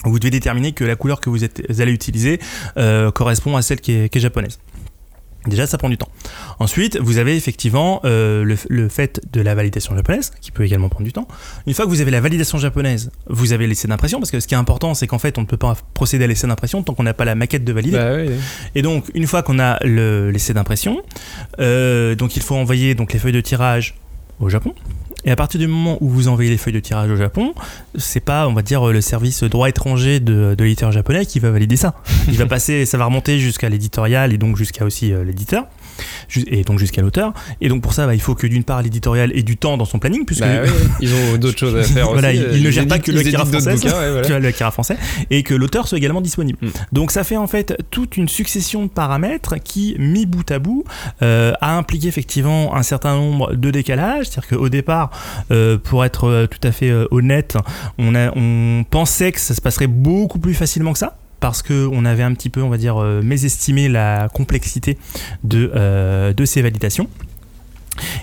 Vous 0.05 0.18
devez 0.18 0.30
déterminer 0.30 0.72
que 0.72 0.84
la 0.84 0.96
couleur 0.96 1.20
que 1.20 1.30
vous, 1.30 1.44
êtes, 1.44 1.62
vous 1.68 1.80
allez 1.80 1.92
utiliser 1.92 2.40
euh, 2.76 3.12
correspond 3.12 3.57
à 3.57 3.62
celle 3.62 3.80
qui 3.80 3.92
est, 3.92 4.09
qui 4.09 4.18
est 4.18 4.20
japonaise. 4.20 4.59
Déjà, 5.47 5.66
ça 5.66 5.76
prend 5.78 5.88
du 5.88 5.99
temps. 5.99 6.09
Ensuite, 6.61 6.99
vous 7.01 7.18
avez 7.18 7.36
effectivement 7.36 8.01
euh, 8.05 8.45
le, 8.45 8.57
le 8.68 8.88
fait 8.88 9.20
de 9.32 9.40
la 9.40 9.55
validation 9.57 9.97
japonaise, 9.97 10.30
qui 10.40 10.53
peut 10.53 10.64
également 10.64 10.88
prendre 10.88 11.05
du 11.05 11.12
temps. 11.12 11.26
Une 11.66 11.74
fois 11.74 11.84
que 11.84 11.90
vous 11.90 12.01
avez 12.01 12.11
la 12.12 12.20
validation 12.20 12.59
japonaise, 12.59 13.11
vous 13.28 13.53
avez 13.53 13.66
l'essai 13.66 13.88
d'impression, 13.88 14.20
parce 14.20 14.30
que 14.30 14.38
ce 14.38 14.47
qui 14.47 14.55
est 14.55 14.59
important, 14.59 14.95
c'est 14.95 15.07
qu'en 15.09 15.18
fait, 15.18 15.38
on 15.38 15.40
ne 15.40 15.47
peut 15.47 15.57
pas 15.57 15.76
procéder 15.95 16.24
à 16.24 16.26
l'essai 16.28 16.47
d'impression 16.47 16.82
tant 16.84 16.95
qu'on 16.95 17.03
n'a 17.03 17.14
pas 17.14 17.24
la 17.24 17.34
maquette 17.34 17.64
de 17.64 17.72
valide. 17.72 17.93
Bah, 17.95 18.14
oui, 18.14 18.26
oui. 18.28 18.34
Et 18.76 18.82
donc, 18.82 19.07
une 19.14 19.26
fois 19.26 19.43
qu'on 19.43 19.59
a 19.59 19.78
le- 19.84 20.30
l'essai 20.30 20.55
d'impression, 20.55 21.03
euh, 21.59 22.14
donc 22.14 22.36
il 22.36 22.43
faut 22.43 22.55
envoyer 22.55 22.95
donc 22.95 23.12
les 23.12 23.18
feuilles 23.18 23.32
de 23.32 23.40
tirage 23.40 23.95
au 24.40 24.49
Japon. 24.49 24.74
Et 25.24 25.30
à 25.30 25.36
partir 25.36 25.60
du 25.60 25.68
moment 25.68 25.98
où 26.00 26.08
vous 26.08 26.28
envoyez 26.28 26.50
les 26.50 26.56
feuilles 26.56 26.72
de 26.72 26.80
tirage 26.80 27.10
au 27.10 27.16
Japon, 27.16 27.54
c'est 27.96 28.20
pas, 28.20 28.48
on 28.48 28.54
va 28.54 28.62
dire, 28.62 28.84
le 28.86 29.00
service 29.00 29.44
droit 29.44 29.68
étranger 29.68 30.18
de, 30.18 30.54
de 30.56 30.64
l'éditeur 30.64 30.90
japonais 30.90 31.26
qui 31.26 31.38
va 31.38 31.50
valider 31.50 31.76
ça. 31.76 31.94
Il 32.28 32.36
va 32.36 32.46
passer, 32.52 32.86
ça 32.86 32.98
va 32.98 33.04
remonter 33.04 33.38
jusqu'à 33.38 33.68
l'éditorial 33.68 34.32
et 34.32 34.38
donc 34.38 34.56
jusqu'à 34.56 34.84
aussi 34.84 35.12
euh, 35.12 35.22
l'éditeur, 35.22 35.66
et 36.47 36.62
donc 36.64 36.78
jusqu'à 36.78 37.03
l'auteur. 37.03 37.32
Et 37.61 37.68
donc 37.68 37.82
pour 37.82 37.93
ça, 37.95 38.07
bah, 38.07 38.14
il 38.14 38.20
faut 38.20 38.34
que 38.34 38.47
d'une 38.47 38.64
part 38.64 38.82
l'éditorial 38.82 39.32
ait 39.36 39.43
du 39.43 39.57
temps 39.57 39.76
dans 39.76 39.84
son 39.84 39.99
planning, 39.99 40.24
puisque 40.24 40.43
Bah. 40.43 40.62
Ils 41.01 41.12
ont 41.14 41.36
d'autres 41.38 41.59
choses 41.59 41.76
à 41.76 41.82
faire 41.82 42.11
Voilà, 42.11 42.28
aussi. 42.30 42.38
il- 42.38 42.45
euh, 42.45 42.51
il 42.57 42.62
ne 42.62 42.68
ils 42.68 42.72
gère 42.72 42.86
pas 42.86 42.99
que 42.99 43.11
le 43.11 43.20
ils 43.20 43.28
Akira 43.28 43.43
éditent 43.43 43.53
d'autres 43.55 43.64
français, 43.70 43.88
bouquins, 43.88 44.01
ouais, 44.01 44.11
voilà. 44.30 44.70
français, 44.70 44.97
et 45.30 45.43
que 45.43 45.55
l'auteur 45.55 45.88
soit 45.88 45.99
également 45.99 46.20
disponible. 46.20 46.59
Mm. 46.62 46.68
Donc 46.93 47.11
ça 47.11 47.24
fait 47.24 47.36
en 47.36 47.47
fait 47.47 47.76
toute 47.90 48.16
une 48.16 48.28
succession 48.28 48.84
de 48.84 48.88
paramètres 48.90 49.57
qui, 49.62 49.95
mis 49.99 50.26
bout 50.26 50.51
à 50.51 50.59
bout, 50.59 50.84
euh, 51.22 51.53
a 51.61 51.76
impliqué 51.76 52.09
effectivement 52.09 52.74
un 52.76 52.82
certain 52.82 53.16
nombre 53.16 53.55
de 53.55 53.70
décalages. 53.70 54.26
C'est-à-dire 54.28 54.59
qu'au 54.59 54.68
départ, 54.68 55.11
euh, 55.51 55.78
pour 55.78 56.05
être 56.05 56.28
euh, 56.28 56.47
tout 56.47 56.66
à 56.66 56.72
fait 56.72 56.93
honnête, 57.11 57.57
on, 57.99 58.14
a, 58.14 58.30
on 58.36 58.84
pensait 58.88 59.32
que 59.32 59.40
ça 59.40 59.55
se 59.55 59.61
passerait 59.61 59.86
beaucoup 59.86 60.38
plus 60.38 60.55
facilement 60.55 60.93
que 60.93 60.99
ça. 60.99 61.16
Parce 61.43 61.61
qu'on 61.62 62.05
avait 62.05 62.22
un 62.22 62.34
petit 62.34 62.51
peu, 62.51 62.62
on 62.62 62.68
va 62.68 62.78
dire, 62.78 63.03
euh, 63.03 63.20
mésestimé 63.20 63.88
la 63.88 64.28
complexité 64.32 64.97
de, 65.43 65.72
euh, 65.74 66.32
de 66.32 66.45
ces 66.45 66.62
validations. 66.62 67.09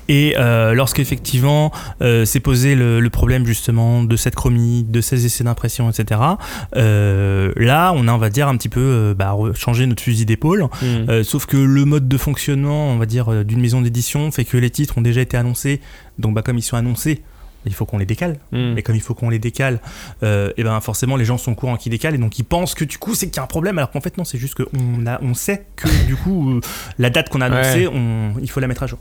Et 0.07 0.36
euh, 0.38 0.74
lorsqu'effectivement 0.74 1.74
euh, 2.01 2.24
s'est 2.24 2.39
posé 2.39 2.76
le, 2.76 3.01
le 3.01 3.09
problème 3.09 3.45
justement 3.45 4.03
de 4.03 4.15
cette 4.15 4.36
chromie, 4.36 4.86
de 4.88 5.01
ces 5.01 5.26
essais 5.26 5.43
d'impression, 5.43 5.89
etc., 5.89 6.22
euh, 6.78 7.51
là 7.57 7.91
on 7.93 8.07
a 8.07 8.13
on 8.13 8.17
va 8.17 8.30
dire 8.30 8.47
un 8.47 8.55
petit 8.55 8.70
peu 8.70 9.13
bah, 9.17 9.36
changé 9.53 9.86
notre 9.86 10.01
fusil 10.01 10.26
d'épaule. 10.26 10.63
Mm. 10.82 10.86
Euh, 11.09 11.24
sauf 11.26 11.45
que 11.45 11.57
le 11.57 11.84
mode 11.84 12.07
de 12.07 12.17
fonctionnement, 12.17 12.89
on 12.89 12.97
va 12.97 13.05
dire, 13.05 13.43
d'une 13.43 13.59
maison 13.59 13.82
d'édition 13.82 14.32
fait 14.32 14.45
que 14.45 14.55
les 14.55 14.70
titres 14.70 14.97
ont 14.97 15.01
déjà 15.01 15.20
été 15.20 15.36
annoncés. 15.36 15.82
Donc 16.20 16.34
bah, 16.36 16.41
comme 16.41 16.57
ils 16.57 16.63
sont 16.63 16.78
annoncés, 16.78 17.22
il 17.66 17.74
faut 17.74 17.86
qu'on 17.86 17.97
les 17.97 18.05
décale. 18.05 18.38
Mm. 18.51 18.78
Et 18.78 18.84
comme 18.84 18.95
il 18.95 19.01
faut 19.01 19.14
qu'on 19.14 19.30
les 19.30 19.39
décale, 19.39 19.80
euh, 20.24 20.51
et 20.57 20.64
ben 20.64 20.80
forcément 20.82 21.16
les 21.16 21.26
gens 21.26 21.38
sont 21.38 21.51
au 21.51 21.55
courant 21.55 21.78
qu'ils 21.78 21.91
décalent 21.91 22.16
et 22.16 22.20
donc 22.20 22.39
ils 22.39 22.43
pensent 22.43 22.74
que 22.74 22.86
du 22.86 22.97
coup 22.97 23.16
c'est 23.16 23.28
qu'il 23.28 23.38
y 23.38 23.39
a 23.39 23.43
un 23.43 23.47
problème 23.47 23.78
alors 23.78 23.91
qu'en 23.91 24.01
fait 24.01 24.18
non 24.18 24.24
c'est 24.24 24.38
juste 24.38 24.55
qu'on 24.55 25.05
a 25.05 25.22
on 25.22 25.34
sait 25.34 25.66
que 25.76 25.88
du 26.07 26.16
coup 26.16 26.51
euh, 26.51 26.62
la 26.97 27.10
date 27.10 27.30
qu'on 27.30 27.41
a 27.41 27.45
annoncée 27.45 27.88
on, 27.88 28.34
il 28.41 28.49
faut 28.49 28.60
la 28.60 28.68
mettre 28.68 28.84
à 28.84 28.88
jour. 28.88 28.99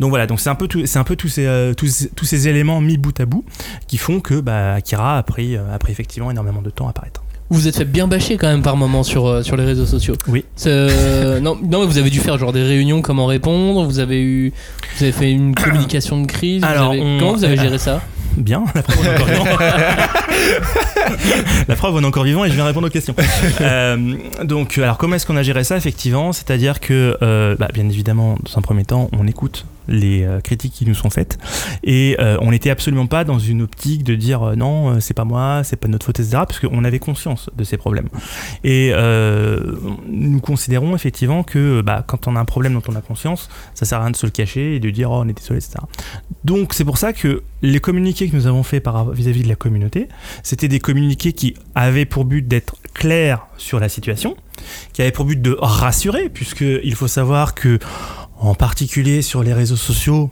Donc 0.00 0.10
voilà 0.10 0.26
donc 0.26 0.40
c'est 0.40 0.48
un 0.48 0.54
peu 0.54 0.68
tout, 0.68 0.86
c'est 0.86 0.98
un 0.98 1.04
peu 1.04 1.16
tous 1.16 1.28
ces, 1.28 1.46
euh, 1.46 1.74
tous, 1.74 2.08
tous 2.14 2.24
ces 2.24 2.48
éléments 2.48 2.80
mis 2.80 2.96
bout 2.96 3.18
à 3.20 3.26
bout 3.26 3.44
qui 3.86 3.98
font 3.98 4.20
que 4.20 4.40
bah, 4.40 4.74
Akira 4.74 5.18
a 5.18 5.22
pris, 5.22 5.56
a 5.56 5.78
pris 5.78 5.92
effectivement 5.92 6.30
énormément 6.30 6.62
de 6.62 6.70
temps 6.70 6.86
à 6.86 6.90
apparaître. 6.90 7.22
Vous 7.48 7.60
vous 7.60 7.68
êtes 7.68 7.76
fait 7.76 7.84
bien 7.84 8.08
bâcher 8.08 8.36
quand 8.36 8.48
même 8.48 8.62
par 8.62 8.76
moment 8.76 9.04
sur, 9.04 9.26
euh, 9.26 9.42
sur 9.42 9.56
les 9.56 9.64
réseaux 9.64 9.86
sociaux. 9.86 10.14
Oui. 10.26 10.44
Euh, 10.66 11.38
non, 11.40 11.56
non, 11.62 11.80
mais 11.80 11.86
vous 11.86 11.98
avez 11.98 12.10
dû 12.10 12.18
faire 12.18 12.36
genre 12.38 12.52
des 12.52 12.62
réunions, 12.64 13.02
comment 13.02 13.26
répondre. 13.26 13.84
Vous 13.84 14.00
avez 14.00 14.20
eu, 14.20 14.52
vous 14.96 15.02
avez 15.04 15.12
fait 15.12 15.30
une 15.30 15.54
communication 15.54 16.20
de 16.20 16.26
crise. 16.26 16.62
vous 16.62 16.68
Alors, 16.68 16.90
avez- 16.92 17.00
on- 17.02 17.18
comment 17.18 17.34
vous 17.34 17.44
avez 17.44 17.58
euh, 17.58 17.62
géré 17.62 17.78
ça? 17.78 18.00
Bien, 18.36 18.64
la 18.74 18.82
preuve 18.82 18.98
on 19.00 19.04
est 19.04 19.14
encore 19.14 19.28
vivant. 19.28 19.44
la 21.68 21.76
preuve 21.76 21.94
on 21.94 22.02
est 22.02 22.06
encore 22.06 22.24
vivant 22.24 22.44
et 22.44 22.50
je 22.50 22.54
viens 22.54 22.66
répondre 22.66 22.88
aux 22.88 22.90
questions. 22.90 23.14
Euh, 23.62 24.14
donc 24.44 24.76
alors 24.78 24.98
comment 24.98 25.16
est-ce 25.16 25.26
qu'on 25.26 25.36
a 25.36 25.42
géré 25.42 25.64
ça 25.64 25.76
effectivement? 25.76 26.32
C'est-à-dire 26.32 26.80
que 26.80 27.16
euh, 27.22 27.56
bah, 27.58 27.68
bien 27.72 27.88
évidemment 27.88 28.36
dans 28.44 28.58
un 28.58 28.62
premier 28.62 28.84
temps 28.84 29.08
on 29.18 29.26
écoute 29.26 29.64
les 29.88 30.24
euh, 30.24 30.40
critiques 30.40 30.72
qui 30.72 30.86
nous 30.86 30.94
sont 30.94 31.10
faites. 31.10 31.38
Et 31.82 32.16
euh, 32.20 32.38
on 32.40 32.50
n'était 32.50 32.70
absolument 32.70 33.06
pas 33.06 33.24
dans 33.24 33.38
une 33.38 33.62
optique 33.62 34.04
de 34.04 34.14
dire 34.14 34.42
euh, 34.42 34.54
non 34.54 35.00
c'est 35.00 35.14
pas 35.14 35.24
moi 35.24 35.62
c'est 35.64 35.76
pas 35.76 35.88
notre 35.88 36.06
faute 36.06 36.20
etc 36.20 36.38
parce 36.46 36.60
qu'on 36.60 36.84
avait 36.84 36.98
conscience 36.98 37.50
de 37.56 37.64
ces 37.64 37.76
problèmes. 37.76 38.08
Et 38.64 38.92
nous 40.06 40.40
considérons 40.40 40.94
effectivement 40.94 41.42
que 41.42 41.80
bah, 41.80 42.04
quand 42.06 42.28
on 42.28 42.36
a 42.36 42.40
un 42.40 42.44
problème 42.44 42.74
dont 42.74 42.82
on 42.88 42.96
a 42.96 43.00
conscience 43.00 43.48
ça 43.74 43.84
sert 43.84 43.98
à 43.98 44.02
rien 44.02 44.10
de 44.10 44.16
se 44.16 44.26
le 44.26 44.32
cacher 44.32 44.76
et 44.76 44.80
de 44.80 44.90
dire 44.90 45.10
oh 45.10 45.20
on 45.22 45.28
est 45.28 45.32
désolé 45.32 45.58
etc 45.58 45.78
donc 46.44 46.74
c'est 46.74 46.84
pour 46.84 46.98
ça 46.98 47.12
que 47.12 47.42
les 47.62 47.80
communiqués 47.80 48.28
que 48.28 48.36
nous 48.36 48.46
avons 48.46 48.62
faits 48.62 48.86
vis-à-vis 49.12 49.42
de 49.42 49.48
la 49.48 49.56
communauté, 49.56 50.08
c'était 50.42 50.68
des 50.68 50.78
communiqués 50.78 51.32
qui 51.32 51.56
avaient 51.74 52.04
pour 52.04 52.24
but 52.24 52.46
d'être 52.46 52.76
clairs 52.94 53.46
sur 53.56 53.80
la 53.80 53.88
situation, 53.88 54.36
qui 54.92 55.02
avaient 55.02 55.12
pour 55.12 55.24
but 55.24 55.40
de 55.40 55.56
rassurer, 55.58 56.28
puisqu'il 56.28 56.94
faut 56.94 57.08
savoir 57.08 57.54
que, 57.54 57.78
en 58.38 58.54
particulier 58.54 59.22
sur 59.22 59.42
les 59.42 59.52
réseaux 59.52 59.76
sociaux, 59.76 60.30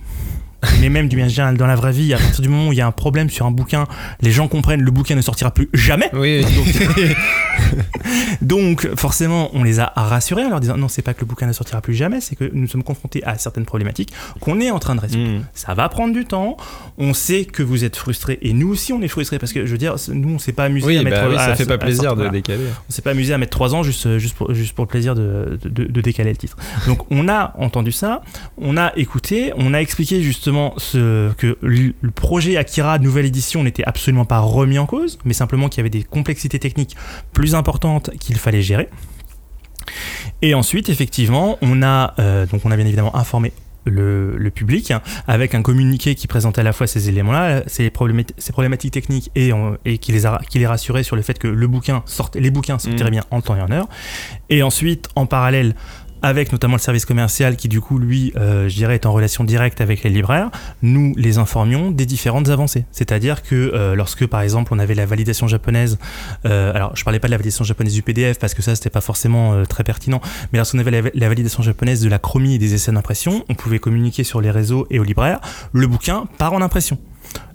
mais 0.80 0.88
même 0.88 1.08
du 1.08 1.16
bien 1.16 1.28
général 1.28 1.56
dans 1.56 1.66
la 1.66 1.76
vraie 1.76 1.92
vie, 1.92 2.14
à 2.14 2.18
partir 2.18 2.42
du 2.42 2.48
moment 2.48 2.68
où 2.68 2.72
il 2.72 2.78
y 2.78 2.80
a 2.80 2.86
un 2.86 2.92
problème 2.92 3.30
sur 3.30 3.46
un 3.46 3.50
bouquin, 3.50 3.86
les 4.20 4.30
gens 4.30 4.48
comprennent 4.48 4.82
le 4.82 4.90
bouquin 4.90 5.14
ne 5.14 5.20
sortira 5.22 5.50
plus 5.52 5.68
jamais. 5.72 6.10
Oui, 6.12 6.44
Donc 8.42 8.88
forcément, 8.96 9.50
on 9.54 9.62
les 9.62 9.80
a 9.80 9.92
rassurés 9.96 10.44
en 10.44 10.50
leur 10.50 10.60
disant 10.60 10.76
non, 10.76 10.88
c'est 10.88 11.02
pas 11.02 11.14
que 11.14 11.20
le 11.20 11.26
bouquin 11.26 11.46
ne 11.46 11.52
sortira 11.52 11.80
plus 11.80 11.94
jamais, 11.94 12.20
c'est 12.20 12.36
que 12.36 12.50
nous 12.52 12.66
sommes 12.68 12.82
confrontés 12.82 13.22
à 13.24 13.38
certaines 13.38 13.64
problématiques 13.64 14.12
qu'on 14.40 14.60
est 14.60 14.70
en 14.70 14.78
train 14.78 14.94
de 14.94 15.00
résoudre. 15.00 15.24
Mm. 15.38 15.44
Ça 15.54 15.74
va 15.74 15.88
prendre 15.88 16.12
du 16.12 16.24
temps. 16.24 16.56
On 16.98 17.14
sait 17.14 17.44
que 17.44 17.62
vous 17.62 17.84
êtes 17.84 17.96
frustrés 17.96 18.38
et 18.42 18.52
nous 18.52 18.68
aussi 18.68 18.92
on 18.92 19.00
est 19.02 19.08
frustrés 19.08 19.38
parce 19.38 19.52
que 19.52 19.66
je 19.66 19.72
veux 19.72 19.78
dire, 19.78 19.96
nous 20.12 20.34
on 20.34 20.38
s'est 20.38 20.52
pas 20.52 20.64
amusé 20.64 20.86
Oui, 20.86 20.98
à 20.98 21.02
mettre. 21.02 21.22
bah 21.22 21.28
oui, 21.30 21.36
à- 21.36 21.46
ça 21.46 21.54
fait 21.56 21.66
pas 21.66 21.74
à 21.74 21.78
plaisir 21.78 22.02
sortir- 22.04 22.12
de 22.16 22.22
voilà. 22.22 22.30
décaler. 22.32 22.64
On 22.88 22.92
s'est 22.92 23.02
pas 23.02 23.10
amusé 23.10 23.32
à 23.34 23.38
mettre 23.38 23.52
3 23.52 23.74
ans 23.74 23.82
juste, 23.82 24.18
juste, 24.18 24.34
pour, 24.36 24.52
juste 24.54 24.74
pour 24.74 24.84
le 24.84 24.88
plaisir 24.88 25.14
de, 25.14 25.58
de, 25.64 25.84
de 25.84 26.00
décaler 26.00 26.30
le 26.30 26.36
titre. 26.36 26.56
Donc 26.86 27.10
on 27.10 27.28
a 27.28 27.54
entendu 27.58 27.92
ça, 27.92 28.22
on 28.58 28.76
a 28.76 28.92
écouté, 28.96 29.52
on 29.56 29.74
a 29.74 29.78
expliqué 29.78 30.22
justement 30.22 30.53
ce, 30.78 31.32
que 31.34 31.56
le 31.62 31.92
projet 32.10 32.56
Akira 32.56 32.98
nouvelle 32.98 33.26
édition 33.26 33.62
n'était 33.62 33.84
absolument 33.84 34.24
pas 34.24 34.38
remis 34.40 34.78
en 34.78 34.86
cause, 34.86 35.18
mais 35.24 35.34
simplement 35.34 35.68
qu'il 35.68 35.78
y 35.78 35.82
avait 35.82 35.90
des 35.90 36.02
complexités 36.04 36.58
techniques 36.58 36.96
plus 37.32 37.54
importantes 37.54 38.10
qu'il 38.20 38.36
fallait 38.36 38.62
gérer. 38.62 38.88
Et 40.42 40.54
ensuite, 40.54 40.88
effectivement, 40.88 41.58
on 41.62 41.82
a, 41.82 42.14
euh, 42.18 42.46
donc 42.46 42.62
on 42.64 42.70
a 42.70 42.76
bien 42.76 42.86
évidemment 42.86 43.14
informé 43.16 43.52
le, 43.86 44.36
le 44.38 44.50
public 44.50 44.90
hein, 44.92 45.02
avec 45.26 45.54
un 45.54 45.60
communiqué 45.60 46.14
qui 46.14 46.26
présentait 46.26 46.62
à 46.62 46.64
la 46.64 46.72
fois 46.72 46.86
ces 46.86 47.10
éléments-là, 47.10 47.62
ces, 47.66 47.92
ces 48.38 48.52
problématiques 48.52 48.92
techniques 48.94 49.30
et, 49.34 49.52
on- 49.52 49.76
et 49.84 49.98
qui, 49.98 50.10
les 50.12 50.24
a, 50.24 50.40
qui 50.48 50.58
les 50.58 50.66
rassurait 50.66 51.02
sur 51.02 51.16
le 51.16 51.22
fait 51.22 51.38
que 51.38 51.48
le 51.48 51.66
bouquin 51.66 52.02
sortait, 52.06 52.40
les 52.40 52.50
bouquins 52.50 52.78
sortiraient 52.78 53.10
Mm. 53.10 53.12
bien 53.12 53.24
en 53.30 53.42
temps 53.42 53.56
et 53.56 53.60
en 53.60 53.70
heure. 53.70 53.88
Et 54.48 54.62
ensuite, 54.62 55.08
en 55.16 55.26
parallèle, 55.26 55.74
avec 56.24 56.52
notamment 56.52 56.76
le 56.76 56.80
service 56.80 57.04
commercial 57.04 57.54
qui 57.54 57.68
du 57.68 57.82
coup 57.82 57.98
lui, 57.98 58.32
euh, 58.36 58.66
je 58.66 58.74
dirais, 58.74 58.94
est 58.94 59.04
en 59.04 59.12
relation 59.12 59.44
directe 59.44 59.82
avec 59.82 60.02
les 60.02 60.10
libraires, 60.10 60.50
nous 60.80 61.12
les 61.16 61.36
informions 61.36 61.90
des 61.90 62.06
différentes 62.06 62.48
avancées. 62.48 62.86
C'est-à-dire 62.92 63.42
que 63.42 63.54
euh, 63.54 63.94
lorsque 63.94 64.26
par 64.26 64.40
exemple 64.40 64.72
on 64.72 64.78
avait 64.78 64.94
la 64.94 65.04
validation 65.04 65.46
japonaise, 65.46 65.98
euh, 66.46 66.72
alors 66.74 66.96
je 66.96 67.04
parlais 67.04 67.20
pas 67.20 67.28
de 67.28 67.32
la 67.32 67.36
validation 67.36 67.62
japonaise 67.62 67.92
du 67.92 68.02
PDF 68.02 68.38
parce 68.38 68.54
que 68.54 68.62
ça 68.62 68.74
c'était 68.74 68.88
pas 68.88 69.02
forcément 69.02 69.64
très 69.66 69.84
pertinent, 69.84 70.22
mais 70.52 70.58
lorsqu'on 70.58 70.78
avait 70.78 71.02
la, 71.02 71.10
la 71.12 71.28
validation 71.28 71.62
japonaise 71.62 72.00
de 72.00 72.08
la 72.08 72.18
chromie 72.18 72.54
et 72.54 72.58
des 72.58 72.72
essais 72.72 72.90
d'impression, 72.90 73.44
on 73.50 73.54
pouvait 73.54 73.78
communiquer 73.78 74.24
sur 74.24 74.40
les 74.40 74.50
réseaux 74.50 74.86
et 74.90 74.98
aux 74.98 75.04
libraires, 75.04 75.40
le 75.72 75.86
bouquin 75.86 76.24
part 76.38 76.54
en 76.54 76.62
impression. 76.62 76.98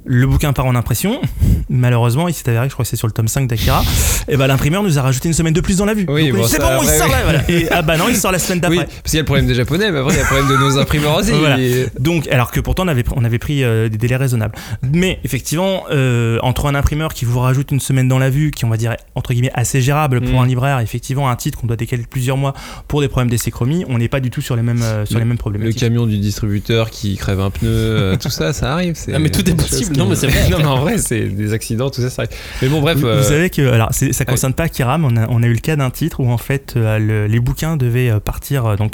Le 0.06 0.26
bouquin 0.26 0.54
part 0.54 0.66
en 0.66 0.76
impression. 0.76 1.22
Malheureusement, 1.70 2.28
il 2.28 2.34
s'est 2.34 2.48
avéré 2.50 2.66
que 2.66 2.70
je 2.72 2.76
crois 2.76 2.84
que 2.84 2.90
c'est 2.90 2.96
sur 2.96 3.06
le 3.08 3.14
tome 3.14 3.28
5 3.28 3.48
d'Akira. 3.48 3.84
Et 4.28 4.38
ben 4.38 4.48
l'imprimeur 4.48 4.82
nous 4.82 4.98
a 4.98 5.02
rajouté 5.02 5.28
une 5.28 5.34
semaine 5.34 5.54
de 5.54 5.62
plus 5.62 5.78
dans 5.78 5.86
la 5.86 5.94
vue. 5.94 6.06
Oui, 6.10 6.30
Donc, 6.30 6.38
bon, 6.40 6.48
c'est 6.48 6.58
ça, 6.58 6.78
bon, 6.78 6.84
il 6.84 6.90
sort 6.90 7.06
oui. 7.08 7.12
là. 7.12 7.18
Voilà. 7.24 7.44
Et, 7.50 7.68
ah 7.72 7.82
bah 7.82 7.98
non, 7.98 8.06
il 8.10 8.16
sort 8.16 8.32
la 8.32 8.40
semaine 8.40 8.60
d'après. 8.60 8.78
Oui, 8.80 8.84
parce 8.86 9.02
qu'il 9.04 9.14
y 9.16 9.18
a 9.18 9.22
le 9.22 9.26
problème 9.26 9.46
des 9.48 9.54
japonais, 9.56 9.92
mais 9.92 10.00
après 10.00 10.14
il 10.14 10.18
y 10.18 10.20
a 10.20 10.24
le 10.24 10.28
problème 10.28 10.48
de 10.50 10.58
nos 10.58 10.78
imprimeurs 10.80 11.18
aussi. 11.18 11.32
Voilà. 11.32 11.60
Et- 11.60 11.88
Donc, 12.00 12.28
alors 12.30 12.52
que 12.52 12.60
pourtant 12.60 12.84
on 12.86 12.88
avait, 12.88 13.04
on 13.16 13.24
avait 13.24 13.38
pris 13.40 13.64
euh, 13.64 13.88
des 13.90 13.98
délais 13.98 14.16
raisonnables. 14.16 14.56
Mais 14.94 15.20
effectivement, 15.24 15.84
euh, 15.92 16.40
entre 16.42 16.66
un 16.68 16.76
imprimeur 16.76 17.14
qui 17.14 17.26
vous 17.26 17.40
rajoute 17.40 17.72
une 17.72 17.80
semaine 17.80 18.08
dans 18.08 18.20
la 18.20 18.30
vue, 18.30 18.52
qui 18.52 18.66
on 18.66 18.70
va 18.70 18.78
dire 18.78 18.96
entre 19.16 19.34
guillemets 19.34 19.52
assez 19.54 19.82
gérable 19.82 20.22
pour 20.22 20.40
Mm. 20.40 20.44
un 20.44 20.48
libraire, 20.48 20.80
effectivement 20.80 21.30
un 21.30 21.36
titre 21.36 21.60
qu'on 21.60 21.68
doit 21.68 21.76
décaler 21.76 22.04
plusieurs 22.10 22.38
mois 22.38 22.54
pour 22.88 23.02
des 23.02 23.08
problèmes 23.10 23.30
d'essai 23.30 23.52
chromie, 23.52 23.86
on 23.90 23.98
n'est 23.98 24.10
pas 24.10 24.20
du 24.22 24.30
tout 24.32 24.42
sur 24.42 24.56
les 24.56 24.62
mêmes, 24.64 24.82
euh, 24.82 25.06
sur 25.06 25.16
Le- 25.16 25.20
les 25.22 25.26
mêmes 25.26 25.34
Le 25.34 25.38
problématiques. 25.40 25.80
camion 25.80 26.06
du 26.08 26.18
distributeur 26.18 26.90
qui 26.90 27.16
crève 27.18 27.40
un 27.42 27.50
pneu, 27.52 27.70
euh, 27.70 28.16
tout 28.18 28.30
ça, 28.30 28.54
ça 28.54 28.72
arrive. 28.74 28.94
c'est 28.96 29.14
Ah, 29.14 29.20
mais 29.20 29.30
tout 29.30 29.42
est 29.50 29.54
des 29.54 29.64
possible. 29.90 30.04
Non, 30.04 30.10
mais 30.10 30.16
c'est 30.16 30.28
vrai. 30.28 30.50
non, 30.52 30.58
mais 30.60 30.66
en 30.66 30.80
vrai, 30.82 30.98
c'est 30.98 31.24
des 31.26 31.54
accidents, 31.54 31.90
tout 31.90 32.02
ça, 32.02 32.10
ça. 32.10 32.24
Mais 32.62 32.68
bon, 32.70 32.82
bref. 32.82 32.98
Vous, 32.98 33.08
euh, 33.08 33.18
vous 33.22 33.28
savez 33.28 33.50
que, 33.50 33.62
alors, 33.72 33.94
ça 33.94 34.06
ouais. 34.06 34.26
concerne 34.26 34.54
pas 34.54 34.64
Akira, 34.64 34.98
mais 34.98 35.08
on 35.12 35.18
a, 35.18 35.28
on 35.30 35.44
a 35.44 35.48
eu 35.48 35.54
le 35.54 35.60
cas 35.60 35.76
d'un 35.76 35.90
titre 35.90 36.20
où 36.22 36.30
en 36.32 36.38
fait 36.38 36.74
euh, 36.78 36.98
le- 37.00 37.28
les 37.28 37.40
bouquins 37.40 37.78
devaient 37.78 38.10
euh, 38.10 38.20
partir, 38.20 38.66
euh, 38.66 38.76
donc 38.76 38.94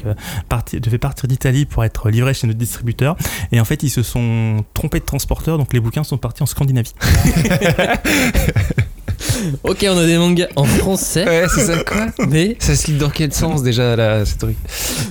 partir, 0.50 0.80
devaient 0.82 0.98
partir 0.98 1.28
d'Italie 1.28 1.66
pour 1.66 1.84
être 1.84 2.10
livrés 2.10 2.34
chez 2.34 2.48
notre 2.48 2.60
distributeur, 2.60 3.16
et 3.52 3.60
en 3.60 3.66
fait 3.66 3.84
ils 3.84 3.90
se 3.90 4.04
sont 4.04 4.64
trompés 4.74 5.00
de 5.00 5.06
transporteur, 5.06 5.58
donc 5.58 5.74
les 5.74 5.80
bouquins 5.80 6.04
sont 6.04 6.18
partis 6.18 6.44
en 6.44 6.46
Scandinavie. 6.46 6.94
Ok, 9.64 9.86
on 9.90 9.98
a 9.98 10.06
des 10.06 10.18
mangas 10.18 10.48
en 10.56 10.66
français, 10.66 11.26
Ouais, 11.26 11.46
c'est 11.54 11.66
ça, 11.66 11.84
quoi 11.84 12.08
mais 12.30 12.56
Ça 12.60 12.76
se 12.76 12.92
lit 12.92 12.98
dans 12.98 13.10
quel 13.10 13.34
sens 13.34 13.64
déjà 13.64 13.96
là, 13.96 14.26
ce 14.26 14.38
truc? 14.38 14.56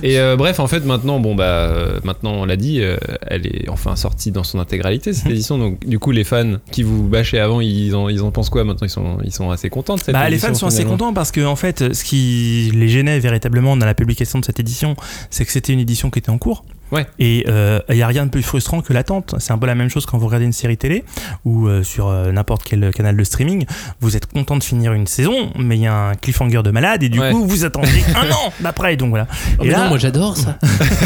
Et 0.03 0.19
euh, 0.19 0.35
bref, 0.35 0.59
en 0.59 0.67
fait, 0.67 0.85
maintenant, 0.85 1.19
bon 1.19 1.35
bah, 1.35 1.43
euh, 1.45 1.99
maintenant 2.03 2.33
on 2.33 2.45
l'a 2.45 2.55
dit, 2.55 2.81
euh, 2.81 2.97
elle 3.27 3.47
est 3.47 3.69
enfin 3.69 3.95
sortie 3.95 4.31
dans 4.31 4.43
son 4.43 4.59
intégralité 4.59 5.13
cette 5.13 5.25
édition. 5.31 5.57
Donc, 5.57 5.85
du 5.85 5.99
coup, 5.99 6.11
les 6.11 6.23
fans 6.23 6.55
qui 6.71 6.83
vous 6.83 7.03
bâchaient 7.03 7.39
avant, 7.39 7.61
ils 7.61 7.95
en, 7.95 8.09
ils 8.09 8.21
en 8.21 8.31
pensent 8.31 8.49
quoi? 8.49 8.63
Maintenant, 8.63 8.87
ils 8.87 8.91
sont, 8.91 9.17
ils 9.23 9.33
sont 9.33 9.51
assez 9.51 9.69
contents 9.69 9.95
de 9.95 10.01
cette 10.01 10.13
Bah, 10.13 10.29
les 10.29 10.37
fans 10.37 10.53
sont 10.53 10.67
assez 10.67 10.85
contents 10.85 11.13
parce 11.13 11.31
que 11.31 11.45
en 11.45 11.55
fait, 11.55 11.93
ce 11.93 12.03
qui 12.03 12.71
les 12.73 12.87
gênait 12.87 13.19
véritablement 13.19 13.77
dans 13.77 13.85
la 13.85 13.93
publication 13.93 14.39
de 14.39 14.45
cette 14.45 14.59
édition, 14.59 14.95
c'est 15.29 15.45
que 15.45 15.51
c'était 15.51 15.73
une 15.73 15.79
édition 15.79 16.09
qui 16.09 16.19
était 16.19 16.29
en 16.29 16.37
cours. 16.37 16.63
Ouais. 16.91 17.05
Et 17.19 17.45
il 17.47 17.95
n'y 17.95 18.01
a 18.01 18.07
rien 18.07 18.25
de 18.25 18.31
plus 18.31 18.43
frustrant 18.43 18.81
que 18.81 18.93
l'attente. 18.93 19.35
C'est 19.39 19.51
un 19.53 19.57
peu 19.57 19.67
la 19.67 19.75
même 19.75 19.89
chose 19.89 20.05
quand 20.05 20.17
vous 20.17 20.27
regardez 20.27 20.45
une 20.45 20.53
série 20.53 20.77
télé 20.77 21.03
ou 21.45 21.67
euh, 21.67 21.83
sur 21.83 22.07
euh, 22.07 22.31
n'importe 22.31 22.63
quel 22.63 22.91
canal 22.91 23.15
de 23.17 23.23
streaming. 23.23 23.65
Vous 24.01 24.15
êtes 24.15 24.25
content 24.25 24.57
de 24.57 24.63
finir 24.63 24.93
une 24.93 25.07
saison, 25.07 25.51
mais 25.57 25.77
il 25.77 25.81
y 25.81 25.87
a 25.87 25.93
un 26.09 26.15
cliffhanger 26.15 26.61
de 26.63 26.71
malade 26.71 27.03
et 27.03 27.09
du 27.09 27.19
Ouais. 27.19 27.31
coup 27.31 27.45
vous 27.45 27.65
attendez 27.65 27.89
un 28.15 28.29
an 28.31 28.53
d'après. 28.59 28.95
Donc 28.97 29.09
voilà. 29.09 29.27
Oh, 29.59 29.63
Et 29.63 29.69
là- 29.69 29.83
non, 29.83 29.89
moi 29.89 29.97
j'adore 29.97 30.37
ça. 30.37 30.57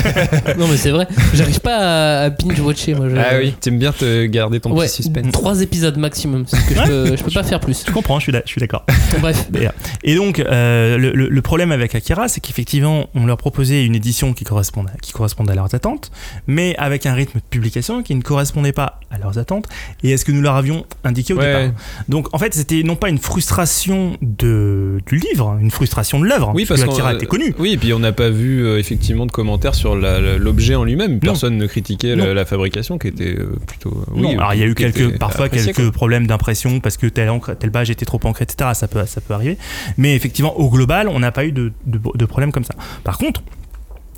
non, 0.58 0.68
mais 0.68 0.78
c'est 0.78 0.92
vrai. 0.92 1.08
J'arrive 1.34 1.60
pas 1.62 1.78
à, 1.78 2.24
à 2.26 2.30
binge-watcher. 2.30 2.96
Moi, 2.96 3.10
je- 3.10 3.16
Ah 3.16 3.38
oui, 3.40 3.54
t'aimes 3.60 3.80
bien 3.80 3.92
te 3.92 4.26
garder 4.26 4.60
ton 4.60 4.72
Ouais, 4.76 4.86
petit 4.88 5.04
suspense. 5.04 5.32
trois 5.32 5.62
épisodes 5.62 5.98
maximum. 5.98 6.46
C'est 6.48 6.58
ce 6.58 6.68
que 6.70 6.76
je 6.76 6.82
peux, 6.84 7.16
je 7.18 7.24
peux 7.24 7.32
pas 7.32 7.44
faire 7.44 7.60
plus. 7.60 7.84
Je 7.88 7.92
comprends, 7.92 8.20
je 8.20 8.32
suis, 8.46 8.60
d'accord. 8.60 8.86
Bref. 9.22 9.48
Et, 10.04 10.16
donc, 10.16 10.40
euh, 10.40 10.98
le, 10.98 11.12
le- 11.12 11.30
le 11.30 11.42
problème 11.42 11.72
avec 11.72 11.96
Akira, 11.96 12.28
c'est 12.28 12.42
qu'effectivement, 12.42 13.08
on 13.16 13.26
leur 13.26 13.38
proposait 13.38 13.86
une 13.86 13.96
édition 13.96 14.34
qui 14.34 14.44
correspondait, 14.44 14.92
qui 15.02 15.12
correspondait 15.12 15.52
à 15.52 15.56
leurs 15.70 15.76
attentes, 15.76 16.12
mais 16.48 16.76
avec 16.78 17.06
un 17.06 17.14
rythme 17.14 17.40
de 17.40 17.44
publication 17.50 18.04
qui 18.04 18.16
ne 18.16 18.22
correspondait 18.22 18.72
pas 18.72 19.00
à 19.12 19.18
leurs 19.18 19.38
attentes 19.38 19.68
et 20.04 20.14
à 20.14 20.18
ce 20.18 20.26
que 20.26 20.32
nous 20.32 20.42
leur 20.42 20.56
avions 20.56 20.86
indiqué 21.04 21.34
au 21.34 21.38
Ouais. 21.38 21.46
départ? 21.46 21.76
Donc, 22.10 22.28
en 22.34 22.38
fait, 22.38 22.54
c'était 22.54 22.84
non 22.84 22.96
pas 22.96 23.10
une 23.10 23.18
frustration 23.18 24.18
de, 24.22 25.00
du 25.08 25.18
livre, 25.18 25.58
une 25.62 25.72
frustration 25.72 26.20
de 26.20 26.26
l'œuvre, 26.26 26.52
Oui, 26.56 26.66
parce 26.66 26.82
Akira 26.82 27.12
qu'on- 27.12 27.16
était 27.18 27.26
connu. 27.26 27.54
Oui, 27.60 27.74
et 27.74 27.78
puis 27.78 27.94
on 27.94 28.00
n'a 28.00 28.12
pas 28.12 28.30
vu 28.30 28.66
euh, 28.66 28.78
effectivement 28.80 29.26
de 29.26 29.32
commentaires 29.32 29.76
sur 29.76 29.96
la- 29.96 30.20
la- 30.20 30.38
l'objet 30.38 30.76
en 30.76 30.84
lui-même. 30.84 31.20
Personne 31.20 31.58
ne 31.58 31.66
critiquait 31.68 32.16
la, 32.16 32.34
la 32.34 32.46
fabrication 32.46 32.98
qui 32.98 33.08
était 33.08 33.36
euh, 33.38 33.56
plutôt. 33.68 34.04
oui, 34.14 34.34
alors 34.34 34.54
il 34.54 34.60
y 34.60 34.64
a 34.64 34.68
eu 34.68 34.76
quelques, 34.76 35.18
parfois 35.18 35.50
quelques 35.50 35.76
quoi. 35.76 35.92
problèmes 35.92 36.28
d'impression 36.28 36.80
parce 36.80 36.98
que 36.98 37.08
telle 37.08 37.30
encre, 37.30 37.56
telle 37.58 37.72
page 37.72 37.90
était 37.90 38.06
trop 38.06 38.20
ancrée, 38.24 38.44
etc. 38.44 38.72
Ça 38.74 38.88
peut, 38.88 39.06
ça 39.06 39.22
peut 39.22 39.34
arriver. 39.34 39.58
Mais 39.98 40.16
effectivement, 40.16 40.58
au 40.60 40.70
global, 40.70 41.08
on 41.08 41.20
n'a 41.20 41.32
pas 41.32 41.46
eu 41.46 41.52
de, 41.52 41.72
de, 41.86 42.00
de 42.16 42.26
problème 42.26 42.52
comme 42.52 42.64
ça. 42.64 42.76
Par 43.04 43.18
contre, 43.18 43.42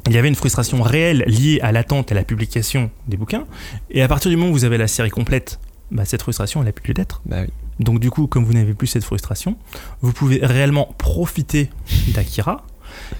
il 0.08 0.14
y 0.14 0.18
avait 0.18 0.28
une 0.28 0.36
frustration 0.36 0.82
réelle 0.82 1.24
liée 1.28 1.60
à 1.62 1.72
l'attente 1.72 2.12
et 2.12 2.14
à 2.14 2.16
la 2.16 2.24
publication 2.24 2.90
des 3.08 3.18
bouquins. 3.18 3.46
Et 3.90 4.02
à 4.02 4.08
partir 4.08 4.30
du 4.30 4.38
moment 4.38 4.50
où 4.50 4.54
vous 4.54 4.66
avez 4.66 4.78
la 4.78 4.88
série 4.88 5.10
complète, 5.10 5.60
bah, 5.92 6.06
cette 6.06 6.22
frustration, 6.22 6.62
elle 6.62 6.68
n'a 6.68 6.72
plus 6.72 6.88
lieu 6.88 6.94
d'être. 6.94 7.22
Bah 7.26 7.42
oui. 7.42 7.50
Donc 7.80 8.00
du 8.00 8.10
coup, 8.10 8.28
comme 8.28 8.46
vous 8.46 8.54
n'avez 8.54 8.74
plus 8.74 8.88
cette 8.88 9.04
frustration, 9.04 9.58
vous 10.02 10.14
pouvez 10.14 10.40
réellement 10.42 10.94
profiter 10.98 11.70
d'Akira 12.14 12.64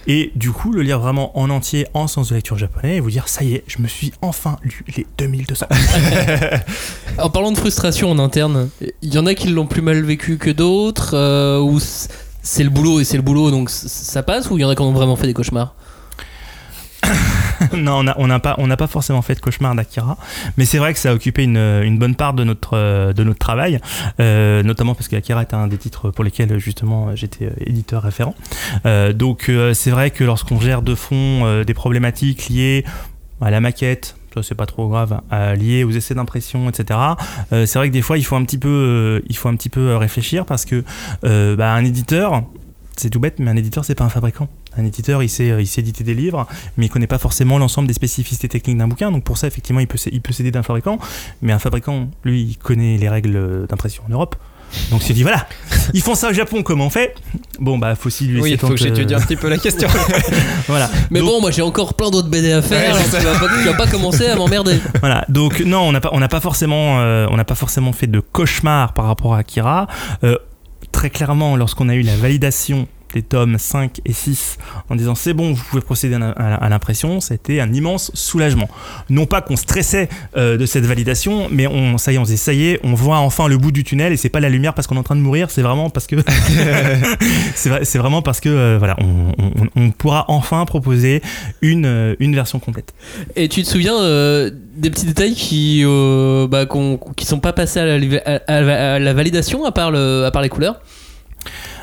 et 0.06 0.32
du 0.36 0.52
coup 0.52 0.72
le 0.72 0.82
lire 0.82 1.00
vraiment 1.00 1.38
en 1.40 1.50
entier 1.50 1.88
en 1.94 2.08
sens 2.08 2.30
de 2.30 2.36
lecture 2.36 2.58
japonais 2.58 2.98
et 2.98 3.00
vous 3.00 3.10
dire 3.10 3.28
ça 3.28 3.44
y 3.44 3.54
est, 3.54 3.64
je 3.68 3.82
me 3.82 3.88
suis 3.88 4.12
enfin 4.22 4.58
lu 4.64 4.84
les 4.96 5.08
2200. 5.18 5.66
En 7.18 7.30
parlant 7.30 7.52
de 7.52 7.58
frustration 7.58 8.10
en 8.12 8.20
interne, 8.20 8.70
il 9.02 9.14
y 9.14 9.18
en 9.18 9.26
a 9.26 9.34
qui 9.34 9.50
l'ont 9.50 9.68
plus 9.68 9.82
mal 9.82 10.02
vécu 10.04 10.38
que 10.38 10.50
d'autres, 10.50 11.16
euh, 11.16 11.60
ou 11.60 11.80
c'est 12.42 12.64
le 12.64 12.70
boulot 12.70 13.00
et 13.00 13.04
c'est 13.04 13.18
le 13.18 13.24
boulot 13.24 13.52
donc 13.52 13.70
ça 13.70 14.24
passe, 14.24 14.50
ou 14.50 14.58
il 14.58 14.62
y 14.62 14.66
en 14.66 14.70
a 14.70 14.76
qui 14.76 14.82
ont 14.82 14.94
vraiment 14.94 15.16
fait 15.16 15.28
des 15.28 15.34
cauchemars? 15.34 15.76
non, 17.74 18.04
on 18.18 18.28
n'a 18.28 18.40
pas, 18.40 18.88
forcément 18.88 19.22
fait 19.22 19.36
de 19.36 19.40
cauchemar 19.40 19.76
d'Akira, 19.76 20.18
mais 20.58 20.66
c'est 20.66 20.78
vrai 20.78 20.94
que 20.94 21.00
ça 21.00 21.12
a 21.12 21.14
occupé 21.14 21.44
une, 21.44 21.98
bonne 21.98 22.16
part 22.16 22.34
de 22.34 22.44
notre, 22.44 22.76
euh, 22.76 23.34
travail, 23.40 23.80
euh, 24.20 24.64
notamment 24.64 24.96
parce 24.96 25.08
qu'Akira 25.08 25.42
est 25.42 25.54
un 25.54 25.68
des 25.68 25.78
titres 25.78 26.12
pour 26.12 26.24
lesquels 26.24 26.60
justement 26.60 27.16
j'étais 27.16 27.46
euh, 27.46 27.66
éditeur 27.66 28.04
référent. 28.04 28.36
Donc 29.14 29.52
c'est 29.74 29.92
vrai 29.92 30.12
que 30.12 30.24
lorsqu'on 30.24 30.60
gère 30.60 30.82
de 30.82 30.96
fond 30.96 31.64
des 31.64 31.74
problématiques 31.74 32.50
liées 32.50 32.86
à 33.42 33.52
la 33.52 33.60
maquette, 33.60 34.16
ça 34.34 34.44
c'est 34.44 34.56
pas 34.56 34.66
trop 34.66 34.88
grave, 34.88 35.22
euh, 35.32 35.56
liées 35.56 35.84
aux 35.84 35.92
essais 35.92 36.14
d'impression, 36.14 36.70
etc. 36.70 37.00
c'est 37.50 37.76
vrai 37.76 37.90
que 37.90 37.94
des 37.94 38.02
fois 38.02 38.18
il 38.18 38.26
faut 38.26 38.36
un 38.36 38.46
petit 38.46 38.58
peu, 38.58 39.96
réfléchir 39.96 40.46
parce 40.46 40.66
que 40.66 40.84
bah, 41.22 41.74
un 41.74 41.86
éditeur, 41.86 42.44
c'est 42.96 43.10
tout 43.10 43.20
bête, 43.20 43.40
mais 43.40 43.52
un 43.52 43.58
éditeur 43.58 43.86
c'est 43.86 43.96
pas 43.96 44.06
un 44.06 44.10
fabricant. 44.10 44.48
Un 44.78 44.86
éditeur, 44.86 45.22
il 45.22 45.30
sait, 45.30 45.48
il 45.60 45.68
sait 45.68 45.82
éditer 45.82 46.04
des 46.04 46.14
livres, 46.14 46.48
mais 46.78 46.86
il 46.86 46.90
connaît 46.90 47.08
pas 47.08 47.18
forcément 47.18 47.58
l'ensemble 47.58 47.88
des 47.88 47.94
spécificités 47.94 48.48
techniques 48.48 48.78
d'un 48.78 48.88
bouquin. 48.88 49.12
Donc 49.12 49.24
pour 49.24 49.38
ça, 49.38 49.48
effectivement, 49.48 49.82
il 49.82 49.88
peut, 49.88 49.98
il 50.12 50.22
peut 50.22 50.34
s'aider 50.34 50.52
d'un 50.52 50.64
fabricant. 50.64 50.98
Mais 51.42 51.52
un 51.52 51.60
fabricant, 51.60 52.10
lui, 52.24 52.42
il 52.44 52.58
connaît 52.58 52.98
les 52.98 53.10
règles 53.10 53.68
d'impression 53.68 54.04
en 54.08 54.12
Europe. 54.12 54.36
Donc 54.90 55.02
il 55.02 55.08
s'est 55.08 55.14
dit 55.14 55.24
voilà, 55.24 55.48
ils 55.94 56.02
font 56.02 56.16
ça 56.16 56.30
au 56.30 56.34
Japon, 56.34 56.64
comment 56.64 56.86
on 56.86 56.90
fait? 56.90 57.16
Bon 57.60 57.78
bah 57.78 57.94
faut 57.96 58.08
aussi 58.08 58.26
lui 58.26 58.40
Oui, 58.42 58.52
il 58.52 58.58
faut 58.58 58.70
que 58.70 58.78
j'étudie 58.78 59.14
un 59.14 59.20
petit 59.20 59.36
peu 59.36 59.50
la 59.50 59.58
question. 59.58 59.90
voilà. 60.68 60.90
Mais 61.10 61.20
Donc- 61.20 61.28
bon, 61.28 61.42
moi 61.42 61.52
j'ai 61.52 61.62
encore 61.62 61.94
plein 61.94 62.10
d'autres 62.10 62.30
BD 62.30 62.54
à 62.54 62.62
faire, 62.62 62.80
Ouais, 62.80 63.00
alors 63.00 63.04
tu 63.04 63.10
vas, 63.10 63.38
pas, 63.40 63.48
tu 63.58 63.66
vas 63.66 63.74
pas 63.74 63.88
commencer 63.88 64.28
à 64.28 64.36
m'emmerder. 64.38 64.80
Voilà, 65.02 65.26
donc 65.30 65.60
non, 65.62 65.82
on 65.82 65.92
n'a 65.92 66.00
pas, 66.00 66.10
on 66.14 66.20
n'a 66.20 66.30
pas 66.30 66.40
forcément, 66.40 67.02
euh, 67.02 67.28
on 67.30 67.36
n'a 67.36 67.44
pas 67.44 67.56
forcément 67.56 67.92
fait 67.92 68.08
de 68.08 68.20
cauchemar 68.22 68.94
par 68.94 69.08
rapport 69.08 69.34
à 69.34 69.40
Akira. 69.40 69.88
Euh, 70.24 70.38
très 70.92 71.10
clairement, 71.10 71.58
lorsqu'on 71.58 71.90
a 71.90 71.96
eu 71.96 72.02
la 72.04 72.16
validation 72.16 72.88
des 73.14 73.22
tomes 73.22 73.58
5 73.58 74.00
et 74.06 74.14
6 74.14 74.58
en 74.90 74.96
disant 74.96 75.16
c'est 75.16 75.34
bon, 75.34 75.54
vous 75.54 75.64
pouvez 75.70 75.82
procéder 75.82 76.16
à, 76.16 76.70
l'impression, 76.70 77.20
ça 77.20 77.34
a 77.34 77.36
été 77.36 77.62
un 77.62 77.72
immense 77.74 78.12
soulagement. 78.14 78.70
Non 79.10 79.26
pas 79.26 79.42
qu'on 79.42 79.56
stressait 79.56 80.10
euh, 80.38 80.58
de 80.58 80.66
cette 80.66 80.86
validation, 80.86 81.48
mais 81.52 81.68
on, 81.68 81.98
ça 81.98 82.12
y 82.12 82.16
est, 82.16 82.18
on 82.18 82.26
se 82.26 82.32
dit 82.32 82.38
ça 82.38 82.54
y 82.54 82.68
est, 82.70 82.80
on 82.84 82.94
voit 82.94 83.18
enfin 83.20 83.48
le 83.48 83.58
bout 83.58 83.72
du 83.72 83.84
tunnel 83.84 84.14
et 84.14 84.18
c'est 84.18 84.30
pas 84.30 84.40
la 84.40 84.50
lumière 84.50 84.74
parce 84.74 84.88
qu'on 84.88 84.96
est 84.96 85.00
en 85.00 85.04
train 85.04 85.16
de 85.16 85.22
mourir, 85.22 85.50
c'est 85.52 85.62
vraiment 85.62 85.90
parce 85.90 86.08
que 86.08 86.16
c'est 87.56 87.70
vrai- 87.70 87.86
c'est 87.86 87.98
vraiment 87.98 88.22
parce 88.22 88.40
que 88.40 88.50
euh, 88.50 88.78
voilà, 88.78 88.96
on, 89.00 89.32
on- 89.44 89.68
on 89.76 89.92
pourra 89.92 90.26
enfin 90.28 90.66
proposer 90.66 91.22
une, 91.62 91.86
euh, 91.86 92.16
une 92.20 92.36
version 92.36 92.60
complète. 92.60 92.94
Et 93.36 93.48
tu 93.50 93.64
te 93.64 93.68
souviens 93.68 94.00
euh, 94.02 94.50
des 94.76 94.90
petits 94.90 95.06
détails 95.06 95.34
qui, 95.34 95.82
euh, 95.86 96.48
bah, 96.48 96.66
qui 97.16 97.26
sont 97.26 97.40
pas 97.40 97.54
passés 97.54 97.80
à 97.80 97.86
la, 97.86 97.98
liv- 97.98 98.22
à- 98.26 98.40
à- 98.48 98.94
à 98.96 99.00
la 99.00 99.14
validation 99.14 99.66
à 99.66 99.72
part, 99.72 99.92
le, 99.92 100.26
à 100.26 100.32
part 100.32 100.42
les 100.42 100.50
couleurs? 100.50 100.82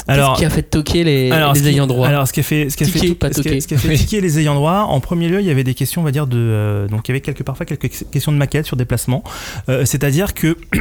Qu'est-ce 0.09 0.38
qui 0.38 0.44
a 0.46 0.50
fait 0.50 0.62
toquer 0.62 1.04
les, 1.04 1.30
alors, 1.30 1.52
les 1.52 1.61
ce 1.61 1.64
qui- 1.64 1.70
ayants 1.70 1.86
droit 1.86 2.09
Alors, 2.09 2.26
ce 2.26 2.32
qui 2.32 2.40
a 2.40 2.42
fait, 2.42 2.70
ce 2.70 2.76
qui 2.76 2.84
a 2.84 2.86
Tiquer, 2.86 3.09
fait, 3.09 3.14
pas 3.14 3.28
ce 3.28 3.34
qui 3.34 3.40
a- 3.40 3.50
toquer. 3.50 3.61
ce 3.61 3.66
qui 3.68 3.74
a 3.74 3.78
fait 3.78 3.94
tiquer 3.96 4.20
les 4.20 4.38
ayants 4.38 4.54
droit, 4.54 4.86
en 4.88 5.00
premier 5.00 5.28
lieu, 5.28 5.40
il 5.40 5.46
y 5.46 5.50
avait 5.50 5.64
des 5.64 5.74
questions, 5.74 6.00
on 6.00 6.04
va 6.04 6.11
dire, 6.12 6.26
de. 6.26 6.36
euh, 6.38 6.88
donc, 6.88 7.06
il 7.09 7.11
y 7.11 7.12
avait 7.12 7.20
quelques, 7.20 7.42
parfois 7.42 7.66
quelques 7.66 7.90
questions 8.11 8.32
de 8.32 8.36
maquette 8.36 8.66
sur 8.66 8.76
des 8.76 8.84
placements. 8.84 9.22
Euh, 9.68 9.84
C'est-à-dire 9.84 10.34
que. 10.34 10.56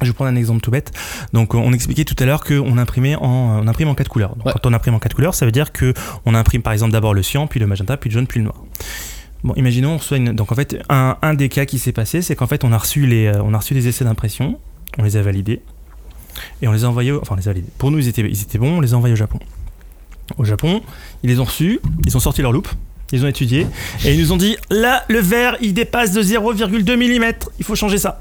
Je 0.00 0.06
vais 0.06 0.12
prendre 0.12 0.30
un 0.30 0.36
exemple 0.36 0.60
tout 0.60 0.70
bête. 0.70 0.92
Donc, 1.32 1.54
on 1.54 1.72
expliquait 1.72 2.04
tout 2.04 2.14
à 2.20 2.24
l'heure 2.24 2.44
qu'on 2.44 2.78
imprimait 2.78 3.16
en, 3.16 3.60
on 3.64 3.66
imprime 3.66 3.88
en 3.88 3.96
quatre 3.96 4.06
couleurs. 4.08 4.36
Donc, 4.36 4.46
Ouais. 4.46 4.52
quand 4.52 4.64
on 4.70 4.72
imprime 4.72 4.94
en 4.94 5.00
quatre 5.00 5.14
couleurs, 5.16 5.34
ça 5.34 5.44
veut 5.44 5.50
dire 5.50 5.72
que 5.72 5.92
on 6.24 6.34
imprime 6.36 6.62
par 6.62 6.72
exemple 6.72 6.92
d'abord 6.92 7.14
le 7.14 7.22
cyan, 7.24 7.48
puis 7.48 7.58
le 7.58 7.66
magenta, 7.66 7.96
puis 7.96 8.08
le 8.08 8.14
jaune, 8.14 8.28
puis 8.28 8.38
le 8.38 8.44
noir. 8.44 8.62
Bon, 9.42 9.54
imaginons, 9.56 9.94
on 9.94 9.96
reçoit 9.96 10.18
une. 10.18 10.32
Donc, 10.34 10.52
en 10.52 10.54
fait, 10.54 10.80
un, 10.88 11.16
un 11.20 11.34
des 11.34 11.48
cas 11.48 11.64
qui 11.64 11.80
s'est 11.80 11.90
passé, 11.90 12.22
c'est 12.22 12.36
qu'en 12.36 12.46
fait, 12.46 12.62
on 12.62 12.70
a 12.72 12.78
reçu 12.78 13.06
les, 13.06 13.26
euh, 13.26 13.42
on 13.42 13.52
a 13.54 13.58
reçu 13.58 13.74
les 13.74 13.88
essais 13.88 14.04
d'impression, 14.04 14.60
on 14.98 15.02
les 15.02 15.16
a 15.16 15.22
validés, 15.22 15.62
et 16.62 16.68
on 16.68 16.72
les 16.72 16.84
a 16.84 16.88
envoyés. 16.88 17.12
Enfin, 17.12 17.34
on 17.34 17.36
les 17.36 17.48
a 17.48 17.52
validés. 17.52 17.68
Pour 17.78 17.90
nous, 17.90 17.98
ils 17.98 18.08
étaient, 18.08 18.22
ils 18.22 18.42
étaient 18.42 18.58
bons, 18.58 18.78
on 18.78 18.80
les 18.80 18.94
a 18.94 18.96
envoyés 18.96 19.12
au 19.12 19.16
Japon. 19.16 19.38
Au 20.36 20.44
Japon, 20.44 20.82
ils 21.22 21.30
les 21.30 21.40
ont 21.40 21.44
reçus, 21.44 21.80
ils 22.06 22.16
ont 22.16 22.20
sorti 22.20 22.42
leur 22.42 22.52
loupe, 22.52 22.68
ils 23.12 23.24
ont 23.24 23.28
étudié, 23.28 23.66
et 24.04 24.12
ils 24.12 24.20
nous 24.20 24.32
ont 24.32 24.36
dit 24.36 24.56
là, 24.70 25.04
le 25.08 25.20
verre, 25.20 25.56
il 25.62 25.72
dépasse 25.72 26.12
de 26.12 26.22
0,2 26.22 26.96
mm, 26.96 27.32
il 27.58 27.64
faut 27.64 27.74
changer 27.74 27.98
ça. 27.98 28.20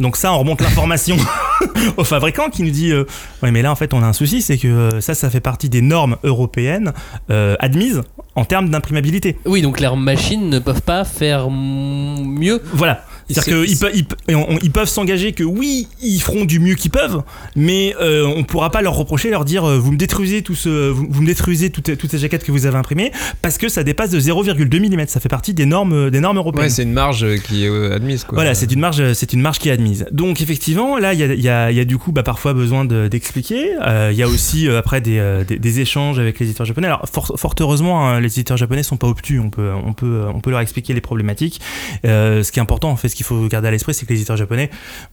Donc 0.00 0.16
ça, 0.16 0.32
on 0.32 0.38
remonte 0.40 0.60
l'information 0.60 1.16
au 1.96 2.04
fabricant 2.04 2.50
qui 2.50 2.62
nous 2.64 2.70
dit 2.70 2.90
euh, 2.90 3.04
ouais 3.42 3.52
mais 3.52 3.62
là 3.62 3.70
en 3.70 3.76
fait 3.76 3.94
on 3.94 4.02
a 4.02 4.06
un 4.06 4.12
souci, 4.12 4.42
c'est 4.42 4.58
que 4.58 4.66
euh, 4.66 5.00
ça, 5.00 5.14
ça 5.14 5.30
fait 5.30 5.40
partie 5.40 5.68
des 5.68 5.82
normes 5.82 6.16
européennes 6.24 6.92
euh, 7.30 7.54
admises 7.60 8.02
en 8.34 8.44
termes 8.44 8.70
d'imprimabilité. 8.70 9.38
Oui, 9.44 9.62
donc 9.62 9.78
leurs 9.80 9.96
machines 9.96 10.50
ne 10.50 10.58
peuvent 10.58 10.82
pas 10.82 11.04
faire 11.04 11.48
mieux. 11.50 12.60
Voilà. 12.72 13.04
C'est-à-dire 13.28 13.60
C'est- 13.60 13.66
qu'ils 13.66 13.78
peuvent, 14.06 14.58
ils, 14.62 14.70
peuvent 14.70 14.88
s'engager 14.88 15.32
que 15.32 15.44
oui, 15.44 15.88
ils 16.02 16.20
feront 16.20 16.44
du 16.44 16.60
mieux 16.60 16.74
qu'ils 16.74 16.90
peuvent, 16.90 17.22
mais 17.56 17.94
euh, 18.00 18.24
on 18.26 18.44
pourra 18.44 18.70
pas 18.70 18.82
leur 18.82 18.94
reprocher, 18.94 19.30
leur 19.30 19.44
dire 19.44 19.64
euh, 19.64 19.78
vous 19.78 19.92
me 19.92 19.96
détruisez 19.96 20.42
tout 20.42 20.54
ce, 20.54 20.90
vous, 20.90 21.06
vous 21.08 21.22
me 21.22 21.26
détruisez 21.26 21.70
toutes, 21.70 21.96
toutes 21.96 22.10
ces 22.10 22.18
jaquettes 22.18 22.44
que 22.44 22.52
vous 22.52 22.66
avez 22.66 22.76
imprimées 22.76 23.12
parce 23.42 23.58
que 23.58 23.68
ça 23.68 23.82
dépasse 23.82 24.10
de 24.10 24.20
0,2 24.20 24.78
mm. 25.02 25.06
Ça 25.08 25.20
fait 25.20 25.28
partie 25.28 25.54
des 25.54 25.66
normes, 25.66 26.10
des 26.10 26.20
normes 26.20 26.36
européennes. 26.38 26.64
Ouais, 26.66 26.70
c'est 26.70 26.82
une 26.82 26.92
marge 26.92 27.26
qui 27.44 27.64
est 27.64 27.68
euh, 27.68 27.94
admise 27.94 28.24
quoi. 28.24 28.36
Voilà, 28.36 28.54
c'est 28.54 28.70
une 28.72 28.80
marge, 28.80 29.12
c'est 29.14 29.32
une 29.32 29.40
marge 29.40 29.58
qui 29.58 29.68
est 29.68 29.72
admise. 29.72 30.06
Donc 30.12 30.40
effectivement, 30.40 30.98
là, 30.98 31.14
il 31.14 31.20
y 31.20 31.22
a, 31.22 31.34
y 31.34 31.48
a- 31.48 31.70
y 31.72 31.80
a 31.80 31.84
du 31.84 31.98
coup 31.98 32.12
bah, 32.12 32.22
parfois 32.22 32.52
besoin 32.52 32.84
de- 32.84 33.08
d'expliquer. 33.08 33.70
Euh, 33.86 34.10
Il 34.12 34.18
y 34.18 34.22
a 34.22 34.28
aussi 34.28 34.68
euh, 34.68 34.78
après 34.78 35.00
des, 35.00 35.18
euh, 35.18 35.44
des, 35.44 35.58
des 35.58 35.80
échanges 35.80 36.18
avec 36.18 36.38
les 36.38 36.46
éditeurs 36.46 36.66
japonais. 36.66 36.86
Alors 36.88 37.08
fort, 37.12 37.32
fort 37.36 37.54
heureusement, 37.60 38.06
hein, 38.08 38.20
les 38.20 38.26
éditeurs 38.28 38.56
japonais 38.56 38.82
sont 38.82 38.96
pas 38.96 39.06
obtus. 39.06 39.40
On 39.40 39.50
peut, 39.50 39.70
on 39.84 39.92
peut, 39.92 40.24
on 40.34 40.40
peut 40.40 40.50
leur 40.50 40.60
expliquer 40.60 40.92
les 40.94 41.00
problématiques. 41.00 41.60
Euh, 42.04 42.42
ce 42.42 42.52
qui 42.52 42.58
est 42.58 42.62
important, 42.62 42.90
en 42.90 42.96
fait, 42.96 43.13
ce 43.14 43.16
qu'il 43.16 43.24
faut 43.26 43.46
garder 43.46 43.68
à 43.68 43.70
l'esprit, 43.70 43.94
c'est 43.94 44.06
que 44.06 44.10
les 44.12 44.16
éditeurs 44.18 44.36
japonais, 44.36 44.70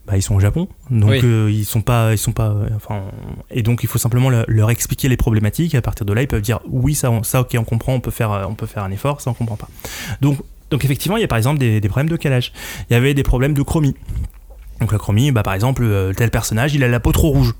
bah, 0.07 0.17
ils 0.17 0.23
sont 0.23 0.33
au 0.33 0.39
Japon, 0.39 0.67
donc 0.89 1.11
Oui. 1.11 1.19
euh, 1.23 1.51
ils 1.51 1.65
sont 1.65 1.81
pas, 1.81 2.11
ils 2.13 2.17
sont 2.17 2.31
pas, 2.31 2.47
euh, 2.49 2.67
enfin, 2.75 3.03
et 3.51 3.61
donc 3.61 3.83
il 3.83 3.87
faut 3.89 3.99
simplement 3.99 4.31
leur, 4.31 4.43
leur 4.47 4.71
expliquer 4.71 5.07
les 5.07 5.17
problématiques. 5.17 5.75
Et 5.75 5.77
à 5.77 5.83
partir 5.83 6.03
de 6.07 6.11
là, 6.13 6.23
ils 6.23 6.27
peuvent 6.27 6.41
dire 6.41 6.59
oui, 6.67 6.95
ça, 6.95 7.11
on- 7.11 7.21
ça, 7.21 7.41
ok, 7.41 7.55
on 7.59 7.63
comprend, 7.63 7.93
on 7.93 7.99
peut 7.99 8.09
faire, 8.09 8.31
euh, 8.31 8.45
on 8.49 8.55
peut 8.55 8.65
faire 8.65 8.83
un 8.83 8.89
effort. 8.89 9.21
Ça, 9.21 9.29
on 9.29 9.33
comprend 9.35 9.55
pas. 9.57 9.69
Donc 10.21 10.39
donc 10.71 10.83
effectivement, 10.83 11.17
il 11.17 11.21
y 11.21 11.23
a 11.23 11.27
par 11.27 11.37
exemple 11.37 11.59
des, 11.59 11.79
des 11.79 11.89
problèmes 11.89 12.09
de 12.09 12.15
calage. 12.17 12.51
Il 12.89 12.93
y 12.93 12.95
avait 12.95 13.13
des 13.13 13.23
problèmes 13.23 13.53
de 13.53 13.61
chromie. 13.61 13.93
Donc 14.79 14.91
la 14.91 14.97
chromie, 14.97 15.31
bah, 15.31 15.43
par 15.43 15.53
exemple, 15.53 15.85
tel 16.17 16.31
personnage, 16.31 16.73
il 16.73 16.83
a 16.83 16.87
la 16.87 16.99
peau 16.99 17.11
trop 17.11 17.29
rouge. 17.29 17.53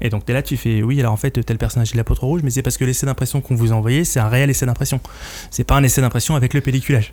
Et 0.00 0.10
donc 0.10 0.24
t'es 0.24 0.32
là, 0.32 0.42
tu 0.42 0.56
fais 0.56 0.82
oui, 0.82 1.00
alors 1.00 1.12
en 1.12 1.16
fait, 1.16 1.44
tel 1.44 1.58
personnage, 1.58 1.90
il 1.90 1.94
a 1.94 1.98
la 1.98 2.04
peau 2.04 2.14
trop 2.14 2.26
rouge, 2.26 2.42
mais 2.44 2.50
c'est 2.50 2.62
parce 2.62 2.76
que 2.76 2.84
l'essai 2.84 3.06
d'impression 3.06 3.40
qu'on 3.40 3.54
vous 3.54 3.72
a 3.72 3.74
envoyé, 3.74 4.04
c'est 4.04 4.20
un 4.20 4.28
réel 4.28 4.50
essai 4.50 4.66
d'impression. 4.66 5.00
C'est 5.50 5.64
pas 5.64 5.76
un 5.76 5.82
essai 5.82 6.00
d'impression 6.00 6.36
avec 6.36 6.54
le 6.54 6.60
pelliculage. 6.60 7.12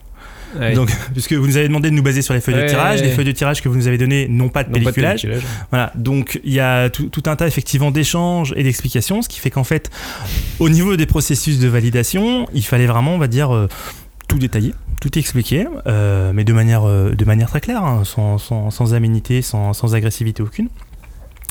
Ouais. 0.60 0.74
Donc, 0.74 0.92
puisque 1.14 1.34
vous 1.34 1.48
nous 1.48 1.58
avez 1.58 1.68
demandé 1.68 1.90
de 1.90 1.96
nous 1.96 2.04
baser 2.04 2.22
sur 2.22 2.34
les 2.34 2.42
feuilles 2.42 2.62
de 2.62 2.68
tirage, 2.68 3.00
ouais, 3.00 3.08
les 3.08 3.12
feuilles 3.12 3.26
de 3.26 3.32
tirage 3.32 3.62
que 3.62 3.70
vous 3.70 3.76
nous 3.76 3.88
avez 3.88 3.98
données 3.98 4.28
n'ont 4.28 4.50
pas 4.50 4.64
de 4.64 4.70
Non, 4.70 4.74
pas 4.74 4.80
de 4.80 4.84
pelliculage. 4.84 5.22
pelliculage. 5.24 5.50
Voilà, 5.72 5.92
donc 5.96 6.40
il 6.44 6.54
y 6.54 6.60
a 6.60 6.90
tout, 6.90 7.08
tout 7.08 7.24
un 7.26 7.36
tas 7.36 7.48
effectivement 7.48 7.92
d'échanges 7.92 8.54
et 8.56 8.64
d'explications, 8.64 9.22
ce 9.22 9.30
qui 9.30 9.40
fait 9.40 9.50
qu'en 9.50 9.64
fait, 9.64 9.90
au 10.60 10.70
niveau 10.70 10.96
des 10.96 11.06
processus 11.06 11.60
de 11.60 11.68
validation, 11.68 12.48
il 12.54 12.64
fallait 12.64 12.88
vraiment, 12.88 13.16
on 13.16 13.18
va 13.18 13.28
dire, 13.28 13.54
euh, 13.54 13.68
tout 14.28 14.38
détailler, 14.38 14.74
tout 15.02 15.18
expliquer, 15.18 15.68
euh, 15.88 16.32
mais 16.34 16.44
de 16.44 16.54
manière, 16.54 16.88
euh, 16.88 17.12
de 17.12 17.26
manière 17.26 17.50
très 17.50 17.62
claire, 17.62 17.84
hein, 17.84 18.04
sans, 18.06 18.38
sans, 18.38 18.70
sans 18.72 18.94
aménité, 18.94 19.42
sans, 19.42 19.74
sans 19.74 19.96
agressivité 19.96 20.44
aucune. 20.44 20.70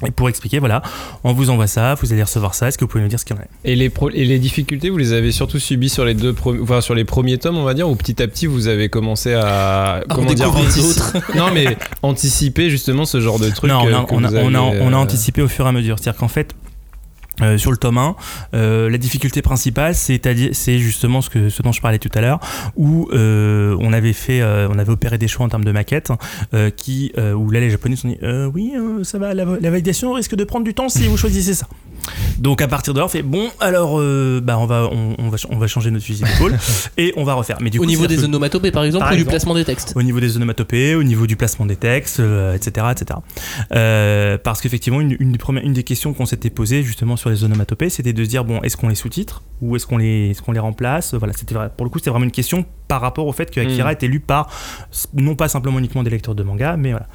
Et 0.07 0.11
pour 0.11 0.29
expliquer, 0.29 0.59
voilà, 0.59 0.83
on 1.25 1.33
vous 1.33 1.51
envoie 1.51 1.67
ça, 1.67 1.95
vous 2.01 2.13
allez 2.13 2.23
recevoir 2.23 2.55
ça, 2.55 2.69
est-ce 2.69 2.77
que 2.79 2.85
vous 2.85 2.89
pouvez 2.89 3.03
nous 3.03 3.09
dire 3.09 3.21
ce 3.21 3.25
qu'il 3.25 3.37
y 3.37 3.39
en 3.39 3.43
a 3.43 3.47
Et 3.65 3.77
les, 3.77 3.89
pro- 3.91 4.11
et 4.11 4.25
les 4.25 4.39
difficultés, 4.39 4.91
vous 4.91 4.99
les 4.99 5.13
avez 5.13 5.31
surtout 5.33 5.59
subies 5.59 5.89
sur 5.89 6.05
les 6.05 6.15
deux 6.15 6.35
enfin, 6.63 6.81
sur 6.81 6.95
les 6.95 7.05
premiers 7.05 7.39
tomes, 7.39 7.57
on 7.57 7.65
va 7.65 7.75
dire, 7.75 7.89
ou 7.89 7.95
petit 7.97 8.23
à 8.23 8.27
petit 8.29 8.47
vous 8.47 8.67
avez 8.69 8.89
commencé 8.89 9.33
à 9.35 9.95
À 9.97 10.01
comment 10.09 10.31
en 10.31 10.35
dire 10.35 10.47
découvrir 10.51 10.69
antici- 10.71 10.83
d'autres. 10.83 11.17
Non 11.37 11.51
mais 11.55 11.77
anticiper 12.03 12.69
justement 12.71 13.05
ce 13.05 13.21
genre 13.21 13.39
de 13.39 13.49
truc. 13.51 13.71
Non, 13.71 13.81
on 13.83 13.87
a, 13.95 14.05
que 14.05 14.15
on, 14.15 14.25
a, 14.25 14.29
vous 14.29 14.37
on, 14.37 14.55
a, 14.55 14.59
avez, 14.71 14.81
on 14.81 14.93
a 14.93 14.97
anticipé 14.97 15.43
au 15.43 15.49
fur 15.49 15.67
et 15.67 15.69
à 15.69 15.73
mesure. 15.73 15.99
C'est-à-dire 15.99 16.19
qu'en 16.19 16.29
fait, 16.29 16.55
euh, 17.41 17.57
sur 17.57 17.71
le 17.71 17.79
tome 17.79 17.99
1, 17.99 18.17
euh, 18.55 18.91
la 18.91 18.99
difficulté 18.99 19.41
principale, 19.41 19.95
c'est 19.95 20.79
justement 20.79 21.23
ce, 21.23 21.31
que, 21.31 21.63
dont 21.63 21.73
je 21.73 21.81
parlais 21.81 21.99
tout 21.99 22.11
à 22.15 22.21
l'heure, 22.21 22.41
où 22.77 23.09
euh, 23.13 23.77
on 23.81 23.93
avait 23.93 24.13
fait, 24.13 24.43
on 24.43 24.79
avait 24.79 24.93
opéré 24.93 25.19
des 25.19 25.29
choix 25.29 25.47
en 25.47 25.49
termes 25.49 25.65
de 25.65 25.73
maquette, 25.73 26.13
qui, 26.77 27.13
où 27.17 27.51
là 27.51 27.61
les 27.61 27.71
Japonais 27.71 27.97
se 27.97 28.03
sont 28.03 28.09
dit, 28.09 28.19
oui, 28.55 28.73
euh, 28.77 29.05
ça 29.05 29.19
va, 29.19 29.35
la 29.35 29.45
validation 29.45 30.13
risque 30.13 30.35
de 30.35 30.45
prendre 30.45 30.65
du 30.65 30.75
temps 30.75 30.89
si 30.89 31.07
vous 31.07 31.17
choisissez 31.17 31.55
ça. 31.55 31.67
Donc 32.39 32.61
à 32.63 32.69
partir 32.69 32.95
de 32.95 32.99
là, 32.99 33.05
on 33.05 33.09
fait 33.09 33.23
bon, 33.23 33.49
alors 33.61 33.99
euh, 34.01 34.41
bah 34.43 34.59
on 34.59 34.67
va 34.67 34.89
on, 34.93 35.15
on 35.19 35.29
va 35.29 35.37
on 35.51 35.59
va 35.59 35.67
changer 35.67 35.91
notre 35.91 36.05
fusil 36.05 36.25
d'épaule 36.25 36.57
et 36.99 37.13
on 37.17 37.25
va 37.25 37.35
refaire. 37.35 37.59
Mais 37.61 37.71
du 37.71 37.79
Au 37.79 37.85
niveau 37.87 38.07
des 38.07 38.17
que- 38.17 38.25
onomatopées 38.25 38.71
par 38.73 38.85
exemple 38.85 39.05
Par 39.05 39.13
ou 39.13 39.17
du 39.17 39.25
placement 39.25 39.55
des 39.55 39.65
textes. 39.65 39.93
au 39.97 40.03
niveau 40.03 40.21
des 40.21 40.37
onomatopées, 40.37 40.95
au 40.95 41.03
niveau 41.03 41.27
du 41.27 41.37
placement 41.37 41.67
des 41.67 41.77
textes, 41.77 42.21
euh, 42.21 42.55
etc., 42.55 42.87
etc. 42.93 43.19
Euh, 43.75 44.39
parce 44.43 44.61
qu'effectivement, 44.61 45.01
une, 45.01 45.17
une 45.21 45.33
des 45.33 45.39
premières- 45.39 45.65
une 45.65 45.73
des 45.73 45.83
questions 45.85 46.13
qu'on 46.13 46.27
s'était 46.27 46.51
posées 46.51 46.83
justement 46.83 47.17
sur 47.17 47.31
les 47.31 47.45
onomatopées, 47.45 47.91
c'était 47.91 48.13
de 48.13 48.25
se 48.25 48.29
dire 48.29 48.45
bon, 48.45 48.61
est-ce 48.63 48.77
qu'on 48.77 48.89
les 48.89 48.95
sous-titre 48.95 49.43
ou 49.61 49.77
est-ce 49.77 49.87
qu'on 49.87 49.99
les, 49.99 50.31
est-ce 50.31 50.43
qu'on 50.43 50.53
les 50.53 50.59
remplace? 50.61 51.15
Voilà, 51.15 51.33
c'était 51.35 51.55
pour 51.77 51.85
le 51.85 51.91
coup, 51.91 51.99
c'était 51.99 52.11
vraiment 52.11 52.25
une 52.25 52.31
question 52.33 52.65
par 52.89 53.01
rapport 53.01 53.27
au 53.27 53.33
fait 53.33 53.51
que 53.51 53.61
Akira 53.61 53.91
Mm. 53.91 53.93
était 53.93 54.07
lu 54.09 54.21
par 54.21 54.51
non 55.15 55.35
pas 55.35 55.49
simplement 55.49 55.79
uniquement 55.79 56.03
des 56.03 56.11
lecteurs 56.11 56.35
de 56.35 56.43
manga, 56.43 56.77
mais 56.77 56.91
voilà. 56.91 57.07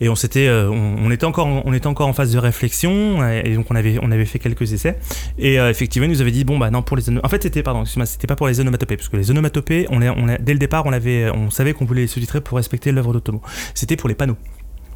Et 0.00 0.08
on 0.08 0.14
s'était, 0.14 0.48
on, 0.50 0.96
on 1.04 1.10
était 1.10 1.24
encore, 1.24 1.46
en- 1.46 1.62
on 1.64 1.72
était 1.72 1.86
encore 1.86 2.08
en 2.08 2.12
phase 2.12 2.32
de 2.32 2.38
réflexion 2.38 3.26
et, 3.26 3.42
et 3.46 3.54
donc 3.54 3.66
on 3.70 3.74
avait, 3.76 3.98
on 4.02 4.10
avait 4.10 4.24
fait 4.32 4.38
quelques 4.40 4.72
essais 4.72 4.98
et 5.38 5.60
euh, 5.60 5.70
effectivement, 5.70 6.06
il 6.06 6.10
nous 6.12 6.20
avait 6.20 6.30
dit 6.32 6.44
bon 6.44 6.58
bah 6.58 6.70
non 6.70 6.82
pour 6.82 6.96
les, 6.96 7.04
en 7.22 7.28
fait 7.28 7.42
c'était 7.42 7.62
pardon, 7.62 7.84
c'était 7.84 8.26
pas 8.26 8.36
pour 8.36 8.48
les 8.48 8.58
onomatopées 8.58 8.96
parce 8.96 9.08
que 9.08 9.16
les 9.16 9.30
onomatopées, 9.30 9.86
on, 9.90 10.02
a- 10.02 10.12
on 10.12 10.28
a- 10.28 10.38
dès 10.38 10.52
le 10.54 10.58
départ, 10.58 10.84
on 10.86 10.92
avait, 10.92 11.30
on 11.30 11.50
savait 11.50 11.72
qu'on 11.74 11.84
voulait 11.84 12.02
les 12.02 12.06
sous-titrer 12.08 12.40
pour 12.40 12.56
respecter 12.56 12.90
l'œuvre 12.92 13.12
d'Otomo. 13.12 13.40
C'était 13.74 13.96
pour 13.96 14.08
les 14.08 14.14
panneaux. 14.16 14.36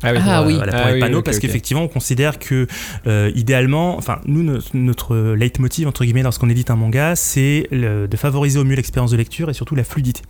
Ah 0.03 0.13
oui. 0.13 0.19
Ah 0.23 0.45
oui. 0.47 0.55
Voilà, 0.57 0.73
pour 0.73 0.81
Ah 0.83 0.89
les 0.89 0.95
oui, 0.95 1.01
panneaux, 1.01 1.23
parce 1.23 1.39
qu'effectivement, 1.39 1.83
on 1.83 1.89
considère 1.89 2.39
que 2.39 2.67
euh, 3.07 3.33
idéalement, 3.35 3.97
enfin, 3.97 4.19
nous, 4.27 4.43
notre, 4.43 4.77
notre 4.77 5.17
leitmotiv 5.35 5.89
entre 5.89 6.05
guillemets 6.05 6.23
lorsqu'on 6.23 6.51
édite 6.51 6.71
un 6.71 6.77
manga, 6.77 7.17
c'est 7.17 7.67
de 7.73 8.17
favoriser 8.17 8.59
au 8.59 8.65
mieux 8.65 8.77
l'expérience 8.77 9.11
de 9.13 9.17
lecture 9.17 9.49
et 9.49 9.55
surtout 9.55 9.75
la 9.75 9.85
fluidité. 9.85 10.21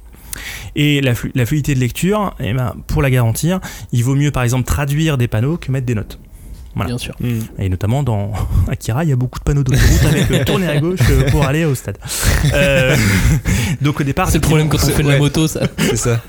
Et 0.77 1.01
la, 1.01 1.15
flu- 1.15 1.33
la 1.35 1.47
fluidité 1.47 1.75
de 1.75 1.81
lecture, 1.81 2.35
eh 2.41 2.53
ben, 2.53 2.75
pour 2.87 3.03
la 3.03 3.11
garantir, 3.11 3.59
il 3.93 4.05
vaut 4.05 4.15
mieux 4.15 4.31
par 4.31 4.43
exemple 4.43 4.65
traduire 4.67 5.17
des 5.19 5.29
panneaux 5.29 5.57
que 5.57 5.73
mettre 5.73 5.87
des 5.87 5.95
notes. 5.95 6.19
Voilà. 6.77 6.91
Bien 6.91 6.99
sûr. 6.99 7.15
Hmm. 7.21 7.41
Et 7.59 7.69
notamment 7.71 8.03
dans 8.03 8.33
Akira, 8.69 9.03
il 9.03 9.11
y 9.11 9.13
a 9.13 9.17
beaucoup 9.17 9.39
de 9.39 9.45
panneaux 9.45 9.63
d'autoroute 9.65 10.05
avec 10.05 10.31
euh, 10.31 10.45
tourner 10.45 10.69
à 10.69 10.79
gauche 10.79 11.01
euh, 11.11 11.31
pour 11.31 11.45
aller 11.47 11.65
au 11.65 11.75
stade. 11.75 11.97
Euh, 12.53 12.95
donc 13.81 14.01
au 14.01 14.05
départ, 14.05 14.29
C'est 14.29 14.39
le 14.39 14.43
problème 14.43 14.69
quand 14.69 14.77
on 14.77 14.87
fait 14.89 15.03
de 15.03 15.09
la 15.09 15.15
ouais. 15.15 15.19
moto 15.21 15.49
ça. 15.49 15.63
C'est 15.79 15.97
ça. 15.97 16.23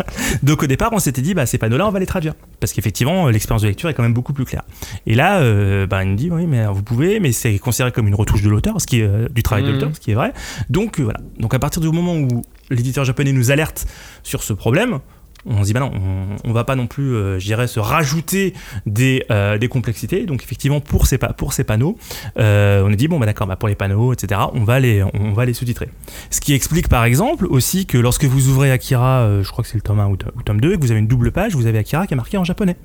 donc 0.43 0.63
au 0.63 0.67
départ, 0.67 0.89
on 0.93 0.99
s'était 0.99 1.21
dit, 1.21 1.33
bah, 1.33 1.45
ces 1.45 1.57
panneaux-là, 1.57 1.85
on 1.87 1.91
va 1.91 1.99
les 1.99 2.05
traduire. 2.05 2.33
Parce 2.61 2.71
qu'effectivement, 2.73 3.27
l'expérience 3.27 3.61
de 3.61 3.67
lecture 3.67 3.89
est 3.89 3.93
quand 3.93 4.03
même 4.03 4.13
beaucoup 4.13 4.33
plus 4.33 4.45
claire. 4.45 4.63
Et 5.05 5.15
là, 5.15 5.39
euh, 5.39 5.85
bah, 5.85 6.03
il 6.03 6.11
nous 6.11 6.15
dit, 6.15 6.29
oui, 6.31 6.47
mais 6.47 6.65
vous 6.67 6.81
pouvez, 6.83 7.19
mais 7.19 7.33
c'est 7.33 7.59
considéré 7.59 7.91
comme 7.91 8.07
une 8.07 8.15
retouche 8.15 8.41
de 8.41 8.49
l'auteur, 8.49 8.79
ce 8.79 8.87
qui 8.87 9.01
est 9.01 9.03
euh, 9.03 9.27
du 9.29 9.43
travail 9.43 9.63
de 9.63 9.67
Mhm. 9.67 9.73
l'auteur, 9.75 9.89
ce 9.93 9.99
qui 9.99 10.11
est 10.11 10.15
vrai. 10.15 10.31
Donc 10.69 10.99
euh, 10.99 11.03
voilà. 11.03 11.19
Donc 11.39 11.53
à 11.53 11.59
partir 11.59 11.81
du 11.81 11.89
moment 11.91 12.15
où 12.15 12.41
l'éditeur 12.69 13.03
japonais 13.03 13.33
nous 13.33 13.51
alerte 13.51 13.85
sur 14.23 14.43
ce 14.43 14.53
problème, 14.53 14.99
on 15.45 15.61
se 15.61 15.65
dit, 15.67 15.73
bah 15.73 15.79
non, 15.79 15.91
on, 15.93 16.49
on 16.49 16.53
va 16.53 16.63
pas 16.63 16.75
non 16.75 16.87
plus, 16.87 17.15
euh, 17.15 17.39
je 17.39 17.45
dirais, 17.45 17.67
se 17.67 17.79
rajouter 17.79 18.53
des, 18.85 19.23
euh, 19.31 19.57
des 19.57 19.67
complexités. 19.69 20.25
Donc 20.25 20.43
effectivement, 20.43 20.81
pour 20.81 21.07
ces, 21.07 21.17
pa- 21.17 21.33
pour 21.33 21.53
ces 21.53 21.63
panneaux, 21.63 21.97
euh, 22.37 22.83
on 22.85 22.91
a 22.91 22.95
dit, 22.95 23.07
bon, 23.07 23.19
bah 23.19 23.25
d'accord, 23.25 23.47
bah, 23.47 23.55
pour 23.55 23.69
les 23.69 23.75
panneaux, 23.75 24.13
etc., 24.13 24.41
on 24.53 24.63
va 24.63 24.79
les, 24.79 25.03
on 25.03 25.33
va 25.33 25.45
les 25.45 25.53
sous-titrer. 25.53 25.89
Ce 26.31 26.41
qui 26.41 26.53
explique 26.53 26.89
par 26.89 27.05
exemple 27.05 27.45
aussi 27.49 27.85
que 27.85 27.97
lorsque 27.97 28.25
vous 28.25 28.49
ouvrez 28.49 28.71
Akira, 28.71 29.19
euh, 29.21 29.43
je 29.43 29.49
crois 29.51 29.63
que 29.63 29.69
c'est 29.69 29.77
le 29.77 29.81
tome 29.81 29.99
1 29.99 30.07
ou, 30.07 30.17
to- 30.17 30.27
ou 30.35 30.41
tome 30.43 30.59
2, 30.59 30.73
et 30.73 30.75
que 30.75 30.81
vous 30.81 30.91
avez 30.91 30.99
une 30.99 31.07
double 31.07 31.31
page, 31.31 31.55
vous 31.55 31.65
avez 31.67 31.77
Akira 31.79 32.07
qui 32.07 32.13
est 32.13 32.17
marqué 32.17 32.37
en 32.37 32.43
japonais. 32.43 32.75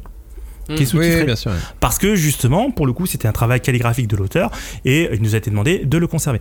Qui 0.77 0.85
est. 0.85 0.87
Oui, 0.95 1.25
bien 1.25 1.35
sûr. 1.37 1.51
Parce 1.81 1.99
que 1.99 2.15
justement, 2.15 2.71
pour 2.71 2.87
le 2.87 2.93
coup, 2.93 3.07
c'était 3.07 3.27
un 3.27 3.33
travail 3.33 3.61
calligraphique 3.61 4.07
de 4.07 4.17
l'auteur 4.17 4.53
et 4.85 5.09
il 5.13 5.21
nous 5.21 5.35
a 5.35 5.39
été 5.39 5.51
demandé 5.51 5.79
de 5.85 5.99
le 5.99 6.07
conserver. 6.07 6.41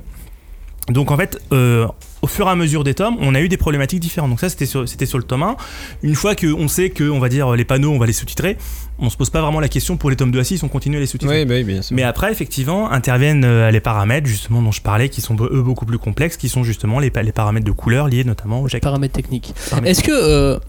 Donc 0.94 1.12
en 1.12 1.18
fait, 1.18 1.40
euh, 1.52 1.88
au 2.22 2.28
fur 2.28 2.48
et 2.48 2.50
à 2.50 2.56
mesure 2.56 2.84
des 2.84 2.94
tomes, 2.94 3.16
on 3.20 3.34
a 3.36 3.42
eu 3.42 3.50
des 3.50 3.58
problématiques 3.58 4.00
différentes. 4.00 4.30
Donc 4.30 4.40
ça, 4.40 4.50
c'était 4.50 4.66
sur, 4.66 4.88
c'était 4.88 5.06
sur 5.06 5.18
le 5.18 5.24
tome 5.24 5.44
1. 5.44 5.56
Une 6.04 6.16
fois 6.16 6.36
qu'on 6.36 6.68
sait 6.68 6.90
que, 6.90 7.10
on 7.10 7.20
va 7.20 7.30
dire, 7.30 7.52
les 7.56 7.66
panneaux, 7.66 7.92
on 7.92 7.98
va 8.00 8.06
les 8.06 8.14
sous-titrer, 8.14 8.58
on 9.00 9.10
se 9.10 9.18
pose 9.18 9.30
pas 9.30 9.42
vraiment 9.42 9.60
la 9.60 9.68
question 9.70 9.98
pour 9.98 10.10
les 10.10 10.16
tomes 10.16 10.32
2 10.32 10.40
à 10.40 10.44
6, 10.44 10.64
on 10.64 10.68
continue 10.68 10.98
à 10.98 11.00
les 11.00 11.06
sous-titrer. 11.08 11.40
Oui, 11.40 11.46
bah 11.46 11.56
oui, 11.56 11.64
bien 11.64 11.82
sûr. 11.82 11.96
Mais 11.96 12.04
après, 12.04 12.32
effectivement, 12.32 12.92
interviennent 12.92 13.44
euh, 13.46 13.72
les 13.72 13.80
paramètres, 13.80 14.28
justement, 14.28 14.62
dont 14.62 14.72
je 14.72 14.82
parlais, 14.82 15.10
qui 15.10 15.22
sont 15.22 15.36
eux 15.42 15.62
beaucoup 15.64 15.86
plus 15.86 15.98
complexes, 15.98 16.38
qui 16.38 16.50
sont 16.50 16.64
justement 16.64 17.00
les, 17.00 17.10
pa- 17.10 17.24
les 17.24 17.32
paramètres 17.32 17.66
de 17.66 17.72
couleur 17.72 18.08
liés 18.08 18.24
notamment 18.24 18.62
au 18.62 18.68
jack. 18.68 18.84
Paramètres 18.84 19.14
techniques. 19.16 19.54
Paramètres. 19.70 19.92
Est-ce 19.92 20.04
que 20.04 20.12
euh, 20.14 20.60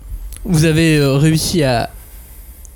vous 0.44 0.64
avez 0.64 1.04
réussi 1.04 1.62
à 1.62 1.90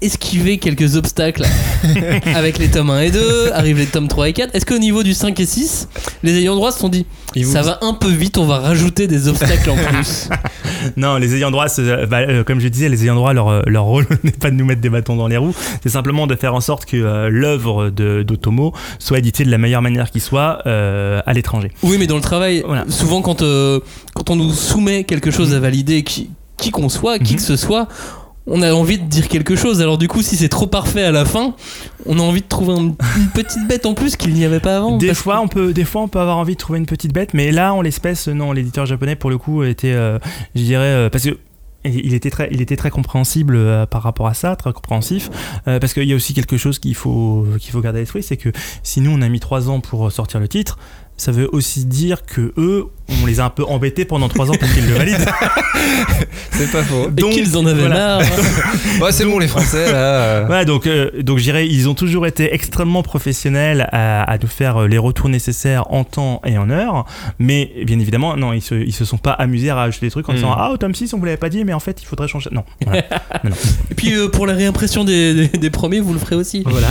esquiver 0.03 0.59
quelques 0.59 0.97
obstacles 0.97 1.45
avec 2.35 2.59
les 2.59 2.69
tomes 2.69 2.91
1 2.91 3.01
et 3.01 3.11
2, 3.11 3.53
arrivent 3.53 3.79
les 3.79 3.87
tomes 3.87 4.09
3 4.09 4.29
et 4.29 4.33
4 4.33 4.55
Est-ce 4.55 4.67
qu'au 4.67 4.79
niveau 4.79 5.03
du 5.03 5.15
5 5.15 5.39
et 5.41 5.47
6, 5.47 5.89
les 6.23 6.37
ayants 6.39 6.55
droit 6.55 6.71
se 6.73 6.79
sont 6.79 6.89
dit 6.89 7.07
Ils 7.35 7.47
vous- 7.47 7.53
ça 7.53 7.63
va 7.63 7.79
un 7.83 7.95
peu 7.95 8.09
vite, 8.11 8.37
on 8.39 8.45
va 8.47 8.59
rajouter 8.59 9.07
des 9.07 9.29
obstacles 9.29 9.71
en 9.71 9.77
plus 9.77 10.29
Non, 10.97 11.17
les 11.17 11.35
ayants 11.35 11.51
droit, 11.51 11.69
c'est- 11.69 12.07
bah, 12.07 12.19
euh, 12.21 12.45
comme 12.45 12.61
je 12.61 12.69
disais, 12.69 12.89
les 12.89 13.05
ayants 13.05 13.15
droit, 13.15 13.33
leur, 13.33 13.49
euh, 13.49 13.63
leur 13.67 13.85
rôle 13.85 14.07
n'est 14.25 14.31
pas 14.33 14.51
de 14.51 14.57
nous 14.57 14.65
mettre 14.67 14.81
des 14.81 14.91
bâtons 14.91 15.17
dans 15.17 15.29
les 15.29 15.37
roues, 15.39 15.55
c'est 15.83 15.89
simplement 15.89 16.27
de 16.27 16.35
faire 16.37 16.55
en 16.55 16.61
sorte 16.61 16.85
que 16.85 16.97
euh, 16.97 17.29
l'œuvre 17.31 17.91
de- 17.91 18.23
d'Otomo 18.23 18.73
soit 18.99 19.19
éditée 19.19 19.45
de 19.45 19.51
la 19.51 19.59
meilleure 19.59 19.83
manière 19.83 20.11
qui 20.11 20.21
soit 20.21 20.59
euh, 20.67 21.21
à 21.27 21.33
l'étranger. 21.33 21.71
Oui, 21.83 21.97
mais 21.99 22.07
dans 22.07 22.17
le 22.17 22.23
travail, 22.23 22.63
Voilà. 22.67 22.85
souvent 22.89 23.23
quand, 23.23 23.43
euh, 23.43 23.81
quand 24.15 24.31
on 24.31 24.37
nous 24.37 24.53
soumet 24.53 25.05
quelque 25.05 25.31
chose 25.31 25.55
à 25.55 25.61
valider, 25.61 26.03
qui, 26.05 26.31
qui 26.59 26.71
qu'on 26.71 26.89
soit, 26.89 27.19
qui 27.19 27.33
Mhm. 27.33 27.39
que 27.39 27.43
ce 27.45 27.57
soit, 27.57 27.89
on 28.47 28.63
a 28.63 28.73
envie 28.73 28.99
de 28.99 29.05
dire 29.05 29.29
quelque 29.29 29.57
chose. 29.57 29.81
Alors 29.83 29.99
du 29.99 30.09
coup, 30.09 30.23
si 30.23 30.37
c'est 30.37 30.49
trop 30.49 30.67
parfait 30.67 31.03
à 31.03 31.11
la 31.11 31.25
fin, 31.25 31.55
on 32.07 32.19
a 32.19 32.23
envie 32.23 32.43
de 32.43 32.47
trouver 32.47 32.75
un- 32.75 32.95
une 33.19 33.29
petite 33.35 33.67
bête 33.69 33.87
en 33.87 33.95
plus 33.95 34.17
qu'il 34.17 34.35
n'y 34.35 34.45
avait 34.45 34.61
pas 34.61 34.77
avant. 34.77 34.97
Des 34.99 35.15
fois, 35.15 35.41
on 35.41 35.49
peut, 35.49 35.73
des 35.73 35.85
fois, 35.85 36.03
on 36.03 36.09
peut 36.09 36.21
avoir 36.21 36.39
envie 36.39 36.55
de 36.55 36.59
trouver 36.61 36.79
une 36.79 36.87
petite 36.87 37.13
bête, 37.13 37.35
mais 37.35 37.51
là, 37.51 37.75
en 37.75 37.83
l'espèce, 37.83 38.29
non, 38.29 38.53
l'éditeur 38.53 38.87
japonais, 38.87 39.17
pour 39.17 39.31
le 39.31 39.39
coup, 39.39 39.63
était, 39.65 39.93
euh, 39.93 40.19
je 40.55 40.63
dirais, 40.63 40.85
euh, 40.85 41.11
parce 41.11 41.25
que 41.25 41.39
il 41.89 42.15
était 42.15 42.31
très, 42.31 42.49
il 42.51 42.61
était 42.61 42.75
très 42.77 42.91
compréhensible 42.91 43.55
euh, 43.55 43.87
par 43.87 44.03
rapport 44.03 44.27
à 44.27 44.35
ça, 44.35 44.57
très 44.57 44.73
compréhensif, 44.73 45.31
euh, 45.69 45.79
parce 45.79 45.95
qu'il 45.95 46.03
y 46.05 46.13
a 46.13 46.17
aussi 46.17 46.35
quelque 46.35 46.57
chose 46.57 46.81
qu'il 46.81 46.97
faut, 46.97 47.47
qu'il 47.61 47.71
faut 47.71 47.81
garder 47.81 47.99
à 47.99 48.03
l'esprit, 48.03 48.25
c'est 48.25 48.37
que 48.37 48.49
si 48.83 49.01
nous 49.01 49.13
on 49.13 49.23
a 49.23 49.29
mis 49.29 49.39
trois 49.39 49.71
ans 49.71 49.79
pour 49.79 50.11
sortir 50.11 50.41
le 50.41 50.49
titre, 50.49 50.79
ça 51.17 51.33
veut 51.33 51.49
aussi 51.53 51.85
dire 51.87 52.25
que 52.27 52.53
eux, 52.59 52.87
on 53.23 53.27
les 53.27 53.41
a 53.41 53.45
un 53.47 53.51
peu 53.51 53.65
embêtés 53.65 54.05
pendant 54.05 54.29
trois 54.29 54.51
ans 54.51 54.55
pour 54.59 54.69
qu'ils 54.73 54.87
le 54.87 54.95
valident. 54.95 55.17
C'est 56.51 56.71
pas 56.73 56.83
faux. 56.83 57.09
Et 57.17 57.31
qu'ils 57.31 57.57
en 57.57 57.65
avaient 57.67 57.81
voilà. 57.87 58.19
marre. 58.19 58.23
Ouais, 59.01 59.13
c'est 59.13 59.25
bon, 59.27 59.39
les 59.39 59.47
Français, 59.49 59.93
là. 59.93 60.45
Ouais, 60.49 60.65
donc, 60.65 60.87
euh, 60.87 61.11
donc 61.23 61.37
je 61.39 61.43
dirais, 61.45 61.69
ils 61.69 61.87
ont 61.89 61.95
toujours 61.95 62.27
été 62.27 62.55
extrêmement 62.55 63.03
professionnels 63.03 63.89
à, 63.93 64.23
à 64.23 64.39
nous 64.39 64.47
faire 64.49 64.79
euh, 64.83 64.89
les 64.89 64.97
retours 64.99 65.29
nécessaires 65.29 65.93
en 65.93 66.03
temps 66.05 66.41
et 66.47 66.57
en 66.57 66.71
heure. 66.71 67.05
Mais 67.39 67.73
bien 67.85 67.99
évidemment, 68.01 68.37
non, 68.37 68.53
ils 68.55 68.63
se, 68.63 68.75
ils 68.75 68.93
se 68.95 69.05
sont 69.05 69.19
pas 69.19 69.33
amusés 69.33 69.69
à 69.71 69.75
rajouter 69.75 70.07
des 70.07 70.11
trucs 70.11 70.29
en 70.29 70.33
Mm. 70.33 70.37
disant 70.37 70.55
Ah, 70.57 70.71
au 70.73 70.77
tome 70.79 70.95
6, 70.95 71.13
on 71.15 71.19
vous 71.19 71.25
l'avait 71.27 71.37
pas 71.37 71.51
dit, 71.51 71.65
mais 71.65 71.73
en 71.75 71.81
fait, 71.81 72.01
il 72.03 72.07
faudrait 72.07 72.29
changer. 72.29 72.49
Non. 72.53 72.65
Voilà. 72.85 73.03
Et 73.91 73.95
puis 73.95 74.15
euh, 74.15 74.29
pour 74.29 74.47
la 74.47 74.55
réimpression 74.55 75.05
des, 75.05 75.49
des- 75.49 75.59
des 75.59 75.71
premiers, 75.71 76.01
vous 76.01 76.13
le 76.15 76.19
ferez 76.19 76.37
aussi. 76.37 76.63
voilà. 76.67 76.89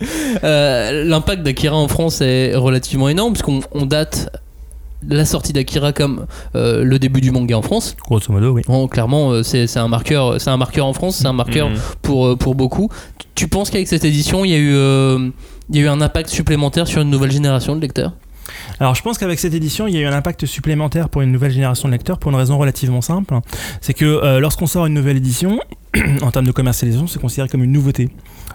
Euh, 0.44 1.04
L'impact 1.04 1.42
d'Akira 1.42 1.76
en 1.76 1.88
France 1.88 2.20
est 2.20 2.54
relativement 2.54 3.08
énorme, 3.08 3.32
puisqu'on 3.32 3.60
on 3.72 3.86
date 3.86 4.30
la 5.08 5.24
sortie 5.24 5.52
d'Akira 5.52 5.92
comme 5.92 6.26
euh, 6.54 6.84
le 6.84 6.98
début 6.98 7.20
du 7.20 7.30
manga 7.30 7.56
en 7.56 7.62
France. 7.62 7.96
Grosso 8.04 8.32
modo, 8.32 8.50
oui. 8.50 8.62
Bon, 8.66 8.88
clairement, 8.88 9.30
euh, 9.30 9.42
c'est 9.42 9.66
c'est 9.66 9.78
un 9.78 9.88
marqueur, 9.88 10.40
c'est 10.40 10.50
un 10.50 10.56
marqueur 10.56 10.86
en 10.86 10.92
France, 10.92 11.16
c'est 11.16 11.26
un 11.26 11.32
marqueur 11.32 11.70
Mhm. 11.70 11.76
pour 12.02 12.36
pour 12.38 12.54
beaucoup. 12.54 12.88
Tu 13.34 13.48
penses 13.48 13.70
qu'avec 13.70 13.88
cette 13.88 14.04
édition, 14.04 14.44
il 14.44 14.50
y 14.50 14.54
a 14.54 14.58
eu 14.58 14.72
euh, 14.74 15.30
il 15.70 15.76
y 15.76 15.80
a 15.80 15.82
eu 15.82 15.88
un 15.88 16.00
impact 16.00 16.28
supplémentaire 16.28 16.86
sur 16.86 17.00
une 17.02 17.10
nouvelle 17.10 17.32
génération 17.32 17.74
de 17.76 17.80
lecteurs? 17.80 18.12
Alors, 18.80 18.94
je 18.94 19.02
pense 19.02 19.18
qu'avec 19.18 19.38
cette 19.38 19.52
édition, 19.54 19.86
il 19.86 19.94
y 19.94 19.98
a 19.98 20.00
eu 20.00 20.06
un 20.06 20.12
impact 20.16 20.46
supplémentaire 20.46 21.10
pour 21.10 21.20
une 21.22 21.30
nouvelle 21.30 21.52
génération 21.52 21.86
de 21.88 21.92
lecteurs 21.92 22.18
pour 22.18 22.30
une 22.30 22.36
raison 22.38 22.56
relativement 22.58 23.02
simple. 23.02 23.34
C'est 23.82 23.92
que 23.92 24.04
euh, 24.06 24.40
lorsqu'on 24.40 24.66
sort 24.66 24.86
une 24.86 24.94
nouvelle 24.94 25.18
édition, 25.18 25.60
en 26.22 26.30
termes 26.30 26.46
de 26.46 26.52
commercialisation, 26.52 27.06
c'est 27.06 27.20
considéré 27.20 27.48
comme 27.48 27.62
une 27.62 27.72
nouveauté. 27.72 28.08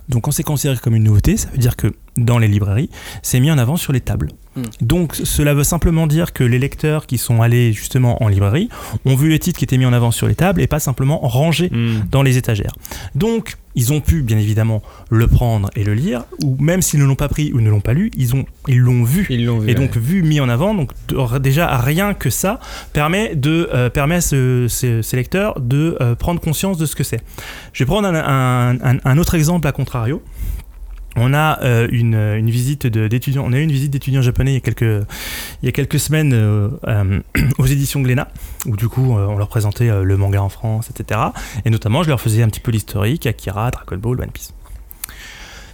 Donc, 0.10 0.24
quand 0.24 0.32
c'est 0.32 0.44
considéré 0.44 0.78
comme 0.78 0.96
une 0.96 1.04
nouveauté, 1.04 1.38
ça 1.38 1.50
veut 1.50 1.58
dire 1.58 1.76
que 1.76 1.94
dans 2.18 2.38
les 2.38 2.48
librairies, 2.48 2.90
c'est 3.22 3.40
mis 3.40 3.52
en 3.52 3.58
avant 3.58 3.78
sur 3.78 3.94
les 3.94 4.02
tables. 4.02 4.30
Hmm. 4.56 4.62
Donc, 4.82 5.16
cela 5.16 5.54
veut 5.54 5.64
simplement 5.64 6.06
dire 6.08 6.32
que 6.34 6.44
les 6.44 6.60
lecteurs 6.60 7.06
qui 7.08 7.18
sont 7.18 7.42
allés 7.42 7.74
justement 7.74 8.22
en 8.24 8.28
librairie 8.28 8.70
ont 9.06 9.16
vu 9.16 9.30
les 9.30 9.40
titres 9.40 9.58
qui 9.58 9.66
étaient 9.66 9.78
mis 9.78 9.86
en 9.86 9.94
avant 9.94 10.12
sur 10.12 10.28
les 10.28 10.36
tables 10.36 10.62
et 10.62 10.68
pas 10.68 10.80
simplement 10.80 11.20
rangés 11.20 11.70
hmm. 11.72 12.04
dans 12.12 12.22
les 12.22 12.38
étagères. 12.38 12.74
Donc, 13.16 13.56
ils 13.76 13.92
ont 13.92 14.02
pu 14.02 14.22
bien 14.22 14.38
évidemment 14.38 14.84
le 15.10 15.26
prendre 15.28 15.72
et 15.76 15.84
le 15.84 15.96
lire, 15.96 16.26
ou 16.44 16.56
même 16.60 16.84
s'ils 16.84 17.00
ne 17.00 17.06
l'ont 17.06 17.16
pas 17.16 17.28
pris 17.28 17.52
ou 17.54 17.60
ne 17.62 17.72
l'ont 17.72 17.82
pas 17.82 17.94
lu, 17.94 18.12
ils 18.16 18.36
ont 18.36 18.46
ils 18.68 18.78
l'ont 18.78 19.04
vu. 19.04 19.26
Ils 19.32 19.46
l'ont 19.46 19.58
vu. 19.58 19.72
Et 19.72 19.74
donc 19.74 19.98
vu 19.98 20.22
mis 20.22 20.40
en 20.40 20.48
avant, 20.48 20.76
donc 20.76 20.92
déjà 21.42 21.76
rien 21.78 22.14
que 22.14 22.30
ça 22.30 22.60
permet 22.94 23.34
de 23.36 23.68
euh, 23.74 23.90
permet 23.90 24.16
à 24.16 24.22
ce- 24.22 24.68
ces, 24.70 25.02
ces 25.02 25.18
lecteurs 25.18 25.60
de 25.60 25.98
euh, 26.02 26.14
prendre 26.14 26.40
conscience 26.40 26.78
de 26.78 26.86
ce 26.86 26.96
que 26.96 27.04
c'est. 27.04 27.22
Je 27.74 27.84
vais 27.84 27.88
prendre 27.88 28.08
un, 28.08 28.14
un- 28.14 28.78
un- 28.96 29.00
un 29.04 29.18
autre 29.18 29.34
exemple 29.34 29.68
à 29.68 29.72
contrario. 29.72 30.22
On 31.16 31.34
a 31.34 31.62
euh, 31.62 31.88
une, 31.92 32.50
visite 32.50 32.88
d'étudiants, 32.88 33.44
on 33.46 33.54
a 33.54 33.60
eu 33.60 33.62
une 33.62 33.72
visite 33.72 33.92
d'étudiants 33.92 34.22
japonais 34.22 34.52
il 34.52 34.56
y 34.56 34.58
a 34.58 34.62
quelques 34.62 34.82
il 35.62 35.66
y 35.66 35.68
a 35.68 35.72
quelques 35.72 36.00
semaines 36.00 36.34
euh, 36.34 36.70
euh, 36.88 37.20
aux 37.60 37.66
éditions 37.66 38.02
Glénat 38.02 38.30
où 38.66 38.76
du 38.76 38.90
coup 38.90 39.14
on 39.14 39.38
leur 39.38 39.48
présentait 39.48 39.90
le 40.04 40.18
manga 40.18 40.42
en 40.42 40.50
France, 40.50 40.90
etc. 40.90 41.20
Et 41.66 41.70
notamment 41.70 42.04
je 42.04 42.10
leur 42.10 42.20
faisais 42.20 42.42
un 42.42 42.48
petit 42.48 42.60
peu 42.60 42.72
l'historique, 42.72 43.28
Akira, 43.28 43.70
Dragon 43.72 43.98
Ball, 43.98 44.22
One 44.22 44.32
Piece. 44.32 44.54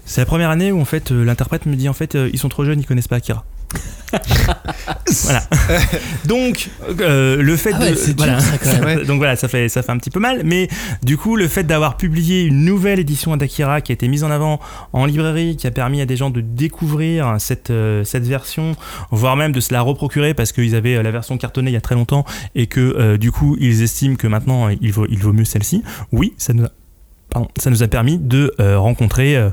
C'est 0.05 0.21
la 0.21 0.25
première 0.25 0.49
année 0.49 0.71
où 0.71 0.81
en 0.81 0.85
fait 0.85 1.11
l'interprète 1.11 1.65
me 1.65 1.75
dit 1.75 1.87
en 1.87 1.93
fait 1.93 2.15
ils 2.15 2.39
sont 2.39 2.49
trop 2.49 2.65
jeunes, 2.65 2.79
ils 2.79 2.85
connaissent 2.85 3.07
pas 3.07 3.17
Akira. 3.17 3.45
voilà. 5.23 5.43
Donc, 6.25 6.69
euh, 6.99 7.41
le 7.41 7.55
fait 7.55 7.71
Ah 7.73 7.79
ouais, 7.79 7.91
de. 7.91 7.95
c'est 7.95 8.15
dur, 8.15 8.25
voilà. 8.25 8.39
ça, 8.39 8.57
quand 8.57 8.85
même. 8.85 9.03
Donc 9.05 9.17
voilà, 9.17 9.35
ça 9.35 9.47
fait, 9.47 9.69
ça 9.69 9.83
fait 9.83 9.91
un 9.91 9.97
petit 9.97 10.09
peu 10.09 10.19
mal. 10.19 10.41
Mais 10.43 10.67
du 11.03 11.17
coup, 11.17 11.35
le 11.35 11.47
fait 11.47 11.63
d'avoir 11.63 11.97
publié 11.97 12.43
une 12.43 12.65
nouvelle 12.65 12.99
édition 12.99 13.37
d'Akira 13.37 13.81
qui 13.81 13.91
a 13.91 13.93
été 13.93 14.07
mise 14.07 14.23
en 14.23 14.31
avant 14.31 14.59
en 14.93 15.05
librairie, 15.05 15.57
qui 15.57 15.67
a 15.67 15.71
permis 15.71 16.01
à 16.01 16.05
des 16.05 16.17
gens 16.17 16.29
de 16.31 16.41
découvrir 16.41 17.35
cette, 17.39 17.69
euh, 17.69 18.03
cette 18.03 18.25
version, 18.25 18.75
voire 19.11 19.35
même 19.35 19.51
de 19.51 19.59
se 19.59 19.73
la 19.73 19.81
reprocurer 19.81 20.33
parce 20.33 20.51
qu'ils 20.51 20.75
avaient 20.75 20.95
euh, 20.95 21.03
la 21.03 21.11
version 21.11 21.37
cartonnée 21.37 21.69
il 21.71 21.73
y 21.73 21.77
a 21.77 21.81
très 21.81 21.95
longtemps 21.95 22.25
et 22.55 22.67
que 22.67 22.79
euh, 22.79 23.17
du 23.17 23.31
coup, 23.31 23.57
ils 23.59 23.83
estiment 23.83 24.15
que 24.15 24.27
maintenant, 24.27 24.69
il 24.69 24.91
vaut, 24.91 25.05
il 25.09 25.19
vaut 25.19 25.33
mieux 25.33 25.45
celle-ci. 25.45 25.83
Oui, 26.11 26.33
ça 26.37 26.53
nous 26.53 26.65
a. 26.65 26.69
pardon, 27.29 27.47
ça 27.57 27.69
nous 27.69 27.83
a 27.83 27.87
permis 27.87 28.17
de 28.17 28.51
euh, 28.59 28.79
rencontrer 28.79 29.35
euh, 29.35 29.49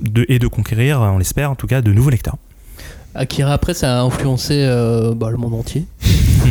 de, 0.00 0.24
et 0.28 0.38
de 0.38 0.46
conquérir, 0.46 1.00
on 1.00 1.18
l'espère 1.18 1.50
en 1.50 1.54
tout 1.54 1.66
cas, 1.66 1.82
de 1.82 1.92
nouveaux 1.92 2.10
lecteurs. 2.10 2.36
Akira, 3.16 3.52
après, 3.52 3.74
ça 3.74 3.98
a 3.98 4.02
influencé 4.02 4.54
euh, 4.66 5.12
bah, 5.14 5.30
le 5.30 5.36
monde 5.36 5.54
entier. 5.54 5.84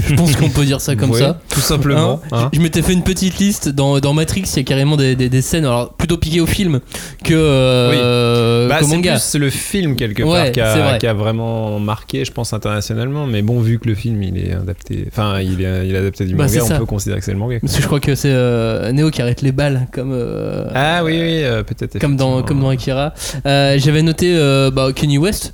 Je 0.10 0.14
pense 0.16 0.36
qu'on 0.36 0.50
peut 0.50 0.66
dire 0.66 0.82
ça 0.82 0.96
comme 0.98 1.12
Ouais, 1.12 1.20
ça. 1.20 1.40
Tout 1.50 1.62
simplement. 1.62 2.20
Hein, 2.32 2.38
hein. 2.46 2.50
je 2.52 2.60
m'étais 2.60 2.82
fait 2.82 2.92
une 2.92 3.04
petite 3.04 3.38
liste 3.40 3.70
dans, 3.70 4.00
dans 4.00 4.14
Matrix, 4.14 4.42
il 4.42 4.58
y 4.58 4.60
a 4.60 4.64
carrément 4.64 4.98
des, 4.98 5.16
des- 5.16 5.30
des 5.30 5.42
scènes, 5.42 5.64
alors 5.64 5.94
plutôt 5.94 6.18
piquées 6.18 6.42
au 6.42 6.46
film 6.46 6.82
que 7.24 7.34
euh, 7.34 8.68
Bah, 8.68 8.80
qu'au 8.80 8.88
c'est 8.88 8.96
manga. 8.96 9.14
plus 9.14 9.36
le 9.40 9.50
film 9.50 9.96
quelque 9.96 10.22
Ouais, 10.24 10.34
part 10.38 10.48
qui 10.48 10.54
c'est 10.56 10.62
a, 10.62 10.78
vrai. 10.90 10.98
qui 10.98 11.08
a 11.08 11.14
vraiment 11.14 11.80
marqué, 11.80 12.26
je 12.26 12.32
pense, 12.32 12.52
internationalement. 12.52 13.26
Mais 13.26 13.42
bon, 13.42 13.62
vu 13.62 13.80
que 13.80 13.88
le 13.88 13.96
film 13.96 14.22
il 14.24 14.38
est 14.38 14.54
adapté, 14.54 15.06
enfin, 15.10 15.40
il 15.40 15.62
est, 15.62 15.88
il 15.88 15.96
est 15.96 15.98
adapté 16.00 16.26
du 16.26 16.36
Bah, 16.36 16.46
manga, 16.46 16.60
c'est 16.62 16.68
ça. 16.68 16.76
on 16.76 16.80
peut 16.80 16.86
considérer 16.86 17.20
que 17.20 17.26
c'est 17.26 17.32
le 17.34 17.38
manga. 17.40 17.58
Parce 17.62 17.76
que 17.76 17.82
je 17.82 17.88
crois 17.88 18.00
que 18.02 18.16
c'est 18.16 18.32
euh, 18.34 18.92
Neo 18.92 19.10
qui 19.12 19.22
arrête 19.22 19.42
les 19.42 19.54
balles, 19.54 19.88
comme, 19.94 20.12
euh, 20.14 20.68
Ah 20.76 21.04
oui, 21.06 21.14
oui, 21.14 21.44
euh, 21.44 21.64
peut-être. 21.64 22.00
comme, 22.00 22.18
dans, 22.18 22.44
comme 22.44 22.60
dans 22.60 22.70
Akira. 22.70 23.14
J'avais 23.46 24.02
noté 24.02 24.36
bah, 24.74 24.90
Kenny 24.94 25.18
West. 25.18 25.54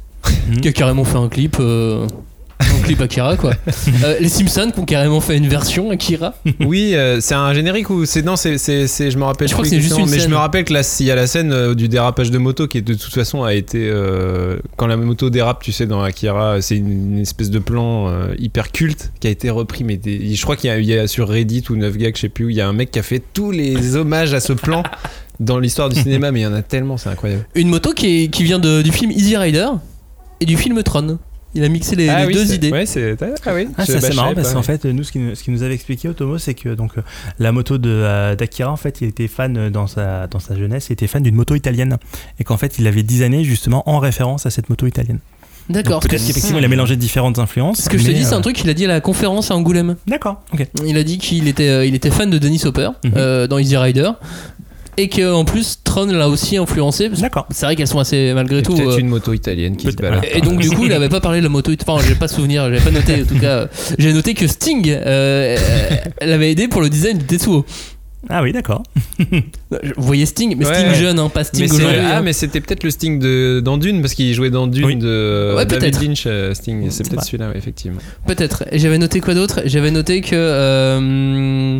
Qui 0.62 0.68
a 0.68 0.72
carrément 0.72 1.04
fait 1.04 1.18
un 1.18 1.30
clip. 1.30 1.58
euh, 1.60 2.06
un 2.60 2.84
clip 2.84 3.02
Akira 3.02 3.38
quoi. 3.38 3.54
Euh, 4.04 4.18
les 4.20 4.30
Simpsons 4.30 4.70
qui 4.72 4.80
ont 4.80 4.86
carrément 4.86 5.20
fait 5.20 5.36
une 5.36 5.48
version 5.48 5.90
Akira. 5.90 6.36
Oui, 6.60 6.92
euh, 6.94 7.20
c'est 7.20 7.34
un 7.34 7.54
générique 7.56 7.90
ou 7.90 8.06
c'est 8.06 8.22
non, 8.24 8.36
c'est 8.36 8.60
c'est 8.60 8.86
c'est- 8.88 9.10
je 9.10 9.18
me 9.18 9.24
rappelle. 9.24 9.48
Je 9.48 9.54
crois 9.54 9.64
que 9.64 9.70
c'est 9.70 9.80
juste 9.82 9.98
une 9.98 10.08
mais 10.10 10.20
je 10.20 10.28
me 10.30 10.36
rappelle 10.36 10.64
que 10.64 10.74
là, 10.74 10.84
s'il 10.84 11.08
y 11.08 11.12
a 11.12 11.16
la 11.16 11.26
scène 11.26 11.52
euh, 11.52 11.74
du 11.74 11.88
dérapage 11.88 12.30
de 12.30 12.38
moto 12.38 12.68
qui 12.68 12.82
de 12.84 12.94
toute 12.94 13.14
façon 13.14 13.44
a 13.44 13.54
été 13.56 13.92
quand 14.78 14.86
la 14.88 14.96
moto 14.98 15.30
dérape, 15.32 15.64
tu 15.64 15.72
sais, 15.72 15.88
dans 15.88 16.02
Akira, 16.04 16.62
c'est 16.62 16.78
une, 16.78 17.14
une 17.16 17.20
espèce 17.20 17.50
de 17.50 17.58
plan 17.60 18.12
hyper 18.38 18.72
culte 18.72 19.12
qui 19.20 19.28
a 19.28 19.32
été 19.32 19.50
repris. 19.50 19.84
Mais 19.84 19.98
des- 19.98 20.36
je 20.36 20.42
crois 20.44 20.56
qu'il 20.56 20.70
y, 20.70 20.74
a- 20.74 20.78
il 20.80 20.86
y 20.86 20.96
a 20.98 21.08
sur 21.08 21.30
Reddit 21.30 21.64
ou 21.72 21.76
9gag, 21.76 22.16
je 22.16 22.22
sais 22.22 22.30
plus, 22.30 22.46
où 22.46 22.50
il 22.50 22.56
y 22.58 22.62
a 22.62 22.68
un 22.68 22.74
mec 22.74 22.92
qui 22.92 23.00
a 23.00 23.04
fait 23.04 23.22
tous 23.34 23.50
les 23.52 23.96
hommages 23.96 24.34
à 24.36 24.40
ce 24.40 24.54
plan. 24.54 24.84
Dans 25.40 25.58
l'histoire 25.58 25.90
du 25.90 26.00
cinéma, 26.00 26.32
mais 26.32 26.42
il 26.42 26.44
y 26.44 26.46
en 26.46 26.54
a 26.54 26.62
tellement, 26.62 26.98
c'est 26.98 27.10
incroyable. 27.10 27.48
Une 27.56 27.70
moto 27.70 27.94
qui, 27.94 28.26
est- 28.26 28.28
qui 28.28 28.44
vient 28.44 28.60
de- 28.60 28.84
du 28.84 28.92
film 28.92 29.10
Easy 29.10 29.36
Rider 29.36 29.66
et 30.42 30.46
du 30.46 30.58
film 30.58 30.82
Tron. 30.84 31.18
Il 31.54 31.66
a 31.66 31.70
mixé 31.70 31.98
les, 31.98 32.08
ah 32.08 32.22
les 32.22 32.28
oui, 32.28 32.34
deux 32.34 32.54
idées. 32.54 32.72
Ouais, 32.72 32.86
c'est 32.86 33.18
ah 33.46 33.54
oui. 33.54 33.68
Ah, 33.78 33.86
ça 33.86 34.00
c'est 34.00 34.14
marrant 34.16 34.34
parce 34.34 34.54
qu'en 34.54 34.62
fait 34.64 34.86
nous 34.86 35.04
ce 35.04 35.12
qu'il 35.12 35.34
qu'il 35.34 35.54
nous 35.54 35.64
avait 35.64 35.74
expliqué 35.74 36.08
Otomo 36.08 36.38
c'est 36.38 36.54
que 36.54 36.70
donc 36.70 36.98
euh, 36.98 37.02
la 37.40 37.52
moto 37.52 37.76
euh, 37.86 38.36
d'Akira 38.38 38.72
en 38.72 38.78
fait 38.78 39.02
il 39.02 39.10
était 39.10 39.28
fan 39.28 39.58
euh, 39.58 39.70
dans 39.70 39.86
sa 39.86 40.28
dans 40.28 40.40
sa 40.40 40.56
jeunesse 40.56 40.88
il 40.90 40.94
était 40.94 41.08
fan 41.08 41.22
d'une 41.24 41.36
moto 41.36 41.54
italienne 41.56 41.98
et 42.40 42.46
qu'en 42.46 42.56
fait 42.56 42.80
il 42.80 42.88
avait 42.88 43.04
designé 43.04 43.44
justement 43.44 43.84
en 43.90 44.00
référence 44.00 44.46
à 44.46 44.50
cette 44.50 44.70
moto 44.70 44.88
italienne. 44.88 45.20
D'accord. 45.70 46.00
Peut-être 46.00 46.26
qu'effectivement 46.26 46.60
il 46.60 46.66
a 46.66 46.70
mélangé 46.70 46.96
différentes 46.96 47.38
influences. 47.40 47.82
Ce 47.82 47.90
que 47.90 47.98
je 47.98 48.08
mais, 48.08 48.14
dit, 48.14 48.24
c'est 48.24 48.34
un 48.34 48.42
truc 48.42 48.56
qu'il 48.56 48.70
a 48.70 48.74
dit 48.74 48.86
à 48.86 48.90
la 48.90 49.02
conférence 49.02 49.52
à 49.52 49.56
Angoulême. 49.56 49.96
D'accord. 50.08 50.42
Il 50.86 50.98
a 50.98 51.04
dit 51.04 51.18
qu'il 51.18 51.48
était, 51.48 51.70
euh, 51.70 51.86
il 51.86 51.96
était 51.96 52.12
fan 52.12 52.30
de 52.30 52.38
Dennis 52.38 52.62
Hopper 52.66 52.90
Mhm. 53.04 53.12
euh, 53.16 53.48
dans 53.48 53.58
Easy 53.58 53.78
Rider. 53.78 54.10
Et 54.98 55.10
qu'en 55.10 55.46
plus, 55.46 55.80
Tron 55.84 56.06
l'a 56.06 56.28
aussi 56.28 56.58
influencé. 56.58 57.08
parce 57.08 57.20
que 57.20 57.26
D'accord. 57.26 57.48
C'est 57.50 57.66
vrai 57.66 57.76
qu'elles 57.76 57.88
sont 57.88 58.00
assez, 58.00 58.34
malgré 58.34 58.60
Et 58.60 58.64
tout. 58.64 58.76
Peut-être 58.76 58.92
euh, 58.92 58.98
une 58.98 59.08
moto 59.08 59.34
italienne 59.34 59.78
qui 59.78 59.92
se 59.92 59.96
balade. 59.96 60.26
Et 60.34 60.42
donc 60.42 60.60
du 60.60 60.70
coup, 60.70 60.86
il 60.86 60.94
avait 60.94 61.10
pas 61.10 61.22
parlé 61.22 61.40
de 61.40 61.44
la 61.44 61.50
moto. 61.50 61.72
Enfin, 61.88 62.04
j'ai 62.08 62.16
pas 62.16 62.28
souvenir, 62.28 62.64
j'avais 62.64 62.80
pas 62.80 62.92
noté. 62.92 63.22
En 63.24 63.26
tout 63.26 63.40
cas, 63.40 63.68
j'ai 63.98 64.14
noté 64.14 64.34
que 64.34 64.48
Sting 64.48 64.88
euh, 64.90 65.58
l'avait 66.22 66.52
aidé 66.52 66.68
pour 66.68 66.82
le 66.82 66.90
design 66.90 67.18
du 67.18 67.26
Tetsuo. 67.26 67.66
Ah 68.30 68.44
oui 68.44 68.52
d'accord. 68.54 68.84
Vous 69.20 69.32
voyez 69.98 70.26
Sting, 70.28 70.56
mais 70.58 70.66
Ouais, 70.68 70.74
Sting 70.76 70.88
ouais. 70.90 70.96
jeune, 70.96 71.20
hein, 71.20 71.30
pas 71.30 71.44
Sting 71.44 71.66
aujourd'hui. 71.66 71.98
ah, 72.00 72.18
hein. 72.18 72.22
mais 72.22 72.34
c'était 72.34 72.62
peut-être 72.62 72.84
le 72.84 72.92
Sting 72.92 73.18
de, 73.20 73.62
dans 73.66 73.78
Dune, 73.78 74.02
parce 74.02 74.14
qu'il 74.14 74.32
jouait 74.34 74.52
dans 74.52 74.68
Dune 74.68 74.86
Oui. 74.86 74.96
de 74.96 75.54
Ouais, 75.56 75.66
David 75.66 75.80
peut-être. 75.92 76.04
Lynch, 76.04 76.24
euh, 76.28 76.54
Sting. 76.54 76.84
C'est 76.90 77.04
C'est 77.04 77.10
peut-être 77.10 77.26
celui-là, 77.26 77.50
ouais, 77.50 77.58
effectivement. 77.58 78.00
Peut-être. 78.28 78.64
Et 78.72 78.78
j'avais 78.80 78.98
noté 79.00 79.22
quoi 79.22 79.34
d'autre? 79.34 79.62
J'avais 79.66 79.90
noté 79.92 80.22
que 80.22 80.36
euh, 80.36 81.78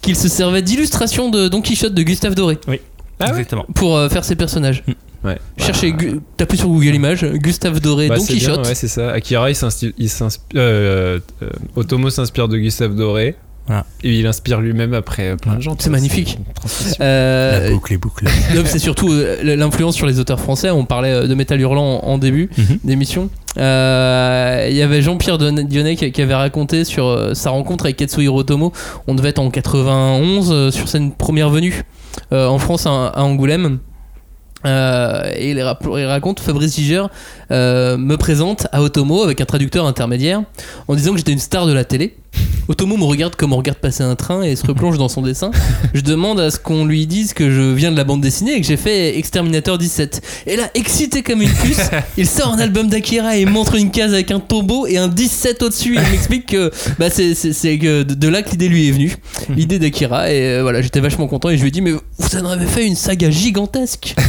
qu'il 0.00 0.16
se 0.16 0.28
servait 0.28 0.62
d'illustration 0.62 1.28
de 1.30 1.48
Don 1.48 1.60
Quichotte 1.60 1.94
de 1.94 2.02
Gustave 2.02 2.34
Doré 2.34 2.58
Ah 2.66 2.70
ouais? 2.70 2.80
Exactement. 3.28 3.66
pour 3.74 3.96
euh, 3.96 4.08
faire 4.08 4.24
ses 4.24 4.36
personnages. 4.36 4.84
Ouais. 5.24 5.38
Cherchez, 5.58 5.92
Gu- 5.92 6.20
tapez 6.38 6.56
sur 6.56 6.68
Google 6.68 6.94
Images, 6.94 7.24
Gustave 7.34 7.80
Doré, 7.80 8.08
Bah, 8.08 8.16
Don 8.16 8.24
bien, 8.24 8.34
Quichotte. 8.36 8.66
ouais, 8.66 8.74
c'est 8.74 8.88
ça. 8.88 9.10
Akira, 9.10 9.50
il 9.50 9.54
s'inspire. 9.56 9.92
euh, 10.56 11.18
euh, 11.42 11.48
Otomo 11.76 12.08
s'inspire 12.10 12.48
de 12.48 12.56
Gustave 12.56 12.94
Doré. 12.94 13.34
Voilà. 13.70 13.86
Et 14.02 14.18
il 14.18 14.26
inspire 14.26 14.60
lui-même 14.60 14.94
après 14.94 15.28
euh, 15.28 15.36
plein 15.36 15.54
de 15.54 15.60
gens. 15.60 15.76
C'est 15.78 15.90
magnifique. 15.90 16.38
Euh, 17.00 17.68
La 17.70 17.70
boucle 17.98 18.26
c'est 18.64 18.80
surtout 18.80 19.12
euh, 19.12 19.36
l'influence 19.56 19.94
sur 19.94 20.06
les 20.06 20.18
auteurs 20.18 20.40
français. 20.40 20.70
On 20.70 20.84
parlait 20.84 21.12
euh, 21.12 21.26
de 21.28 21.34
Metal 21.36 21.60
Hurlant 21.60 22.00
en, 22.02 22.18
début 22.18 22.50
Mhm. 22.58 22.78
d'émission. 22.82 23.30
Euh, 23.58 24.66
Il 24.68 24.74
y 24.76 24.82
avait 24.82 25.02
Jean-Pierre 25.02 25.38
Dionnet 25.38 25.94
qui, 25.94 26.20
avait 26.20 26.34
raconté 26.34 26.84
sur 26.84 27.30
sa 27.34 27.50
rencontre 27.50 27.84
avec 27.84 27.96
Katsuhiro 27.96 28.40
Otomo. 28.40 28.72
On 29.06 29.14
devait 29.14 29.28
être 29.28 29.38
en 29.38 29.50
91 29.50 30.50
euh, 30.50 30.70
sur 30.72 30.88
sa 30.88 30.98
première 31.16 31.48
venue 31.50 31.84
euh, 32.32 32.48
en 32.48 32.58
France 32.58 32.86
à, 32.86 33.12
Angoulême. 33.22 33.78
Euh, 34.66 35.22
et 35.36 35.52
il, 35.52 35.62
rap- 35.62 35.86
il 35.96 36.04
raconte 36.04 36.40
Fabrice 36.40 36.74
Giger 36.74 37.04
euh, 37.50 37.96
me 37.96 38.16
présente 38.16 38.66
à 38.72 38.82
Otomo 38.82 39.22
avec 39.22 39.40
un 39.40 39.46
traducteur 39.46 39.86
intermédiaire 39.86 40.42
en 40.86 40.94
disant 40.96 41.12
que 41.12 41.18
j'étais 41.18 41.32
une 41.32 41.38
star 41.38 41.66
de 41.66 41.72
la 41.72 41.84
télé. 41.84 42.16
Otomo 42.70 42.96
me 42.96 43.02
regarde 43.02 43.34
comme 43.34 43.52
on 43.52 43.56
regarde 43.56 43.78
passer 43.78 44.04
un 44.04 44.14
train 44.14 44.42
et 44.42 44.54
se 44.54 44.64
replonge 44.64 44.96
dans 44.96 45.08
son 45.08 45.22
dessin. 45.22 45.50
Je 45.92 46.02
demande 46.02 46.38
à 46.38 46.52
ce 46.52 46.58
qu'on 46.60 46.84
lui 46.84 47.08
dise 47.08 47.32
que 47.32 47.50
je 47.50 47.62
viens 47.72 47.90
de 47.90 47.96
la 47.96 48.04
bande 48.04 48.20
dessinée 48.20 48.54
et 48.54 48.60
que 48.60 48.66
j'ai 48.66 48.76
fait 48.76 49.18
Exterminator 49.18 49.76
17. 49.76 50.44
Et 50.46 50.56
là, 50.56 50.70
excité 50.74 51.24
comme 51.24 51.42
une 51.42 51.50
puce, 51.50 51.90
il 52.16 52.28
sort 52.28 52.54
un 52.54 52.60
album 52.60 52.88
d'Akira 52.88 53.36
et 53.36 53.44
montre 53.44 53.74
une 53.74 53.90
case 53.90 54.14
avec 54.14 54.30
un 54.30 54.38
tombeau 54.38 54.86
et 54.86 54.98
un 54.98 55.08
17 55.08 55.64
au-dessus. 55.64 55.96
Il 55.96 56.10
m'explique 56.12 56.46
que 56.46 56.70
bah, 56.96 57.10
c'est, 57.10 57.32
de 57.34 58.28
là 58.28 58.42
que 58.42 58.50
l'idée 58.50 58.68
lui 58.68 58.88
est 58.88 58.92
venue, 58.92 59.16
l'idée 59.48 59.80
d'Akira. 59.80 60.32
Et 60.32 60.40
euh, 60.40 60.62
voilà, 60.62 60.80
j'étais 60.80 61.00
vachement 61.00 61.26
content 61.26 61.50
et 61.50 61.56
je 61.56 61.62
lui 61.62 61.68
ai 61.68 61.72
dit, 61.72 61.80
mais 61.82 61.90
vous 61.92 62.36
en 62.36 62.50
avez 62.50 62.66
fait 62.66 62.86
une 62.86 62.94
saga 62.94 63.30
gigantesque. 63.30 64.14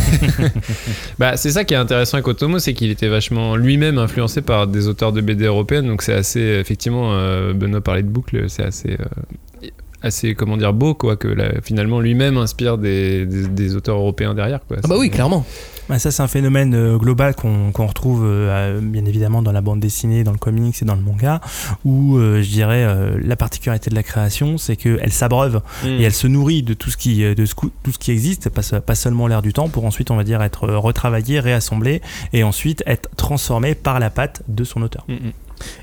Bah, 1.20 1.38
c'est 1.38 1.52
ça 1.52 1.64
qui 1.66 1.76
est 1.76 1.78
intéressant 1.78 2.16
avec 2.16 2.28
Otomo, 2.28 2.58
c'est 2.58 2.74
qu'il 2.74 2.90
était 2.90 3.08
vachement 3.08 3.56
lui-même 3.56 4.00
influencé 4.00 4.42
par 4.42 4.66
des 4.66 4.88
auteurs 4.88 5.12
de 5.12 5.22
BD 5.22 5.46
européennes. 5.46 5.86
Donc 5.86 6.02
c'est 6.02 6.14
assez, 6.14 6.40
effectivement, 6.40 7.12
euh, 7.14 7.54
Benoît 7.54 7.82
parlait 7.92 8.04
de 8.04 8.10
boucle, 8.10 8.50
c'est 8.50 8.64
assez, 8.64 8.98
euh, 9.00 9.68
assez, 10.04 10.34
comment 10.34 10.58
dire, 10.58 10.74
beau, 10.74 10.94
quoi, 10.96 11.16
que 11.16 11.28
là, 11.28 11.52
finalement 11.62 12.00
lui-même 12.00 12.38
inspire 12.38 12.78
des, 12.78 13.26
des, 13.26 13.48
des 13.48 13.76
auteurs 13.76 13.98
européens 13.98 14.34
derrière, 14.34 14.62
quoi. 14.68 14.78
Ah 14.84 14.88
bah 14.88 14.96
oui, 14.98 15.10
clairement. 15.12 15.46
Bah, 15.90 16.00
ça, 16.00 16.10
c'est 16.10 16.24
un 16.24 16.28
phénomène 16.30 16.74
euh, 16.74 16.98
global 16.98 17.36
qu'on 17.36 17.72
retrouve 17.86 18.24
euh, 18.24 18.80
bien 18.82 19.04
évidemment 19.06 19.42
dans 19.42 19.52
la 19.52 19.60
bande 19.62 19.80
dessinée, 19.82 20.24
dans 20.24 20.32
le 20.32 20.38
comics 20.38 20.76
et 20.82 20.86
dans 20.86 20.96
le 20.96 21.02
manga, 21.02 21.42
où 21.84 22.18
euh, 22.18 22.42
je 22.42 22.50
dirais 22.50 22.84
euh, 22.86 23.18
la 23.22 23.36
particularité 23.36 23.90
de 23.90 23.96
la 23.96 24.04
création, 24.04 24.58
c'est 24.58 24.76
qu'elle 24.78 25.12
s'abreuve 25.12 25.62
Mm. 25.84 25.88
et 25.88 26.04
elle 26.04 26.14
se 26.14 26.28
nourrit 26.28 26.64
de 26.64 26.74
tout 26.74 26.90
ce 26.92 26.98
qui, 26.98 27.24
de 27.36 27.46
ce 27.46 27.54
cou- 27.56 27.72
tout 27.84 27.92
ce 27.92 28.00
qui 28.00 28.12
existe, 28.12 28.50
pas, 28.50 28.62
se- 28.62 28.78
pas 28.78 28.96
seulement 28.96 29.28
l'air 29.28 29.42
du 29.42 29.52
temps, 29.54 29.68
pour 29.70 29.84
ensuite, 29.86 30.10
on 30.12 30.16
va 30.16 30.24
dire, 30.24 30.42
être 30.42 30.68
retravaillé, 30.68 31.40
réassemblé 31.42 32.02
et 32.32 32.44
ensuite 32.44 32.84
être 32.88 33.10
transformé 33.18 33.76
par 33.76 34.00
la 34.00 34.10
patte 34.10 34.44
de 34.48 34.64
son 34.64 34.82
auteur. 34.84 35.04
Mm, 35.10 35.14
mm. 35.14 35.32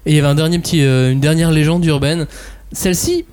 Et 0.07 0.13
il 0.13 0.17
y 0.17 0.19
avait 0.19 0.29
un 0.29 0.35
dernier 0.35 0.59
petit, 0.59 0.83
euh, 0.83 1.13
une 1.13 1.21
dernière 1.21 1.51
légende 1.51 1.85
urbaine. 1.85 2.27
Celle-ci, 2.73 3.25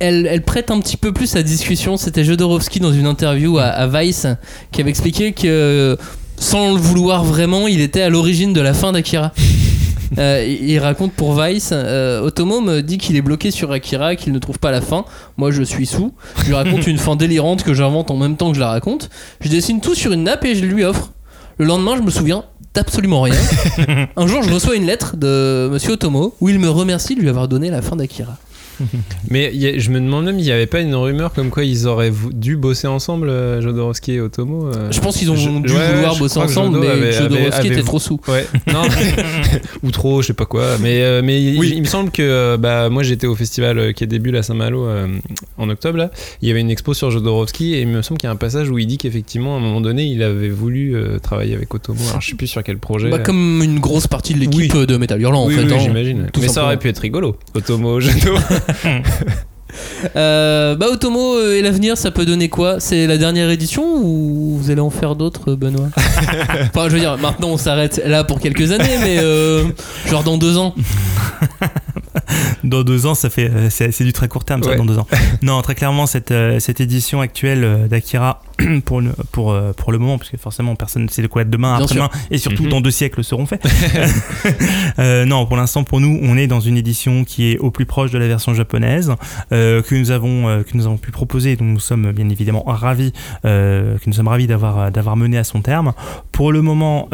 elle, 0.00 0.26
elle 0.26 0.42
prête 0.42 0.70
un 0.70 0.80
petit 0.80 0.96
peu 0.96 1.12
plus 1.12 1.36
à 1.36 1.42
discussion. 1.42 1.96
C'était 1.96 2.24
Jodorowsky 2.24 2.80
dans 2.80 2.92
une 2.92 3.06
interview 3.06 3.58
à, 3.58 3.64
à 3.64 3.86
Vice 3.86 4.26
qui 4.72 4.80
avait 4.80 4.90
expliqué 4.90 5.32
que, 5.32 5.96
sans 6.36 6.72
le 6.72 6.80
vouloir 6.80 7.24
vraiment, 7.24 7.68
il 7.68 7.80
était 7.80 8.02
à 8.02 8.08
l'origine 8.08 8.52
de 8.52 8.60
la 8.60 8.74
fin 8.74 8.92
d'Akira. 8.92 9.32
Euh, 10.18 10.44
il 10.44 10.70
il 10.70 10.78
raconte 10.78 11.12
pour 11.12 11.40
Vice, 11.40 11.70
euh, 11.72 12.20
Otomo 12.22 12.60
me 12.60 12.80
dit 12.80 12.98
qu'il 12.98 13.16
est 13.16 13.22
bloqué 13.22 13.50
sur 13.50 13.70
Akira, 13.70 14.16
qu'il 14.16 14.32
ne 14.32 14.38
trouve 14.38 14.58
pas 14.58 14.70
la 14.70 14.80
fin. 14.80 15.04
Moi, 15.36 15.50
je 15.50 15.62
suis 15.62 15.86
sous. 15.86 16.12
Je 16.38 16.46
lui 16.46 16.54
raconte 16.54 16.86
une 16.86 16.98
fin 16.98 17.16
délirante 17.16 17.62
que 17.62 17.74
j'invente 17.74 18.10
en 18.10 18.16
même 18.16 18.36
temps 18.36 18.48
que 18.50 18.56
je 18.56 18.60
la 18.60 18.70
raconte. 18.70 19.10
Je 19.40 19.48
dessine 19.48 19.80
tout 19.80 19.94
sur 19.94 20.12
une 20.12 20.24
nappe 20.24 20.44
et 20.44 20.54
je 20.54 20.64
lui 20.64 20.84
offre. 20.84 21.12
Le 21.58 21.66
lendemain, 21.66 21.96
je 21.96 22.02
me 22.02 22.10
souviens 22.10 22.44
d'absolument 22.74 23.22
rien. 23.22 23.34
Un 24.16 24.26
jour, 24.26 24.42
je 24.42 24.52
reçois 24.52 24.76
une 24.76 24.86
lettre 24.86 25.16
de 25.16 25.68
Monsieur 25.72 25.92
Otomo 25.92 26.34
où 26.40 26.48
il 26.48 26.58
me 26.58 26.70
remercie 26.70 27.14
de 27.14 27.20
lui 27.20 27.28
avoir 27.28 27.48
donné 27.48 27.70
la 27.70 27.82
fin 27.82 27.96
d'Akira. 27.96 28.36
Mais 29.30 29.50
il 29.52 29.60
y 29.60 29.66
a- 29.66 29.78
je 29.78 29.90
me 29.90 30.00
demande 30.00 30.24
même, 30.24 30.38
il 30.38 30.44
n'y 30.44 30.50
avait 30.50 30.66
pas 30.66 30.80
une 30.80 30.94
rumeur 30.94 31.32
comme 31.32 31.50
quoi 31.50 31.64
ils 31.64 31.86
auraient 31.86 32.12
dû 32.32 32.56
bosser 32.56 32.86
ensemble, 32.86 33.28
euh, 33.28 33.60
Jodorowsky 33.60 34.12
et 34.12 34.20
Otomo 34.20 34.68
euh, 34.68 34.90
Je 34.90 35.00
pense 35.00 35.16
qu'ils 35.16 35.30
ont 35.30 35.36
Je- 35.36 35.48
dû 35.60 35.72
ouais, 35.72 35.94
vouloir 35.94 36.16
bosser 36.16 36.38
ensemble, 36.38 36.76
Jodo 36.76 36.86
mais 36.86 36.92
avait- 36.92 37.12
Jodorowsky 37.12 37.58
avait- 37.66 37.68
était 37.68 37.82
trop 37.82 37.98
sous. 37.98 38.20
Ouais, 38.28 38.46
non, 38.72 38.82
ou 39.82 39.90
trop, 39.90 40.22
je 40.22 40.28
sais 40.28 40.32
pas 40.34 40.46
quoi. 40.46 40.76
Mais, 40.80 41.02
euh, 41.02 41.22
mais 41.24 41.42
il- 41.42 41.58
Oui. 41.58 41.72
il, 41.74 41.80
me 41.82 41.86
semble 41.86 42.10
que 42.10 42.56
bah, 42.56 42.88
moi 42.90 43.02
j'étais 43.02 43.26
au 43.26 43.34
festival 43.34 43.92
qui 43.94 44.04
est 44.04 44.06
début 44.06 44.34
à 44.36 44.42
Saint-Malo 44.42 44.86
euh, 44.86 45.06
en 45.58 45.68
octobre. 45.68 45.98
Là. 45.98 46.10
Il 46.42 46.48
y 46.48 46.50
avait 46.50 46.60
une 46.60 46.70
expo 46.70 46.94
sur 46.94 47.10
Jodorowsky 47.10 47.74
et 47.74 47.80
il 47.82 47.88
me 47.88 48.02
semble 48.02 48.18
qu'il 48.18 48.26
y 48.26 48.30
a 48.30 48.32
un 48.32 48.36
passage 48.36 48.70
où 48.70 48.78
il 48.78 48.86
dit 48.86 48.98
qu'effectivement 48.98 49.54
à 49.54 49.58
un 49.58 49.62
moment 49.62 49.80
donné 49.80 50.04
il 50.04 50.22
avait 50.22 50.48
voulu 50.48 50.94
travailler 51.22 51.54
avec 51.54 51.72
Otomo. 51.74 52.00
Alors 52.08 52.20
je 52.20 52.30
sais 52.30 52.36
plus 52.36 52.46
sur 52.46 52.62
quel 52.62 52.78
projet. 52.78 53.08
Bah, 53.10 53.18
comme 53.18 53.62
une 53.62 53.78
grosse 53.80 54.06
partie 54.06 54.34
de 54.34 54.38
l'équipe 54.40 54.72
Oui. 54.74 54.86
de 54.86 54.96
Metal 54.96 55.20
Hurlant, 55.20 55.46
oui, 55.46 55.54
en 55.54 55.58
fait. 55.58 55.64
oui, 55.66 55.72
hein. 55.74 55.78
j'imagine. 55.80 56.26
Mais 56.40 56.48
ça 56.48 56.64
aurait 56.64 56.78
pu 56.78 56.88
être 56.88 56.98
rigolo. 56.98 57.36
Otomo, 57.54 58.00
Jodo. 58.00 58.34
Euh, 60.16 60.74
bah, 60.76 60.86
Otomo 60.90 61.36
euh, 61.36 61.56
et 61.56 61.62
l'avenir, 61.62 61.96
ça 61.96 62.10
peut 62.10 62.24
donner 62.24 62.48
quoi? 62.48 62.80
C'est 62.80 63.06
la 63.06 63.18
dernière 63.18 63.50
édition 63.50 63.84
ou 63.84 64.58
vous 64.60 64.70
allez 64.70 64.80
en 64.80 64.90
faire 64.90 65.14
d'autres, 65.14 65.54
Benoît? 65.54 65.88
Enfin, 65.96 66.88
je 66.88 66.94
veux 66.94 67.00
dire, 67.00 67.18
maintenant 67.18 67.48
on 67.48 67.56
s'arrête 67.56 68.02
là 68.04 68.24
pour 68.24 68.40
quelques 68.40 68.72
années, 68.72 68.98
mais 69.00 69.18
euh, 69.18 69.64
genre 70.08 70.22
dans 70.22 70.38
deux 70.38 70.56
ans. 70.56 70.74
Dans 72.64 72.82
deux 72.82 73.06
ans, 73.06 73.14
ça 73.14 73.30
fait, 73.30 73.50
euh, 73.50 73.68
c'est 73.70 74.04
du 74.04 74.12
très 74.12 74.28
court 74.28 74.44
terme, 74.44 74.62
ça, 74.62 74.70
Ouais. 74.70 74.76
dans 74.76 74.84
deux 74.84 74.98
ans. 74.98 75.06
non, 75.42 75.60
très 75.62 75.74
clairement, 75.74 76.06
cette, 76.06 76.30
euh, 76.30 76.60
cette 76.60 76.80
édition 76.80 77.20
actuelle 77.20 77.64
euh, 77.64 77.88
d'Akira, 77.88 78.42
pour, 78.84 79.00
le- 79.00 79.12
pour, 79.32 79.56
pour 79.76 79.92
le 79.92 79.98
moment, 79.98 80.18
parce 80.18 80.30
que 80.30 80.36
forcément, 80.36 80.74
personne 80.76 81.04
ne 81.04 81.08
sait 81.08 81.22
de 81.22 81.26
quoi 81.26 81.42
être 81.42 81.50
demain, 81.50 81.74
après-demain, 81.74 82.10
et 82.30 82.38
surtout 82.38 82.64
Mhm. 82.64 82.68
dans 82.70 82.80
deux 82.80 82.90
siècles 82.90 83.24
seront 83.24 83.46
faits. 83.46 83.62
Euh, 84.98 85.24
non, 85.24 85.46
pour 85.46 85.56
l'instant, 85.56 85.84
pour 85.84 86.00
nous, 86.00 86.18
on 86.22 86.36
est 86.36 86.46
dans 86.46 86.60
une 86.60 86.76
édition 86.76 87.24
qui 87.24 87.52
est 87.52 87.58
au 87.58 87.70
plus 87.70 87.86
proche 87.86 88.10
de 88.10 88.18
la 88.18 88.26
version 88.28 88.52
japonaise, 88.54 89.12
euh, 89.52 89.82
que, 89.82 89.94
nous 89.94 90.10
avons, 90.10 90.48
euh, 90.48 90.62
que 90.62 90.76
nous 90.76 90.86
avons 90.86 90.96
pu 90.98 91.10
proposer, 91.10 91.52
et 91.52 91.56
dont 91.56 91.64
nous 91.64 91.78
sommes 91.80 92.12
bien 92.12 92.28
évidemment 92.28 92.64
ravis, 92.66 93.12
que 93.42 93.96
nous 94.06 94.12
sommes 94.12 94.28
ravis 94.28 94.46
d'avoir 94.46 94.90
d'avoir 94.90 95.16
mené 95.16 95.38
à 95.38 95.44
son 95.44 95.62
terme. 95.62 95.92
Pour 96.32 96.52
le 96.52 96.60
moment, 96.62 97.08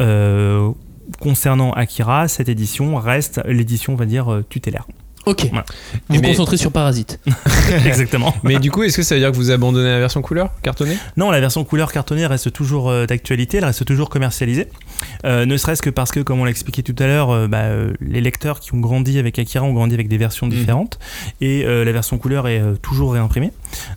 concernant 1.20 1.72
Akira, 1.72 2.28
cette 2.28 2.48
édition 2.48 2.96
reste 2.96 3.40
l'édition, 3.46 3.92
on 3.94 3.96
va 3.96 4.06
dire, 4.06 4.32
euh, 4.32 4.44
tutélaire. 4.48 4.86
Ok. 5.24 5.46
Voilà. 5.50 5.64
Vous 6.08 6.14
vous 6.16 6.22
mais- 6.22 6.28
concentrez 6.28 6.56
sur 6.56 6.70
Parasite. 6.70 7.18
Exactement. 7.84 8.32
Mais 8.44 8.60
du 8.60 8.70
coup, 8.70 8.84
est-ce 8.84 8.96
que 8.96 9.02
ça 9.02 9.16
veut 9.16 9.20
dire 9.20 9.32
que 9.32 9.36
vous 9.36 9.50
abandonnez 9.50 9.88
la 9.90 9.98
version 9.98 10.22
couleur 10.22 10.50
cartonnée? 10.62 10.96
Non, 11.16 11.32
la 11.32 11.40
version 11.40 11.64
couleur 11.64 11.90
cartonnée 11.90 12.24
reste 12.26 12.52
toujours 12.52 12.88
euh, 12.90 13.06
d'actualité, 13.06 13.56
elle 13.56 13.64
reste 13.64 13.84
toujours 13.84 14.08
commercialisée. 14.08 14.68
Euh, 15.24 15.44
ne 15.44 15.56
serait-ce 15.56 15.82
que 15.82 15.90
parce 15.90 16.12
que, 16.12 16.20
comme 16.20 16.38
on 16.38 16.44
l'a 16.44 16.50
expliqué 16.52 16.84
tout 16.84 16.94
à 17.00 17.08
l'heure, 17.08 17.30
euh, 17.32 17.48
bah, 17.48 17.62
euh, 17.62 17.92
les 18.00 18.20
lecteurs 18.20 18.60
qui 18.60 18.72
ont 18.74 18.78
grandi 18.78 19.18
avec 19.18 19.36
Akira 19.40 19.64
ont 19.64 19.72
grandi 19.72 19.94
avec 19.94 20.06
des 20.06 20.16
versions 20.16 20.46
différentes 20.46 21.00
et 21.40 21.64
euh, 21.64 21.84
la 21.84 21.90
version 21.90 22.18
couleur 22.18 22.46
est 22.46 22.60
euh, 22.60 22.74
toujours 22.80 23.12
réimprimée. 23.14 23.50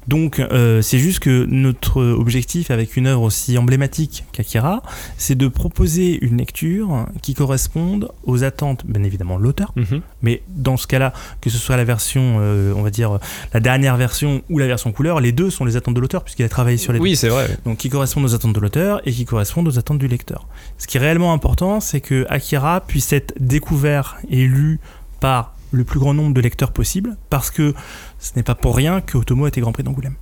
Donc, 0.07 0.39
euh, 0.39 0.81
c'est 0.81 0.97
juste 0.99 1.19
que 1.19 1.45
notre 1.49 2.01
objectif 2.03 2.71
avec 2.71 2.97
une 2.97 3.07
œuvre 3.07 3.23
aussi 3.23 3.57
emblématique 3.57 4.25
qu'Akira, 4.31 4.81
c'est 5.17 5.35
de 5.35 5.47
proposer 5.47 6.17
une 6.23 6.37
lecture 6.37 7.05
qui 7.21 7.33
corresponde 7.33 8.09
aux 8.23 8.43
attentes, 8.43 8.85
bien 8.85 9.03
évidemment, 9.03 9.37
de 9.37 9.43
l'auteur, 9.43 9.71
Mhm. 9.75 10.01
mais 10.21 10.41
dans 10.49 10.77
ce 10.77 10.87
cas-là, 10.87 11.13
que 11.41 11.49
ce 11.49 11.57
soit 11.57 11.77
la 11.77 11.83
version, 11.83 12.37
euh, 12.39 12.73
on 12.75 12.81
va 12.81 12.89
dire, 12.89 13.19
la 13.53 13.59
dernière 13.59 13.97
version 13.97 14.41
ou 14.49 14.57
la 14.59 14.67
version 14.67 14.91
couleur, 14.91 15.19
les 15.19 15.31
deux 15.31 15.49
sont 15.49 15.65
les 15.65 15.75
attentes 15.75 15.93
de 15.95 15.99
l'auteur 16.01 16.23
puisqu'il 16.23 16.43
a 16.43 16.49
travaillé 16.49 16.77
sur 16.77 16.93
les 16.93 16.99
deux 16.99 17.03
Oui, 17.03 17.15
c'est 17.15 17.29
vrai. 17.29 17.57
donc 17.65 17.77
qui 17.77 17.89
correspondent 17.89 18.25
aux 18.25 18.35
attentes 18.35 18.53
de 18.53 18.59
l'auteur 18.59 19.01
et 19.05 19.11
qui 19.11 19.25
correspondent 19.25 19.67
aux 19.67 19.77
attentes 19.79 19.99
du 19.99 20.07
lecteur. 20.07 20.47
Ce 20.77 20.87
qui 20.87 20.97
est 20.97 20.99
réellement 20.99 21.33
important, 21.33 21.79
c'est 21.79 22.01
que 22.01 22.25
Akira 22.29 22.81
puisse 22.81 23.13
être 23.13 23.33
découvert 23.39 24.17
et 24.29 24.45
lu 24.45 24.79
par 25.19 25.55
le 25.71 25.83
plus 25.83 25.99
grand 25.99 26.13
nombre 26.15 26.33
de 26.33 26.41
lecteurs 26.41 26.71
possible, 26.71 27.15
parce 27.29 27.51
que 27.51 27.75
ce 28.19 28.31
n'est 28.35 28.43
pas 28.43 28.55
pour 28.55 28.75
rien 28.75 29.01
que 29.01 29.17
Otomo 29.17 29.45
a 29.45 29.47
été 29.47 29.61
Grand 29.61 29.71
Prix 29.71 29.83
d'Angoulême. 29.83 30.15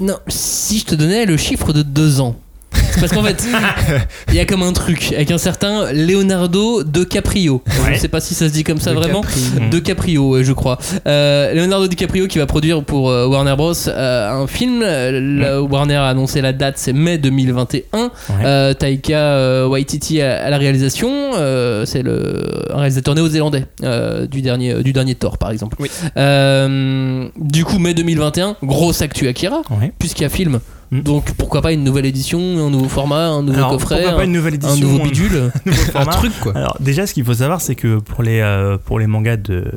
Non, 0.00 0.18
si 0.28 0.78
je 0.78 0.86
te 0.86 0.94
donnais 0.94 1.24
le 1.24 1.36
chiffre 1.36 1.72
de 1.72 1.82
deux 1.82 2.20
ans. 2.20 2.36
Parce 3.00 3.12
qu'en 3.12 3.22
fait, 3.22 3.46
il 4.28 4.34
y 4.34 4.40
a 4.40 4.44
comme 4.44 4.62
un 4.62 4.72
truc 4.72 5.12
avec 5.12 5.30
un 5.30 5.38
certain 5.38 5.92
Leonardo 5.92 6.82
DiCaprio. 6.82 7.62
Je 7.86 7.92
ne 7.92 7.96
sais 7.96 8.08
pas 8.08 8.20
si 8.20 8.34
ça 8.34 8.48
se 8.48 8.52
dit 8.52 8.64
comme 8.64 8.80
ça 8.80 8.92
vraiment. 8.92 9.22
Mm. 9.22 9.70
De 9.70 9.78
Caprio, 9.78 10.30
ouais, 10.30 10.44
je 10.44 10.52
crois. 10.52 10.78
Euh, 11.06 11.54
Leonardo 11.54 11.86
DiCaprio 11.86 12.26
qui 12.26 12.38
va 12.38 12.46
produire 12.46 12.82
pour 12.82 13.10
euh, 13.10 13.26
Warner 13.26 13.54
Bros. 13.56 13.72
euh, 13.88 14.30
un 14.42 14.46
film. 14.46 14.80
La- 14.82 15.62
Warner 15.62 15.94
a 15.96 16.08
annoncé 16.08 16.40
la 16.40 16.52
date, 16.52 16.74
c'est 16.78 16.92
mai 16.92 17.18
2021. 17.18 17.98
Ouais. 17.98 18.10
Euh, 18.44 18.74
Taika 18.74 19.18
euh, 19.18 19.66
Waititi 19.66 20.20
à, 20.20 20.44
à 20.44 20.50
la 20.50 20.58
réalisation. 20.58 21.10
Euh, 21.36 21.84
c'est 21.86 22.02
le 22.02 22.44
un 22.72 22.78
réalisateur 22.78 23.14
néo-zélandais 23.14 23.64
euh, 23.84 24.26
du 24.26 24.42
dernier 24.42 24.82
du 24.82 24.92
dernier 24.92 25.14
Thor, 25.14 25.38
par 25.38 25.50
exemple. 25.50 25.76
Oui. 25.80 25.88
Euh, 26.16 27.28
du 27.36 27.64
coup, 27.64 27.78
mai 27.78 27.94
2021, 27.94 28.56
grosse 28.62 29.02
actu 29.02 29.28
Akira, 29.28 29.62
Ouais. 29.70 29.92
puisqu'il 29.98 30.22
y 30.22 30.26
a 30.26 30.28
film. 30.28 30.60
Mm. 30.90 31.00
Donc 31.00 31.32
pourquoi 31.34 31.62
pas 31.62 31.72
une 31.72 31.84
nouvelle 31.84 32.06
édition, 32.06 32.38
un 32.38 32.70
nouveau 32.70 32.88
format, 32.88 33.26
un 33.26 33.42
nouveau 33.42 33.58
Alors, 33.58 33.70
coffret, 33.72 33.96
pourquoi 33.96 34.16
pas 34.16 34.22
un, 34.22 34.24
une 34.24 34.32
nouvelle 34.32 34.54
un 34.54 34.56
édition, 34.56 34.76
nouveau 34.76 35.00
un 35.00 35.04
bidule. 35.04 35.52
nouveau 35.66 35.80
Un 35.80 35.92
format 35.92 36.12
truc 36.12 36.32
quoi. 36.40 36.56
Alors 36.56 36.76
déjà, 36.80 37.06
ce 37.06 37.14
qu'il 37.14 37.24
faut 37.24 37.34
savoir, 37.34 37.60
c'est 37.60 37.74
que 37.74 37.98
pour 37.98 38.22
les 38.22 38.40
euh, 38.40 38.78
pour 38.78 38.98
les 38.98 39.06
mangas 39.06 39.36
de 39.36 39.54
euh, 39.54 39.72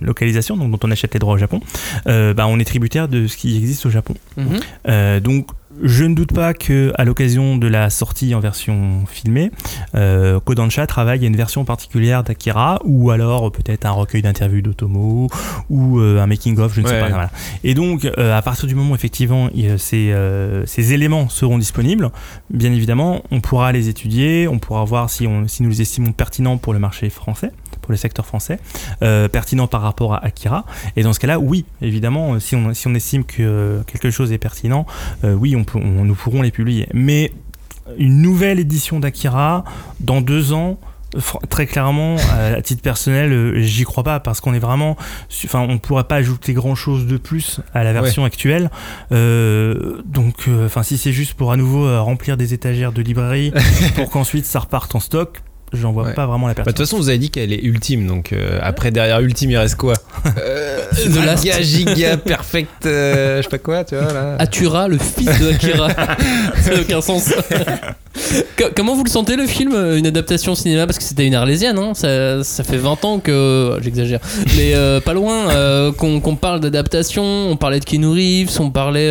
localisation, 0.00 0.56
donc 0.56 0.70
dont 0.70 0.88
on 0.88 0.90
achète 0.90 1.14
les 1.14 1.20
droits 1.20 1.34
au 1.34 1.38
Japon, 1.38 1.60
euh, 2.06 2.34
bah, 2.34 2.46
on 2.48 2.58
est 2.58 2.64
tributaire 2.64 3.08
de 3.08 3.26
ce 3.26 3.36
qui 3.36 3.56
existe 3.56 3.86
au 3.86 3.90
Japon. 3.90 4.14
Mhm. 4.36 4.46
Euh, 4.88 5.20
donc, 5.20 5.48
je 5.82 6.04
ne 6.04 6.14
doute 6.14 6.32
pas 6.32 6.54
que 6.54 6.92
à 6.96 7.04
l'occasion 7.04 7.56
de 7.56 7.66
la 7.66 7.90
sortie 7.90 8.34
en 8.34 8.40
version 8.40 9.04
filmée, 9.06 9.50
euh, 9.94 10.40
Kodansha 10.40 10.86
travaille 10.86 11.24
à 11.24 11.26
une 11.26 11.36
version 11.36 11.64
particulière 11.64 12.22
d'Akira, 12.22 12.80
ou 12.84 13.10
alors 13.10 13.50
peut-être 13.52 13.84
un 13.86 13.90
recueil 13.90 14.22
d'interviews 14.22 14.62
d'Otomo, 14.62 15.28
ou 15.70 15.98
euh, 16.00 16.20
un 16.20 16.26
making-of, 16.26 16.74
je 16.74 16.80
ne 16.80 16.86
sais 16.86 16.92
pas. 17.00 17.08
voilà. 17.10 17.30
Et 17.64 17.74
donc, 17.74 18.04
euh, 18.04 18.36
à 18.36 18.42
partir 18.42 18.66
du 18.66 18.74
moment 18.74 18.92
où 18.92 18.94
effectivement 18.94 19.48
il- 19.54 19.78
ces, 19.78 20.14
ces 20.66 20.92
éléments 20.92 21.28
seront 21.28 21.58
disponibles, 21.58 22.10
bien 22.50 22.72
évidemment, 22.72 23.22
on 23.30 23.40
pourra 23.40 23.72
les 23.72 23.88
étudier, 23.88 24.48
on 24.48 24.58
pourra 24.58 24.84
voir 24.84 25.10
si, 25.10 25.26
on, 25.26 25.46
si 25.48 25.62
nous 25.62 25.70
les 25.70 25.82
estimons 25.82 26.12
pertinents 26.12 26.56
pour 26.56 26.72
le 26.72 26.78
marché 26.78 27.10
français 27.10 27.50
pour 27.86 27.92
le 27.92 27.96
secteur 27.98 28.26
français, 28.26 28.58
euh, 29.02 29.28
pertinent 29.28 29.68
par 29.68 29.80
rapport 29.80 30.12
à 30.14 30.24
Akira. 30.24 30.64
Et 30.96 31.04
dans 31.04 31.12
ce 31.12 31.20
cas-là, 31.20 31.38
oui, 31.38 31.64
évidemment, 31.80 32.34
euh, 32.34 32.40
si 32.40 32.56
on, 32.56 32.74
si 32.74 32.88
on 32.88 32.94
estime 32.96 33.24
que 33.24 33.36
euh, 33.42 33.82
quelque 33.84 34.10
chose 34.10 34.32
est 34.32 34.38
pertinent, 34.38 34.86
euh, 35.22 35.34
oui, 35.34 35.54
on 35.54 35.62
peut, 35.62 35.78
on- 35.78 36.04
nous 36.04 36.14
pourrons 36.16 36.42
les 36.42 36.50
publier. 36.50 36.88
Mais 36.92 37.30
une 37.96 38.20
nouvelle 38.22 38.58
édition 38.58 38.98
d'Akira 38.98 39.62
dans 40.00 40.20
deux 40.20 40.52
ans. 40.52 40.80
Très 41.48 41.66
clairement, 41.66 42.16
à 42.34 42.60
titre 42.60 42.82
personnel, 42.82 43.62
j'y 43.62 43.84
crois 43.84 44.02
pas 44.02 44.18
parce 44.20 44.40
qu'on 44.40 44.52
est 44.52 44.58
vraiment, 44.58 44.96
enfin, 45.44 45.60
on 45.60 45.78
pourra 45.78 46.06
pas 46.08 46.16
ajouter 46.16 46.52
grand 46.52 46.74
chose 46.74 47.06
de 47.06 47.16
plus 47.16 47.60
à 47.72 47.84
la 47.84 47.92
version 47.94 48.24
actuelle. 48.24 48.70
Euh, 49.12 50.02
donc, 50.04 50.48
enfin, 50.66 50.82
si 50.82 50.98
c'est 50.98 51.12
juste 51.12 51.34
pour 51.34 51.52
à 51.52 51.56
nouveau 51.56 52.02
remplir 52.02 52.36
des 52.36 52.52
étagères 52.52 52.92
de 52.92 53.00
librairie 53.00 53.52
pour 53.94 54.10
qu'ensuite 54.10 54.44
ça 54.46 54.58
reparte 54.60 54.94
en 54.94 55.00
stock, 55.00 55.42
j'en 55.76 55.92
vois 55.92 56.04
Ouais. 56.04 56.14
pas 56.14 56.26
vraiment 56.26 56.46
la 56.48 56.54
Bah, 56.54 56.62
De 56.64 56.68
toute 56.70 56.78
façon, 56.78 56.96
vous 56.96 57.08
avez 57.08 57.18
dit 57.18 57.30
qu'elle 57.30 57.52
est 57.52 57.62
ultime, 57.62 58.06
donc 58.06 58.32
euh, 58.32 58.58
après 58.62 58.90
derrière 58.90 59.20
ultime, 59.20 59.50
il 59.50 59.56
reste 59.56 59.76
quoi? 59.76 59.94
Euh, 60.38 60.78
The 60.94 61.24
Last. 61.24 61.42
Giga, 61.44 61.62
giga, 61.62 62.16
perfect, 62.16 62.86
euh, 62.86 63.38
je 63.38 63.42
sais 63.42 63.48
pas 63.48 63.58
quoi, 63.58 63.84
tu 63.84 63.96
vois 63.96 64.12
là. 64.12 64.36
Atura, 64.38 64.88
le 64.88 64.98
fils 64.98 65.26
de 65.40 65.50
Akira. 65.52 65.88
ça 66.62 66.74
n'a 66.74 66.80
aucun 66.80 67.00
sens. 67.00 67.32
Co- 68.56 68.64
Comment 68.74 68.94
vous 68.94 69.04
le 69.04 69.10
sentez 69.10 69.36
le 69.36 69.46
film 69.46 69.72
euh, 69.74 69.98
Une 69.98 70.06
adaptation 70.06 70.54
cinéma? 70.54 70.86
Parce 70.86 70.98
que 70.98 71.04
c'était 71.04 71.26
une 71.26 71.34
arlésienne, 71.34 71.78
hein 71.78 71.92
ça, 71.94 72.42
ça 72.44 72.64
fait 72.64 72.76
20 72.78 73.04
ans 73.04 73.18
que. 73.18 73.78
J'exagère. 73.82 74.20
Mais 74.56 74.74
euh, 74.74 75.00
pas 75.00 75.12
loin 75.14 75.92
qu'on 75.96 76.36
parle 76.36 76.60
d'adaptation. 76.60 77.22
On 77.24 77.56
parlait 77.56 77.80
de 77.80 77.84
Keanu 77.84 78.08
Reeves, 78.08 78.60
on 78.60 78.70
parlait. 78.70 79.10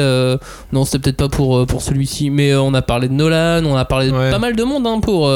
non, 0.73 0.85
c'était 0.85 0.99
peut-être 1.11 1.17
pas 1.17 1.29
pour, 1.29 1.65
pour 1.67 1.81
celui-ci, 1.81 2.29
mais 2.29 2.55
on 2.55 2.73
a 2.73 2.81
parlé 2.81 3.07
de 3.07 3.13
Nolan, 3.13 3.63
on 3.65 3.75
a 3.75 3.85
parlé 3.85 4.07
de 4.07 4.15
Ouais. 4.15 4.31
pas 4.31 4.39
mal 4.39 4.55
de 4.55 4.63
monde 4.63 4.87
hein, 4.87 4.99
pour, 5.01 5.29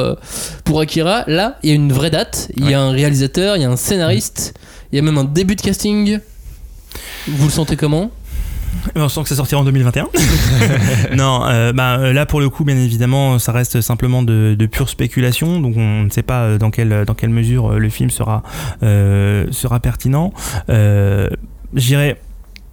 pour 0.64 0.80
Akira. 0.80 1.24
Là, 1.28 1.58
il 1.64 1.70
y 1.70 1.72
a 1.74 1.76
une 1.76 1.92
vraie 1.92 2.10
date, 2.10 2.48
il 2.56 2.70
y 2.70 2.74
a 2.74 2.80
un 2.82 2.92
réalisateur, 2.92 3.56
il 3.58 3.62
y 3.62 3.66
a 3.66 3.70
un 3.70 3.76
scénariste, 3.76 4.54
il 4.92 4.96
y 4.96 5.00
a 5.00 5.02
même 5.02 5.18
un 5.18 5.24
début 5.24 5.56
de 5.56 5.62
casting. 5.62 6.20
Vous 7.28 7.46
le 7.46 7.52
sentez 7.52 7.76
comment? 7.76 8.12
On 8.96 9.10
sent 9.10 9.24
que 9.24 9.30
ça 9.30 9.36
sortira 9.36 9.62
en 9.62 9.64
2021. 9.64 10.08
non, 11.16 11.44
euh, 11.46 11.74
bah, 11.74 11.98
euh, 11.98 12.14
là 12.14 12.26
pour 12.26 12.40
le 12.40 12.50
coup, 12.50 12.64
bien 12.64 12.78
évidemment, 12.78 13.40
ça 13.40 13.52
reste 13.52 13.82
simplement 13.82 14.24
de, 14.24 14.56
pure 14.72 14.90
spéculation, 14.90 15.60
donc 15.60 15.76
on 15.78 16.04
ne 16.04 16.10
sait 16.10 16.24
pas 16.24 16.42
euh, 16.42 16.58
dans 16.58 16.72
quelle, 16.72 17.06
dans 17.06 17.14
quelle 17.14 17.30
mesure 17.30 17.72
le 17.72 17.90
film 17.90 18.10
sera, 18.10 18.44
sera 18.82 19.80
pertinent. 19.80 20.34
Euh, 20.70 21.30
J'irais. 21.74 22.20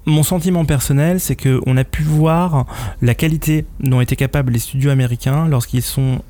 Mon 0.08 0.22
sentiment 0.22 0.64
personnel, 0.64 1.18
c'est 1.18 1.34
que 1.34 1.60
on 1.66 1.76
a 1.76 1.82
pu 1.82 2.04
voir 2.04 2.66
la 3.02 3.16
qualité 3.16 3.66
dont 3.80 4.00
étaient 4.00 4.14
capables 4.14 4.52
les 4.52 4.60
studios 4.60 4.90
américains 4.90 5.48
lorsqu'ils 5.48 5.82
sont, 5.82 6.20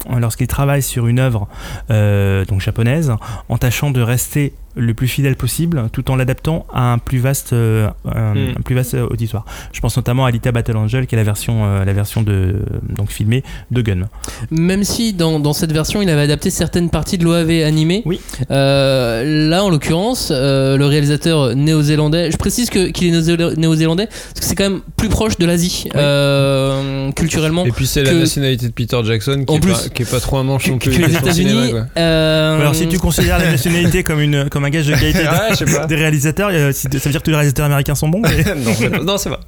travaillent 0.49 0.83
sur 0.83 1.09
une 1.09 1.19
œuvre 1.19 1.47
donc 1.91 2.63
japonaise, 2.63 3.13
en 3.51 3.59
tâchant 3.59 3.91
de 3.91 4.01
rester 4.01 4.55
le 4.77 4.93
plus 4.95 5.09
fidèle 5.09 5.37
possible, 5.37 5.85
tout 5.93 6.11
en 6.11 6.17
l'adaptant 6.17 6.67
à 6.73 6.93
un 6.93 6.99
plus 6.99 7.19
vaste, 7.19 7.53
euh, 7.55 7.89
un, 8.05 8.35
Hmm. 8.35 8.55
un 8.59 8.61
plus 8.63 8.75
vaste 8.75 8.95
auditoire. 8.95 9.45
Je 9.73 9.81
pense 9.81 9.97
notamment 9.97 10.25
à 10.27 10.29
Alita 10.29 10.53
Battle 10.53 10.77
Angel, 10.77 11.07
qui 11.07 11.15
est 11.15 11.19
la 11.19 11.25
version, 11.25 11.65
euh, 11.65 11.85
la 11.85 11.93
version 11.93 12.23
de 12.23 12.57
donc 12.89 13.11
filmée 13.11 13.43
de 13.71 13.81
Gun. 13.83 14.09
Même 14.51 14.85
si 14.85 15.13
dans, 15.15 15.41
dans 15.41 15.53
cette 15.55 15.73
version 15.73 16.03
il 16.03 16.11
avait 16.11 16.23
adapté 16.23 16.51
certaines 16.51 16.91
parties 16.91 17.17
de 17.19 17.25
l'OAV 17.25 17.63
animé, 17.65 18.03
Oui. 18.05 18.21
euh, 18.51 19.49
là 19.49 19.65
en 19.65 19.71
l'occurrence 19.71 20.29
euh, 20.31 20.77
le 20.77 20.85
réalisateur 20.87 21.55
néo-zélandais, 21.57 22.31
je 22.31 22.37
précise 22.37 22.69
que- 22.71 22.89
qu'il 22.91 23.09
est 23.15 23.19
néo- 23.21 23.55
néo-zélandais 23.57 24.07
parce 24.07 24.41
que 24.41 24.45
c'est 24.45 24.55
quand 24.55 24.69
même 24.71 24.81
plus 24.97 25.09
proche 25.09 25.39
de 25.39 25.47
l'Asie 25.47 25.89
euh, 25.95 27.11
culturellement 27.13 27.65
Et 27.65 27.71
puis 27.73 27.87
c'est 27.87 28.03
la 28.03 28.13
nationalité 28.15 28.67
de 28.67 28.73
Peter 28.73 28.99
Jackson 29.05 29.45
qui, 29.47 29.53
En 29.53 29.57
est, 29.57 29.61
plus, 29.61 29.73
pas, 29.73 29.89
qui 29.95 30.03
est 30.03 30.11
pas 30.11 30.21
trop 30.21 30.37
un 30.39 30.43
manche 30.45 30.65
que, 30.67 30.71
non 30.71 30.79
plus. 30.79 30.91
que 30.91 31.03
les 31.07 31.15
États-Unis. 31.17 31.73
euh, 31.97 32.61
Alors 32.61 32.75
si 32.75 32.89
tu 32.89 32.99
considères 32.99 33.39
la 33.39 33.51
nationalité 33.51 34.03
comme, 34.03 34.21
une, 34.21 34.49
comme 34.51 34.65
un 34.67 34.71
gage 34.71 34.87
de 34.87 34.93
qualité 34.93 35.19
de- 35.23 35.25
Ouais, 35.25 35.51
je 35.51 35.65
sais 35.65 35.65
pas. 35.79 35.87
des 35.87 35.95
réalisateurs, 35.97 36.51
euh, 36.53 36.73
si- 36.73 36.83
ça 36.83 36.99
veut 36.99 37.11
dire 37.11 37.21
que 37.21 37.25
tous 37.25 37.31
les 37.31 37.37
réalisateurs 37.37 37.67
américains 37.67 37.95
sont 37.95 38.09
bons 38.09 38.21
mais- 38.23 38.55
non, 38.65 38.73
c'est 38.75 38.91
pas- 38.91 38.99
non, 39.03 39.19
c'est 39.19 39.31
pas. 39.31 39.41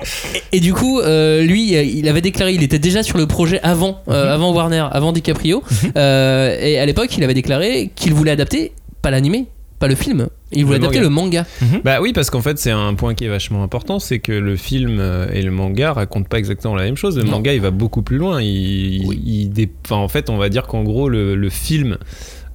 Et 0.52 0.60
du 0.60 0.72
coup, 0.72 1.00
euh, 1.00 1.42
lui, 1.42 1.72
il 1.74 2.08
avait 2.08 2.20
déclaré, 2.22 2.52
il 2.54 2.62
était 2.62 2.78
déjà 2.78 3.02
sur 3.02 3.18
le 3.18 3.26
projet 3.26 3.60
avant, 3.62 4.00
euh, 4.08 4.24
Mhm. 4.24 4.30
avant 4.30 4.52
Warner, 4.52 4.84
avant 4.90 5.12
DiCaprio. 5.12 5.62
Euh, 5.96 6.56
et 6.60 6.78
à 6.78 6.86
l'époque, 6.86 7.16
il 7.16 7.24
avait 7.24 7.34
déclaré 7.34 7.90
qu'il 7.94 8.14
voulait 8.14 8.30
adapter, 8.30 8.72
pas 9.02 9.10
l'animé, 9.10 9.46
pas 9.78 9.86
le 9.88 9.94
film, 9.94 10.26
il 10.50 10.64
voulait 10.64 10.78
Le 10.78 10.84
adapter 10.86 11.08
manga. 11.08 11.44
le 11.60 11.68
manga. 11.70 11.80
Bah 11.84 11.98
oui, 12.00 12.12
parce 12.12 12.30
qu'en 12.30 12.42
fait, 12.42 12.58
c'est 12.58 12.72
un 12.72 12.94
point 12.94 13.14
qui 13.14 13.24
est 13.26 13.28
vachement 13.28 13.62
important, 13.62 14.00
c'est 14.00 14.18
que 14.18 14.32
le 14.32 14.56
film 14.56 15.00
et 15.32 15.40
le 15.42 15.50
manga 15.52 15.92
racontent 15.92 16.28
pas 16.28 16.38
exactement 16.38 16.74
la 16.74 16.82
même 16.84 16.96
chose. 16.96 17.16
Le 17.16 17.22
Non. 17.22 17.32
manga, 17.32 17.52
il 17.54 17.60
va 17.60 17.70
beaucoup 17.70 18.02
plus 18.02 18.16
loin. 18.16 18.40
Il, 18.42 19.04
Oui. 19.06 19.22
il 19.24 19.50
dé- 19.50 19.70
enfin, 19.84 19.96
en 19.96 20.08
fait, 20.08 20.30
on 20.30 20.36
va 20.36 20.48
dire 20.48 20.66
qu'en 20.66 20.82
gros, 20.82 21.08
le, 21.08 21.36
le 21.36 21.48
film 21.50 21.96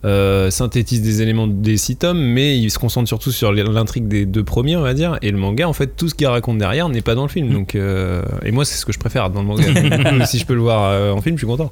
euh, 0.05 0.51
synthétise 0.51 1.01
des 1.01 1.21
éléments 1.21 1.47
des 1.47 1.77
six 1.77 1.95
tomes, 1.95 2.19
mais 2.19 2.57
il 2.57 2.69
se 2.69 2.79
concentre 2.79 3.07
surtout 3.07 3.31
sur 3.31 3.51
l'intrigue 3.53 4.07
des 4.07 4.25
deux 4.25 4.43
premiers, 4.43 4.75
on 4.75 4.81
va 4.81 4.93
dire. 4.93 5.17
Et 5.21 5.31
le 5.31 5.37
manga, 5.37 5.67
en 5.67 5.73
fait, 5.73 5.95
tout 5.95 6.09
ce 6.09 6.15
qu'il 6.15 6.27
raconte 6.27 6.57
derrière 6.57 6.89
n'est 6.89 7.01
pas 7.01 7.15
dans 7.15 7.23
le 7.23 7.29
film. 7.29 7.49
Mm. 7.49 7.53
Donc, 7.53 7.75
euh, 7.75 8.21
et 8.43 8.51
moi, 8.51 8.65
c'est 8.65 8.75
ce 8.75 8.85
que 8.85 8.91
je 8.91 8.99
préfère 8.99 9.29
dans 9.29 9.41
le 9.41 9.47
manga. 9.47 9.63
Donc, 10.11 10.23
si 10.27 10.39
je 10.39 10.45
peux 10.45 10.55
le 10.55 10.61
voir 10.61 10.83
euh, 10.83 11.11
en 11.11 11.21
film, 11.21 11.37
je 11.37 11.39
suis 11.39 11.47
content. 11.47 11.71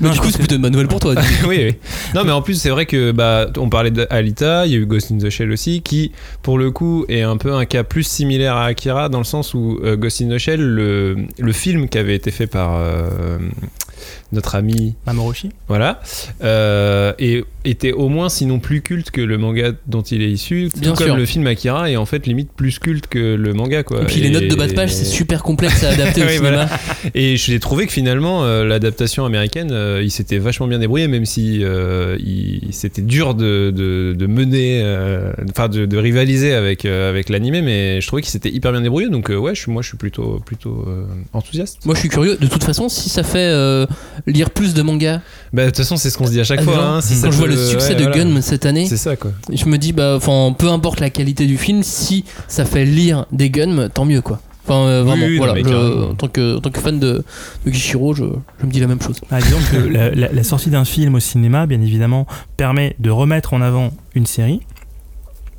Mais 0.00 0.08
Non, 0.08 0.14
du 0.14 0.20
coup, 0.20 0.30
c'est 0.30 0.38
plutôt 0.38 0.56
une 0.56 0.62
bonne 0.62 0.72
nouvelle 0.72 0.88
pour 0.88 1.00
toi. 1.00 1.14
oui, 1.48 1.58
oui. 1.64 1.74
Non, 2.14 2.24
mais 2.24 2.32
en 2.32 2.42
plus, 2.42 2.60
c'est 2.60 2.70
vrai 2.70 2.86
que 2.86 3.12
bah, 3.12 3.46
on 3.56 3.68
parlait 3.68 3.90
d'Alita, 3.90 4.66
il 4.66 4.72
y 4.72 4.74
a 4.74 4.78
eu 4.78 4.86
Ghost 4.86 5.10
in 5.12 5.18
the 5.18 5.30
Shell 5.30 5.50
aussi, 5.50 5.82
qui, 5.82 6.12
pour 6.42 6.58
le 6.58 6.70
coup, 6.70 7.04
est 7.08 7.22
un 7.22 7.36
peu 7.36 7.54
un 7.54 7.64
cas 7.64 7.84
plus 7.84 8.02
similaire 8.02 8.56
à 8.56 8.66
Akira, 8.66 9.08
dans 9.08 9.18
le 9.18 9.24
sens 9.24 9.54
où 9.54 9.80
euh, 9.82 9.96
Ghost 9.96 10.20
in 10.22 10.28
the 10.28 10.38
Shell, 10.38 10.60
le, 10.60 11.16
le 11.38 11.52
film 11.52 11.88
qui 11.88 11.98
avait 11.98 12.14
été 12.14 12.30
fait 12.30 12.46
par 12.46 12.74
euh, 12.76 13.38
notre 14.32 14.54
ami, 14.54 14.94
Mamoroshi 15.06 15.50
voilà, 15.68 16.00
euh, 16.42 17.12
et 17.18 17.44
était 17.64 17.92
au 17.92 18.08
moins, 18.08 18.28
sinon 18.28 18.58
plus 18.58 18.80
culte 18.82 19.10
que 19.10 19.20
le 19.20 19.38
manga 19.38 19.72
dont 19.86 20.02
il 20.02 20.22
est 20.22 20.30
issu, 20.30 20.68
tout 20.72 20.80
Bien 20.80 20.94
comme 20.94 21.06
sûr. 21.08 21.16
le 21.16 21.26
film 21.26 21.46
Akira 21.46 21.90
est 21.90 21.96
en 21.96 22.06
fait 22.06 22.26
limite 22.26 22.50
plus 22.56 22.78
culte 22.78 23.06
que 23.06 23.34
le 23.34 23.52
manga, 23.54 23.82
quoi. 23.82 24.02
Et 24.02 24.06
puis 24.06 24.20
les 24.20 24.30
notes 24.30 24.48
de 24.48 24.54
bas 24.54 24.66
de 24.66 24.72
page, 24.74 24.92
c'est 24.92 25.04
super 25.04 25.42
complexe 25.42 25.84
à 25.84 25.88
adapter 25.92 26.22
au 26.22 26.26
Oui, 26.26 26.36
cinéma. 26.36 26.68
Et 27.14 27.36
j'ai 27.36 27.58
trouvé 27.60 27.86
que 27.86 27.92
finalement, 27.92 28.44
euh, 28.44 28.64
l'adaptation 28.64 29.24
américaine, 29.24 29.70
euh, 29.72 30.00
il 30.02 30.10
s'était 30.10 30.38
vachement 30.38 30.66
bien 30.66 30.78
débrouillé, 30.78 31.08
même 31.08 31.24
si 31.26 31.60
euh, 31.62 32.16
il- 32.20 32.68
c'était 32.72 33.02
dur 33.02 33.34
de, 33.34 33.70
de- 33.74 34.14
de 34.16 34.26
mener, 34.26 34.80
euh, 34.82 35.32
enfin 35.50 35.68
de, 35.68 35.86
de 35.86 35.96
rivaliser 35.96 36.54
avec, 36.54 36.84
euh, 36.84 37.10
avec 37.10 37.28
l'animé, 37.28 37.62
mais 37.62 38.00
je 38.00 38.06
trouvais 38.06 38.22
qu'il 38.22 38.30
s'était 38.30 38.50
hyper 38.50 38.72
bien 38.72 38.80
débrouillé. 38.80 39.08
Donc 39.08 39.28
ouais, 39.28 39.54
je 39.54 39.60
suis, 39.62 39.70
moi 39.72 39.82
je 39.82 39.88
suis 39.88 39.96
plutôt, 39.98 40.40
plutôt 40.44 40.86
enthousiaste. 41.32 41.84
Moi, 41.84 41.94
je 41.94 42.00
suis 42.00 42.08
curieux. 42.08 42.36
De 42.40 42.46
toute 42.46 42.64
façon, 42.64 42.88
si 42.88 43.08
ça 43.08 43.22
fait 43.22 43.52
lire 44.26 44.50
plus 44.50 44.74
de 44.74 44.82
mangas, 44.82 45.20
Bah, 45.52 45.64
de 45.64 45.68
toute 45.70 45.78
façon, 45.78 45.96
c'est 45.96 46.10
ce 46.10 46.16
qu'on 46.18 46.26
se 46.26 46.30
dit 46.30 46.40
à 46.40 46.44
chaque 46.44 46.60
Ah, 46.60 46.64
fois. 46.64 46.78
hein, 46.78 47.00
si 47.00 47.20
quand 47.20 47.30
je 47.30 47.36
vois 47.36 47.46
peut- 47.48 47.54
le 47.54 47.66
succès 47.66 47.90
ouais, 47.90 47.94
de 47.96 48.02
voilà. 48.04 48.24
Gun 48.24 48.40
cette 48.40 48.66
année, 48.66 48.86
C'est 48.88 48.96
ça 48.96 49.16
quoi. 49.16 49.32
je 49.52 49.64
me 49.66 49.78
dis, 49.78 49.92
bah, 49.92 50.14
enfin, 50.16 50.54
peu 50.56 50.68
importe 50.68 51.00
la 51.00 51.10
qualité 51.10 51.46
du 51.46 51.58
film, 51.58 51.82
si 51.82 52.24
ça 52.48 52.64
fait 52.64 52.84
lire 52.84 53.26
des 53.32 53.50
Guns, 53.50 53.88
tant 53.92 54.04
mieux, 54.04 54.20
quoi. 54.20 54.40
Enfin, 54.64 54.86
euh, 54.86 55.02
vraiment, 55.02 55.26
oui, 55.26 55.38
voilà. 55.38 55.54
je- 55.56 56.10
en, 56.10 56.14
tant 56.14 56.28
que, 56.28 56.58
en 56.58 56.60
tant 56.60 56.70
que 56.70 56.78
fan 56.78 57.00
de, 57.00 57.24
de 57.66 57.72
Gishiro, 57.72 58.14
je, 58.14 58.24
je 58.60 58.66
me 58.66 58.70
dis 58.70 58.78
la 58.78 58.86
même 58.86 59.00
chose. 59.02 59.16
Ah, 59.30 59.40
disons 59.40 59.56
que 59.72 59.76
la, 59.88 60.10
la- 60.10 60.30
la 60.32 60.42
sortie 60.44 60.70
d'un 60.70 60.84
film 60.84 61.16
au 61.16 61.20
cinéma, 61.20 61.66
bien 61.66 61.80
évidemment, 61.80 62.26
permet 62.56 62.94
de 63.00 63.10
remettre 63.10 63.52
en 63.54 63.60
avant 63.62 63.90
une 64.14 64.26
série. 64.26 64.60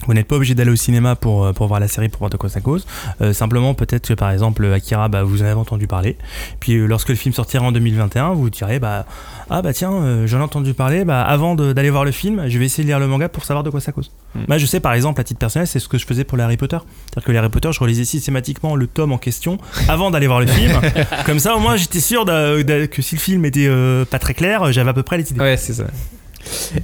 Vous 0.07 0.13
n'êtes 0.13 0.27
pas 0.27 0.35
obligé 0.35 0.55
d'aller 0.55 0.71
au 0.71 0.75
cinéma 0.75 1.15
pour, 1.15 1.45
euh, 1.45 1.53
pour 1.53 1.67
voir 1.67 1.79
la 1.79 1.87
série, 1.87 2.09
pour 2.09 2.19
voir 2.19 2.29
de 2.29 2.37
quoi 2.37 2.49
ça 2.49 2.61
cause. 2.61 2.85
Euh, 3.21 3.33
simplement, 3.33 3.73
peut-être 3.73 4.07
que 4.07 4.13
par 4.13 4.31
exemple, 4.31 4.65
Akira, 4.65 5.07
bah, 5.09 5.23
vous 5.23 5.41
en 5.41 5.45
avez 5.45 5.53
entendu 5.53 5.87
parler. 5.87 6.17
Puis 6.59 6.73
euh, 6.73 6.85
lorsque 6.85 7.09
le 7.09 7.15
film 7.15 7.33
sortira 7.33 7.65
en 7.65 7.71
2021, 7.71 8.33
vous 8.33 8.43
vous 8.43 8.49
direz, 8.49 8.79
bah, 8.79 9.05
ah 9.49 9.61
bah 9.61 9.73
tiens, 9.73 9.93
euh, 9.93 10.27
j'en 10.27 10.39
ai 10.39 10.43
entendu 10.43 10.73
parler. 10.73 11.05
Bah, 11.05 11.21
avant 11.21 11.55
d'aller 11.55 11.89
voir 11.89 12.05
le 12.05 12.11
film, 12.11 12.47
je 12.47 12.57
vais 12.57 12.65
essayer 12.65 12.83
de 12.83 12.89
lire 12.89 12.99
le 12.99 13.07
manga 13.07 13.29
pour 13.29 13.45
savoir 13.45 13.63
de 13.63 13.69
quoi 13.69 13.79
ça 13.81 13.91
cause. 13.91 14.11
Moi, 14.47 14.57
je 14.57 14.65
sais 14.65 14.79
par 14.79 14.93
exemple, 14.93 15.19
à 15.19 15.23
titre 15.23 15.39
personnel, 15.39 15.67
c'est 15.67 15.79
ce 15.79 15.87
que 15.87 15.97
je 15.97 16.05
faisais 16.05 16.23
pour 16.23 16.37
les 16.37 16.43
Harry 16.43 16.57
Potter. 16.57 16.77
C'est-à-dire 17.05 17.25
que 17.25 17.31
les 17.31 17.37
Harry 17.37 17.49
Potter, 17.49 17.69
je 17.71 17.79
relisais 17.79 18.05
systématiquement 18.05 18.75
le 18.75 18.87
tome 18.87 19.11
en 19.11 19.17
question 19.17 19.57
avant 19.87 20.11
d'aller 20.11 20.27
voir 20.27 20.39
le 20.39 20.47
film. 20.47 20.71
Comme 21.25 21.39
ça, 21.39 21.55
au 21.55 21.59
moins, 21.59 21.75
j'étais 21.75 21.99
sûr 21.99 22.25
que 22.25 23.01
si 23.01 23.15
le 23.15 23.21
film 23.21 23.45
était 23.45 23.69
pas 24.09 24.19
très 24.19 24.33
clair, 24.33 24.71
j'avais 24.71 24.89
à 24.89 24.93
peu 24.93 25.03
près 25.03 25.17
les 25.17 25.29
idées. 25.31 25.41
Ouais, 25.41 25.57
c'est 25.57 25.73
ça. 25.73 25.85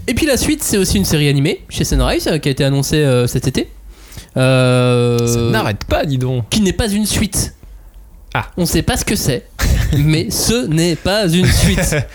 Et 0.08 0.14
puis 0.14 0.26
la 0.26 0.38
suite, 0.38 0.64
c'est 0.64 0.78
aussi 0.78 0.98
une 0.98 1.06
série 1.06 1.30
animée 1.30 1.64
chez 1.70 1.84
Sunrise 1.84 2.28
euh, 2.28 2.38
qui 2.38 2.50
a 2.50 2.52
été 2.52 2.64
annoncée 2.64 2.98
euh, 3.04 3.28
cet 3.28 3.48
été. 3.48 3.70
Euh, 4.36 5.28
Ça 5.28 5.40
n'arrête 5.52 5.84
pas, 5.86 6.06
dis 6.06 6.18
donc. 6.18 6.50
qui 6.50 6.62
n'est 6.62 6.74
pas 6.74 6.88
une 6.90 7.06
suite. 7.06 7.54
Ah. 8.34 8.48
On 8.58 8.66
sait 8.66 8.82
pas 8.84 8.98
ce 8.98 9.06
que 9.06 9.16
c'est, 9.16 9.48
mais 9.98 10.30
ce 10.30 10.66
n'est 10.68 10.96
pas 10.96 11.28
une 11.28 11.48
suite. 11.48 11.96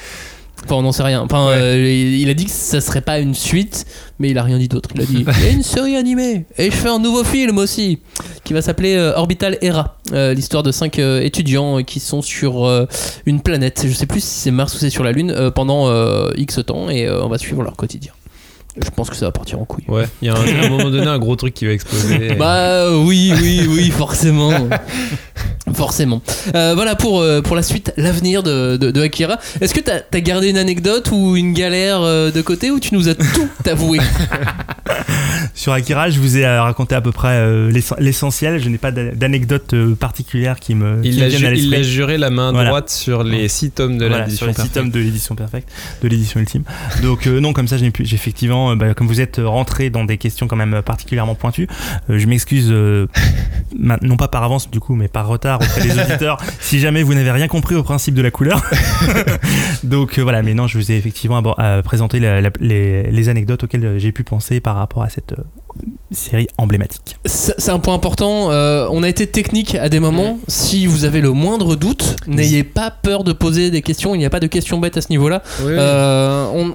Enfin, 0.64 0.76
on 0.76 0.82
n'en 0.82 0.92
sait 0.92 1.02
rien. 1.02 1.20
Enfin, 1.22 1.48
Ouais. 1.48 1.54
euh, 1.56 1.90
il 1.92 2.28
a 2.30 2.34
dit 2.34 2.44
que 2.44 2.50
ça 2.50 2.80
serait 2.80 3.00
pas 3.00 3.18
une 3.18 3.34
suite, 3.34 3.84
mais 4.18 4.30
il 4.30 4.38
a 4.38 4.42
rien 4.42 4.58
dit 4.58 4.68
d'autre. 4.68 4.88
Il 4.94 5.00
a 5.02 5.04
dit 5.04 5.24
il 5.38 5.44
y 5.44 5.48
a 5.48 5.50
une 5.50 5.62
série 5.62 5.96
animée 5.96 6.46
et 6.58 6.66
je 6.70 6.76
fais 6.76 6.88
un 6.88 6.98
nouveau 6.98 7.24
film 7.24 7.58
aussi 7.58 7.98
qui 8.44 8.52
va 8.52 8.62
s'appeler 8.62 8.94
euh, 8.96 9.14
Orbital 9.16 9.58
Era. 9.60 9.96
Euh, 10.12 10.34
L'histoire 10.34 10.62
de 10.62 10.70
cinq 10.72 10.98
étudiants 10.98 11.82
qui 11.82 12.00
sont 12.00 12.22
sur 12.22 12.68
une 13.26 13.40
planète. 13.40 13.84
Je 13.86 13.92
sais 13.92 14.06
plus 14.06 14.20
si 14.20 14.40
c'est 14.40 14.50
Mars 14.50 14.74
ou 14.74 14.78
c'est 14.78 14.90
sur 14.90 15.04
la 15.04 15.12
Lune 15.12 15.50
pendant 15.54 15.90
X 16.36 16.60
temps 16.66 16.88
et 16.90 17.10
on 17.10 17.28
va 17.28 17.38
suivre 17.38 17.62
leur 17.62 17.76
quotidien. 17.76 18.12
Je 18.76 18.88
pense 18.90 19.10
que 19.10 19.16
ça 19.16 19.26
va 19.26 19.32
partir 19.32 19.60
en 19.60 19.64
couille. 19.66 19.84
Ouais, 19.88 20.06
il 20.22 20.28
y 20.28 20.30
a 20.30 20.34
un, 20.34 20.36
à 20.62 20.66
un 20.66 20.68
moment 20.70 20.90
donné 20.90 21.06
un 21.06 21.18
gros 21.18 21.36
truc 21.36 21.52
qui 21.52 21.66
va 21.66 21.72
exploser. 21.72 22.34
Bah 22.38 22.96
oui, 22.96 23.32
oui, 23.42 23.66
oui, 23.68 23.90
forcément. 23.90 24.52
forcément. 25.74 26.22
Euh, 26.54 26.72
voilà 26.74 26.94
pour, 26.96 27.20
euh, 27.20 27.42
pour 27.42 27.54
la 27.54 27.62
suite, 27.62 27.92
l'avenir 27.96 28.42
de, 28.42 28.76
de, 28.78 28.90
de 28.90 29.02
Akira. 29.02 29.38
Est-ce 29.60 29.74
que 29.74 29.80
t'as 29.80 30.00
as 30.12 30.20
gardé 30.20 30.48
une 30.48 30.56
anecdote 30.56 31.10
ou 31.12 31.36
une 31.36 31.52
galère 31.52 32.00
euh, 32.02 32.30
de 32.30 32.40
côté 32.40 32.70
ou 32.70 32.80
tu 32.80 32.94
nous 32.94 33.08
as 33.08 33.14
tout 33.14 33.48
avoué? 33.66 33.98
Sur 35.54 35.74
Akira, 35.74 36.08
je 36.08 36.18
vous 36.18 36.38
ai 36.38 36.46
euh, 36.46 36.62
raconté 36.62 36.94
à 36.94 37.02
peu 37.02 37.12
près 37.12 37.28
euh, 37.36 37.70
l'ess- 37.70 37.92
l'essentiel. 37.98 38.58
Je 38.58 38.68
n'ai 38.70 38.78
pas 38.78 38.90
d'a- 38.90 39.10
d'anecdote 39.14 39.74
euh, 39.74 39.94
particulière 39.94 40.58
qui 40.58 40.74
me, 40.74 41.02
qui 41.02 41.10
Il 41.10 41.16
me 41.18 41.22
a, 41.22 41.24
à 41.26 41.52
il 41.52 41.74
a 41.74 41.82
juré 41.82 42.16
la 42.16 42.30
main 42.30 42.52
Voilà. 42.52 42.70
droite 42.70 42.88
sur 42.90 43.22
les 43.22 43.48
six 43.48 43.70
tomes 43.70 43.98
de 43.98 44.06
Voilà, 44.06 44.24
l'édition 44.24 44.38
sur 44.38 44.46
les 44.46 44.52
six 44.54 44.56
parfaite. 44.60 44.74
tomes 44.74 44.90
de 44.90 44.98
l'édition 44.98 45.34
perfecte, 45.34 45.68
de 46.02 46.08
l'édition 46.08 46.40
ultime. 46.40 46.62
Donc 47.02 47.26
euh, 47.26 47.38
non, 47.38 47.52
comme 47.52 47.68
ça, 47.68 47.76
j'ai 47.76 47.90
pu- 47.90 48.02
effectivement, 48.02 48.74
bah, 48.76 48.94
comme 48.94 49.06
vous 49.06 49.20
êtes 49.20 49.40
rentré 49.44 49.90
dans 49.90 50.04
des 50.04 50.16
questions 50.16 50.48
quand 50.48 50.56
même 50.56 50.80
particulièrement 50.82 51.34
pointues, 51.34 51.68
euh, 52.08 52.18
je 52.18 52.26
m'excuse, 52.26 52.72
non 53.78 54.16
pas 54.16 54.28
par 54.28 54.44
avance 54.44 54.70
du 54.70 54.80
coup, 54.80 54.94
mais 54.94 55.08
par 55.08 55.26
retard 55.26 55.60
auprès 55.60 55.82
des 55.82 55.92
auditeurs, 56.00 56.38
si 56.60 56.80
jamais 56.80 57.02
vous 57.02 57.12
n'avez 57.14 57.30
rien 57.30 57.48
compris 57.48 57.74
au 57.74 57.82
principe 57.82 58.14
de 58.14 58.22
la 58.22 58.30
couleur. 58.30 58.62
Donc 59.84 60.18
voilà, 60.18 60.42
mais 60.42 60.54
non, 60.54 60.66
je 60.66 60.78
vous 60.78 60.90
ai 60.92 60.96
effectivement 60.96 61.42
présenté 61.84 62.20
la- 62.20 62.40
la- 62.40 62.50
les, 62.60 63.10
les 63.10 63.28
anecdotes 63.28 63.64
auxquelles 63.64 63.98
j'ai 63.98 64.12
pu 64.12 64.24
penser 64.24 64.60
par 64.60 64.76
rapport 64.76 65.02
à 65.02 65.08
cette 65.10 65.34
uh, 65.42 65.61
série 66.10 66.46
emblématique. 66.58 67.16
C'est 67.24 67.70
un 67.70 67.78
point 67.78 67.94
important. 67.94 68.50
euh, 68.50 68.86
on 68.90 69.02
a 69.02 69.08
été 69.08 69.26
technique 69.26 69.74
à 69.74 69.88
des 69.88 70.00
moments. 70.00 70.38
Si 70.48 70.86
vous 70.86 71.04
avez 71.04 71.20
le 71.20 71.30
moindre 71.30 71.74
doute, 71.76 72.16
n'ayez 72.26 72.64
pas 72.64 72.90
peur 72.90 73.24
de 73.24 73.32
poser 73.32 73.70
des 73.70 73.82
questions. 73.82 74.14
Il 74.14 74.18
n'y 74.18 74.24
a 74.26 74.30
pas 74.30 74.40
de 74.40 74.46
questions 74.46 74.78
bêtes 74.78 74.96
à 74.96 75.00
ce 75.00 75.08
niveau-là. 75.10 75.42
Oui. 75.60 75.72
Euh, 75.72 76.46
on, 76.54 76.74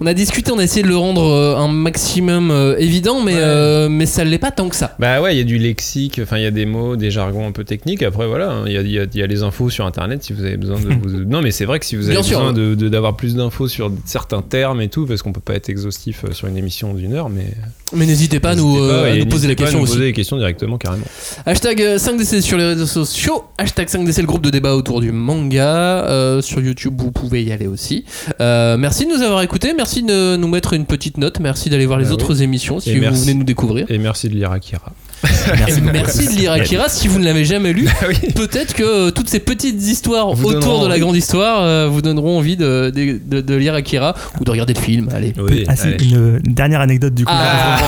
on 0.00 0.06
a 0.06 0.14
discuté, 0.14 0.52
on 0.52 0.58
a 0.58 0.64
essayé 0.64 0.82
de 0.82 0.88
le 0.88 0.96
rendre 0.96 1.22
euh, 1.22 1.56
un 1.56 1.68
maximum 1.68 2.50
euh, 2.50 2.76
évident, 2.78 3.22
mais, 3.22 3.34
Ouais. 3.34 3.40
euh, 3.42 3.88
mais 3.88 4.06
ça 4.06 4.24
ne 4.24 4.30
l'est 4.30 4.38
pas 4.38 4.50
tant 4.50 4.68
que 4.68 4.76
ça. 4.76 4.94
Bah 4.98 5.20
ouais, 5.20 5.34
il 5.34 5.38
y 5.38 5.40
a 5.40 5.44
du 5.44 5.58
lexique, 5.58 6.20
enfin 6.22 6.36
il 6.38 6.42
y 6.42 6.46
a 6.46 6.50
des 6.50 6.66
mots, 6.66 6.96
des 6.96 7.10
jargons 7.10 7.46
un 7.46 7.52
peu 7.52 7.64
techniques. 7.64 8.02
Après 8.02 8.26
voilà, 8.26 8.50
hein, 8.50 8.64
il 8.66 8.72
y, 8.72 8.76
a, 8.78 8.82
il 8.82 8.90
y 8.90 8.98
a- 8.98 9.04
il 9.12 9.18
y 9.18 9.22
a 9.22 9.26
les 9.26 9.42
infos 9.42 9.70
sur 9.70 9.86
internet 9.86 10.22
si 10.22 10.32
vous 10.32 10.44
avez 10.44 10.56
besoin 10.56 10.78
de. 10.78 10.86
vous- 10.86 11.24
Non 11.26 11.40
mais 11.42 11.50
c'est 11.50 11.64
vrai 11.64 11.78
que 11.78 11.86
si 11.86 11.96
vous 11.96 12.06
avez 12.10 12.20
Bien 12.20 12.22
besoin 12.28 12.52
de- 12.52 12.74
de- 12.74 12.88
d'avoir 12.88 13.16
plus 13.16 13.34
d'infos 13.36 13.68
sur 13.68 13.90
certains 14.04 14.42
termes 14.42 14.80
et 14.80 14.88
tout, 14.88 15.06
parce 15.06 15.22
qu'on 15.22 15.32
peut 15.32 15.40
pas 15.40 15.54
être 15.54 15.68
exhaustif 15.68 16.24
sur 16.32 16.46
une 16.48 16.56
émission 16.56 16.92
d'une 16.94 17.14
heure, 17.14 17.28
mais. 17.30 17.46
Mais 17.94 18.04
n'hésitez 18.06 18.25
pas 18.40 18.50
à 18.50 18.54
nous, 18.54 18.66
n'hésitez 18.74 18.92
euh, 18.92 19.02
pas, 19.02 19.08
à 19.10 19.16
nous 19.16 19.26
poser 19.26 19.48
la 19.48 19.54
question 19.54 19.80
aussi. 19.80 19.92
poser 19.94 20.04
des 20.06 20.12
questions 20.12 20.36
directement 20.36 20.78
carrément. 20.78 21.04
Hashtag 21.46 21.80
euh, 21.82 21.98
5DC 21.98 22.40
sur 22.42 22.58
les 22.58 22.64
réseaux 22.64 22.86
sociaux. 22.86 23.44
Hashtag 23.58 23.88
5DC 23.88 24.20
le 24.20 24.26
groupe 24.26 24.42
de 24.42 24.50
débat 24.50 24.74
autour 24.74 25.00
du 25.00 25.12
manga. 25.12 26.04
Euh, 26.06 26.42
sur 26.42 26.60
YouTube, 26.60 26.94
vous 26.98 27.10
pouvez 27.12 27.42
y 27.44 27.52
aller 27.52 27.66
aussi. 27.66 28.04
Euh, 28.40 28.76
merci 28.76 29.06
de 29.06 29.10
nous 29.16 29.22
avoir 29.22 29.42
écoutés. 29.42 29.72
Merci 29.74 30.02
de 30.02 30.36
nous 30.36 30.48
mettre 30.48 30.72
une 30.72 30.86
petite 30.86 31.18
note. 31.18 31.40
Merci 31.40 31.70
d'aller 31.70 31.86
voir 31.86 31.98
les 31.98 32.06
Bah 32.06 32.12
autres 32.12 32.42
émissions 32.42 32.80
si 32.80 32.90
Et 32.90 32.94
vous 32.94 33.00
merci. 33.00 33.22
venez 33.22 33.34
nous 33.34 33.44
découvrir. 33.44 33.86
Et 33.90 33.98
merci 33.98 34.28
de 34.28 34.34
lire 34.34 34.50
Akira. 34.52 34.92
Merci, 35.58 35.80
merci 35.80 36.26
de 36.26 36.32
lire 36.40 36.52
Akira. 36.52 36.88
Si 36.88 37.08
vous 37.08 37.18
ne 37.18 37.24
l'avez 37.24 37.44
jamais 37.44 37.72
lu, 37.72 37.88
Ah 38.02 38.06
oui. 38.08 38.32
peut-être 38.34 38.74
que 38.74 38.82
euh, 38.82 39.10
toutes 39.10 39.28
ces 39.28 39.38
petites 39.40 39.80
histoires 39.80 40.32
Vous 40.34 40.46
autour 40.48 40.60
donneront 40.60 40.84
de 40.84 40.88
la 40.88 40.98
grande 40.98 41.16
histoire 41.16 41.62
euh, 41.62 41.88
vous 41.88 42.02
donneront 42.02 42.38
envie 42.38 42.56
de, 42.56 42.90
de- 42.94 43.18
de- 43.24 43.40
de 43.40 43.54
lire 43.54 43.74
Akira 43.74 44.14
ou 44.40 44.44
de 44.44 44.50
regarder 44.50 44.74
le 44.74 44.80
film. 44.80 45.08
Allez. 45.12 45.32
Oui, 45.38 45.64
Ah, 45.68 45.74
allez. 45.82 45.96
une 46.04 46.40
dernière 46.44 46.80
anecdote 46.80 47.14
du 47.14 47.24
coup. 47.24 47.32
Ah. 47.34 47.78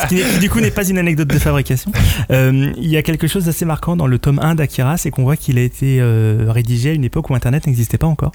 Ce 0.02 0.06
qui, 0.08 0.38
du 0.38 0.48
coup 0.50 0.60
n'est 0.60 0.70
pas 0.70 0.86
une 0.88 0.98
anecdote 0.98 1.28
de 1.28 1.38
fabrication. 1.38 1.90
Euh, 2.30 2.72
il 2.76 2.88
y 2.88 2.96
a 2.96 3.02
quelque 3.02 3.26
chose 3.26 3.46
d'assez 3.46 3.64
marquant 3.64 3.96
dans 3.96 4.06
le 4.06 4.18
tome 4.18 4.38
1 4.40 4.54
d'Akira, 4.54 4.96
c'est 4.98 5.10
qu'on 5.10 5.24
voit 5.24 5.36
qu'il 5.36 5.58
a 5.58 5.62
été 5.62 5.98
euh, 6.00 6.46
rédigé 6.48 6.90
à 6.90 6.92
une 6.92 7.04
époque 7.04 7.28
où 7.30 7.34
Internet 7.34 7.66
n'existait 7.66 7.98
pas 7.98 8.06
encore. 8.06 8.32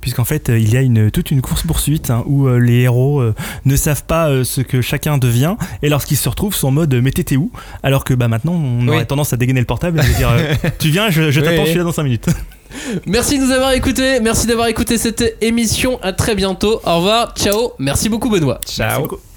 Puisqu'en 0.00 0.24
fait, 0.24 0.48
euh, 0.48 0.58
il 0.58 0.72
y 0.72 0.76
a 0.76 0.80
une, 0.80 1.10
toute 1.10 1.30
une 1.30 1.42
course-poursuite 1.42 2.10
hein, 2.10 2.22
où 2.26 2.46
euh, 2.48 2.58
les 2.58 2.80
héros 2.80 3.20
euh, 3.20 3.34
ne 3.66 3.76
savent 3.76 4.04
pas 4.04 4.28
euh, 4.28 4.42
ce 4.44 4.62
que 4.62 4.80
chacun 4.80 5.18
devient 5.18 5.54
et 5.82 5.88
lorsqu'ils 5.88 6.16
se 6.16 6.28
retrouvent 6.28 6.54
sont 6.54 6.68
en 6.68 6.72
mode 6.72 6.94
euh, 6.94 7.00
mais 7.02 7.10
t'étais 7.10 7.36
où? 7.36 7.50
Alors 7.82 8.04
que 8.04 8.14
bah, 8.14 8.28
maintenant 8.28 8.52
on 8.52 8.82
Oui. 8.86 8.88
aurait 8.96 9.04
tendance 9.04 9.32
à 9.32 9.36
dégainer 9.36 9.60
le 9.60 9.66
portable 9.66 10.00
et 10.00 10.02
de 10.08 10.16
dire 10.16 10.30
euh, 10.30 10.54
tu 10.78 10.88
viens, 10.90 11.10
je, 11.10 11.30
je 11.30 11.40
t'attends, 11.40 11.62
oui. 11.62 11.66
je 11.66 11.70
suis 11.70 11.78
là 11.78 11.84
dans 11.84 11.92
5 11.92 12.02
minutes. 12.02 12.26
Merci 13.06 13.38
de 13.38 13.44
nous 13.44 13.50
avoir 13.52 13.72
écoutés. 13.72 14.20
Merci 14.20 14.46
d'avoir 14.46 14.68
écouté 14.68 14.98
cette 14.98 15.36
émission. 15.40 15.98
À 16.02 16.12
très 16.12 16.34
bientôt. 16.34 16.80
Au 16.84 16.96
revoir. 16.96 17.34
Ciao. 17.34 17.72
Merci 17.78 18.08
beaucoup, 18.08 18.28
Benoît. 18.28 18.60
Ciao. 18.66 19.02
beaucoup. 19.02 19.27